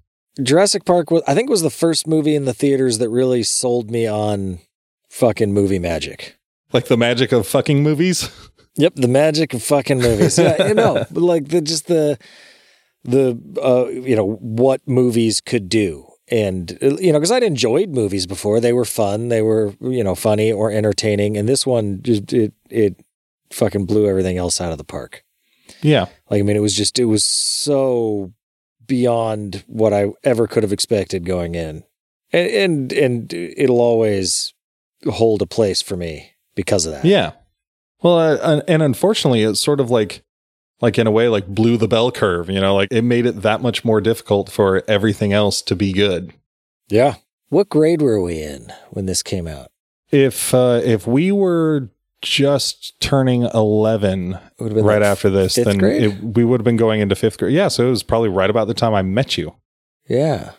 Jurassic 0.43 0.85
Park 0.85 1.11
was, 1.11 1.23
I 1.27 1.35
think, 1.35 1.51
was 1.51 1.63
the 1.63 1.71
first 1.71 2.07
movie 2.07 2.35
in 2.35 2.47
the 2.47 2.55
theaters 2.55 2.99
that 2.99 3.11
really 3.11 3.43
sold 3.43 3.91
me 3.91 4.07
on 4.07 4.61
fucking 5.11 5.53
movie 5.53 5.79
magic. 5.79 6.37
Like 6.73 6.87
the 6.87 6.97
magic 6.97 7.33
of 7.33 7.47
fucking 7.47 7.83
movies. 7.83 8.31
Yep, 8.77 8.95
the 8.95 9.09
magic 9.09 9.53
of 9.53 9.63
fucking 9.63 9.99
movies. 9.99 10.39
Yeah, 10.39 10.69
you 10.69 10.73
know, 10.73 11.05
like 11.13 11.49
the 11.49 11.61
just 11.61 11.89
the 11.89 12.19
the 13.05 13.39
uh, 13.63 13.91
you 13.91 14.17
know 14.17 14.37
what 14.41 14.81
movies 14.87 15.43
could 15.43 15.69
do, 15.69 16.07
and 16.31 16.79
you 16.81 17.13
know 17.13 17.19
because 17.19 17.31
I'd 17.31 17.43
enjoyed 17.43 17.91
movies 17.91 18.27
before. 18.27 18.61
They 18.61 18.73
were 18.73 18.87
fun. 18.87 19.29
They 19.29 19.43
were 19.43 19.75
you 19.81 20.03
know 20.03 20.15
funny 20.15 20.51
or 20.51 20.71
entertaining, 20.71 21.37
and 21.37 21.47
this 21.47 21.67
one 21.67 22.01
just 22.03 22.33
it 22.33 22.55
it 22.71 22.97
fucking 23.53 23.87
blew 23.87 24.07
everything 24.09 24.39
else 24.39 24.61
out 24.61 24.73
of 24.73 24.79
the 24.79 24.85
park. 24.85 25.25
Yeah. 25.83 26.07
Like 26.31 26.41
I 26.41 26.43
mean, 26.43 26.57
it 26.57 26.61
was 26.63 26.77
just 26.77 26.99
it 26.99 27.07
was 27.07 27.25
so 27.25 28.33
beyond 28.87 29.65
what 29.67 29.93
I 29.93 30.09
ever 30.25 30.47
could 30.47 30.63
have 30.63 30.73
expected 30.73 31.25
going 31.25 31.55
in, 31.55 31.85
and 32.33 32.51
and 32.51 32.93
and 32.93 33.33
it'll 33.33 33.81
always 33.81 34.53
hold 35.09 35.43
a 35.43 35.47
place 35.47 35.81
for 35.83 35.97
me 35.97 36.33
because 36.55 36.87
of 36.87 36.93
that. 36.93 37.05
Yeah. 37.05 37.33
Well, 38.03 38.19
uh, 38.19 38.37
and- 38.43 38.63
and 38.69 38.83
unfortunately, 38.83 39.43
it's 39.43 39.61
sort 39.61 39.81
of 39.81 39.91
like, 39.91 40.23
like 40.81 40.99
in 40.99 41.07
a 41.07 41.11
way, 41.11 41.29
like 41.29 41.47
blew 41.47 41.77
the 41.77 41.89
bell 41.89 42.11
curve. 42.11 42.51
You 42.51 42.61
know, 42.61 42.75
like 42.75 42.89
it 42.91 43.03
made 43.03 43.27
it 43.27 43.43
that 43.43 43.61
much 43.63 43.85
more 43.85 44.01
difficult 44.01 44.51
for 44.51 44.83
everything 44.89 45.33
else 45.33 45.63
to 45.63 45.77
be 45.77 45.93
good. 45.93 46.33
Yeah. 46.89 47.17
What 47.49 47.69
grade 47.69 48.03
were 48.03 48.21
we 48.21 48.43
in 48.43 48.73
when 48.91 49.07
this 49.07 49.23
came 49.23 49.47
out? 49.47 49.71
If 50.11 50.53
uh, 50.53 50.81
if 50.85 51.07
we 51.07 51.31
were 51.33 51.91
just 52.23 52.99
turning 53.01 53.43
eleven 53.43 54.35
It 54.35 54.41
would 54.61 54.69
have 54.69 54.77
been 54.77 54.85
right 54.85 55.01
like 55.01 55.07
after 55.11 55.29
this, 55.29 55.57
then 55.57 55.83
it, 55.85 56.23
we 56.23 56.45
would 56.45 56.61
have 56.61 56.65
been 56.65 56.77
going 56.77 57.01
into 57.01 57.15
fifth 57.15 57.39
grade. 57.39 57.53
Yeah, 57.53 57.69
so 57.69 57.87
it 57.87 57.91
was 57.91 58.03
probably 58.03 58.29
right 58.29 58.49
about 58.49 58.69
the 58.69 58.75
time 58.75 58.95
I 58.95 59.03
met 59.03 59.37
you. 59.37 59.55
Yeah. 60.09 60.53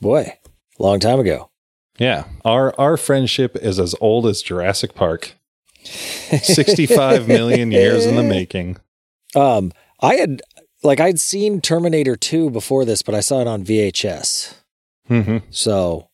Boy, 0.00 0.38
long 0.78 1.00
time 1.00 1.18
ago. 1.20 1.50
Yeah, 1.98 2.24
our 2.44 2.72
our 2.78 2.96
friendship 2.96 3.56
is 3.56 3.78
as 3.80 3.94
old 4.00 4.26
as 4.26 4.40
Jurassic 4.42 4.94
Park. 4.94 5.34
65 5.82 7.28
million 7.28 7.72
years 7.72 8.06
in 8.06 8.16
the 8.16 8.22
making. 8.22 8.76
Um, 9.34 9.72
I 10.00 10.14
had 10.14 10.42
like 10.82 11.00
I'd 11.00 11.20
seen 11.20 11.60
Terminator 11.60 12.16
2 12.16 12.50
before 12.50 12.84
this, 12.84 13.02
but 13.02 13.14
I 13.14 13.20
saw 13.20 13.40
it 13.40 13.46
on 13.46 13.64
VHS. 13.64 14.54
hmm 15.06 15.38
So, 15.50 16.08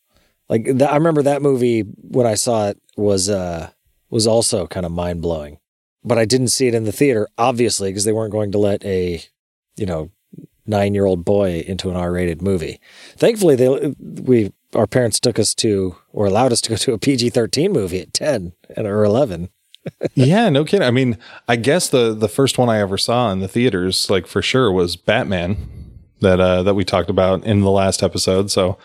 like 0.49 0.65
that, 0.65 0.91
I 0.93 0.97
remember 0.97 1.23
that 1.23 1.43
movie 1.43 1.81
when 1.81 2.27
I 2.27 2.35
saw 2.35 2.69
it 2.69 2.81
was 2.97 3.29
uh 3.29 3.71
was 4.15 4.29
also 4.29 4.69
kind 4.69 4.87
of 4.87 4.93
mind 4.93 5.21
blowing. 5.21 5.59
But 6.05 6.19
I 6.19 6.25
didn't 6.25 6.49
see 6.49 6.69
it 6.69 6.75
in 6.75 6.85
the 6.85 6.93
theater, 6.93 7.27
obviously, 7.37 7.91
because 7.91 8.05
they 8.05 8.13
weren't 8.13 8.31
going 8.31 8.53
to 8.53 8.59
let 8.59 8.85
a, 8.85 9.21
you 9.75 9.87
know, 9.87 10.13
nine 10.67 10.95
year 10.95 11.05
old 11.05 11.25
boy 11.25 11.65
into 11.67 11.91
an 11.91 11.97
R 11.97 12.13
rated 12.13 12.41
movie. 12.41 12.81
Thankfully, 13.17 13.57
they 13.57 13.95
we 13.99 14.53
our 14.73 14.87
parents 14.87 15.19
took 15.19 15.41
us 15.41 15.53
to 15.57 15.97
or 16.13 16.27
allowed 16.27 16.53
us 16.53 16.61
to 16.61 16.71
go 16.71 16.77
to 16.77 16.93
a 16.93 16.99
PG 16.99 17.31
thirteen 17.31 17.73
movie 17.73 18.01
at 18.01 18.15
ten 18.15 18.53
and 18.77 18.87
or 18.87 19.05
eleven. 19.05 19.51
Yeah, 20.15 20.49
no 20.49 20.65
kidding. 20.65 20.87
I 20.87 20.91
mean, 20.91 21.19
I 21.47 21.57
guess 21.57 21.91
the 21.91 22.15
the 22.15 22.29
first 22.29 22.57
one 22.57 22.71
I 22.71 22.79
ever 22.79 22.97
saw 22.97 23.31
in 23.33 23.41
the 23.41 23.49
theaters, 23.49 24.09
like 24.09 24.27
for 24.27 24.41
sure, 24.41 24.73
was 24.73 24.97
Batman 24.97 25.57
that 26.21 26.41
uh 26.41 26.63
that 26.63 26.75
we 26.75 26.85
talked 26.85 27.11
about 27.11 27.45
in 27.45 27.61
the 27.61 27.71
last 27.71 28.03
episode. 28.03 28.51
So 28.51 28.79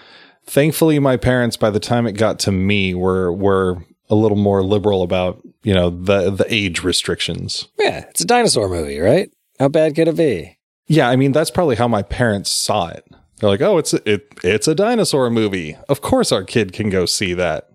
thankfully 0.46 1.00
my 1.00 1.16
parents 1.16 1.56
by 1.56 1.70
the 1.70 1.80
time 1.80 2.08
it 2.08 2.14
got 2.14 2.40
to 2.40 2.52
me 2.52 2.94
were 2.96 3.32
were 3.32 3.86
a 4.10 4.16
little 4.16 4.38
more 4.38 4.64
liberal 4.64 5.04
about, 5.04 5.42
you 5.64 5.74
know, 5.74 5.90
the 5.90 6.30
the 6.32 6.46
age 6.50 6.84
restrictions. 6.84 7.68
Yeah, 7.78 8.06
it's 8.10 8.22
a 8.22 8.26
dinosaur 8.26 8.70
movie, 8.70 9.00
right? 9.00 9.32
How 9.60 9.68
bad 9.70 9.96
could 9.96 10.08
it 10.08 10.18
be? 10.18 10.58
Yeah, 10.88 11.10
I 11.10 11.16
mean 11.16 11.32
that's 11.32 11.52
probably 11.52 11.76
how 11.76 11.88
my 11.88 12.02
parents 12.02 12.52
saw 12.52 12.88
it. 12.88 13.06
They're 13.38 13.50
like, 13.50 13.62
"Oh, 13.62 13.78
it's 13.78 13.94
it 13.94 14.34
it's 14.44 14.68
a 14.68 14.76
dinosaur 14.76 15.30
movie. 15.30 15.78
Of 15.88 16.02
course 16.02 16.32
our 16.32 16.44
kid 16.44 16.74
can 16.74 16.90
go 16.90 17.06
see 17.06 17.34
that. 17.36 17.70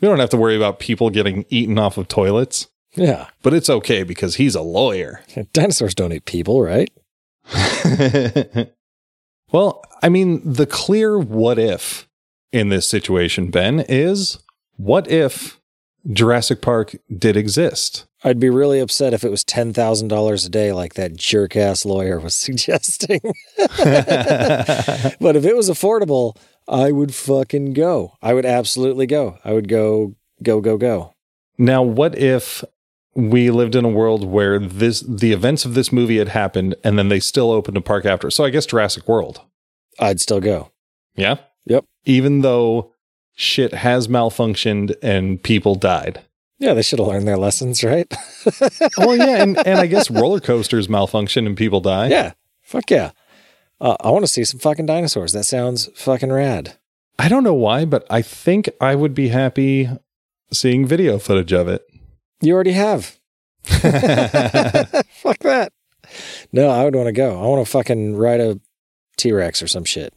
We 0.00 0.08
don't 0.08 0.18
have 0.18 0.30
to 0.30 0.36
worry 0.36 0.56
about 0.56 0.78
people 0.78 1.10
getting 1.10 1.44
eaten 1.48 1.78
off 1.78 1.96
of 1.98 2.08
toilets." 2.08 2.68
Yeah, 2.96 3.28
But 3.42 3.54
it's 3.54 3.70
okay 3.70 4.02
because 4.02 4.34
he's 4.34 4.56
a 4.56 4.62
lawyer. 4.62 5.22
dinosaurs 5.52 5.94
don't 5.94 6.12
eat 6.12 6.24
people, 6.24 6.60
right? 6.60 6.90
well, 9.52 9.82
I 10.02 10.08
mean, 10.08 10.40
the 10.44 10.66
clear 10.66 11.16
what 11.18 11.58
if 11.58 12.08
in 12.52 12.68
this 12.68 12.88
situation, 12.88 13.50
Ben, 13.50 13.78
is 13.88 14.38
what 14.76 15.08
if 15.08 15.59
Jurassic 16.12 16.60
Park 16.62 16.96
did 17.16 17.36
exist? 17.36 18.06
I'd 18.22 18.40
be 18.40 18.50
really 18.50 18.80
upset 18.80 19.14
if 19.14 19.24
it 19.24 19.30
was 19.30 19.44
ten 19.44 19.72
thousand 19.72 20.08
dollars 20.08 20.44
a 20.44 20.50
day, 20.50 20.72
like 20.72 20.94
that 20.94 21.16
jerk 21.16 21.56
ass 21.56 21.84
lawyer 21.84 22.20
was 22.20 22.36
suggesting. 22.46 23.20
but 23.56 25.36
if 25.36 25.44
it 25.44 25.56
was 25.56 25.70
affordable, 25.70 26.36
I 26.68 26.92
would 26.92 27.14
fucking 27.14 27.72
go. 27.72 28.12
I 28.22 28.34
would 28.34 28.46
absolutely 28.46 29.06
go. 29.06 29.38
I 29.44 29.52
would 29.52 29.68
go, 29.68 30.14
go, 30.42 30.60
go, 30.60 30.76
go. 30.76 31.14
now, 31.58 31.82
what 31.82 32.16
if 32.16 32.62
we 33.14 33.50
lived 33.50 33.74
in 33.74 33.84
a 33.84 33.88
world 33.88 34.24
where 34.24 34.58
this 34.58 35.00
the 35.00 35.32
events 35.32 35.64
of 35.64 35.74
this 35.74 35.90
movie 35.92 36.18
had 36.18 36.28
happened 36.28 36.76
and 36.84 36.98
then 36.98 37.08
they 37.08 37.20
still 37.20 37.50
opened 37.50 37.76
a 37.76 37.80
park 37.82 38.04
after? 38.06 38.30
So 38.30 38.44
I 38.44 38.50
guess 38.50 38.66
Jurassic 38.66 39.08
World. 39.08 39.40
I'd 39.98 40.20
still 40.20 40.40
go. 40.40 40.70
Yeah. 41.16 41.36
Yep. 41.66 41.84
Even 42.04 42.40
though 42.40 42.89
shit 43.40 43.72
has 43.72 44.06
malfunctioned 44.06 44.94
and 45.02 45.42
people 45.42 45.74
died. 45.74 46.20
Yeah, 46.58 46.74
they 46.74 46.82
should 46.82 46.98
have 46.98 47.08
learned 47.08 47.26
their 47.26 47.38
lessons, 47.38 47.82
right? 47.82 48.06
well, 48.98 49.16
yeah, 49.16 49.42
and, 49.42 49.56
and 49.66 49.78
I 49.78 49.86
guess 49.86 50.10
roller 50.10 50.40
coasters 50.40 50.90
malfunction 50.90 51.46
and 51.46 51.56
people 51.56 51.80
die. 51.80 52.08
yeah, 52.08 52.32
Fuck 52.62 52.90
yeah. 52.90 53.12
Uh, 53.80 53.96
I 54.00 54.10
want 54.10 54.24
to 54.24 54.28
see 54.28 54.44
some 54.44 54.60
fucking 54.60 54.84
dinosaurs. 54.84 55.32
That 55.32 55.44
sounds 55.44 55.88
fucking 55.94 56.30
rad. 56.30 56.76
I 57.18 57.30
don't 57.30 57.44
know 57.44 57.54
why, 57.54 57.86
but 57.86 58.06
I 58.10 58.20
think 58.20 58.68
I 58.78 58.94
would 58.94 59.14
be 59.14 59.28
happy 59.28 59.88
seeing 60.52 60.86
video 60.86 61.18
footage 61.18 61.52
of 61.52 61.66
it. 61.66 61.82
You 62.42 62.54
already 62.54 62.72
have. 62.72 63.18
Fuck 63.64 65.38
that. 65.40 65.72
No, 66.52 66.68
I 66.68 66.84
would 66.84 66.94
want 66.94 67.06
to 67.06 67.12
go. 67.12 67.42
I 67.42 67.46
want 67.46 67.64
to 67.64 67.70
fucking 67.70 68.16
ride 68.16 68.40
a 68.40 68.60
T 69.16 69.32
Rex 69.32 69.62
or 69.62 69.66
some 69.66 69.84
shit. 69.84 70.12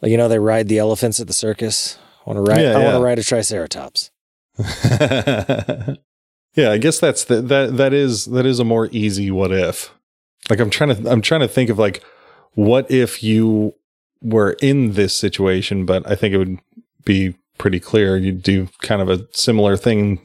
Like 0.00 0.10
you 0.10 0.16
know, 0.16 0.28
they 0.28 0.38
ride 0.40 0.68
the 0.68 0.78
elephants 0.78 1.20
at 1.20 1.28
the 1.28 1.32
circus. 1.32 1.98
I 2.26 2.30
want 2.30 2.44
to 2.46 2.52
ride. 2.52 2.60
Yeah, 2.60 2.76
I 2.78 2.84
want 2.84 2.96
to 2.96 3.02
ride 3.02 3.18
a 3.18 3.22
Triceratops. 3.22 4.10
yeah, 6.54 6.70
I 6.70 6.78
guess 6.78 6.98
that's 7.00 7.24
the, 7.24 7.40
that 7.42 7.76
that 7.76 7.92
is 7.92 8.26
that 8.26 8.46
is 8.46 8.58
a 8.58 8.64
more 8.64 8.88
easy 8.92 9.30
what 9.30 9.52
if. 9.52 9.92
Like 10.50 10.60
I'm 10.60 10.70
trying 10.70 10.94
to 11.02 11.10
I'm 11.10 11.22
trying 11.22 11.40
to 11.40 11.48
think 11.48 11.70
of 11.70 11.78
like 11.78 12.02
what 12.54 12.90
if 12.90 13.22
you 13.22 13.74
were 14.20 14.52
in 14.60 14.92
this 14.92 15.14
situation, 15.14 15.86
but 15.86 16.08
I 16.08 16.14
think 16.14 16.34
it 16.34 16.38
would 16.38 16.58
be 17.04 17.34
pretty 17.58 17.80
clear 17.80 18.16
you'd 18.16 18.42
do 18.42 18.68
kind 18.82 19.02
of 19.02 19.08
a 19.08 19.26
similar 19.32 19.76
thing 19.76 20.20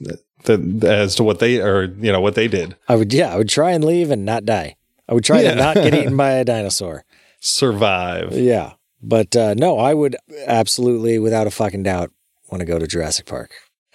that 0.45 0.83
as 0.83 1.15
to 1.15 1.23
what 1.23 1.39
they 1.39 1.59
or 1.61 1.83
you 1.85 2.11
know 2.11 2.21
what 2.21 2.35
they 2.35 2.47
did. 2.47 2.75
I 2.87 2.95
would, 2.95 3.13
yeah, 3.13 3.33
I 3.33 3.37
would 3.37 3.49
try 3.49 3.71
and 3.71 3.83
leave 3.83 4.11
and 4.11 4.25
not 4.25 4.45
die. 4.45 4.75
I 5.09 5.13
would 5.13 5.23
try 5.23 5.41
Yeah. 5.41 5.51
to 5.51 5.55
not 5.55 5.75
get 5.75 5.93
eaten 5.93 6.17
by 6.17 6.31
a 6.33 6.43
dinosaur. 6.45 7.05
Survive. 7.39 8.33
Yeah, 8.33 8.73
but 9.01 9.35
uh, 9.35 9.53
no, 9.55 9.77
I 9.79 9.93
would 9.93 10.15
absolutely, 10.45 11.19
without 11.19 11.47
a 11.47 11.51
fucking 11.51 11.83
doubt, 11.83 12.11
want 12.51 12.61
to 12.61 12.65
go 12.65 12.79
to 12.79 12.87
Jurassic 12.87 13.25
Park. 13.25 13.51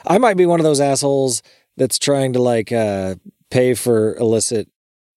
I 0.06 0.18
might 0.18 0.36
be 0.36 0.46
one 0.46 0.60
of 0.60 0.64
those 0.64 0.80
assholes 0.80 1.42
that's 1.76 1.98
trying 1.98 2.32
to 2.34 2.42
like 2.42 2.72
uh, 2.72 3.14
pay 3.50 3.74
for 3.74 4.14
illicit 4.16 4.68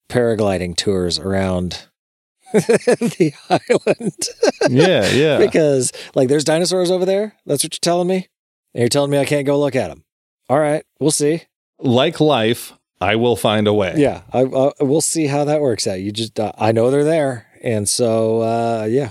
paragliding 0.10 0.76
tours 0.78 1.18
around 1.20 1.88
the 2.54 3.34
island 3.50 4.30
Yeah, 4.70 5.10
yeah. 5.14 5.38
because 5.40 5.92
like 6.14 6.30
there's 6.30 6.44
dinosaurs 6.44 6.92
over 6.92 7.06
there. 7.06 7.36
That's 7.46 7.64
what 7.64 7.74
you're 7.74 7.80
telling 7.82 8.08
me, 8.08 8.28
and 8.74 8.82
you're 8.82 8.90
telling 8.90 9.12
me 9.12 9.18
I 9.18 9.26
can't 9.26 9.46
go 9.48 9.60
look 9.60 9.76
at 9.76 9.90
them. 9.90 10.04
All 10.50 10.60
right, 10.60 10.84
we'll 11.00 11.12
see. 11.12 11.42
like 11.80 12.20
life, 12.20 12.74
I 13.02 13.16
will 13.16 13.36
find 13.36 13.68
a 13.68 13.74
way. 13.74 13.96
Yeah, 13.98 14.22
I, 14.32 14.42
I 14.44 14.72
we'll 14.80 15.02
see 15.02 15.26
how 15.26 15.44
that 15.46 15.60
works 15.62 15.88
out. 15.88 16.00
You 16.00 16.12
just, 16.12 16.40
uh, 16.40 16.52
I 16.58 16.72
know 16.72 16.92
they're 16.92 17.04
there, 17.04 17.48
and 17.64 17.90
so 17.90 18.42
uh, 18.42 18.88
yeah, 18.90 19.10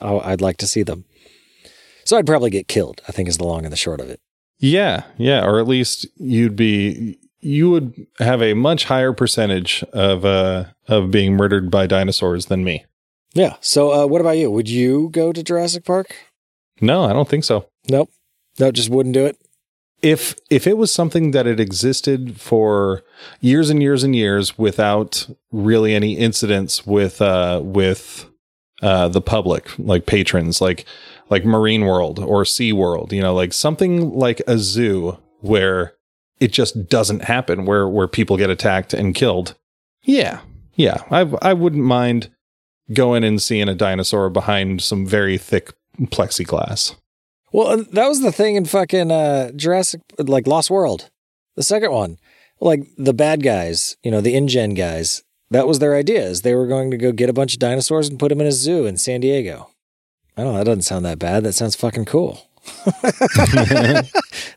I, 0.00 0.18
I'd 0.18 0.40
like 0.40 0.56
to 0.58 0.66
see 0.66 0.82
them. 0.82 1.04
So 2.04 2.16
I'd 2.16 2.26
probably 2.26 2.50
get 2.50 2.68
killed. 2.68 3.00
I 3.08 3.12
think 3.12 3.28
is 3.28 3.38
the 3.38 3.44
long 3.44 3.64
and 3.64 3.72
the 3.72 3.76
short 3.76 4.00
of 4.00 4.08
it. 4.08 4.20
Yeah, 4.58 5.04
yeah, 5.18 5.44
or 5.44 5.58
at 5.60 5.68
least 5.68 6.06
you'd 6.16 6.56
be 6.56 7.18
you 7.40 7.70
would 7.70 8.06
have 8.18 8.42
a 8.42 8.54
much 8.54 8.84
higher 8.84 9.12
percentage 9.12 9.84
of 9.92 10.24
uh 10.24 10.64
of 10.88 11.10
being 11.10 11.34
murdered 11.34 11.70
by 11.70 11.86
dinosaurs 11.86 12.46
than 12.46 12.64
me. 12.64 12.84
Yeah. 13.34 13.56
So 13.60 13.92
uh, 13.92 14.06
what 14.06 14.20
about 14.20 14.38
you? 14.38 14.50
Would 14.50 14.68
you 14.70 15.10
go 15.10 15.32
to 15.32 15.42
Jurassic 15.42 15.84
Park? 15.84 16.16
No, 16.80 17.04
I 17.04 17.12
don't 17.12 17.28
think 17.28 17.44
so. 17.44 17.68
Nope. 17.88 18.08
No, 18.58 18.70
just 18.70 18.88
wouldn't 18.88 19.14
do 19.14 19.26
it. 19.26 19.36
If 20.02 20.34
if 20.50 20.66
it 20.66 20.76
was 20.78 20.92
something 20.92 21.32
that 21.32 21.46
had 21.46 21.60
existed 21.60 22.40
for 22.40 23.02
years 23.40 23.70
and 23.70 23.82
years 23.82 24.02
and 24.04 24.14
years 24.16 24.56
without 24.56 25.28
really 25.52 25.94
any 25.94 26.16
incidents 26.16 26.86
with 26.86 27.20
uh 27.20 27.60
with 27.62 28.26
uh 28.82 29.08
the 29.08 29.20
public, 29.20 29.70
like 29.78 30.06
patrons, 30.06 30.60
like 30.60 30.84
like 31.30 31.44
Marine 31.44 31.84
World 31.84 32.18
or 32.18 32.44
Sea 32.44 32.72
World, 32.72 33.12
you 33.12 33.20
know, 33.20 33.34
like 33.34 33.52
something 33.52 34.12
like 34.12 34.40
a 34.46 34.58
zoo 34.58 35.18
where 35.40 35.94
it 36.40 36.52
just 36.52 36.88
doesn't 36.88 37.24
happen 37.24 37.64
where 37.64 37.88
where 37.88 38.08
people 38.08 38.36
get 38.36 38.50
attacked 38.50 38.92
and 38.94 39.14
killed. 39.14 39.54
Yeah. 40.02 40.40
Yeah. 40.74 41.02
I 41.10 41.20
I 41.42 41.52
wouldn't 41.54 41.84
mind 41.84 42.30
going 42.92 43.24
and 43.24 43.40
seeing 43.42 43.68
a 43.68 43.74
dinosaur 43.74 44.30
behind 44.30 44.82
some 44.82 45.06
very 45.06 45.38
thick 45.38 45.72
plexiglass. 46.00 46.94
Well, 47.52 47.84
that 47.92 48.08
was 48.08 48.20
the 48.20 48.32
thing 48.32 48.56
in 48.56 48.64
fucking 48.66 49.10
uh, 49.10 49.52
Jurassic, 49.52 50.02
like 50.18 50.46
Lost 50.46 50.70
World, 50.70 51.10
the 51.54 51.62
second 51.62 51.92
one. 51.92 52.18
Like 52.60 52.86
the 52.96 53.14
bad 53.14 53.42
guys, 53.42 53.96
you 54.02 54.10
know, 54.10 54.20
the 54.20 54.34
InGen 54.34 54.74
guys. 54.74 55.22
That 55.50 55.66
was 55.66 55.78
their 55.78 55.94
idea. 55.94 56.22
Is 56.22 56.42
they 56.42 56.54
were 56.54 56.66
going 56.66 56.90
to 56.90 56.96
go 56.96 57.12
get 57.12 57.30
a 57.30 57.34
bunch 57.34 57.54
of 57.54 57.60
dinosaurs 57.60 58.08
and 58.08 58.18
put 58.18 58.28
them 58.28 58.40
in 58.40 58.46
a 58.46 58.52
zoo 58.52 58.86
in 58.86 58.96
San 58.96 59.20
Diego. 59.20 59.70
I 60.36 60.42
don't 60.42 60.52
know. 60.52 60.58
That 60.58 60.64
doesn't 60.64 60.82
sound 60.82 61.04
that 61.04 61.18
bad. 61.18 61.44
That 61.44 61.54
sounds 61.54 61.76
fucking 61.76 62.04
cool. 62.04 62.50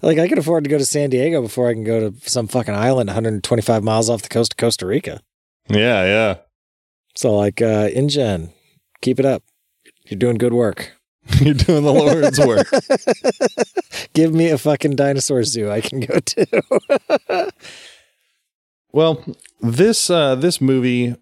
like 0.01 0.17
I 0.17 0.27
can 0.27 0.39
afford 0.39 0.63
to 0.63 0.69
go 0.69 0.77
to 0.77 0.85
San 0.85 1.09
Diego 1.11 1.41
before 1.41 1.69
I 1.69 1.73
can 1.73 1.83
go 1.83 2.09
to 2.09 2.29
some 2.29 2.47
fucking 2.47 2.73
island 2.73 3.07
125 3.07 3.83
miles 3.83 4.09
off 4.09 4.23
the 4.23 4.29
coast 4.29 4.53
of 4.53 4.57
Costa 4.57 4.87
Rica. 4.87 5.21
Yeah, 5.69 6.03
yeah. 6.05 6.37
So 7.15 7.35
like 7.35 7.61
uh 7.61 7.89
InGen, 7.93 8.51
keep 9.01 9.19
it 9.19 9.25
up. 9.25 9.43
You're 10.05 10.17
doing 10.17 10.37
good 10.37 10.53
work. 10.53 10.93
You're 11.39 11.53
doing 11.53 11.83
the 11.83 11.93
Lord's 11.93 12.39
work. 12.45 12.67
Give 14.13 14.33
me 14.33 14.49
a 14.49 14.57
fucking 14.57 14.95
dinosaur 14.95 15.43
zoo 15.43 15.69
I 15.69 15.81
can 15.81 15.99
go 15.99 16.19
to. 16.19 17.53
Well, 18.91 19.23
this 19.61 20.09
uh, 20.09 20.35
this 20.35 20.59
movie, 20.59 21.15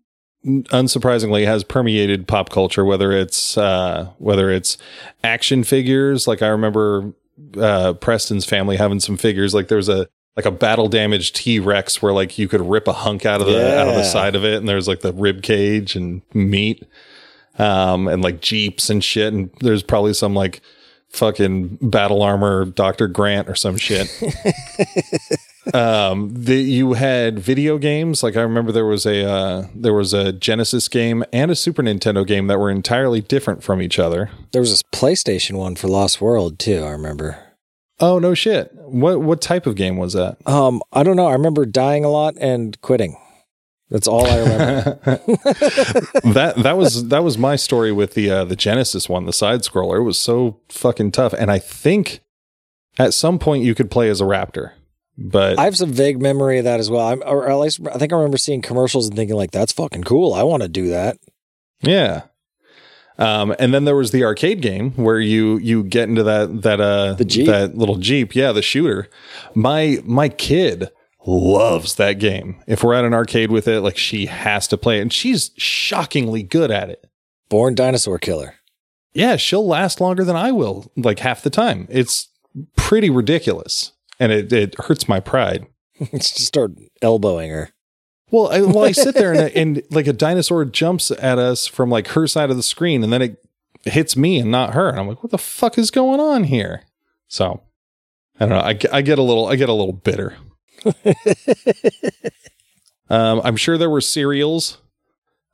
unsurprisingly, 0.46 1.46
has 1.46 1.64
permeated 1.64 2.28
pop 2.28 2.50
culture. 2.50 2.86
Whether 2.86 3.12
it's 3.12 3.58
uh, 3.58 4.12
whether 4.18 4.50
it's 4.50 4.78
action 5.24 5.64
figures, 5.64 6.28
like 6.28 6.42
I 6.42 6.48
remember 6.48 7.14
uh, 7.60 7.94
Preston's 7.94 8.46
family 8.46 8.78
having 8.78 9.00
some 9.00 9.18
figures. 9.18 9.54
Like 9.54 9.68
there 9.68 9.78
was 9.78 9.90
a 9.90 10.08
like 10.36 10.46
a 10.46 10.52
battle 10.52 10.88
damaged 10.88 11.36
T 11.36 11.60
Rex 11.60 12.02
where 12.02 12.14
like 12.14 12.38
you 12.38 12.48
could 12.48 12.62
rip 12.62 12.88
a 12.88 12.94
hunk 12.94 13.26
out 13.26 13.42
of 13.42 13.48
the 13.48 13.80
out 13.80 13.88
of 13.88 13.96
the 13.96 14.04
side 14.04 14.36
of 14.36 14.46
it, 14.46 14.56
and 14.56 14.70
there's 14.70 14.88
like 14.88 15.02
the 15.02 15.14
rib 15.14 15.42
cage 15.42 15.96
and 15.96 16.22
meat, 16.34 16.86
um, 17.58 18.08
and 18.08 18.22
like 18.24 18.40
jeeps 18.40 18.90
and 18.90 19.04
shit. 19.04 19.34
And 19.34 19.50
there's 19.60 19.84
probably 19.84 20.14
some 20.14 20.34
like 20.34 20.62
fucking 21.10 21.80
battle 21.82 22.22
armor 22.22 22.66
Dr. 22.66 23.08
Grant 23.08 23.50
or 23.50 23.56
some 23.56 23.78
shit. 23.78 24.08
um 25.74 26.32
the, 26.34 26.56
you 26.56 26.94
had 26.94 27.40
video 27.40 27.78
games 27.78 28.24
like 28.24 28.36
i 28.36 28.42
remember 28.42 28.72
there 28.72 28.86
was 28.86 29.06
a 29.06 29.24
uh, 29.30 29.68
there 29.76 29.94
was 29.94 30.14
a 30.14 30.32
genesis 30.32 30.88
game 30.88 31.24
and 31.34 31.52
a 31.52 31.56
super 31.56 31.82
nintendo 31.84 32.26
game 32.26 32.48
that 32.48 32.60
were 32.60 32.70
entirely 32.70 33.22
different 33.22 33.64
from 33.64 33.82
each 33.82 34.00
other 34.00 34.30
There 34.52 34.62
was 34.62 34.72
this 34.72 34.84
PlayStation 34.84 35.58
one 35.58 35.76
for 35.76 35.88
Lost 35.88 36.22
World 36.22 36.60
too. 36.60 36.84
I 36.84 36.90
remember. 36.92 37.38
oh 38.00 38.20
no 38.20 38.34
shit 38.34 38.72
what 38.74 39.22
what 39.22 39.42
type 39.42 39.66
of 39.66 39.76
game 39.76 39.98
was 39.98 40.14
that 40.14 40.38
Um, 40.46 40.82
I 40.94 41.04
don't 41.04 41.16
know. 41.16 41.28
I 41.28 41.34
remember 41.34 41.66
dying 41.66 42.06
a 42.06 42.10
lot 42.10 42.36
and 42.40 42.80
quitting. 42.82 43.18
That's 43.90 44.08
all 44.08 44.26
I 44.28 44.38
remember. 44.40 45.00
that 46.34 46.54
that 46.58 46.78
was 46.78 47.08
that 47.08 47.24
was 47.24 47.38
my 47.38 47.56
story 47.56 47.92
with 47.92 48.14
the 48.14 48.30
uh, 48.30 48.44
the 48.46 48.56
genesis 48.56 49.08
one 49.10 49.26
the 49.26 49.34
side 49.34 49.62
scroller 49.62 50.00
it 50.00 50.04
was 50.04 50.20
so 50.20 50.60
fucking 50.70 51.12
tough 51.12 51.34
and 51.34 51.50
i 51.52 51.60
think 51.60 52.20
at 53.00 53.14
some 53.14 53.38
point 53.40 53.64
you 53.64 53.74
could 53.76 53.90
play 53.92 54.10
as 54.10 54.20
a 54.22 54.26
raptor 54.26 54.72
but 55.18 55.58
I 55.60 55.64
have 55.64 55.78
some 55.78 55.92
vague 55.92 56.22
memory 56.22 56.60
of 56.60 56.64
that 56.66 56.80
as 56.80 56.90
well. 56.90 57.08
I'm, 57.08 57.24
or 57.26 57.50
at 57.50 57.56
least 57.58 57.80
I 57.92 57.98
think 57.98 58.14
I 58.14 58.16
remember 58.16 58.38
seeing 58.38 58.62
commercials 58.62 59.08
and 59.08 59.16
thinking 59.16 59.36
like, 59.36 59.52
"That's 59.52 59.72
fucking 59.74 60.04
cool. 60.04 60.34
I 60.34 60.44
want 60.44 60.64
to 60.64 60.70
do 60.70 60.90
that." 60.90 61.18
Yeah. 61.82 62.24
Um, 63.20 63.56
and 63.58 63.74
then 63.74 63.86
there 63.86 63.96
was 63.96 64.12
the 64.12 64.24
arcade 64.24 64.62
game 64.62 64.92
where 64.92 65.20
you 65.20 65.58
you 65.58 65.84
get 65.84 66.08
into 66.08 66.24
that 66.24 66.62
that 66.62 66.80
uh 66.80 67.14
The 67.14 67.26
Jeep? 67.26 67.48
that 67.48 67.76
little 67.76 67.96
Jeep, 67.96 68.36
yeah, 68.36 68.52
the 68.52 68.62
shooter. 68.62 69.10
My 69.56 70.00
my 70.06 70.30
kid 70.30 70.90
loves 71.26 71.96
that 71.96 72.20
game. 72.20 72.62
If 72.68 72.84
we're 72.84 72.94
at 72.94 73.06
an 73.06 73.14
arcade 73.16 73.52
with 73.52 73.68
it, 73.68 73.82
like 73.82 73.98
she 73.98 74.28
has 74.28 74.68
to 74.68 74.78
play 74.78 75.00
it, 75.00 75.02
and 75.02 75.12
she's 75.12 75.52
shockingly 75.58 76.44
good 76.44 76.70
at 76.70 76.90
it. 76.92 77.06
Born 77.50 77.74
dinosaur 77.76 78.20
killer. 78.20 78.56
Yeah, 79.14 79.36
she'll 79.36 79.66
last 79.66 80.00
longer 80.00 80.24
than 80.24 80.36
I 80.36 80.52
will, 80.52 80.92
like 80.96 81.20
half 81.20 81.42
the 81.42 81.50
time. 81.50 81.88
It's 81.90 82.30
pretty 82.76 83.10
ridiculous, 83.10 83.94
and 84.20 84.32
it 84.32 84.52
it 84.52 84.76
hurts 84.80 85.08
my 85.08 85.20
pride. 85.20 85.68
Just 86.12 86.46
start 86.46 86.72
elbowing 87.02 87.50
her. 87.52 87.70
Well, 88.30 88.52
I, 88.52 88.62
well, 88.62 88.84
I 88.84 88.92
sit 88.92 89.16
there 89.16 89.32
and, 89.34 89.52
and 89.56 89.84
like 89.90 90.08
a 90.08 90.14
dinosaur 90.14 90.66
jumps 90.66 91.12
at 91.12 91.40
us 91.40 91.66
from 91.66 91.90
like 91.90 92.10
her 92.10 92.28
side 92.28 92.50
of 92.50 92.58
the 92.58 92.64
screen, 92.64 93.04
and 93.04 93.12
then 93.12 93.22
it 93.22 93.38
hits 93.84 94.18
me 94.18 94.40
and 94.40 94.52
not 94.52 94.74
her, 94.74 94.90
and 94.90 95.00
I'm 95.00 95.08
like, 95.08 95.24
"What 95.24 95.32
the 95.32 95.38
fuck 95.38 95.78
is 95.78 95.92
going 95.92 96.20
on 96.20 96.46
here?" 96.46 96.84
So 97.28 97.62
I 98.40 98.46
don't 98.46 98.50
know. 98.50 98.60
I, 98.60 98.98
I 98.98 99.02
get 99.02 99.20
a 99.20 99.24
little 99.24 99.48
I 99.48 99.56
get 99.56 99.70
a 99.70 99.74
little 99.74 99.94
bitter. 99.94 100.36
um, 103.10 103.42
I'm 103.44 103.56
sure 103.56 103.78
there 103.78 103.90
were 103.90 104.02
cereals. 104.02 104.80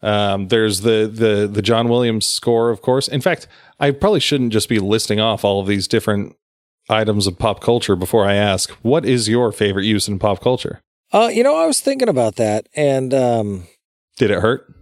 Um, 0.01 0.49
there's 0.49 0.81
the 0.81 1.09
the 1.11 1.47
the 1.47 1.61
John 1.61 1.87
Williams 1.87 2.25
score, 2.25 2.69
of 2.71 2.81
course. 2.81 3.07
In 3.07 3.21
fact, 3.21 3.47
I 3.79 3.91
probably 3.91 4.19
shouldn't 4.19 4.51
just 4.51 4.67
be 4.67 4.79
listing 4.79 5.19
off 5.19 5.45
all 5.45 5.61
of 5.61 5.67
these 5.67 5.87
different 5.87 6.35
items 6.89 7.27
of 7.27 7.37
pop 7.39 7.61
culture 7.61 7.95
before 7.95 8.25
I 8.25 8.35
ask, 8.35 8.69
"What 8.81 9.05
is 9.05 9.29
your 9.29 9.51
favorite 9.51 9.85
use 9.85 10.07
in 10.07 10.19
pop 10.19 10.41
culture?" 10.41 10.81
Uh, 11.11 11.29
you 11.31 11.43
know, 11.43 11.55
I 11.55 11.67
was 11.67 11.79
thinking 11.79 12.09
about 12.09 12.35
that, 12.37 12.67
and 12.75 13.13
um, 13.13 13.67
Did 14.17 14.31
it 14.31 14.39
hurt? 14.41 14.73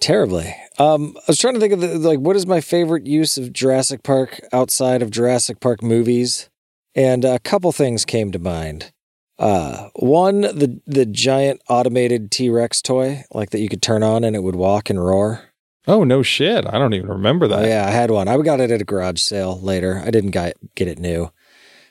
terribly. 0.00 0.54
Um, 0.78 1.14
I 1.18 1.22
was 1.28 1.38
trying 1.38 1.54
to 1.54 1.60
think 1.60 1.74
of 1.74 1.80
the, 1.80 1.98
like 1.98 2.18
what 2.18 2.36
is 2.36 2.46
my 2.46 2.60
favorite 2.62 3.06
use 3.06 3.36
of 3.36 3.52
Jurassic 3.52 4.02
Park 4.02 4.40
outside 4.52 5.02
of 5.02 5.10
Jurassic 5.10 5.60
Park 5.60 5.82
movies, 5.82 6.48
and 6.94 7.24
a 7.24 7.38
couple 7.38 7.70
things 7.72 8.04
came 8.04 8.32
to 8.32 8.38
mind. 8.38 8.92
Uh, 9.38 9.88
one, 9.96 10.42
the 10.42 10.80
the 10.86 11.06
giant 11.06 11.60
automated 11.68 12.30
T 12.30 12.48
Rex 12.50 12.80
toy, 12.82 13.24
like 13.32 13.50
that 13.50 13.60
you 13.60 13.68
could 13.68 13.82
turn 13.82 14.02
on 14.02 14.24
and 14.24 14.34
it 14.36 14.42
would 14.42 14.56
walk 14.56 14.90
and 14.90 15.02
roar. 15.02 15.49
Oh 15.86 16.04
no 16.04 16.22
shit! 16.22 16.66
I 16.66 16.78
don't 16.78 16.94
even 16.94 17.08
remember 17.08 17.48
that. 17.48 17.64
Oh, 17.64 17.66
yeah, 17.66 17.86
I 17.86 17.90
had 17.90 18.10
one. 18.10 18.28
I 18.28 18.36
got 18.38 18.60
it 18.60 18.70
at 18.70 18.82
a 18.82 18.84
garage 18.84 19.20
sale 19.20 19.58
later. 19.60 20.02
I 20.04 20.10
didn't 20.10 20.30
get 20.30 20.56
get 20.74 20.88
it 20.88 20.98
new, 20.98 21.30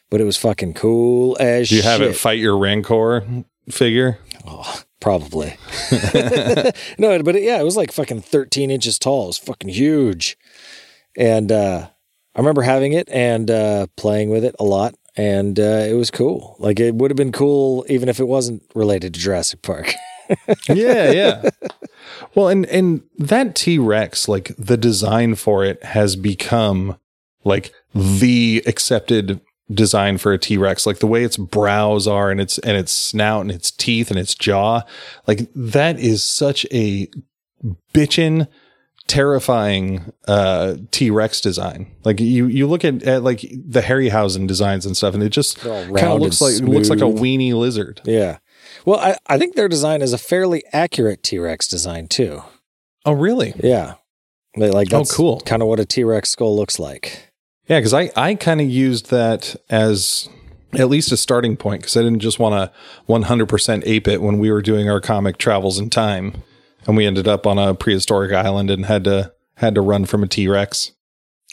but 0.09 0.21
it 0.21 0.25
was 0.25 0.37
fucking 0.37 0.75
cool 0.75 1.35
as 1.39 1.69
Do 1.69 1.75
you 1.75 1.81
have 1.81 2.01
it 2.01 2.15
fight 2.15 2.39
your 2.39 2.57
Rancor 2.57 3.25
figure? 3.69 4.19
Oh, 4.47 4.81
probably. 4.99 5.57
no, 6.97 7.21
but 7.23 7.35
it, 7.35 7.43
yeah, 7.43 7.59
it 7.59 7.63
was 7.63 7.77
like 7.77 7.91
fucking 7.91 8.21
13 8.21 8.71
inches 8.71 8.99
tall. 8.99 9.25
It 9.25 9.27
was 9.27 9.37
fucking 9.37 9.69
huge. 9.69 10.37
And 11.17 11.51
uh, 11.51 11.87
I 12.35 12.39
remember 12.39 12.61
having 12.61 12.93
it 12.93 13.09
and 13.11 13.49
uh, 13.49 13.87
playing 13.95 14.29
with 14.29 14.43
it 14.43 14.55
a 14.59 14.63
lot. 14.63 14.95
And 15.15 15.59
uh, 15.59 15.85
it 15.87 15.95
was 15.95 16.11
cool. 16.11 16.55
Like 16.59 16.79
it 16.79 16.95
would 16.95 17.11
have 17.11 17.17
been 17.17 17.31
cool 17.31 17.85
even 17.89 18.07
if 18.07 18.19
it 18.19 18.27
wasn't 18.27 18.63
related 18.73 19.13
to 19.13 19.19
Jurassic 19.19 19.61
Park. 19.61 19.93
yeah, 20.69 21.11
yeah. 21.11 21.49
Well, 22.35 22.47
and 22.47 22.65
and 22.67 23.03
that 23.17 23.55
T 23.55 23.77
Rex, 23.79 24.27
like 24.27 24.53
the 24.57 24.77
design 24.77 25.35
for 25.35 25.63
it 25.63 25.83
has 25.83 26.15
become 26.15 26.97
like 27.43 27.73
the 27.93 28.63
accepted 28.65 29.41
design 29.71 30.17
for 30.17 30.33
a 30.33 30.37
T 30.37 30.57
Rex. 30.57 30.85
Like 30.85 30.99
the 30.99 31.07
way 31.07 31.23
its 31.23 31.37
brows 31.37 32.07
are 32.07 32.31
and 32.31 32.39
its 32.39 32.57
and 32.59 32.77
its 32.77 32.91
snout 32.91 33.41
and 33.41 33.51
its 33.51 33.71
teeth 33.71 34.09
and 34.09 34.19
its 34.19 34.35
jaw, 34.35 34.81
like 35.27 35.49
that 35.55 35.99
is 35.99 36.23
such 36.23 36.65
a 36.71 37.07
bitchin' 37.93 38.47
terrifying 39.07 40.13
uh 40.27 40.75
T-Rex 40.91 41.41
design. 41.41 41.91
Like 42.03 42.19
you 42.19 42.45
you 42.45 42.67
look 42.67 42.85
at, 42.85 43.01
at 43.03 43.23
like 43.23 43.41
the 43.41 43.81
Harryhausen 43.81 44.47
designs 44.47 44.85
and 44.85 44.95
stuff 44.95 45.15
and 45.15 45.23
it 45.23 45.29
just 45.29 45.59
kind 45.59 45.97
of 45.97 46.21
looks 46.21 46.39
like 46.39 46.59
looks 46.61 46.89
like 46.89 46.99
a 46.99 47.09
smooth. 47.09 47.19
weenie 47.19 47.53
lizard. 47.53 48.01
yeah. 48.05 48.37
Well, 48.89 48.99
I, 48.99 49.15
I 49.27 49.37
think 49.37 49.55
their 49.55 49.67
design 49.67 50.01
is 50.01 50.13
a 50.13 50.17
fairly 50.17 50.63
accurate 50.73 51.21
T 51.21 51.37
Rex 51.37 51.67
design, 51.67 52.07
too. 52.07 52.41
Oh 53.05 53.11
really? 53.11 53.53
Yeah. 53.63 53.93
They- 54.57 54.71
Like 54.71 54.91
Oh, 54.91 54.97
that's 54.97 55.15
cool. 55.15 55.41
kind 55.41 55.61
of 55.61 55.67
what 55.67 55.79
a 55.79 55.85
T 55.85 56.03
Rex 56.03 56.29
skull 56.29 56.55
looks 56.55 56.79
like. 56.79 57.31
Yeah, 57.67 57.77
because 57.79 57.93
I, 57.93 58.09
I 58.15 58.33
kind 58.33 58.59
of 58.61 58.67
used 58.67 59.11
that 59.11 59.55
as 59.69 60.27
at 60.73 60.89
least 60.89 61.11
a 61.11 61.17
starting 61.17 61.55
point 61.55 61.81
because 61.83 61.95
I 61.97 62.01
didn't 62.01 62.19
just 62.21 62.39
want 62.39 62.53
to 62.55 62.71
100% 63.07 63.83
ape 63.85 64.07
it 64.07 64.23
when 64.23 64.39
we 64.39 64.51
were 64.51 64.63
doing 64.63 64.89
our 64.89 64.99
comic 64.99 65.37
travels 65.37 65.77
in 65.77 65.91
time, 65.91 66.41
and 66.87 66.97
we 66.97 67.05
ended 67.05 67.27
up 67.27 67.45
on 67.45 67.59
a 67.59 67.75
prehistoric 67.75 68.33
island 68.33 68.71
and 68.71 68.87
had 68.87 69.03
to 69.03 69.31
had 69.57 69.75
to 69.75 69.81
run 69.81 70.05
from 70.05 70.23
a 70.23 70.27
T 70.27 70.47
Rex. 70.47 70.93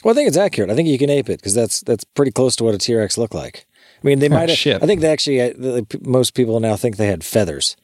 Well, 0.03 0.13
I 0.13 0.15
think 0.15 0.27
it's 0.27 0.37
accurate. 0.37 0.71
I 0.71 0.75
think 0.75 0.87
you 0.89 0.97
can 0.97 1.11
ape 1.11 1.29
it 1.29 1.39
because 1.39 1.53
that's 1.53 1.81
that's 1.81 2.03
pretty 2.03 2.31
close 2.31 2.55
to 2.55 2.63
what 2.63 2.73
a 2.73 2.79
T 2.79 2.95
Rex 2.95 3.15
looked 3.15 3.35
like. 3.35 3.66
I 4.03 4.07
mean, 4.07 4.19
they 4.19 4.29
might. 4.29 4.49
have 4.49 4.57
shit. 4.57 4.81
I 4.83 4.85
think 4.85 5.01
they 5.01 5.11
actually. 5.11 5.41
uh, 5.41 5.81
Most 6.01 6.33
people 6.33 6.59
now 6.59 6.75
think 6.75 6.97
they 6.97 7.07
had 7.07 7.23
feathers, 7.23 7.75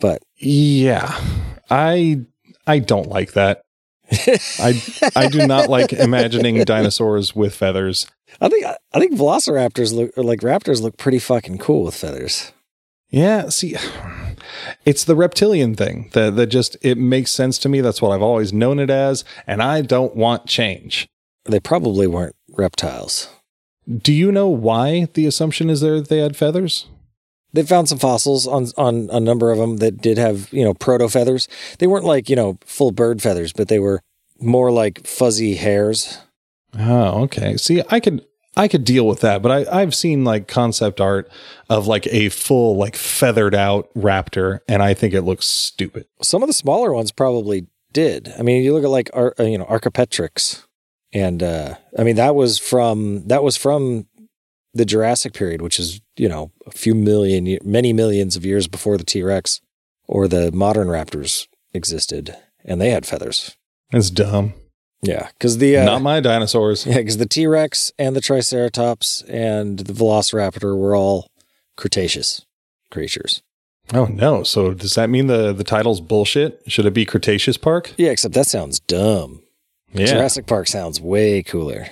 but 0.00 0.22
Yeah, 0.38 1.18
I 1.70 2.20
I 2.66 2.78
don't 2.78 3.08
like 3.08 3.32
that. 3.32 3.62
I 4.58 4.80
I 5.16 5.28
do 5.28 5.46
not 5.46 5.68
like 5.68 5.92
imagining 6.08 6.62
dinosaurs 6.64 7.34
with 7.34 7.54
feathers. 7.54 8.06
I 8.40 8.48
think 8.48 8.64
I 8.66 8.98
think 8.98 9.14
Velociraptors 9.14 9.92
look 9.94 10.12
like 10.16 10.40
raptors 10.40 10.80
look 10.82 10.96
pretty 10.96 11.18
fucking 11.18 11.58
cool 11.58 11.84
with 11.84 11.94
feathers. 11.94 12.52
Yeah, 13.10 13.50
see, 13.50 13.76
it's 14.86 15.04
the 15.04 15.14
reptilian 15.16 15.74
thing 15.74 16.08
that 16.12 16.36
that 16.36 16.46
just 16.46 16.76
it 16.82 16.96
makes 16.98 17.30
sense 17.30 17.58
to 17.58 17.68
me. 17.68 17.80
That's 17.80 18.00
what 18.00 18.10
I've 18.12 18.22
always 18.22 18.52
known 18.52 18.78
it 18.78 18.90
as, 18.90 19.24
and 19.46 19.62
I 19.62 19.82
don't 19.82 20.14
want 20.16 20.46
change. 20.46 21.08
They 21.44 21.60
probably 21.60 22.06
weren't 22.06 22.36
reptiles. 22.50 23.28
Do 23.90 24.12
you 24.12 24.30
know 24.30 24.48
why 24.48 25.08
the 25.14 25.26
assumption 25.26 25.68
is 25.70 25.80
there 25.80 26.00
that 26.00 26.08
they 26.08 26.18
had 26.18 26.36
feathers? 26.36 26.86
They 27.52 27.62
found 27.64 27.88
some 27.88 27.98
fossils 27.98 28.46
on 28.46 28.68
on 28.76 29.10
a 29.12 29.20
number 29.20 29.50
of 29.50 29.58
them 29.58 29.78
that 29.78 30.00
did 30.00 30.18
have 30.18 30.52
you 30.52 30.64
know 30.64 30.74
proto 30.74 31.08
feathers. 31.08 31.48
They 31.78 31.86
weren't 31.86 32.04
like 32.04 32.28
you 32.28 32.36
know 32.36 32.58
full 32.64 32.92
bird 32.92 33.20
feathers, 33.20 33.52
but 33.52 33.68
they 33.68 33.78
were 33.78 34.00
more 34.40 34.70
like 34.70 35.06
fuzzy 35.06 35.54
hairs. 35.54 36.18
Oh, 36.78 37.22
okay. 37.24 37.56
See, 37.56 37.82
I 37.90 38.00
could 38.00 38.24
I 38.56 38.68
could 38.68 38.84
deal 38.84 39.06
with 39.06 39.20
that, 39.20 39.42
but 39.42 39.50
I 39.50 39.80
I've 39.80 39.94
seen 39.94 40.24
like 40.24 40.48
concept 40.48 41.00
art 41.00 41.30
of 41.68 41.86
like 41.86 42.06
a 42.08 42.28
full 42.30 42.76
like 42.76 42.96
feathered 42.96 43.54
out 43.54 43.88
raptor, 43.94 44.60
and 44.68 44.82
I 44.82 44.94
think 44.94 45.12
it 45.14 45.22
looks 45.22 45.46
stupid. 45.46 46.06
Some 46.22 46.42
of 46.42 46.48
the 46.48 46.54
smaller 46.54 46.92
ones 46.92 47.12
probably 47.12 47.66
did. 47.92 48.32
I 48.38 48.42
mean, 48.42 48.62
you 48.62 48.72
look 48.72 48.84
at 48.84 48.90
like 48.90 49.10
uh, 49.14 49.30
you 49.38 49.58
know 49.58 49.64
Archaeopteryx, 49.64 50.66
and 51.12 51.42
uh, 51.42 51.76
I 51.98 52.04
mean 52.04 52.16
that 52.16 52.34
was 52.34 52.58
from 52.58 53.26
that 53.28 53.42
was 53.42 53.56
from 53.56 54.06
the 54.74 54.84
Jurassic 54.84 55.34
period, 55.34 55.62
which 55.62 55.78
is 55.78 56.00
you 56.16 56.28
know 56.28 56.50
a 56.66 56.70
few 56.70 56.94
million, 56.94 57.58
many 57.64 57.92
millions 57.92 58.36
of 58.36 58.44
years 58.44 58.66
before 58.68 58.96
the 58.96 59.04
T 59.04 59.22
Rex 59.22 59.60
or 60.06 60.28
the 60.28 60.50
modern 60.52 60.88
raptors 60.88 61.46
existed, 61.72 62.36
and 62.64 62.80
they 62.80 62.90
had 62.90 63.06
feathers. 63.06 63.56
It's 63.92 64.10
dumb. 64.10 64.54
Yeah, 65.02 65.28
because 65.32 65.58
the 65.58 65.78
uh, 65.78 65.84
Not 65.84 66.02
my 66.02 66.20
dinosaurs. 66.20 66.86
yeah, 66.86 66.98
because 66.98 67.18
the 67.18 67.26
T 67.26 67.46
Rex 67.46 67.92
and 67.98 68.14
the 68.14 68.20
Triceratops 68.20 69.22
and 69.22 69.80
the 69.80 69.92
Velociraptor 69.92 70.76
were 70.76 70.94
all 70.96 71.28
Cretaceous 71.76 72.44
creatures. 72.90 73.42
Oh 73.92 74.04
no! 74.04 74.42
So 74.42 74.74
does 74.74 74.94
that 74.94 75.10
mean 75.10 75.26
the 75.26 75.52
the 75.52 75.64
title's 75.64 76.00
bullshit? 76.00 76.62
Should 76.66 76.86
it 76.86 76.94
be 76.94 77.04
Cretaceous 77.04 77.56
Park? 77.56 77.92
Yeah, 77.96 78.10
except 78.10 78.34
that 78.34 78.46
sounds 78.46 78.78
dumb. 78.78 79.42
Yeah. 79.92 80.06
Jurassic 80.06 80.46
Park 80.46 80.68
sounds 80.68 81.00
way 81.00 81.42
cooler. 81.42 81.86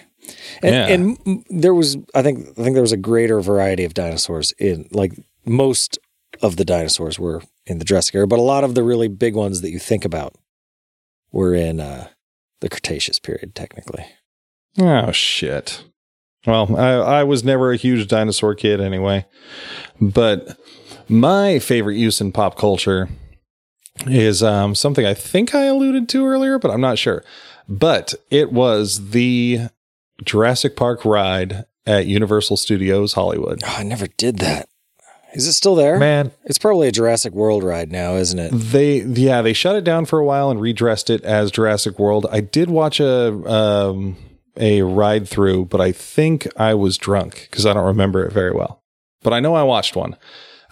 And, 0.63 0.75
Yeah. 0.75 0.87
and 0.89 1.45
there 1.51 1.75
was, 1.75 1.97
I 2.15 2.23
think, 2.23 2.49
I 2.59 2.63
think 2.63 2.75
there 2.75 2.83
was 2.83 2.93
a 2.93 2.97
greater 2.97 3.41
variety 3.41 3.85
of 3.85 3.95
dinosaurs 3.95 4.53
in, 4.59 4.89
like 4.93 5.13
most 5.45 5.99
of 6.43 6.57
the 6.57 6.65
dinosaurs 6.65 7.19
were 7.19 7.43
in 7.67 7.79
the 7.79 7.85
Jurassic 7.85 8.15
era, 8.15 8.27
but 8.27 8.39
a 8.39 8.43
lot 8.43 8.65
of 8.65 8.75
the 8.75 8.83
really 8.83 9.09
big 9.09 9.35
ones 9.35 9.61
that 9.61 9.71
you 9.71 9.79
think 9.79 10.05
about 10.05 10.35
were 11.33 11.55
in 11.55 11.81
uh, 11.81 12.09
the 12.61 12.69
Cretaceous 12.69 13.19
period, 13.19 13.55
technically. 13.55 14.07
Oh 14.79 15.11
shit. 15.13 15.85
Well, 16.47 16.75
I, 16.77 16.93
I 17.21 17.25
was 17.25 17.45
never 17.45 17.73
a 17.73 17.77
huge 17.77 18.09
dinosaur 18.09 18.55
kid 18.55 18.81
anyway. 18.81 19.27
But 20.01 20.57
my 21.09 21.59
favorite 21.59 21.97
use 21.97 22.21
in 22.21 22.33
pop 22.33 22.57
culture 22.57 23.09
is 24.07 24.43
um, 24.43 24.75
something 24.75 25.05
I 25.05 25.13
think 25.15 25.55
I 25.55 25.65
alluded 25.65 26.09
to 26.11 26.25
earlier, 26.27 26.59
but 26.59 26.71
I'm 26.71 26.81
not 26.81 26.99
sure. 26.99 27.23
But 27.71 28.15
it 28.31 28.53
was 28.53 29.11
the 29.11 29.69
Jurassic 30.25 30.75
Park 30.77 31.05
ride 31.05 31.67
at 31.87 32.07
Universal 32.07 32.57
Studios 32.57 33.13
Hollywood. 33.13 33.63
Oh, 33.65 33.77
I 33.79 33.85
never 33.85 34.09
did 34.09 34.39
that. 34.41 34.69
Is 35.33 35.47
it 35.47 35.53
still 35.53 35.77
there? 35.77 35.97
Man, 35.97 36.33
It's 36.45 36.59
probably 36.59 36.89
a 36.89 36.93
Jurassic 36.93 37.33
World 37.33 37.63
ride 37.63 37.93
now, 37.93 38.17
isn't 38.17 38.39
it? 38.39 38.51
They 38.51 39.03
yeah, 39.03 39.43
they 39.43 39.53
shut 39.53 39.77
it 39.77 39.85
down 39.85 40.05
for 40.05 40.19
a 40.19 40.25
while 40.25 40.51
and 40.51 40.61
redressed 40.61 41.09
it 41.09 41.23
as 41.23 41.53
Jurassic 41.53 42.01
World. 42.01 42.27
I 42.33 42.41
did 42.41 42.69
watch 42.69 42.99
a 42.99 43.33
um 43.49 44.17
a 44.57 44.83
ride 44.83 45.29
through, 45.29 45.67
but 45.67 45.81
I 45.81 45.93
think 45.93 46.49
I 46.57 46.75
was 46.75 46.99
drunk 46.99 47.47
because 47.49 47.65
I 47.65 47.73
don't 47.73 47.87
remember 47.87 48.27
it 48.27 48.33
very 48.33 48.53
well. 48.53 48.83
But 49.23 49.33
I 49.33 49.39
know 49.39 49.55
I 49.55 49.63
watched 49.63 49.95
one. 49.95 50.17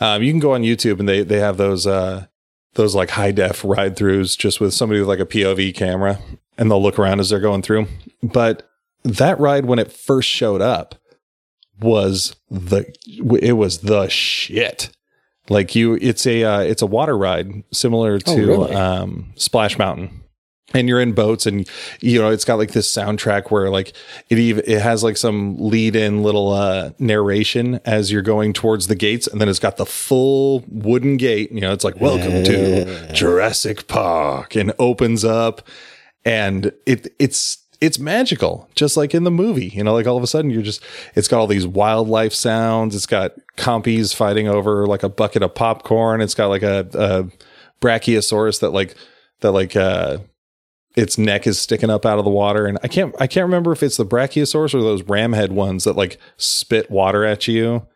Um, 0.01 0.25
you 0.25 0.33
can 0.33 0.41
go 0.41 0.55
on 0.55 0.63
YouTube 0.63 0.99
and 0.99 1.09
they 1.09 1.23
they 1.23 1.39
have 1.39 1.57
those 1.57 1.87
uh 1.87 2.27
those 2.75 2.97
like 2.97 3.11
high 3.11 3.31
def 3.31 3.65
ride 3.65 3.97
throughs 3.97 4.37
just 4.37 4.61
with 4.61 4.75
somebody 4.75 4.99
with 4.99 5.09
like 5.09 5.21
a 5.21 5.27
POV 5.27 5.73
camera 5.77 6.19
and 6.59 6.71
they'll 6.71 6.83
look 6.83 6.99
around 6.99 7.21
as 7.21 7.31
they're 7.31 7.41
going 7.41 7.63
through. 7.63 7.87
But 8.23 8.69
that 9.05 9.39
ride 9.41 9.65
when 9.65 9.79
it 9.79 9.91
first 9.93 10.29
showed 10.29 10.61
up 10.61 10.97
was 11.81 12.35
the 12.51 12.93
it 13.41 13.53
was 13.53 13.79
the 13.79 14.09
shit. 14.09 14.91
Like 15.49 15.75
you, 15.75 15.95
it's 15.95 16.27
a 16.27 16.45
uh, 16.45 16.61
it's 16.61 16.83
a 16.83 16.87
water 16.87 17.17
ride 17.17 17.65
similar 17.73 18.15
Oh, 18.27 18.35
to 18.37 18.47
really? 18.47 18.75
um, 18.75 19.33
Splash 19.37 19.79
Mountain, 19.79 20.11
and 20.75 20.89
you're 20.89 21.01
in 21.01 21.13
boats, 21.13 21.47
and 21.47 21.67
you 22.01 22.21
know 22.21 22.29
it's 22.31 22.45
got 22.45 22.59
like 22.59 22.73
this 22.73 22.93
soundtrack 22.95 23.51
where 23.51 23.71
like 23.71 23.95
it 24.29 24.39
even 24.39 24.63
it 24.67 24.83
has 24.83 25.03
like 25.03 25.17
some 25.17 25.57
lead 25.59 25.97
in 25.97 26.23
little 26.23 26.53
uh, 26.53 26.91
narration 26.99 27.81
as 27.87 28.13
you're 28.13 28.21
going 28.21 28.53
towards 28.53 28.89
the 28.89 28.95
gates, 28.95 29.27
and 29.27 29.41
then 29.41 29.49
it's 29.49 29.59
got 29.59 29.79
the 29.79 29.87
full 29.87 30.65
wooden 30.69 31.17
gate. 31.17 31.51
You 31.51 31.63
know, 31.63 31.73
it's 31.73 31.85
like 31.85 31.99
welcome 31.99 32.45
to 32.45 33.13
Jurassic 33.15 33.87
Park, 33.89 34.55
and 34.55 34.75
opens 34.79 35.25
up, 35.25 35.67
and 36.25 36.73
it 36.87 37.15
it's 37.19 37.59
it's 37.81 37.99
magical, 37.99 38.69
just 38.75 38.97
like 38.97 39.15
in 39.15 39.25
the 39.25 39.31
movie. 39.31 39.69
You 39.69 39.85
know, 39.85 39.95
like 39.95 40.07
all 40.07 40.17
of 40.17 40.23
a 40.23 40.27
sudden 40.27 40.51
you're 40.51 40.63
just 40.63 40.83
it's 41.15 41.29
got 41.29 41.39
all 41.39 41.47
these 41.47 41.67
wildlife 41.67 42.35
sounds. 42.35 42.95
It's 42.95 43.07
got 43.07 43.33
compies 43.57 44.15
fighting 44.15 44.49
over 44.49 44.87
like 44.87 45.03
a 45.03 45.09
bucket 45.09 45.43
of 45.43 45.55
popcorn. 45.55 46.21
It's 46.21 46.35
got 46.35 46.47
like 46.47 46.63
a, 46.63 46.89
a 46.95 47.25
brachiosaurus 47.81 48.61
that 48.61 48.71
like 48.71 48.97
that 49.41 49.53
like 49.53 49.77
uh 49.77 50.19
its 50.97 51.17
neck 51.17 51.47
is 51.47 51.61
sticking 51.61 51.91
up 51.91 52.05
out 52.05 52.19
of 52.19 52.25
the 52.25 52.31
water 52.31 52.67
and 52.67 52.79
I 52.83 52.89
can't 52.89 53.15
I 53.21 53.29
can't 53.29 53.45
remember 53.45 53.71
if 53.71 53.85
it's 53.85 53.97
the 53.97 54.07
brachiosaurus 54.07 54.75
or 54.75 54.83
those 54.83 55.05
ram 55.05 55.33
head 55.33 55.53
ones 55.53 55.85
that 55.85 55.97
like 55.97 56.19
spit 56.37 56.91
water 56.91 57.25
at 57.25 57.47
you. 57.47 57.87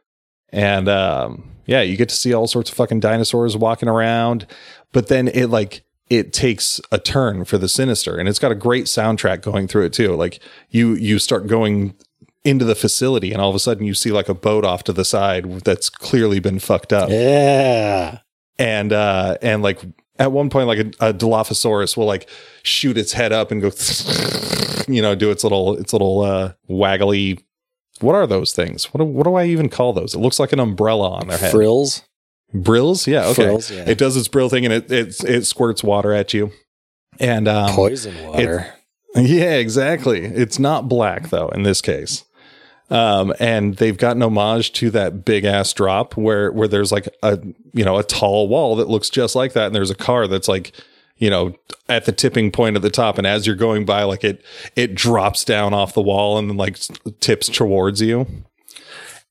And 0.51 0.89
um 0.89 1.49
yeah, 1.66 1.81
you 1.81 1.97
get 1.97 2.09
to 2.09 2.15
see 2.15 2.35
all 2.35 2.47
sorts 2.47 2.70
of 2.70 2.77
fucking 2.77 3.01
dinosaurs 3.01 3.57
walking 3.57 3.89
around, 3.89 4.47
but 4.93 5.09
then 5.09 5.28
it 5.28 5.49
like 5.49 5.85
it 6.18 6.32
takes 6.32 6.78
a 6.90 6.98
turn 6.98 7.44
for 7.44 7.56
the 7.56 7.68
sinister 7.68 8.18
and 8.18 8.28
it's 8.28 8.39
got 8.39 8.52
a 8.52 8.55
great 8.55 8.84
soundtrack 8.84 9.40
going 9.40 9.66
through 9.66 9.84
it 9.86 9.93
too. 9.94 10.14
Like 10.14 10.40
you 10.68 10.93
you 10.94 11.18
start 11.18 11.47
going 11.47 11.94
into 12.44 12.64
the 12.64 12.74
facility 12.74 13.32
and 13.32 13.40
all 13.40 13.48
of 13.48 13.55
a 13.55 13.59
sudden 13.59 13.86
you 13.86 13.94
see 13.94 14.10
like 14.12 14.28
a 14.28 14.34
boat 14.34 14.64
off 14.64 14.82
to 14.84 14.93
the 14.93 15.05
side 15.05 15.44
that's 15.64 15.89
clearly 15.89 16.39
been 16.40 16.59
fucked 16.59 16.93
up 16.93 17.09
Yeah. 17.09 18.18
and 18.59 18.93
uh 18.93 19.39
and 19.40 19.62
like 19.62 19.80
at 20.18 20.30
one 20.30 20.51
point, 20.51 20.66
like 20.68 20.78
a, 20.78 21.09
a 21.09 21.14
Dilophosaurus 21.14 21.97
will 21.97 22.05
like 22.05 22.28
shoot 22.62 22.98
its 22.98 23.12
head 23.14 23.32
up 23.32 23.51
and 23.51 23.62
go, 23.62 23.70
you 24.93 25.01
know, 25.02 25.14
do 25.14 25.30
its 25.30 25.43
little 25.43 25.74
its 25.78 25.93
little 25.94 26.20
uh, 26.20 26.52
waggly. 26.68 27.43
What 28.01 28.14
are 28.14 28.26
those 28.26 28.52
things? 28.52 28.93
What 28.93 28.98
do, 28.98 29.05
what 29.05 29.24
do 29.24 29.34
I 29.34 29.47
even 29.47 29.68
call 29.70 29.93
those? 29.94 30.14
It 30.14 30.18
looks 30.18 30.39
like 30.39 30.52
an 30.52 30.60
umbrella 30.60 31.10
on 31.12 31.28
their 31.28 31.39
head. 31.39 31.51
Frills. 31.51 32.02
Brills, 32.54 33.06
yeah, 33.06 33.26
okay. 33.26 33.44
Frills, 33.44 33.70
yeah. 33.70 33.84
It 33.86 33.98
does 33.98 34.16
its 34.16 34.28
brill 34.28 34.48
thing 34.48 34.64
and 34.64 34.74
it 34.74 34.90
it 34.90 35.24
it 35.24 35.46
squirts 35.46 35.82
water 35.82 36.12
at 36.12 36.34
you. 36.34 36.52
And 37.20 37.48
um, 37.48 37.74
Poison 37.74 38.26
water. 38.26 38.74
yeah, 39.14 39.54
exactly. 39.54 40.24
It's 40.24 40.58
not 40.58 40.88
black 40.88 41.30
though 41.30 41.48
in 41.48 41.62
this 41.62 41.80
case. 41.80 42.24
Um, 42.90 43.32
and 43.40 43.76
they've 43.76 43.96
got 43.96 44.16
an 44.16 44.22
homage 44.22 44.72
to 44.74 44.90
that 44.90 45.24
big 45.24 45.46
ass 45.46 45.72
drop 45.72 46.14
where 46.16 46.52
where 46.52 46.68
there's 46.68 46.92
like 46.92 47.08
a 47.22 47.38
you 47.72 47.84
know 47.84 47.96
a 47.96 48.04
tall 48.04 48.48
wall 48.48 48.76
that 48.76 48.88
looks 48.88 49.08
just 49.08 49.34
like 49.34 49.54
that, 49.54 49.66
and 49.66 49.74
there's 49.74 49.90
a 49.90 49.94
car 49.94 50.26
that's 50.26 50.48
like 50.48 50.72
you 51.16 51.30
know 51.30 51.54
at 51.88 52.04
the 52.04 52.12
tipping 52.12 52.50
point 52.50 52.76
at 52.76 52.82
the 52.82 52.90
top, 52.90 53.16
and 53.16 53.26
as 53.26 53.46
you're 53.46 53.56
going 53.56 53.86
by, 53.86 54.02
like 54.02 54.24
it 54.24 54.44
it 54.76 54.94
drops 54.94 55.42
down 55.42 55.72
off 55.72 55.94
the 55.94 56.02
wall 56.02 56.36
and 56.36 56.50
then 56.50 56.58
like 56.58 56.78
tips 57.20 57.48
towards 57.48 58.02
you, 58.02 58.26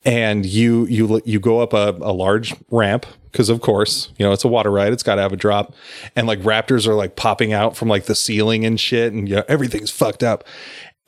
and 0.04 0.46
you 0.46 0.86
you 0.86 1.22
you 1.26 1.40
go 1.40 1.60
up 1.60 1.74
a, 1.74 1.96
a 2.02 2.12
large 2.14 2.56
ramp 2.70 3.06
because 3.32 3.50
of 3.50 3.62
course 3.62 4.12
you 4.18 4.26
know 4.26 4.32
it's 4.32 4.44
a 4.44 4.48
water 4.48 4.72
ride 4.72 4.94
it's 4.94 5.04
got 5.04 5.16
to 5.16 5.22
have 5.22 5.34
a 5.34 5.38
drop. 5.38 5.74
And 6.16 6.28
like 6.28 6.40
raptors 6.40 6.88
are 6.88 6.96
like 6.96 7.16
popping 7.16 7.54
out 7.54 7.78
from 7.78 7.88
like 7.88 8.06
the 8.06 8.16
ceiling 8.16 8.66
and 8.66 8.80
shit 8.80 9.14
and 9.14 9.28
you 9.30 9.36
know 9.36 9.44
everything's 9.48 9.92
fucked 9.92 10.24
up. 10.24 10.44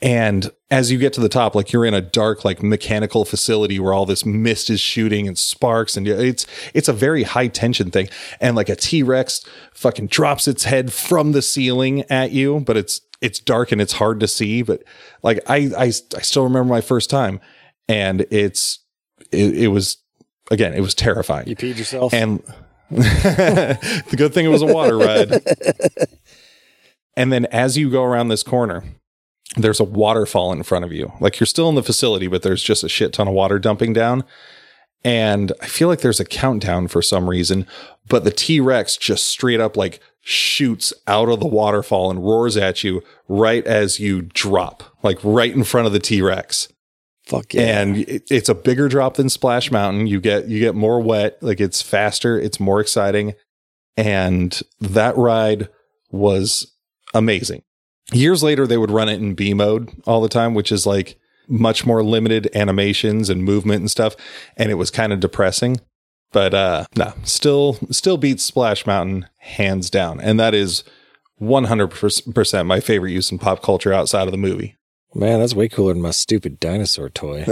And 0.01 0.51
as 0.69 0.91
you 0.91 0.97
get 0.97 1.13
to 1.13 1.21
the 1.21 1.29
top 1.29 1.55
like 1.55 1.71
you're 1.71 1.85
in 1.85 1.93
a 1.93 2.01
dark 2.01 2.45
like 2.45 2.61
mechanical 2.61 3.25
facility 3.25 3.79
where 3.79 3.93
all 3.93 4.05
this 4.05 4.25
mist 4.25 4.69
is 4.69 4.79
shooting 4.79 5.27
and 5.27 5.37
sparks 5.37 5.97
and 5.97 6.07
it's 6.07 6.45
it's 6.73 6.87
a 6.87 6.93
very 6.93 7.23
high 7.23 7.47
tension 7.47 7.89
thing. 7.89 8.09
And 8.39 8.55
like 8.55 8.69
a 8.69 8.75
t-rex 8.75 9.43
fucking 9.73 10.07
drops 10.07 10.47
its 10.47 10.65
head 10.65 10.93
from 10.93 11.31
the 11.31 11.41
ceiling 11.41 12.03
at 12.11 12.31
you 12.31 12.59
but 12.59 12.77
it's 12.77 13.01
it's 13.21 13.39
dark 13.39 13.71
and 13.71 13.81
it's 13.81 13.93
hard 13.93 14.19
to 14.19 14.27
see. 14.27 14.61
But 14.61 14.83
like 15.23 15.39
i 15.49 15.71
i, 15.77 15.85
I 15.85 15.89
still 15.89 16.43
remember 16.43 16.69
my 16.69 16.81
first 16.81 17.09
time 17.09 17.39
and 17.87 18.21
it's 18.31 18.79
it, 19.33 19.57
it 19.57 19.67
was 19.69 19.97
again 20.51 20.73
it 20.73 20.81
was 20.81 20.93
terrifying 20.93 21.47
You 21.47 21.55
peed 21.55 21.77
yourself. 21.77 22.13
and 22.13 22.43
the 22.89 24.15
good 24.15 24.33
thing 24.33 24.45
it 24.45 24.49
was 24.49 24.61
a 24.61 24.67
water 24.67 24.97
ride. 24.97 25.31
and 27.17 27.31
then 27.31 27.45
as 27.47 27.77
you 27.77 27.89
go 27.89 28.03
around 28.03 28.27
this 28.27 28.43
corner, 28.43 28.83
there's 29.55 29.79
a 29.79 29.83
waterfall 29.83 30.51
in 30.51 30.63
front 30.63 30.85
of 30.85 30.91
you. 30.91 31.11
Like 31.19 31.39
you're 31.39 31.47
still 31.47 31.69
in 31.69 31.75
the 31.75 31.83
facility, 31.83 32.27
but 32.27 32.43
there's 32.43 32.61
just 32.63 32.83
a 32.83 32.89
shit 32.89 33.13
ton 33.13 33.27
of 33.27 33.33
water 33.33 33.57
dumping 33.59 33.93
down. 33.93 34.23
And 35.03 35.51
I 35.61 35.65
feel 35.65 35.87
like 35.87 36.01
there's 36.01 36.19
a 36.19 36.25
countdown 36.25 36.87
for 36.87 37.01
some 37.01 37.29
reason, 37.29 37.67
but 38.07 38.23
the 38.23 38.31
T 38.31 38.59
Rex 38.59 38.95
just 38.95 39.25
straight 39.27 39.59
up 39.59 39.75
like 39.75 39.99
shoots 40.21 40.93
out 41.07 41.29
of 41.29 41.39
the 41.39 41.47
waterfall 41.47 42.09
and 42.09 42.23
roars 42.23 42.55
at 42.55 42.83
you 42.83 43.01
right 43.27 43.65
as 43.65 43.99
you 43.99 44.21
drop, 44.21 44.83
like 45.03 45.19
right 45.23 45.53
in 45.53 45.63
front 45.65 45.87
of 45.87 45.93
the 45.93 45.99
T 45.99 46.21
Rex 46.21 46.71
Fuck 47.25 47.53
yeah. 47.53 47.81
and 47.81 47.97
it, 47.97 48.23
it's 48.29 48.49
a 48.49 48.55
bigger 48.55 48.89
drop 48.89 49.15
than 49.15 49.29
Splash 49.29 49.71
Mountain. 49.71 50.07
You 50.07 50.19
get 50.19 50.47
you 50.47 50.59
get 50.59 50.75
more 50.75 50.99
wet, 50.99 51.41
like 51.41 51.61
it's 51.61 51.81
faster, 51.81 52.37
it's 52.37 52.59
more 52.59 52.81
exciting, 52.81 53.33
and 53.95 54.59
that 54.81 55.15
ride 55.15 55.69
was 56.11 56.73
amazing. 57.13 57.63
Years 58.11 58.43
later, 58.43 58.67
they 58.67 58.77
would 58.77 58.91
run 58.91 59.07
it 59.07 59.21
in 59.21 59.35
B 59.35 59.53
mode 59.53 59.89
all 60.05 60.21
the 60.21 60.29
time, 60.29 60.53
which 60.53 60.71
is 60.71 60.85
like 60.85 61.17
much 61.47 61.85
more 61.85 62.03
limited 62.03 62.49
animations 62.55 63.29
and 63.29 63.43
movement 63.43 63.79
and 63.79 63.91
stuff, 63.91 64.15
and 64.57 64.69
it 64.69 64.75
was 64.75 64.91
kind 64.91 65.13
of 65.13 65.19
depressing. 65.19 65.79
But 66.33 66.53
uh 66.53 66.85
no, 66.97 67.13
still 67.23 67.77
still 67.91 68.17
beats 68.17 68.43
Splash 68.43 68.85
Mountain 68.85 69.27
hands 69.37 69.89
down, 69.89 70.19
and 70.19 70.39
that 70.39 70.53
is 70.53 70.83
100% 71.41 72.65
my 72.65 72.79
favorite 72.79 73.11
use 73.11 73.31
in 73.31 73.39
pop 73.39 73.61
culture 73.61 73.93
outside 73.93 74.27
of 74.27 74.31
the 74.31 74.37
movie. 74.37 74.75
Man, 75.15 75.39
that's 75.39 75.53
way 75.53 75.69
cooler 75.69 75.93
than 75.93 76.01
my 76.01 76.11
stupid 76.11 76.59
dinosaur 76.59 77.09
toy. 77.09 77.43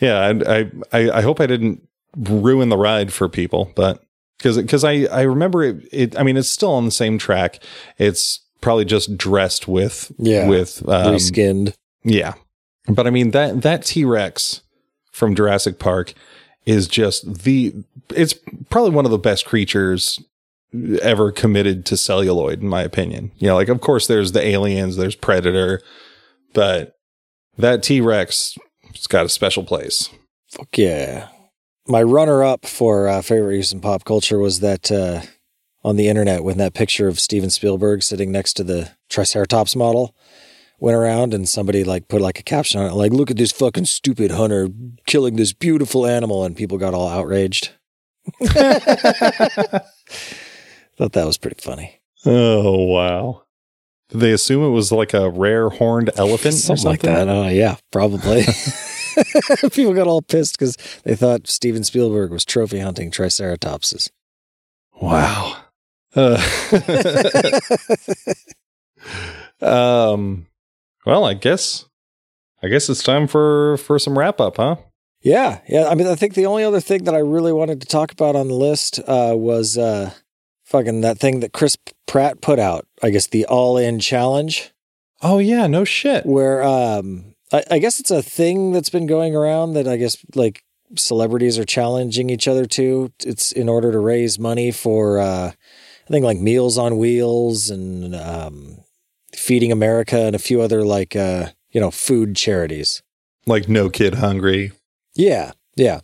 yeah, 0.00 0.32
I, 0.46 0.70
I 0.92 1.10
I 1.10 1.20
hope 1.22 1.40
I 1.40 1.46
didn't 1.46 1.86
ruin 2.16 2.68
the 2.68 2.76
ride 2.76 3.12
for 3.12 3.28
people, 3.28 3.70
but 3.76 4.02
because 4.38 4.56
because 4.56 4.84
I 4.84 5.04
I 5.04 5.22
remember 5.22 5.62
it, 5.62 5.88
it. 5.92 6.18
I 6.18 6.22
mean, 6.22 6.36
it's 6.36 6.48
still 6.48 6.72
on 6.72 6.84
the 6.84 6.90
same 6.90 7.18
track. 7.18 7.62
It's 7.98 8.40
probably 8.60 8.84
just 8.84 9.16
dressed 9.16 9.68
with 9.68 10.10
Yeah. 10.18 10.48
with 10.48 10.86
um, 10.88 11.14
Reskinned. 11.14 11.74
yeah, 12.04 12.34
but 12.88 13.06
I 13.06 13.10
mean 13.10 13.30
that 13.32 13.62
that 13.62 13.84
T 13.84 14.04
Rex 14.04 14.62
from 15.10 15.34
Jurassic 15.34 15.78
Park 15.78 16.14
is 16.66 16.88
just 16.88 17.42
the. 17.44 17.74
It's 18.14 18.34
probably 18.70 18.90
one 18.90 19.04
of 19.04 19.10
the 19.10 19.18
best 19.18 19.44
creatures 19.46 20.20
ever 21.02 21.30
committed 21.32 21.84
to 21.86 21.96
celluloid, 21.96 22.60
in 22.60 22.68
my 22.68 22.82
opinion. 22.82 23.32
You 23.38 23.48
know, 23.48 23.54
like 23.54 23.68
of 23.68 23.80
course 23.80 24.06
there's 24.06 24.32
the 24.32 24.44
aliens, 24.44 24.96
there's 24.96 25.14
Predator, 25.14 25.80
but 26.54 26.94
that 27.58 27.82
T 27.82 28.00
Rex 28.00 28.56
has 28.94 29.06
got 29.06 29.26
a 29.26 29.30
special 29.30 29.64
place. 29.64 30.08
Fuck 30.48 30.78
yeah. 30.78 31.28
My 31.86 32.02
runner 32.02 32.44
up 32.44 32.66
for 32.66 33.08
uh, 33.08 33.22
favorite 33.22 33.56
use 33.56 33.72
in 33.72 33.80
pop 33.80 34.04
culture 34.04 34.38
was 34.38 34.60
that 34.60 34.90
uh, 34.92 35.22
on 35.82 35.96
the 35.96 36.08
internet 36.08 36.44
when 36.44 36.58
that 36.58 36.74
picture 36.74 37.08
of 37.08 37.18
Steven 37.18 37.50
Spielberg 37.50 38.02
sitting 38.02 38.30
next 38.30 38.54
to 38.54 38.64
the 38.64 38.92
Triceratops 39.08 39.74
model 39.74 40.14
went 40.78 40.96
around 40.96 41.34
and 41.34 41.48
somebody 41.48 41.84
like 41.84 42.08
put 42.08 42.20
like 42.20 42.38
a 42.38 42.42
caption 42.42 42.80
on 42.80 42.90
it 42.90 42.94
like 42.94 43.12
look 43.12 43.30
at 43.30 43.36
this 43.36 43.52
fucking 43.52 43.84
stupid 43.84 44.32
hunter 44.32 44.68
killing 45.06 45.36
this 45.36 45.52
beautiful 45.52 46.06
animal 46.06 46.44
and 46.44 46.56
people 46.56 46.78
got 46.78 46.94
all 46.94 47.08
outraged. 47.08 47.70
Thought 51.02 51.14
that 51.14 51.26
was 51.26 51.36
pretty 51.36 51.60
funny. 51.60 52.00
Oh 52.24 52.84
wow! 52.84 53.42
Did 54.10 54.20
they 54.20 54.30
assume 54.30 54.62
it 54.62 54.68
was 54.68 54.92
like 54.92 55.12
a 55.14 55.28
rare 55.30 55.68
horned 55.68 56.12
elephant 56.16 56.54
or 56.54 56.58
something 56.58 56.86
like 56.86 57.00
that. 57.00 57.28
Oh 57.28 57.48
yeah, 57.48 57.74
probably. 57.90 58.44
People 59.72 59.94
got 59.94 60.06
all 60.06 60.22
pissed 60.22 60.56
because 60.56 60.76
they 61.02 61.16
thought 61.16 61.48
Steven 61.48 61.82
Spielberg 61.82 62.30
was 62.30 62.44
trophy 62.44 62.78
hunting 62.78 63.10
triceratopses. 63.10 64.10
Wow. 65.00 65.56
Uh, 66.14 66.40
um. 69.60 70.46
Well, 71.04 71.24
I 71.24 71.34
guess. 71.34 71.86
I 72.62 72.68
guess 72.68 72.88
it's 72.88 73.02
time 73.02 73.26
for 73.26 73.76
for 73.78 73.98
some 73.98 74.16
wrap 74.16 74.40
up, 74.40 74.58
huh? 74.58 74.76
Yeah, 75.20 75.62
yeah. 75.68 75.88
I 75.88 75.96
mean, 75.96 76.06
I 76.06 76.14
think 76.14 76.34
the 76.34 76.46
only 76.46 76.62
other 76.62 76.80
thing 76.80 77.02
that 77.04 77.14
I 77.16 77.18
really 77.18 77.52
wanted 77.52 77.80
to 77.80 77.88
talk 77.88 78.12
about 78.12 78.36
on 78.36 78.46
the 78.46 78.54
list 78.54 79.00
uh, 79.00 79.34
was 79.36 79.76
uh, 79.76 80.12
fucking 80.72 81.02
that 81.02 81.18
thing 81.18 81.40
that 81.40 81.52
Chris 81.52 81.76
Pratt 82.06 82.40
put 82.40 82.58
out. 82.58 82.86
I 83.02 83.10
guess 83.10 83.26
the 83.26 83.44
All 83.46 83.76
In 83.76 84.00
Challenge, 84.00 84.72
Oh 85.20 85.38
yeah, 85.38 85.66
no 85.66 85.84
shit. 85.84 86.24
where 86.26 86.62
um, 86.64 87.34
I, 87.52 87.62
I 87.72 87.78
guess 87.78 88.00
it's 88.00 88.10
a 88.10 88.22
thing 88.22 88.72
that's 88.72 88.88
been 88.90 89.06
going 89.06 89.36
around 89.36 89.74
that 89.74 89.86
I 89.86 89.96
guess 89.98 90.16
like 90.34 90.64
celebrities 90.96 91.58
are 91.58 91.64
challenging 91.64 92.30
each 92.30 92.48
other 92.48 92.64
to. 92.66 93.12
It's 93.24 93.52
in 93.52 93.68
order 93.68 93.92
to 93.92 93.98
raise 93.98 94.38
money 94.38 94.72
for 94.72 95.18
uh, 95.18 95.52
I 95.52 96.08
think 96.08 96.24
like 96.24 96.38
Meals 96.38 96.78
on 96.78 96.96
Wheels 96.96 97.70
and 97.70 98.14
um, 98.16 98.78
Feeding 99.36 99.70
America 99.72 100.18
and 100.18 100.34
a 100.34 100.38
few 100.40 100.62
other 100.62 100.82
like 100.84 101.14
uh, 101.14 101.50
you 101.70 101.80
know 101.80 101.90
food 101.90 102.34
charities. 102.34 103.02
Like 103.46 103.68
no 103.68 103.90
kid 103.90 104.14
hungry. 104.14 104.72
Yeah, 105.14 105.52
yeah. 105.76 106.00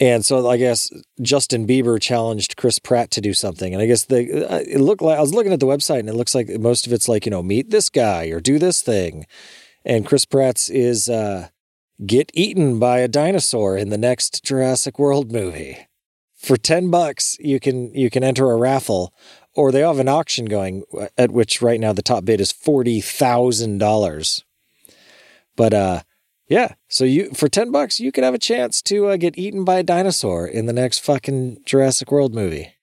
And 0.00 0.24
so 0.24 0.48
I 0.48 0.56
guess 0.56 0.90
Justin 1.20 1.66
Bieber 1.66 2.00
challenged 2.00 2.56
Chris 2.56 2.78
Pratt 2.78 3.10
to 3.12 3.20
do 3.20 3.34
something, 3.34 3.74
and 3.74 3.82
I 3.82 3.86
guess 3.86 4.06
they 4.06 4.30
uh, 4.30 4.62
it 4.66 4.80
looked 4.80 5.02
like 5.02 5.18
I 5.18 5.20
was 5.20 5.34
looking 5.34 5.52
at 5.52 5.60
the 5.60 5.66
website, 5.66 6.00
and 6.00 6.08
it 6.08 6.14
looks 6.14 6.34
like 6.34 6.48
most 6.58 6.86
of 6.86 6.92
it's 6.94 7.06
like 7.06 7.26
you 7.26 7.30
know 7.30 7.42
meet 7.42 7.68
this 7.68 7.90
guy 7.90 8.28
or 8.28 8.40
do 8.40 8.58
this 8.58 8.80
thing, 8.80 9.26
and 9.84 10.06
Chris 10.06 10.24
Pratt's 10.24 10.70
is 10.70 11.10
uh, 11.10 11.48
get 12.06 12.30
eaten 12.32 12.78
by 12.78 13.00
a 13.00 13.08
dinosaur 13.08 13.76
in 13.76 13.90
the 13.90 13.98
next 13.98 14.42
Jurassic 14.42 14.98
World 14.98 15.30
movie. 15.30 15.86
For 16.34 16.56
ten 16.56 16.90
bucks, 16.90 17.36
you 17.38 17.60
can 17.60 17.92
you 17.92 18.08
can 18.08 18.24
enter 18.24 18.50
a 18.50 18.56
raffle, 18.56 19.12
or 19.54 19.70
they 19.70 19.80
have 19.80 19.98
an 19.98 20.08
auction 20.08 20.46
going 20.46 20.82
uh, 20.98 21.08
at 21.18 21.30
which 21.30 21.60
right 21.60 21.78
now 21.78 21.92
the 21.92 22.00
top 22.00 22.24
bid 22.24 22.40
is 22.40 22.52
forty 22.52 23.02
thousand 23.02 23.76
dollars. 23.76 24.44
But 25.56 25.74
uh, 25.74 26.02
yeah. 26.50 26.74
So 26.88 27.04
you 27.04 27.30
for 27.30 27.48
ten 27.48 27.70
bucks, 27.70 28.00
you 28.00 28.12
could 28.12 28.24
have 28.24 28.34
a 28.34 28.38
chance 28.38 28.82
to 28.82 29.06
uh, 29.06 29.16
get 29.16 29.38
eaten 29.38 29.64
by 29.64 29.78
a 29.78 29.82
dinosaur 29.82 30.46
in 30.46 30.66
the 30.66 30.72
next 30.74 30.98
fucking 30.98 31.62
Jurassic 31.64 32.12
World 32.12 32.34
movie. 32.34 32.74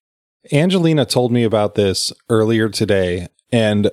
Angelina 0.52 1.06
told 1.06 1.31
me 1.31 1.44
about 1.44 1.76
this 1.76 2.14
earlier 2.30 2.69
today, 2.69 3.27
and 3.52 3.91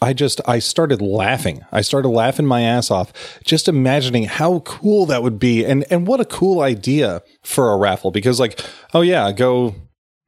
I 0.00 0.14
just 0.14 0.40
I 0.48 0.58
started 0.58 1.00
laughing. 1.00 1.64
I 1.70 1.82
started 1.82 2.08
laughing 2.08 2.46
my 2.46 2.62
ass 2.62 2.90
off, 2.90 3.12
just 3.44 3.68
imagining 3.68 4.24
how 4.24 4.60
cool 4.60 5.06
that 5.06 5.22
would 5.22 5.38
be, 5.38 5.64
and 5.64 5.84
and 5.90 6.06
what 6.06 6.20
a 6.20 6.24
cool 6.24 6.60
idea 6.60 7.22
for 7.42 7.70
a 7.70 7.76
raffle. 7.76 8.10
Because 8.10 8.40
like, 8.40 8.60
oh 8.94 9.02
yeah, 9.02 9.30
go, 9.30 9.74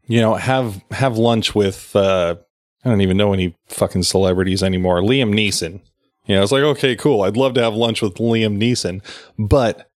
you 0.06 0.20
know, 0.20 0.34
have 0.34 0.84
have 0.90 1.16
lunch 1.16 1.54
with 1.54 1.96
uh, 1.96 2.36
I 2.84 2.88
don't 2.88 3.00
even 3.00 3.16
know 3.16 3.32
any 3.32 3.56
fucking 3.66 4.02
celebrities 4.02 4.62
anymore. 4.62 5.00
Liam 5.00 5.34
Neeson. 5.34 5.80
You 6.26 6.36
know, 6.36 6.42
it's 6.42 6.52
like 6.52 6.62
okay, 6.62 6.96
cool. 6.96 7.22
I'd 7.22 7.36
love 7.36 7.54
to 7.54 7.62
have 7.62 7.74
lunch 7.74 8.00
with 8.00 8.14
Liam 8.14 8.58
Neeson, 8.58 9.02
but 9.38 9.90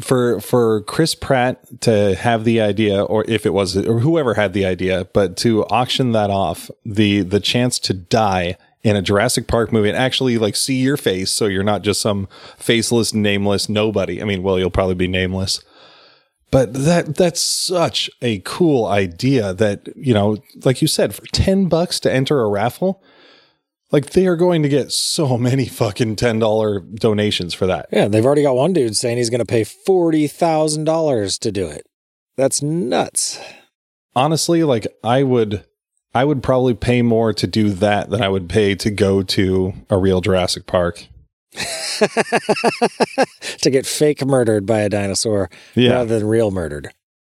for 0.00 0.40
for 0.40 0.82
Chris 0.82 1.14
Pratt 1.14 1.80
to 1.82 2.14
have 2.14 2.44
the 2.44 2.60
idea, 2.60 3.02
or 3.02 3.24
if 3.28 3.46
it 3.46 3.54
was 3.54 3.76
or 3.76 4.00
whoever 4.00 4.34
had 4.34 4.52
the 4.52 4.66
idea, 4.66 5.06
but 5.12 5.36
to 5.38 5.64
auction 5.66 6.12
that 6.12 6.30
off, 6.30 6.70
the 6.84 7.22
the 7.22 7.40
chance 7.40 7.78
to 7.80 7.94
die 7.94 8.56
in 8.82 8.94
a 8.94 9.02
Jurassic 9.02 9.48
Park 9.48 9.72
movie 9.72 9.88
and 9.88 9.98
actually 9.98 10.38
like 10.38 10.54
see 10.54 10.76
your 10.76 10.96
face, 10.96 11.30
so 11.30 11.46
you're 11.46 11.64
not 11.64 11.82
just 11.82 12.00
some 12.00 12.28
faceless, 12.56 13.12
nameless 13.12 13.68
nobody. 13.68 14.22
I 14.22 14.24
mean, 14.24 14.42
well, 14.42 14.58
you'll 14.58 14.70
probably 14.70 14.94
be 14.94 15.08
nameless. 15.08 15.60
But 16.52 16.72
that 16.74 17.16
that's 17.16 17.42
such 17.42 18.08
a 18.22 18.38
cool 18.44 18.86
idea 18.86 19.52
that, 19.54 19.88
you 19.96 20.14
know, 20.14 20.36
like 20.64 20.80
you 20.80 20.86
said, 20.86 21.14
for 21.14 21.26
10 21.26 21.66
bucks 21.66 21.98
to 22.00 22.12
enter 22.12 22.40
a 22.40 22.48
raffle, 22.48 23.02
like 23.92 24.10
they 24.10 24.26
are 24.26 24.36
going 24.36 24.62
to 24.62 24.68
get 24.68 24.90
so 24.92 25.38
many 25.38 25.66
fucking 25.66 26.16
$10 26.16 26.96
donations 26.98 27.54
for 27.54 27.66
that. 27.66 27.86
Yeah, 27.92 28.08
they've 28.08 28.24
already 28.26 28.42
got 28.42 28.56
one 28.56 28.72
dude 28.72 28.96
saying 28.96 29.16
he's 29.16 29.30
going 29.30 29.38
to 29.40 29.44
pay 29.46 29.62
$40,000 29.62 31.38
to 31.40 31.52
do 31.52 31.66
it. 31.68 31.86
That's 32.36 32.62
nuts. 32.62 33.38
Honestly, 34.14 34.64
like 34.64 34.86
I 35.04 35.22
would 35.22 35.64
I 36.14 36.24
would 36.24 36.42
probably 36.42 36.72
pay 36.74 37.02
more 37.02 37.32
to 37.34 37.46
do 37.46 37.70
that 37.70 38.08
than 38.10 38.22
I 38.22 38.28
would 38.30 38.48
pay 38.48 38.74
to 38.76 38.90
go 38.90 39.22
to 39.22 39.74
a 39.90 39.98
real 39.98 40.20
Jurassic 40.22 40.66
Park. 40.66 41.06
to 43.60 43.70
get 43.70 43.86
fake 43.86 44.24
murdered 44.24 44.66
by 44.66 44.80
a 44.80 44.88
dinosaur 44.88 45.50
Yeah. 45.74 45.92
rather 45.92 46.18
than 46.18 46.26
real 46.28 46.50
murdered. 46.50 46.90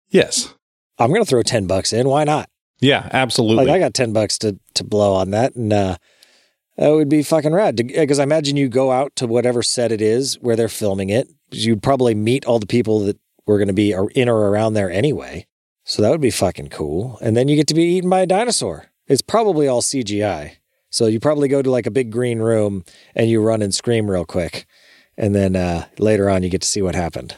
Yes. 0.09 0.53
I'm 0.97 1.09
going 1.09 1.21
to 1.23 1.29
throw 1.29 1.41
10 1.43 1.67
bucks 1.67 1.91
in. 1.93 2.07
Why 2.07 2.23
not? 2.23 2.49
Yeah, 2.79 3.07
absolutely. 3.11 3.65
Like 3.65 3.75
I 3.75 3.79
got 3.79 3.93
10 3.93 4.11
bucks 4.13 4.37
to 4.39 4.59
to 4.75 4.83
blow 4.83 5.13
on 5.13 5.31
that 5.31 5.55
and 5.55 5.71
uh 5.71 5.95
that 6.77 6.89
would 6.89 7.09
be 7.09 7.23
fucking 7.23 7.53
rad 7.53 7.75
because 7.75 8.19
I 8.19 8.23
imagine 8.23 8.57
you 8.57 8.67
go 8.67 8.91
out 8.91 9.15
to 9.17 9.27
whatever 9.27 9.61
set 9.61 9.91
it 9.91 10.01
is 10.01 10.35
where 10.39 10.55
they're 10.55 10.69
filming 10.69 11.09
it. 11.09 11.29
You'd 11.51 11.83
probably 11.83 12.15
meet 12.15 12.45
all 12.45 12.59
the 12.59 12.65
people 12.65 13.01
that 13.01 13.19
were 13.45 13.57
going 13.57 13.67
to 13.67 13.73
be 13.73 13.91
in 14.15 14.29
or 14.29 14.49
around 14.49 14.73
there 14.73 14.91
anyway. 14.91 15.45
So 15.83 16.01
that 16.01 16.09
would 16.09 16.21
be 16.21 16.31
fucking 16.31 16.69
cool. 16.69 17.19
And 17.21 17.35
then 17.35 17.47
you 17.47 17.55
get 17.55 17.67
to 17.67 17.73
be 17.73 17.83
eaten 17.83 18.09
by 18.09 18.21
a 18.21 18.25
dinosaur. 18.25 18.87
It's 19.07 19.21
probably 19.21 19.67
all 19.67 19.81
CGI. 19.81 20.53
So 20.89 21.07
you 21.07 21.19
probably 21.19 21.47
go 21.47 21.61
to 21.61 21.69
like 21.69 21.87
a 21.87 21.91
big 21.91 22.11
green 22.11 22.39
room 22.39 22.85
and 23.15 23.29
you 23.29 23.41
run 23.41 23.61
and 23.61 23.73
scream 23.73 24.09
real 24.09 24.25
quick. 24.25 24.65
And 25.17 25.35
then 25.35 25.55
uh, 25.55 25.85
later 25.99 26.29
on, 26.29 26.43
you 26.43 26.49
get 26.49 26.61
to 26.61 26.67
see 26.67 26.81
what 26.81 26.95
happened. 26.95 27.35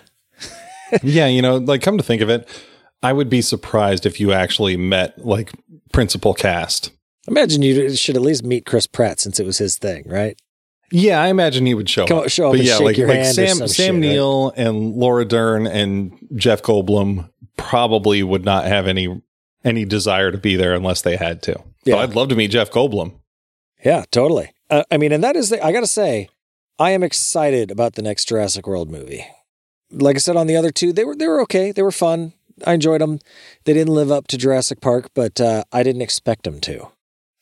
yeah, 1.03 1.27
you 1.27 1.41
know, 1.41 1.57
like 1.57 1.81
come 1.81 1.97
to 1.97 2.03
think 2.03 2.21
of 2.21 2.29
it, 2.29 2.47
I 3.01 3.13
would 3.13 3.29
be 3.29 3.41
surprised 3.41 4.05
if 4.05 4.19
you 4.19 4.31
actually 4.31 4.77
met 4.77 5.17
like 5.25 5.51
principal 5.91 6.33
cast. 6.33 6.91
Imagine 7.27 7.61
you 7.61 7.95
should 7.95 8.15
at 8.15 8.21
least 8.21 8.43
meet 8.43 8.65
Chris 8.65 8.87
Pratt 8.87 9.19
since 9.19 9.39
it 9.39 9.45
was 9.45 9.57
his 9.57 9.77
thing, 9.77 10.03
right? 10.05 10.39
Yeah, 10.91 11.21
I 11.21 11.27
imagine 11.27 11.65
he 11.65 11.73
would 11.73 11.89
show 11.89 12.05
Come 12.05 12.19
up. 12.19 12.29
show 12.29 12.47
up 12.47 12.53
but 12.53 12.61
yeah, 12.61 12.77
shake 12.77 12.85
like 12.85 12.97
your 12.97 13.07
like 13.07 13.17
hand 13.17 13.35
Sam 13.35 13.67
Sam 13.67 14.01
shit, 14.01 14.19
right? 14.19 14.51
And 14.55 14.93
Laura 14.95 15.25
Dern 15.25 15.65
and 15.65 16.15
Jeff 16.35 16.61
Goldblum 16.61 17.29
probably 17.57 18.21
would 18.21 18.45
not 18.45 18.65
have 18.65 18.87
any 18.87 19.21
any 19.63 19.83
desire 19.83 20.31
to 20.31 20.37
be 20.37 20.55
there 20.55 20.75
unless 20.75 21.01
they 21.01 21.15
had 21.15 21.41
to. 21.43 21.63
Yeah. 21.83 21.95
But 21.95 22.09
I'd 22.09 22.15
love 22.15 22.29
to 22.29 22.35
meet 22.35 22.51
Jeff 22.51 22.69
Goldblum. 22.69 23.19
Yeah, 23.83 24.05
totally. 24.11 24.51
Uh, 24.69 24.83
I 24.91 24.97
mean, 24.97 25.11
and 25.11 25.23
that 25.23 25.35
is, 25.35 25.49
the, 25.49 25.63
I 25.63 25.71
got 25.71 25.81
to 25.81 25.87
say, 25.87 26.29
I 26.79 26.91
am 26.91 27.03
excited 27.03 27.71
about 27.71 27.93
the 27.93 28.01
next 28.01 28.27
Jurassic 28.27 28.67
World 28.67 28.89
movie. 28.91 29.25
Like 29.91 30.15
I 30.15 30.19
said 30.19 30.35
on 30.35 30.47
the 30.47 30.55
other 30.55 30.71
two, 30.71 30.93
they 30.93 31.03
were 31.03 31.15
they 31.15 31.27
were 31.27 31.41
okay. 31.41 31.71
They 31.71 31.83
were 31.83 31.91
fun. 31.91 32.33
I 32.65 32.73
enjoyed 32.73 33.01
them. 33.01 33.19
They 33.65 33.73
didn't 33.73 33.93
live 33.93 34.11
up 34.11 34.27
to 34.27 34.37
Jurassic 34.37 34.81
Park, 34.81 35.09
but 35.13 35.41
uh, 35.41 35.63
I 35.71 35.83
didn't 35.83 36.01
expect 36.01 36.43
them 36.43 36.59
to. 36.61 36.89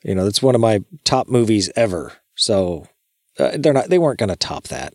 You 0.03 0.15
know, 0.15 0.27
it's 0.27 0.41
one 0.41 0.55
of 0.55 0.61
my 0.61 0.84
top 1.03 1.27
movies 1.27 1.69
ever. 1.75 2.13
So 2.35 2.88
uh, 3.39 3.57
they're 3.57 3.73
not. 3.73 3.89
They 3.89 3.99
weren't 3.99 4.19
going 4.19 4.30
to 4.30 4.35
top 4.35 4.65
that. 4.65 4.93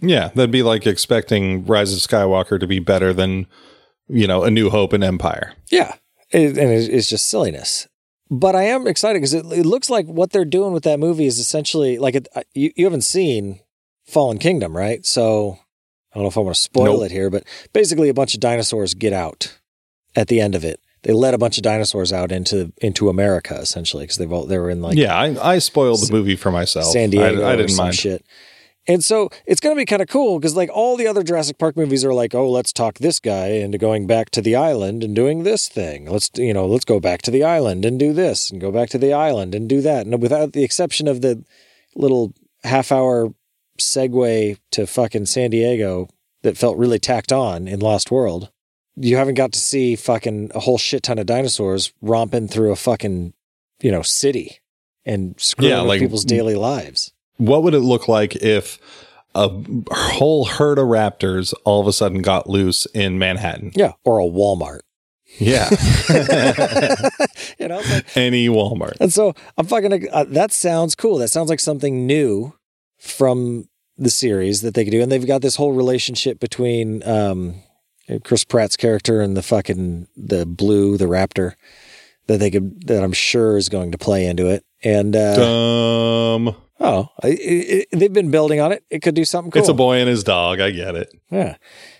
Yeah, 0.00 0.28
that'd 0.28 0.50
be 0.50 0.62
like 0.62 0.86
expecting 0.86 1.64
Rise 1.66 1.92
of 1.92 1.98
Skywalker 1.98 2.58
to 2.60 2.66
be 2.66 2.78
better 2.78 3.12
than 3.12 3.46
you 4.08 4.26
know 4.26 4.44
A 4.44 4.50
New 4.50 4.70
Hope 4.70 4.92
and 4.92 5.02
Empire. 5.02 5.54
Yeah, 5.70 5.94
it, 6.30 6.56
and 6.58 6.70
it's 6.70 7.08
just 7.08 7.28
silliness. 7.28 7.88
But 8.30 8.54
I 8.54 8.64
am 8.64 8.86
excited 8.86 9.16
because 9.18 9.34
it, 9.34 9.46
it 9.46 9.64
looks 9.64 9.88
like 9.88 10.06
what 10.06 10.30
they're 10.30 10.44
doing 10.44 10.72
with 10.72 10.84
that 10.84 11.00
movie 11.00 11.26
is 11.26 11.38
essentially 11.38 11.98
like 11.98 12.14
it, 12.14 12.28
you, 12.52 12.70
you 12.76 12.84
haven't 12.84 13.02
seen 13.02 13.60
Fallen 14.06 14.38
Kingdom, 14.38 14.76
right? 14.76 15.04
So 15.06 15.58
I 16.12 16.16
don't 16.16 16.24
know 16.24 16.28
if 16.28 16.36
I 16.36 16.40
want 16.40 16.54
to 16.54 16.60
spoil 16.60 16.98
Nope. 16.98 17.06
it 17.06 17.10
here, 17.10 17.30
but 17.30 17.44
basically 17.72 18.08
a 18.08 18.14
bunch 18.14 18.34
of 18.34 18.40
dinosaurs 18.40 18.94
get 18.94 19.12
out 19.14 19.58
at 20.14 20.28
the 20.28 20.40
end 20.40 20.54
of 20.54 20.64
it. 20.64 20.80
They 21.02 21.12
let 21.12 21.34
a 21.34 21.38
bunch 21.38 21.58
of 21.58 21.62
dinosaurs 21.62 22.12
out 22.12 22.32
into 22.32 22.72
into 22.78 23.08
America 23.08 23.56
essentially 23.56 24.04
because 24.04 24.16
they've 24.16 24.32
all 24.32 24.46
they 24.46 24.58
were 24.58 24.70
in 24.70 24.82
like 24.82 24.96
yeah, 24.96 25.16
I, 25.16 25.54
I 25.54 25.58
spoiled 25.58 26.00
the 26.00 26.12
movie 26.12 26.36
for 26.36 26.50
myself. 26.50 26.86
San 26.86 27.10
Diego 27.10 27.42
I, 27.42 27.52
I 27.52 27.56
didn't 27.56 27.70
some 27.70 27.86
mind. 27.86 27.94
shit. 27.94 28.24
And 28.88 29.04
so 29.04 29.28
it's 29.44 29.60
going 29.60 29.76
to 29.76 29.78
be 29.78 29.84
kind 29.84 30.00
of 30.00 30.08
cool 30.08 30.38
because 30.38 30.56
like 30.56 30.70
all 30.72 30.96
the 30.96 31.06
other 31.06 31.22
Jurassic 31.22 31.58
Park 31.58 31.76
movies 31.76 32.06
are 32.06 32.14
like, 32.14 32.34
oh, 32.34 32.50
let's 32.50 32.72
talk 32.72 32.98
this 32.98 33.20
guy 33.20 33.48
into 33.48 33.76
going 33.76 34.06
back 34.06 34.30
to 34.30 34.40
the 34.40 34.56
island 34.56 35.04
and 35.04 35.14
doing 35.14 35.42
this 35.42 35.68
thing. 35.68 36.06
Let's 36.06 36.30
you 36.36 36.54
know, 36.54 36.66
let's 36.66 36.86
go 36.86 36.98
back 36.98 37.20
to 37.22 37.30
the 37.30 37.44
island 37.44 37.84
and 37.84 37.98
do 37.98 38.14
this 38.14 38.50
and 38.50 38.60
go 38.60 38.72
back 38.72 38.88
to 38.90 38.98
the 38.98 39.12
island 39.12 39.54
and 39.54 39.68
do 39.68 39.82
that. 39.82 40.06
And 40.06 40.22
without 40.22 40.54
the 40.54 40.64
exception 40.64 41.06
of 41.06 41.20
the 41.20 41.44
little 41.94 42.32
half 42.64 42.90
hour 42.90 43.34
segue 43.78 44.58
to 44.70 44.86
fucking 44.86 45.26
San 45.26 45.50
Diego 45.50 46.08
that 46.42 46.56
felt 46.56 46.78
really 46.78 46.98
tacked 46.98 47.32
on 47.32 47.68
in 47.68 47.80
Lost 47.80 48.10
World, 48.10 48.50
you 49.00 49.16
haven't 49.16 49.34
got 49.34 49.52
to 49.52 49.58
see 49.58 49.96
fucking 49.96 50.50
a 50.54 50.60
whole 50.60 50.78
shit 50.78 51.02
ton 51.04 51.18
of 51.18 51.26
dinosaurs 51.26 51.92
romping 52.02 52.48
through 52.48 52.72
a 52.72 52.76
fucking 52.76 53.32
you 53.80 53.90
know 53.90 54.02
city 54.02 54.58
and 55.06 55.34
screwing 55.40 55.70
Yeah, 55.72 55.80
with 55.82 55.88
like- 55.88 56.00
people's 56.00 56.24
daily 56.24 56.54
lives. 56.54 57.12
What 57.36 57.62
would 57.62 57.74
it 57.74 57.80
look 57.80 58.08
like 58.08 58.34
if 58.36 58.78
a 59.34 59.48
whole 59.92 60.44
herd 60.44 60.78
of 60.78 60.86
raptors 60.86 61.54
all 61.64 61.80
of 61.80 61.86
a 61.86 61.92
sudden 61.92 62.20
got 62.22 62.48
loose 62.50 62.86
in 62.86 63.18
Manhattan? 63.18 63.70
Yeah, 63.76 63.92
or 64.04 64.18
a 64.18 64.24
Walmart. 64.24 64.80
Yeah, 65.38 65.68
you 67.58 67.68
know, 67.68 67.76
like- 67.78 68.16
any 68.16 68.48
Walmart. 68.48 68.96
and 69.00 69.12
so 69.12 69.34
I'm 69.56 69.66
fucking. 69.66 70.08
Uh, 70.10 70.24
that 70.28 70.52
sounds 70.52 70.94
cool. 70.94 71.18
That 71.18 71.28
sounds 71.28 71.48
like 71.50 71.60
something 71.60 72.06
new 72.06 72.54
from 72.98 73.68
the 73.96 74.10
series 74.10 74.62
that 74.62 74.74
they 74.74 74.84
could 74.84 74.90
do, 74.90 75.02
and 75.02 75.10
they've 75.12 75.26
got 75.26 75.42
this 75.42 75.56
whole 75.56 75.72
relationship 75.72 76.40
between 76.40 77.02
um, 77.06 77.56
Chris 78.24 78.44
Pratt's 78.44 78.76
character 78.76 79.20
and 79.20 79.36
the 79.36 79.42
fucking 79.42 80.08
the 80.16 80.46
blue, 80.46 80.96
the 80.96 81.06
raptor 81.06 81.54
that 82.26 82.38
they 82.38 82.50
could 82.50 82.86
that 82.86 83.02
I'm 83.02 83.12
sure 83.12 83.56
is 83.56 83.68
going 83.68 83.92
to 83.92 83.98
play 83.98 84.26
into 84.26 84.46
it. 84.48 84.64
And 84.84 85.14
uh, 85.16 85.36
Dumb. 85.36 86.56
oh, 86.80 87.08
I- 87.22 87.26
I- 87.28 87.84
I- 87.92 87.96
they've 87.96 88.12
been 88.12 88.30
building 88.30 88.60
on 88.60 88.70
it. 88.72 88.84
It 88.90 89.00
could 89.02 89.14
do 89.14 89.24
something 89.24 89.50
cool. 89.50 89.60
It's 89.60 89.68
a 89.68 89.74
boy 89.74 89.96
and 89.98 90.08
his 90.08 90.22
dog. 90.24 90.60
I 90.60 90.70
get 90.70 90.94
it. 90.94 91.12
Yeah, 91.30 91.56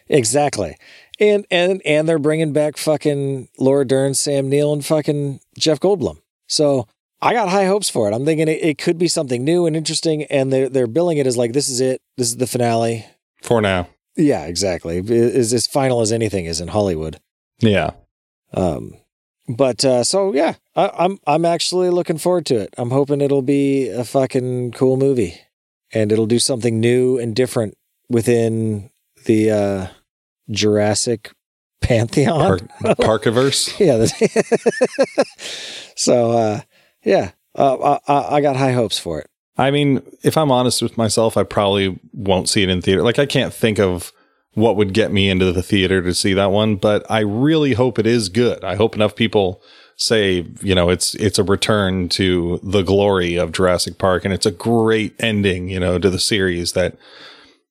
exactly. 0.09 0.77
And 1.21 1.47
and 1.51 1.83
and 1.85 2.09
they're 2.09 2.19
bringing 2.21 2.53
back 2.53 2.77
fucking 2.77 3.49
Laura 3.59 3.85
Dern, 3.87 4.15
Sam 4.15 4.49
Neill, 4.49 4.73
and 4.73 4.85
fucking 4.87 5.41
Jeff 5.59 5.81
Goldblum. 5.81 6.19
So 6.47 6.87
I 7.21 7.33
got 7.35 7.49
high 7.49 7.67
hopes 7.67 7.91
for 7.91 8.09
it. 8.09 8.15
I'm 8.15 8.25
thinking 8.25 8.47
it, 8.47 8.63
it 8.63 8.79
could 8.79 8.99
be 8.99 9.09
something 9.09 9.43
new 9.45 9.67
and 9.67 9.75
interesting, 9.77 10.23
and 10.25 10.53
they're 10.53 10.69
they're 10.69 10.87
billing 10.87 11.19
it 11.19 11.27
as 11.27 11.37
like 11.37 11.53
this 11.53 11.69
is 11.69 11.81
it. 11.81 12.01
This 12.17 12.29
is 12.29 12.37
the 12.37 12.47
finale. 12.47 13.05
For 13.43 13.61
now. 13.61 13.89
Yeah, 14.19 14.47
exactly. 14.47 14.99
Is 14.99 15.55
as 15.55 15.67
final 15.69 16.01
as 16.01 16.11
anything 16.11 16.45
is 16.45 16.61
in 16.61 16.69
Hollywood. 16.69 17.21
Yeah. 17.61 17.93
Um, 18.53 18.95
but 19.49 19.85
uh, 19.85 20.05
so 20.05 20.35
yeah, 20.35 20.55
I, 20.75 20.91
I'm 20.99 21.19
I'm 21.27 21.45
actually 21.45 21.89
looking 21.91 22.19
forward 22.19 22.45
to 22.47 22.57
it. 22.57 22.75
I'm 22.77 22.91
hoping 22.91 23.21
it'll 23.21 23.43
be 23.43 23.89
a 23.89 24.05
fucking 24.05 24.73
cool 24.73 24.97
movie, 24.97 25.41
and 25.93 26.11
it'll 26.13 26.27
do 26.27 26.41
something 26.41 26.81
new 26.81 27.19
and 27.19 27.35
different 27.35 27.79
within 28.09 28.91
the 29.25 29.51
uh, 29.51 29.87
Jurassic 30.51 31.33
pantheon. 31.81 32.69
Park, 32.83 33.23
Parkiverse. 33.23 33.79
yeah. 33.79 34.05
so 35.97 36.33
uh, 36.33 36.61
yeah, 37.05 37.31
uh, 37.55 37.99
I, 38.09 38.13
I 38.13 38.35
I 38.37 38.41
got 38.41 38.57
high 38.57 38.73
hopes 38.73 38.99
for 38.99 39.21
it. 39.21 39.31
I 39.59 39.73
mean, 39.73 40.03
if 40.23 40.37
I'm 40.37 40.53
honest 40.53 40.81
with 40.81 40.97
myself, 40.97 41.37
I 41.37 41.43
probably 41.43 41.99
won't 42.13 42.49
see 42.49 42.63
it 42.63 42.69
in 42.69 42.81
theater. 42.81 43.03
Like, 43.03 43.19
I 43.19 43.27
can't 43.27 43.53
think 43.53 43.81
of 43.81 44.13
what 44.55 44.77
would 44.77 44.95
get 44.95 45.13
me 45.13 45.29
into 45.29 45.53
the 45.53 45.63
theater 45.63 46.01
to 46.03 46.15
see 46.15 46.33
that 46.35 46.51
one, 46.51 46.77
but 46.77 47.05
I 47.11 47.21
really 47.21 47.75
hope 47.75 47.99
it 47.99 48.07
is 48.07 48.29
good. 48.29 48.65
I 48.65 48.77
hope 48.77 48.95
enough 48.95 49.15
people 49.15 49.63
say, 49.97 50.47
you 50.63 50.75
know, 50.75 50.91
it's 50.91 51.15
it's 51.17 51.39
a 51.39 51.45
return 51.45 52.09
to 52.11 52.61
the 52.63 52.83
glory 52.83 53.37
of 53.37 53.53
Jurassic 53.53 53.99
Park, 53.99 54.25
and 54.25 54.33
it's 54.33 54.47
a 54.47 54.53
great 54.53 55.15
ending, 55.19 55.69
you 55.69 55.81
know, 55.81 55.99
to 55.99 56.09
the 56.09 56.21
series. 56.21 56.73
That, 56.73 56.97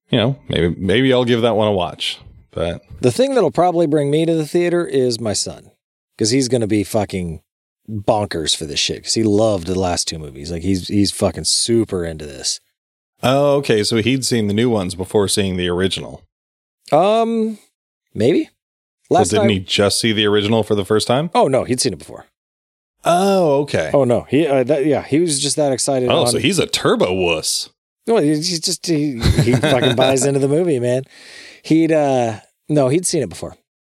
you 0.09 0.18
know, 0.18 0.38
maybe 0.49 0.76
maybe 0.77 1.14
I'll 1.14 1.26
give 1.26 1.41
that 1.41 1.55
one 1.55 1.68
a 1.68 1.73
watch. 1.73 2.19
But 2.51 2.81
The 3.01 3.11
thing 3.11 3.35
that'll 3.35 3.51
probably 3.51 3.88
bring 3.88 4.09
me 4.11 4.26
to 4.26 4.34
the 4.34 4.47
theater 4.47 4.85
is 4.85 5.19
my 5.19 5.34
son, 5.34 5.72
because 6.15 6.31
he's 6.31 6.47
going 6.47 6.61
to 6.61 6.68
be 6.68 6.84
fucking 6.84 7.41
bonkers 7.89 8.55
for 8.55 8.65
this 8.65 8.80
shit. 8.80 8.97
Because 8.97 9.14
he 9.14 9.23
loved 9.23 9.68
the 9.68 9.80
last 9.80 10.07
two 10.07 10.19
movies. 10.19 10.51
Like 10.51 10.64
he's 10.64 10.88
he's 10.88 11.11
fucking 11.11 11.45
super 11.45 12.05
into 12.05 12.26
this. 12.26 12.59
oh, 13.23 13.55
okay, 13.57 13.84
so 13.84 13.97
he'd 13.97 14.26
seen 14.26 14.47
the 14.47 14.53
new 14.53 14.69
ones 14.69 14.95
before 14.95 15.27
seeing 15.27 15.57
the 15.57 15.68
original. 15.69 16.23
Um, 16.91 17.57
maybe. 18.14 18.49
well, 19.09 19.23
didn't 19.23 19.41
time. 19.41 19.49
he 19.49 19.59
just 19.59 19.99
see 19.99 20.14
the 20.14 20.26
original 20.26 20.64
for 20.64 20.76
the 20.76 20.85
first 20.85 21.07
time? 21.07 21.30
Oh 21.34 21.47
no, 21.47 21.64
he'd 21.64 21.81
seen 21.81 21.93
it 21.93 21.99
before. 21.99 22.26
Oh, 23.05 23.61
okay. 23.61 23.91
Oh 23.93 24.03
no, 24.03 24.22
he 24.23 24.47
uh, 24.47 24.64
that, 24.64 24.85
yeah, 24.85 25.03
he 25.03 25.19
was 25.19 25.41
just 25.41 25.55
that 25.55 25.72
excited. 25.72 26.09
Oh, 26.09 26.22
on, 26.22 26.27
so 26.27 26.39
he's 26.39 26.59
a 26.59 26.68
turbo 26.68 27.14
wuss. 27.14 27.69
well, 28.05 28.22
he's 28.22 28.59
just 28.59 28.85
he, 28.85 29.19
he 29.19 29.53
fucking 29.55 29.95
buys 29.95 30.26
into 30.26 30.39
the 30.39 30.47
movie, 30.47 30.80
man. 30.80 31.03
He'd 31.64 31.91
uh 31.91 32.39
No, 32.69 32.89
he'd 32.89 33.05
seen 33.05 33.23
it 33.23 33.30
before. 33.30 33.55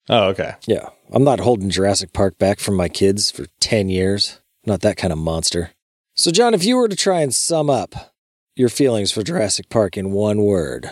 Oh, 0.09 0.29
okay. 0.29 0.55
Yeah. 0.65 0.89
I'm 1.11 1.23
not 1.23 1.39
holding 1.39 1.69
Jurassic 1.69 2.13
Park 2.13 2.37
back 2.37 2.59
from 2.59 2.75
my 2.75 2.87
kids 2.87 3.31
for 3.31 3.47
10 3.59 3.89
years. 3.89 4.39
Not 4.65 4.81
that 4.81 4.97
kind 4.97 5.11
of 5.11 5.17
monster. 5.17 5.71
So, 6.13 6.31
John, 6.31 6.53
if 6.53 6.63
you 6.63 6.77
were 6.77 6.87
to 6.87 6.95
try 6.95 7.21
and 7.21 7.33
sum 7.33 7.69
up 7.69 8.13
your 8.55 8.69
feelings 8.69 9.11
for 9.11 9.23
Jurassic 9.23 9.69
Park 9.69 9.97
in 9.97 10.11
one 10.11 10.43
word, 10.43 10.91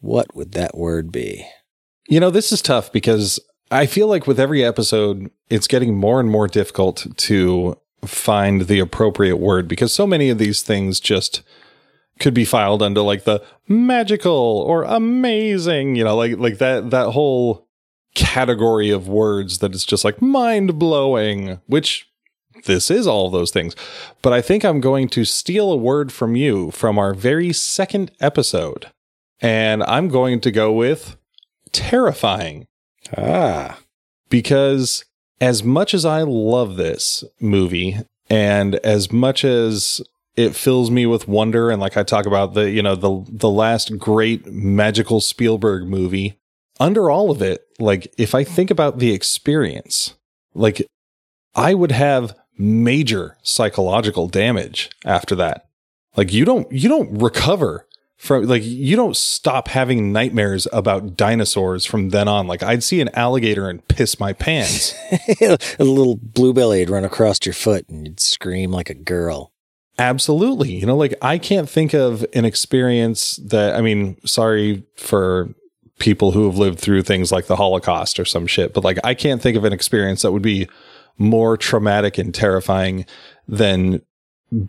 what 0.00 0.34
would 0.34 0.52
that 0.52 0.76
word 0.76 1.10
be? 1.10 1.46
You 2.08 2.20
know, 2.20 2.30
this 2.30 2.52
is 2.52 2.60
tough 2.60 2.92
because 2.92 3.40
I 3.70 3.86
feel 3.86 4.06
like 4.06 4.26
with 4.26 4.38
every 4.38 4.62
episode, 4.62 5.30
it's 5.48 5.68
getting 5.68 5.96
more 5.96 6.20
and 6.20 6.30
more 6.30 6.46
difficult 6.46 7.06
to 7.16 7.78
find 8.04 8.62
the 8.62 8.80
appropriate 8.80 9.36
word 9.36 9.66
because 9.66 9.92
so 9.92 10.06
many 10.06 10.28
of 10.28 10.36
these 10.36 10.60
things 10.60 11.00
just 11.00 11.42
could 12.20 12.34
be 12.34 12.44
filed 12.44 12.82
under 12.82 13.00
like 13.00 13.24
the 13.24 13.42
magical 13.66 14.62
or 14.66 14.82
amazing, 14.82 15.96
you 15.96 16.04
know, 16.04 16.16
like 16.16 16.36
like 16.36 16.58
that 16.58 16.90
that 16.90 17.10
whole 17.10 17.63
category 18.14 18.90
of 18.90 19.08
words 19.08 19.58
that 19.58 19.74
is 19.74 19.84
just 19.84 20.04
like 20.04 20.22
mind 20.22 20.78
blowing, 20.78 21.60
which 21.66 22.08
this 22.64 22.90
is 22.90 23.06
all 23.06 23.26
of 23.26 23.32
those 23.32 23.50
things. 23.50 23.74
But 24.22 24.32
I 24.32 24.40
think 24.40 24.64
I'm 24.64 24.80
going 24.80 25.08
to 25.10 25.24
steal 25.24 25.72
a 25.72 25.76
word 25.76 26.12
from 26.12 26.36
you 26.36 26.70
from 26.70 26.98
our 26.98 27.14
very 27.14 27.52
second 27.52 28.10
episode. 28.20 28.90
And 29.40 29.82
I'm 29.84 30.08
going 30.08 30.40
to 30.40 30.50
go 30.50 30.72
with 30.72 31.16
terrifying. 31.72 32.66
Ah. 33.16 33.78
Because 34.30 35.04
as 35.40 35.62
much 35.62 35.92
as 35.92 36.04
I 36.04 36.22
love 36.22 36.76
this 36.76 37.24
movie 37.40 37.98
and 38.30 38.76
as 38.76 39.12
much 39.12 39.44
as 39.44 40.00
it 40.36 40.56
fills 40.56 40.90
me 40.90 41.06
with 41.06 41.28
wonder 41.28 41.70
and 41.70 41.80
like 41.80 41.96
I 41.96 42.02
talk 42.02 42.26
about 42.26 42.54
the 42.54 42.70
you 42.70 42.82
know 42.82 42.96
the 42.96 43.24
the 43.28 43.50
last 43.50 43.98
great 43.98 44.46
magical 44.46 45.20
Spielberg 45.20 45.84
movie 45.86 46.38
under 46.80 47.10
all 47.10 47.30
of 47.30 47.42
it 47.42 47.66
like 47.78 48.12
if 48.18 48.34
I 48.34 48.44
think 48.44 48.70
about 48.70 48.98
the 48.98 49.12
experience 49.12 50.14
like 50.54 50.86
I 51.54 51.74
would 51.74 51.92
have 51.92 52.36
major 52.56 53.36
psychological 53.42 54.28
damage 54.28 54.90
after 55.04 55.34
that 55.36 55.66
like 56.16 56.32
you 56.32 56.44
don't 56.44 56.70
you 56.70 56.88
don't 56.88 57.20
recover 57.20 57.86
from 58.16 58.44
like 58.44 58.62
you 58.64 58.96
don't 58.96 59.16
stop 59.16 59.68
having 59.68 60.12
nightmares 60.12 60.66
about 60.72 61.16
dinosaurs 61.16 61.84
from 61.84 62.10
then 62.10 62.28
on 62.28 62.46
like 62.46 62.62
I'd 62.62 62.82
see 62.82 63.00
an 63.00 63.10
alligator 63.14 63.68
and 63.68 63.86
piss 63.88 64.18
my 64.18 64.32
pants 64.32 64.94
a 65.40 65.58
little 65.78 66.16
bluebelly 66.16 66.80
would 66.80 66.90
run 66.90 67.04
across 67.04 67.38
your 67.44 67.52
foot 67.52 67.88
and 67.88 68.06
you'd 68.06 68.20
scream 68.20 68.70
like 68.70 68.88
a 68.88 68.94
girl. 68.94 69.52
Absolutely. 69.98 70.72
You 70.72 70.86
know, 70.86 70.96
like 70.96 71.14
I 71.22 71.38
can't 71.38 71.68
think 71.68 71.94
of 71.94 72.24
an 72.34 72.44
experience 72.44 73.36
that, 73.36 73.76
I 73.76 73.80
mean, 73.80 74.16
sorry 74.26 74.84
for 74.96 75.54
people 75.98 76.32
who 76.32 76.46
have 76.46 76.58
lived 76.58 76.78
through 76.78 77.02
things 77.02 77.30
like 77.30 77.46
the 77.46 77.56
Holocaust 77.56 78.18
or 78.18 78.24
some 78.24 78.46
shit, 78.46 78.74
but 78.74 78.84
like 78.84 78.98
I 79.04 79.14
can't 79.14 79.40
think 79.40 79.56
of 79.56 79.64
an 79.64 79.72
experience 79.72 80.22
that 80.22 80.32
would 80.32 80.42
be 80.42 80.68
more 81.18 81.56
traumatic 81.56 82.18
and 82.18 82.34
terrifying 82.34 83.06
than 83.46 84.02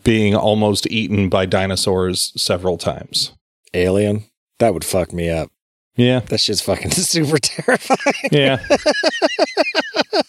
being 0.04 0.36
almost 0.36 0.88
eaten 0.88 1.30
by 1.30 1.46
dinosaurs 1.46 2.32
several 2.42 2.78
times. 2.78 3.34
Alien? 3.74 4.26
That 4.60 4.74
would 4.74 4.86
fuck 4.86 5.12
me 5.14 5.30
up. 5.30 5.52
Yeah. 5.96 6.20
That 6.20 6.40
shit's 6.40 6.62
fucking 6.62 6.92
super 6.92 7.38
terrifying. 7.38 8.30
Yeah. 8.32 8.58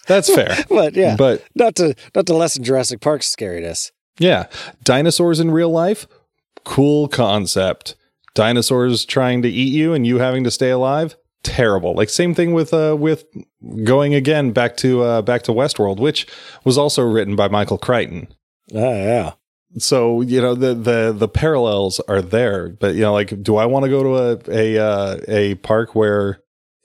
That's 0.07 0.33
fair. 0.33 0.57
But 0.69 0.95
yeah, 0.95 1.17
But 1.17 1.45
not 1.55 1.75
to 1.77 1.95
not 2.15 2.27
to 2.27 2.35
lessen 2.35 2.63
Jurassic 2.65 3.01
Park's 3.01 3.35
scariness. 3.35 3.91
Yeah. 4.19 4.47
Dinosaurs 4.85 5.41
in 5.41 5.51
real 5.51 5.71
life, 5.71 6.07
cool 6.65 7.09
concept. 7.09 7.96
Dinosaurs 8.37 9.05
trying 9.05 9.43
to 9.43 9.49
eat 9.49 9.73
you 9.73 9.95
and 9.95 10.07
you 10.07 10.19
having 10.19 10.45
to 10.45 10.51
stay 10.51 10.71
alive, 10.71 11.17
terrible. 11.43 11.95
Like 11.95 12.09
same 12.09 12.35
thing 12.35 12.53
with 12.53 12.73
uh 12.73 12.97
with 12.97 13.25
going 13.83 14.15
again 14.15 14.53
back 14.53 14.77
to 14.79 15.03
uh 15.03 15.23
back 15.23 15.43
to 15.43 15.53
Westworld, 15.53 15.99
which 15.99 16.29
was 16.63 16.79
also 16.79 17.03
written 17.03 17.35
by 17.35 17.49
Michael 17.49 17.79
Crichton. 17.79 18.29
Ah, 18.73 18.79
yeah. 18.79 19.33
So, 19.79 20.21
you 20.21 20.41
know, 20.41 20.55
the 20.55 20.75
the 20.75 21.15
the 21.17 21.29
parallels 21.29 21.99
are 22.09 22.23
there, 22.23 22.69
but 22.69 22.95
you 22.95 23.01
know, 23.01 23.13
like 23.13 23.43
do 23.43 23.57
I 23.57 23.67
want 23.67 23.85
to 23.85 23.91
go 23.91 24.03
to 24.03 24.17
a 24.17 24.77
a 24.77 24.79
uh, 24.79 25.21
a 25.27 25.55
park 25.57 25.95
where 25.95 26.41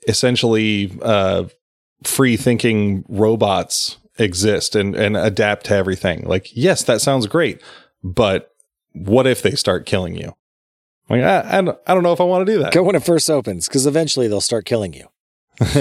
essentially 0.08 0.90
uh 1.02 1.44
free 2.02 2.36
thinking 2.36 3.04
robots 3.08 3.98
exist 4.18 4.74
and, 4.74 4.94
and 4.94 5.16
adapt 5.16 5.66
to 5.66 5.74
everything. 5.74 6.22
Like, 6.22 6.54
yes, 6.54 6.82
that 6.84 7.00
sounds 7.00 7.26
great, 7.26 7.62
but 8.02 8.50
what 8.92 9.26
if 9.26 9.42
they 9.42 9.52
start 9.52 9.86
killing 9.86 10.16
you? 10.16 10.34
Like, 11.08 11.22
I, 11.22 11.58
I, 11.58 11.60
don't, 11.60 11.78
I 11.86 11.94
don't 11.94 12.02
know 12.02 12.12
if 12.12 12.20
I 12.20 12.24
want 12.24 12.46
to 12.46 12.52
do 12.52 12.58
that. 12.62 12.72
Go 12.72 12.82
when 12.82 12.94
it 12.94 13.04
first 13.04 13.28
opens, 13.30 13.68
because 13.68 13.86
eventually 13.86 14.28
they'll 14.28 14.40
start 14.40 14.64
killing 14.64 14.92
you. 14.92 15.08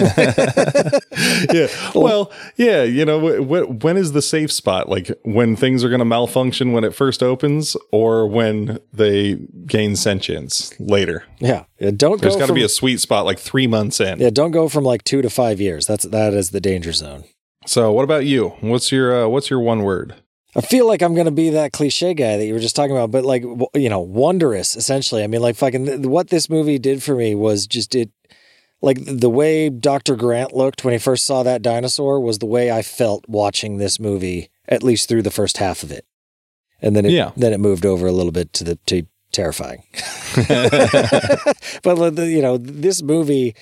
yeah. 1.53 1.67
Well, 1.95 2.31
yeah. 2.57 2.83
You 2.83 3.05
know, 3.05 3.19
wh- 3.19 3.45
wh- 3.45 3.83
when 3.83 3.97
is 3.97 4.11
the 4.11 4.21
safe 4.21 4.51
spot? 4.51 4.89
Like 4.89 5.09
when 5.23 5.55
things 5.55 5.83
are 5.83 5.89
going 5.89 5.99
to 5.99 6.05
malfunction 6.05 6.73
when 6.73 6.83
it 6.83 6.93
first 6.93 7.23
opens, 7.23 7.77
or 7.91 8.27
when 8.27 8.79
they 8.93 9.35
gain 9.65 9.95
sentience 9.95 10.77
later. 10.79 11.23
Yeah. 11.39 11.63
yeah 11.79 11.91
don't 11.95 12.21
There's 12.21 12.35
go 12.35 12.41
got 12.41 12.47
to 12.47 12.53
be 12.53 12.63
a 12.63 12.69
sweet 12.69 12.99
spot, 12.99 13.25
like 13.25 13.39
three 13.39 13.65
months 13.67 13.99
in. 13.99 14.19
yeah. 14.19 14.29
Don't 14.29 14.51
go 14.51 14.67
from 14.69 14.83
like 14.83 15.03
two 15.03 15.21
to 15.21 15.29
five 15.29 15.61
years. 15.61 15.87
That's 15.87 16.03
that 16.03 16.33
is 16.33 16.51
the 16.51 16.61
danger 16.61 16.91
zone. 16.91 17.23
So, 17.65 17.91
what 17.91 18.03
about 18.03 18.25
you? 18.25 18.49
What's 18.59 18.91
your 18.91 19.23
uh, 19.23 19.27
What's 19.29 19.49
your 19.49 19.61
one 19.61 19.83
word? 19.83 20.15
I 20.55 20.61
feel 20.61 20.85
like 20.85 21.01
I'm 21.01 21.13
going 21.13 21.25
to 21.25 21.31
be 21.31 21.51
that 21.51 21.71
cliche 21.71 22.13
guy 22.13 22.35
that 22.37 22.45
you 22.45 22.53
were 22.53 22.59
just 22.59 22.75
talking 22.75 22.91
about, 22.95 23.09
but 23.11 23.23
like, 23.23 23.43
you 23.73 23.87
know, 23.89 23.99
wondrous, 24.01 24.75
essentially. 24.75 25.23
I 25.23 25.27
mean, 25.27 25.41
like, 25.41 25.55
fucking, 25.55 26.09
what 26.09 26.29
this 26.29 26.49
movie 26.49 26.77
did 26.77 27.01
for 27.01 27.15
me 27.15 27.35
was 27.35 27.67
just 27.67 27.95
it, 27.95 28.09
like, 28.81 28.97
the 29.05 29.29
way 29.29 29.69
Dr. 29.69 30.15
Grant 30.17 30.53
looked 30.53 30.83
when 30.83 30.91
he 30.91 30.97
first 30.97 31.25
saw 31.25 31.43
that 31.43 31.61
dinosaur 31.61 32.19
was 32.19 32.39
the 32.39 32.45
way 32.47 32.69
I 32.71 32.81
felt 32.81 33.23
watching 33.29 33.77
this 33.77 33.99
movie, 33.99 34.49
at 34.67 34.83
least 34.83 35.07
through 35.07 35.21
the 35.21 35.31
first 35.31 35.57
half 35.57 35.83
of 35.83 35.91
it. 35.91 36.05
And 36.81 36.95
then 36.95 37.05
it, 37.05 37.11
Yeah. 37.11 37.31
then 37.37 37.53
it 37.53 37.59
moved 37.59 37.85
over 37.85 38.07
a 38.07 38.11
little 38.11 38.31
bit 38.33 38.51
to 38.53 38.63
the, 38.65 38.75
to 38.87 39.03
terrifying. 39.31 39.83
but, 41.83 42.17
you 42.17 42.41
know, 42.41 42.57
this 42.57 43.01
movie, 43.01 43.55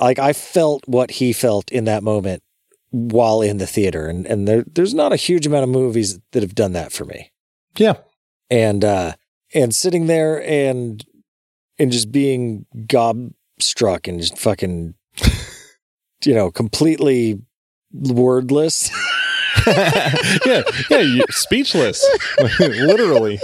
like, 0.00 0.18
I 0.18 0.32
felt 0.32 0.86
what 0.86 1.10
he 1.10 1.32
felt 1.34 1.70
in 1.70 1.84
that 1.84 2.02
moment 2.02 2.42
while 2.90 3.40
in 3.40 3.58
the 3.58 3.66
theater. 3.66 4.06
And, 4.06 4.26
and 4.26 4.46
there, 4.46 4.64
there's 4.66 4.94
not 4.94 5.12
a 5.12 5.16
huge 5.16 5.46
amount 5.46 5.64
of 5.64 5.70
movies 5.70 6.18
that 6.32 6.42
have 6.42 6.54
done 6.54 6.72
that 6.72 6.92
for 6.92 7.04
me. 7.04 7.32
Yeah. 7.76 7.94
And, 8.50 8.84
uh, 8.84 9.12
and 9.54 9.74
sitting 9.74 10.06
there 10.06 10.42
and, 10.42 11.04
and 11.78 11.92
just 11.92 12.12
being 12.12 12.66
gobstruck 12.86 14.08
and 14.08 14.20
just 14.20 14.38
fucking, 14.38 14.94
you 16.24 16.34
know, 16.34 16.50
completely 16.50 17.40
wordless. 17.92 18.90
yeah. 19.66 20.62
Yeah. 20.90 20.98
You're 20.98 21.26
speechless. 21.30 22.06
Literally. 22.58 23.40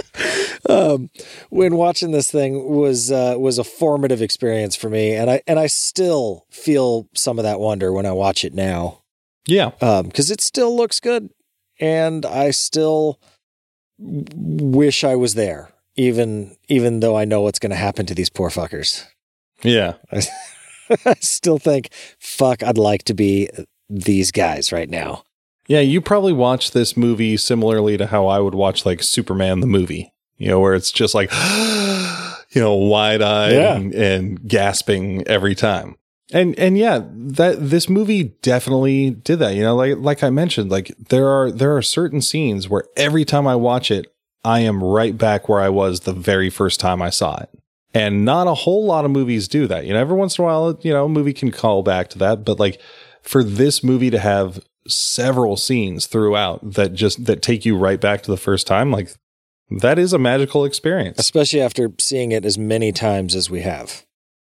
um, 0.69 1.09
when 1.49 1.75
watching 1.75 2.11
this 2.11 2.31
thing 2.31 2.69
was 2.69 3.11
uh, 3.11 3.35
was 3.37 3.57
a 3.57 3.63
formative 3.63 4.21
experience 4.21 4.75
for 4.75 4.89
me, 4.89 5.13
and 5.13 5.29
I 5.29 5.41
and 5.47 5.59
I 5.59 5.67
still 5.67 6.45
feel 6.49 7.07
some 7.13 7.39
of 7.39 7.43
that 7.43 7.59
wonder 7.59 7.91
when 7.91 8.05
I 8.05 8.11
watch 8.11 8.45
it 8.45 8.53
now. 8.53 9.01
Yeah. 9.47 9.71
Um, 9.81 10.05
because 10.07 10.29
it 10.29 10.41
still 10.41 10.75
looks 10.75 10.99
good, 10.99 11.29
and 11.79 12.25
I 12.25 12.51
still 12.51 13.19
wish 13.99 15.03
I 15.03 15.15
was 15.15 15.33
there, 15.35 15.69
even 15.95 16.55
even 16.67 16.99
though 16.99 17.17
I 17.17 17.25
know 17.25 17.41
what's 17.41 17.59
going 17.59 17.71
to 17.71 17.75
happen 17.75 18.05
to 18.07 18.13
these 18.15 18.29
poor 18.29 18.49
fuckers. 18.49 19.05
Yeah. 19.63 19.93
I 21.05 21.15
still 21.19 21.57
think, 21.57 21.89
fuck, 22.19 22.61
I'd 22.63 22.77
like 22.77 23.03
to 23.05 23.13
be 23.13 23.49
these 23.89 24.31
guys 24.31 24.71
right 24.71 24.89
now. 24.89 25.23
Yeah. 25.67 25.79
You 25.81 25.99
probably 25.99 26.31
watch 26.33 26.71
this 26.71 26.95
movie 26.95 27.35
similarly 27.37 27.97
to 27.97 28.05
how 28.07 28.27
I 28.27 28.39
would 28.39 28.55
watch 28.55 28.85
like 28.85 29.01
Superman 29.03 29.59
the 29.59 29.67
movie, 29.67 30.13
you 30.37 30.47
know, 30.49 30.59
where 30.59 30.75
it's 30.75 30.91
just 30.91 31.13
like, 31.15 31.31
you 32.51 32.61
know, 32.61 32.75
wide 32.75 33.21
eyed 33.21 33.53
Yeah. 33.53 33.75
and, 33.75 33.93
and 33.95 34.47
gasping 34.47 35.27
every 35.27 35.55
time. 35.55 35.95
And 36.33 36.57
and 36.59 36.77
yeah, 36.77 37.03
that 37.11 37.69
this 37.69 37.87
movie 37.87 38.35
definitely 38.41 39.11
did 39.11 39.39
that. 39.39 39.55
You 39.55 39.61
know, 39.61 39.75
like 39.75 39.95
like 39.97 40.23
I 40.23 40.29
mentioned, 40.29 40.69
like 40.69 40.93
there 41.09 41.27
are 41.27 41.51
there 41.51 41.75
are 41.75 41.81
certain 41.81 42.21
scenes 42.21 42.67
where 42.67 42.83
every 42.97 43.23
time 43.23 43.47
I 43.47 43.55
watch 43.55 43.91
it, 43.91 44.13
I 44.43 44.59
am 44.59 44.83
right 44.83 45.17
back 45.17 45.47
where 45.47 45.61
I 45.61 45.69
was 45.69 46.01
the 46.01 46.13
very 46.13 46.49
first 46.49 46.79
time 46.79 47.01
I 47.01 47.09
saw 47.09 47.37
it. 47.37 47.49
And 47.93 48.25
not 48.25 48.47
a 48.47 48.53
whole 48.53 48.85
lot 48.85 49.05
of 49.05 49.11
movies 49.11 49.47
do 49.47 49.67
that. 49.67 49.85
You 49.85 49.93
know, 49.93 49.99
every 49.99 50.17
once 50.17 50.37
in 50.37 50.43
a 50.43 50.45
while, 50.45 50.77
you 50.81 50.91
know, 50.91 51.05
a 51.05 51.09
movie 51.09 51.33
can 51.33 51.51
call 51.51 51.81
back 51.81 52.09
to 52.09 52.17
that, 52.19 52.43
but 52.43 52.59
like 52.59 52.81
for 53.21 53.43
this 53.43 53.83
movie 53.83 54.09
to 54.09 54.19
have 54.19 54.59
several 54.87 55.57
scenes 55.57 56.05
throughout 56.07 56.73
that 56.73 56.93
just 56.93 57.25
that 57.25 57.41
take 57.41 57.65
you 57.65 57.77
right 57.77 57.99
back 57.99 58.21
to 58.23 58.31
the 58.31 58.37
first 58.37 58.67
time, 58.67 58.91
like 58.91 59.09
that 59.69 59.97
is 59.97 60.13
a 60.13 60.19
magical 60.19 60.65
experience. 60.65 61.19
Especially 61.19 61.61
after 61.61 61.91
seeing 61.99 62.31
it 62.31 62.45
as 62.45 62.57
many 62.57 62.91
times 62.91 63.35
as 63.35 63.49
we 63.49 63.61
have. 63.61 64.05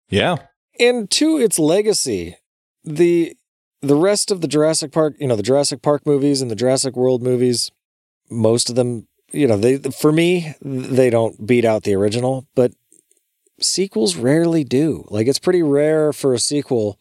Yeah. 0.08 0.36
And 0.80 1.10
to 1.10 1.36
its 1.36 1.58
legacy, 1.58 2.36
the 2.82 3.36
the 3.82 3.96
rest 3.96 4.30
of 4.30 4.40
the 4.40 4.48
Jurassic 4.48 4.92
Park, 4.92 5.14
you 5.18 5.26
know, 5.26 5.36
the 5.36 5.42
Jurassic 5.42 5.82
Park 5.82 6.04
movies 6.06 6.42
and 6.42 6.50
the 6.50 6.56
Jurassic 6.56 6.96
World 6.96 7.22
movies, 7.22 7.70
most 8.30 8.68
of 8.68 8.76
them, 8.76 9.06
you 9.32 9.46
know, 9.46 9.56
they 9.56 9.78
for 9.78 10.12
me 10.12 10.54
they 10.62 11.10
don't 11.10 11.46
beat 11.46 11.64
out 11.64 11.84
the 11.84 11.94
original, 11.94 12.46
but 12.54 12.72
sequels 13.60 14.16
rarely 14.16 14.64
do. 14.64 15.04
Like 15.08 15.26
it's 15.26 15.38
pretty 15.38 15.62
rare 15.62 16.12
for 16.12 16.34
a 16.34 16.38
sequel 16.38 16.98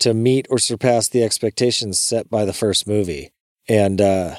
to 0.00 0.14
meet 0.14 0.46
or 0.50 0.58
surpass 0.58 1.08
the 1.08 1.22
expectations 1.22 2.00
set 2.00 2.30
by 2.30 2.44
the 2.44 2.54
first 2.54 2.86
movie. 2.86 3.32
And 3.68 4.00
uh, 4.00 4.36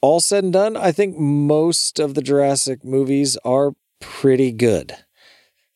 all 0.00 0.20
said 0.20 0.44
and 0.44 0.52
done, 0.52 0.76
I 0.76 0.92
think 0.92 1.18
most 1.18 1.98
of 1.98 2.14
the 2.14 2.22
Jurassic 2.22 2.84
movies 2.84 3.36
are 3.44 3.72
pretty 4.00 4.52
good. 4.52 4.94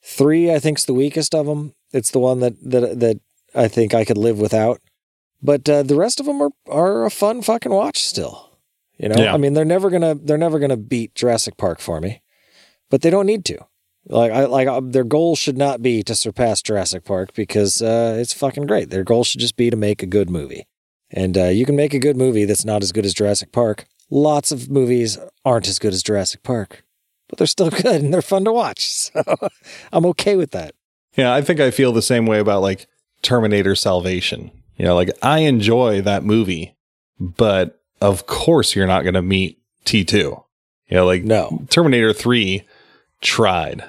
Three, 0.04 0.52
I 0.52 0.58
think, 0.58 0.78
is 0.78 0.84
the 0.84 0.94
weakest 0.94 1.34
of 1.34 1.46
them. 1.46 1.74
It's 1.92 2.10
the 2.10 2.18
one 2.18 2.40
that 2.40 2.54
that 2.62 3.00
that 3.00 3.20
I 3.54 3.68
think 3.68 3.94
I 3.94 4.04
could 4.04 4.18
live 4.18 4.38
without. 4.38 4.80
But 5.42 5.68
uh, 5.68 5.82
the 5.82 5.96
rest 5.96 6.20
of 6.20 6.26
them 6.26 6.40
are 6.40 6.50
are 6.68 7.04
a 7.04 7.10
fun 7.10 7.42
fucking 7.42 7.72
watch 7.72 8.04
still. 8.04 8.50
You 8.98 9.08
know, 9.08 9.16
Yeah. 9.22 9.34
I 9.34 9.36
mean, 9.36 9.54
they're 9.54 9.64
never 9.64 9.90
gonna 9.90 10.14
they're 10.14 10.38
never 10.38 10.58
gonna 10.58 10.76
beat 10.76 11.14
Jurassic 11.14 11.56
Park 11.56 11.80
for 11.80 12.00
me, 12.00 12.22
but 12.90 13.02
they 13.02 13.10
don't 13.10 13.26
need 13.26 13.44
to. 13.46 13.58
Like 14.06 14.32
I 14.32 14.44
like 14.46 14.68
uh, 14.68 14.80
their 14.82 15.04
goal 15.04 15.36
should 15.36 15.56
not 15.56 15.82
be 15.82 16.02
to 16.04 16.14
surpass 16.14 16.62
Jurassic 16.62 17.04
Park 17.04 17.34
because 17.34 17.80
uh, 17.82 18.16
it's 18.18 18.32
fucking 18.32 18.66
great. 18.66 18.90
Their 18.90 19.04
goal 19.04 19.24
should 19.24 19.40
just 19.40 19.56
be 19.56 19.70
to 19.70 19.76
make 19.76 20.02
a 20.02 20.06
good 20.06 20.28
movie, 20.30 20.66
and 21.10 21.36
uh, 21.38 21.44
you 21.48 21.64
can 21.64 21.76
make 21.76 21.94
a 21.94 22.00
good 22.00 22.16
movie 22.16 22.44
that's 22.44 22.64
not 22.64 22.82
as 22.82 22.92
good 22.92 23.04
as 23.06 23.14
Jurassic 23.14 23.52
Park. 23.52 23.86
Lots 24.10 24.52
of 24.52 24.68
movies 24.70 25.18
aren't 25.44 25.68
as 25.68 25.78
good 25.78 25.92
as 25.94 26.02
Jurassic 26.02 26.42
Park, 26.42 26.84
but 27.28 27.38
they're 27.38 27.46
still 27.46 27.70
good 27.82 28.02
and 28.02 28.12
they're 28.12 28.22
fun 28.22 28.44
to 28.44 28.52
watch. 28.52 28.88
So 28.90 29.22
I'm 29.92 30.06
okay 30.06 30.36
with 30.36 30.50
that. 30.50 30.74
Yeah, 31.16 31.34
I 31.34 31.42
think 31.42 31.60
I 31.60 31.70
feel 31.70 31.92
the 31.92 32.02
same 32.02 32.26
way 32.26 32.38
about 32.38 32.62
like 32.62 32.86
Terminator 33.22 33.74
Salvation. 33.74 34.50
You 34.76 34.86
know, 34.86 34.94
like 34.94 35.10
I 35.22 35.40
enjoy 35.40 36.00
that 36.02 36.24
movie, 36.24 36.74
but 37.20 37.80
of 38.00 38.26
course 38.26 38.74
you're 38.74 38.86
not 38.86 39.02
going 39.02 39.14
to 39.14 39.22
meet 39.22 39.58
T2. 39.84 40.12
You 40.14 40.44
know, 40.90 41.06
like 41.06 41.24
No, 41.24 41.64
Terminator 41.70 42.12
3 42.12 42.66
tried, 43.20 43.84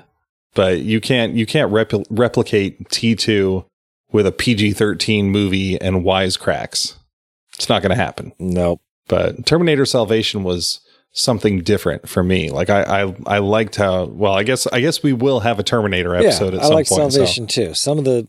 but 0.53 0.79
you 0.81 1.01
can't 1.01 1.33
you 1.33 1.45
can't 1.45 1.71
repl- 1.71 2.05
replicate 2.09 2.89
T2 2.89 3.65
with 4.11 4.27
a 4.27 4.31
PG-13 4.31 5.25
movie 5.25 5.79
and 5.81 6.03
wisecracks. 6.03 6.95
It's 7.55 7.67
not 7.69 7.81
going 7.81 7.89
to 7.89 7.95
happen. 7.95 8.33
no, 8.39 8.79
But 9.07 9.45
Terminator 9.45 9.85
Salvation 9.85 10.43
was 10.43 10.79
something 11.13 11.61
different 11.61 12.09
for 12.09 12.23
me. 12.23 12.49
Like 12.49 12.69
I 12.69 13.03
I 13.03 13.15
I 13.25 13.37
liked 13.37 13.77
how 13.77 14.05
well, 14.05 14.33
I 14.33 14.43
guess 14.43 14.67
I 14.67 14.81
guess 14.81 15.01
we 15.01 15.13
will 15.13 15.39
have 15.39 15.59
a 15.59 15.63
Terminator 15.63 16.15
episode 16.15 16.53
yeah, 16.53 16.59
at 16.59 16.65
I 16.65 16.67
some 16.67 16.73
like 16.73 16.87
point. 16.87 17.01
so- 17.13 17.19
Salvation 17.19 17.47
too. 17.47 17.73
Some 17.73 17.97
of 17.97 18.03
the 18.03 18.27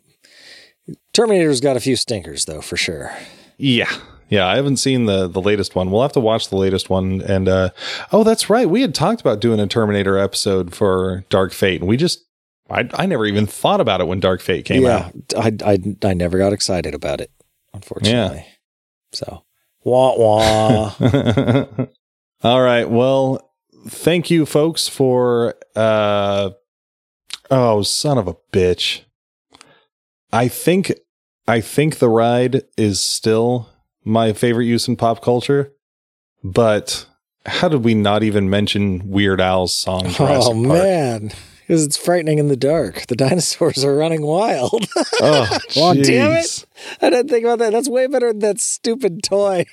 Terminator's 1.13 1.61
got 1.61 1.77
a 1.77 1.81
few 1.81 1.97
stinkers 1.97 2.45
though, 2.45 2.61
for 2.61 2.77
sure. 2.77 3.13
Yeah. 3.57 3.91
Yeah, 4.31 4.47
I 4.47 4.57
haven't 4.57 4.79
seen 4.79 5.05
the 5.05 5.29
the 5.29 5.41
latest 5.41 5.75
one. 5.75 5.91
We'll 5.91 6.03
have 6.03 6.13
to 6.13 6.21
watch 6.21 6.49
the 6.49 6.57
latest 6.57 6.89
one. 6.91 7.21
And 7.23 7.49
uh 7.49 7.71
oh, 8.11 8.25
that's 8.25 8.49
right. 8.49 8.69
We 8.69 8.81
had 8.81 8.95
talked 8.95 9.21
about 9.21 9.41
doing 9.41 9.61
a 9.61 9.67
Terminator 9.67 10.19
episode 10.19 10.75
for 10.75 11.25
Dark 11.29 11.53
Fate, 11.53 11.81
and 11.81 11.89
we 11.89 11.97
just 11.97 12.25
I 12.71 12.89
I 12.95 13.07
never 13.07 13.27
even 13.27 13.47
thought 13.47 13.81
about 13.81 14.01
it 14.01 14.07
when 14.07 14.21
Dark 14.21 14.41
Fate 14.41 14.65
came 14.65 14.83
yeah, 14.83 15.11
out. 15.11 15.15
I, 15.37 15.73
I 15.73 15.79
I 16.03 16.15
never 16.15 16.39
got 16.39 16.53
excited 16.53 16.95
about 16.95 17.21
it, 17.21 17.31
unfortunately. 17.75 18.39
Yeah. 18.39 18.53
So 19.13 19.45
wah 19.85 20.17
wah. 20.17 21.87
All 22.45 22.61
right. 22.61 22.89
Well, 22.89 23.51
thank 23.89 24.31
you 24.31 24.45
folks 24.45 24.87
for 24.87 25.55
uh 25.75 26.51
oh, 27.51 27.83
son 27.83 28.19
of 28.19 28.29
a 28.29 28.37
bitch. 28.53 29.01
I 30.31 30.49
think 30.49 30.93
I 31.49 31.63
think 31.63 31.99
the 31.99 32.11
ride 32.11 32.65
is 32.77 33.01
still 33.01 33.71
my 34.05 34.35
favorite 34.35 34.67
use 34.67 34.87
in 34.87 34.97
pop 34.97 35.23
culture, 35.23 35.73
but 36.43 37.07
how 37.47 37.69
did 37.69 37.83
we 37.83 37.95
not 37.95 38.23
even 38.23 38.51
mention 38.51 39.09
Weird 39.09 39.41
Al's 39.41 39.75
song 39.75 40.11
Jurassic 40.11 40.53
oh 40.55 40.67
Park? 40.67 40.83
man, 40.83 41.33
because 41.67 41.85
it's 41.85 41.97
frightening 41.97 42.39
in 42.39 42.49
the 42.49 42.57
dark. 42.57 43.07
The 43.07 43.17
dinosaurs 43.25 43.85
are 43.85 43.97
running 43.97 44.23
wild. 44.23 44.87
Oh, 45.21 45.59
Oh, 45.77 45.95
damn 45.95 46.33
it. 46.33 46.67
I 47.01 47.09
didn't 47.11 47.29
think 47.29 47.45
about 47.45 47.59
that. 47.61 47.73
That's 47.73 47.89
way 47.89 48.07
better 48.07 48.29
than 48.33 48.41
that 48.41 48.61
stupid 48.61 49.23
toy. 49.23 49.65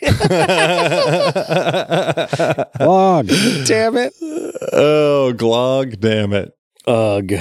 glog, 2.79 3.27
Damn 3.67 3.97
it. 3.97 4.13
oh, 4.73 5.33
Glog, 5.35 5.99
damn 5.99 6.33
it. 6.33 6.53
Ugh. 6.87 7.31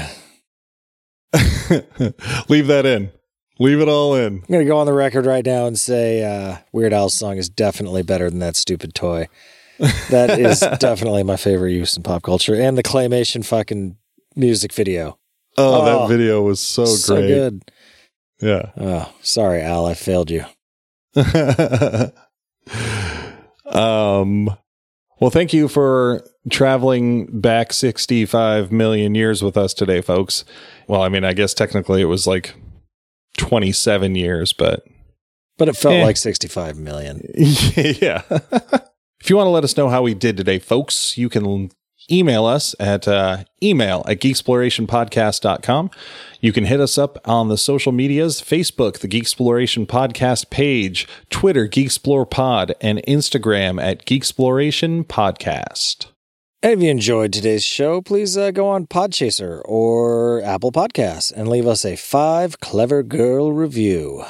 Leave 2.48 2.66
that 2.66 2.84
in. 2.86 3.10
Leave 3.58 3.80
it 3.80 3.88
all 3.88 4.14
in. 4.14 4.36
I'm 4.36 4.44
gonna 4.50 4.64
go 4.64 4.78
on 4.78 4.86
the 4.86 4.92
record 4.92 5.26
right 5.26 5.44
now 5.44 5.66
and 5.66 5.78
say 5.78 6.24
uh, 6.24 6.56
Weird 6.72 6.92
Al's 6.92 7.14
song 7.14 7.36
is 7.36 7.48
definitely 7.48 8.02
better 8.02 8.30
than 8.30 8.38
that 8.40 8.56
stupid 8.56 8.94
toy. 8.94 9.28
That 10.10 10.38
is 10.38 10.60
definitely 10.78 11.22
my 11.22 11.36
favorite 11.36 11.72
use 11.72 11.96
in 11.96 12.02
pop 12.02 12.22
culture, 12.22 12.54
and 12.54 12.76
the 12.76 12.82
claymation 12.82 13.44
fucking 13.44 13.96
music 14.40 14.72
video. 14.72 15.18
Oh, 15.58 15.82
Oh, 15.82 15.84
that 15.84 16.08
video 16.12 16.42
was 16.42 16.58
so, 16.60 16.84
so 16.86 17.16
great. 17.16 17.28
good. 17.28 17.62
Yeah. 18.40 18.70
Oh, 18.76 19.12
sorry, 19.20 19.60
Al, 19.62 19.86
I 19.86 19.94
failed 19.94 20.30
you. 20.30 20.44
um 23.66 24.56
well, 25.20 25.30
thank 25.30 25.52
you 25.52 25.68
for 25.68 26.24
traveling 26.48 27.26
back 27.40 27.74
65 27.74 28.72
million 28.72 29.14
years 29.14 29.42
with 29.42 29.54
us 29.58 29.74
today, 29.74 30.00
folks. 30.00 30.46
Well, 30.88 31.02
I 31.02 31.10
mean, 31.10 31.24
I 31.24 31.34
guess 31.34 31.52
technically 31.52 32.00
it 32.00 32.06
was 32.06 32.26
like 32.26 32.54
27 33.36 34.14
years, 34.14 34.54
but 34.54 34.82
But 35.58 35.68
it 35.68 35.76
felt 35.76 35.96
Eh. 35.96 36.02
like 36.04 36.16
65 36.16 36.78
million. 36.78 37.20
yeah. 37.36 38.22
if 38.30 39.28
you 39.28 39.36
want 39.36 39.46
to 39.46 39.50
let 39.50 39.62
us 39.64 39.76
know 39.76 39.90
how 39.90 40.00
we 40.00 40.14
did 40.14 40.38
today, 40.38 40.58
folks, 40.58 41.18
you 41.18 41.28
can 41.28 41.70
email 42.10 42.44
us 42.44 42.74
at 42.78 43.08
uh, 43.08 43.44
email 43.62 44.04
at 44.08 44.20
geeksplorationpodcast.com. 44.20 45.90
You 46.40 46.52
can 46.52 46.64
hit 46.64 46.80
us 46.80 46.98
up 46.98 47.18
on 47.26 47.48
the 47.48 47.58
social 47.58 47.92
medias 47.92 48.40
Facebook, 48.40 48.98
the 48.98 49.08
Geeksploration 49.08 49.86
Podcast 49.86 50.50
page, 50.50 51.06
Twitter, 51.28 51.68
Geeksplore 51.68 52.28
Pod, 52.28 52.74
and 52.80 53.02
Instagram 53.06 53.82
at 53.82 54.06
Geeksploration 54.06 55.04
Podcast. 55.04 56.06
And 56.62 56.74
if 56.74 56.82
you 56.82 56.90
enjoyed 56.90 57.32
today's 57.32 57.64
show, 57.64 58.02
please 58.02 58.36
uh, 58.36 58.50
go 58.50 58.68
on 58.68 58.86
Podchaser 58.86 59.62
or 59.64 60.42
Apple 60.42 60.72
Podcasts 60.72 61.32
and 61.32 61.48
leave 61.48 61.66
us 61.66 61.86
a 61.86 61.96
five 61.96 62.60
clever 62.60 63.02
girl 63.02 63.50
review. 63.52 64.24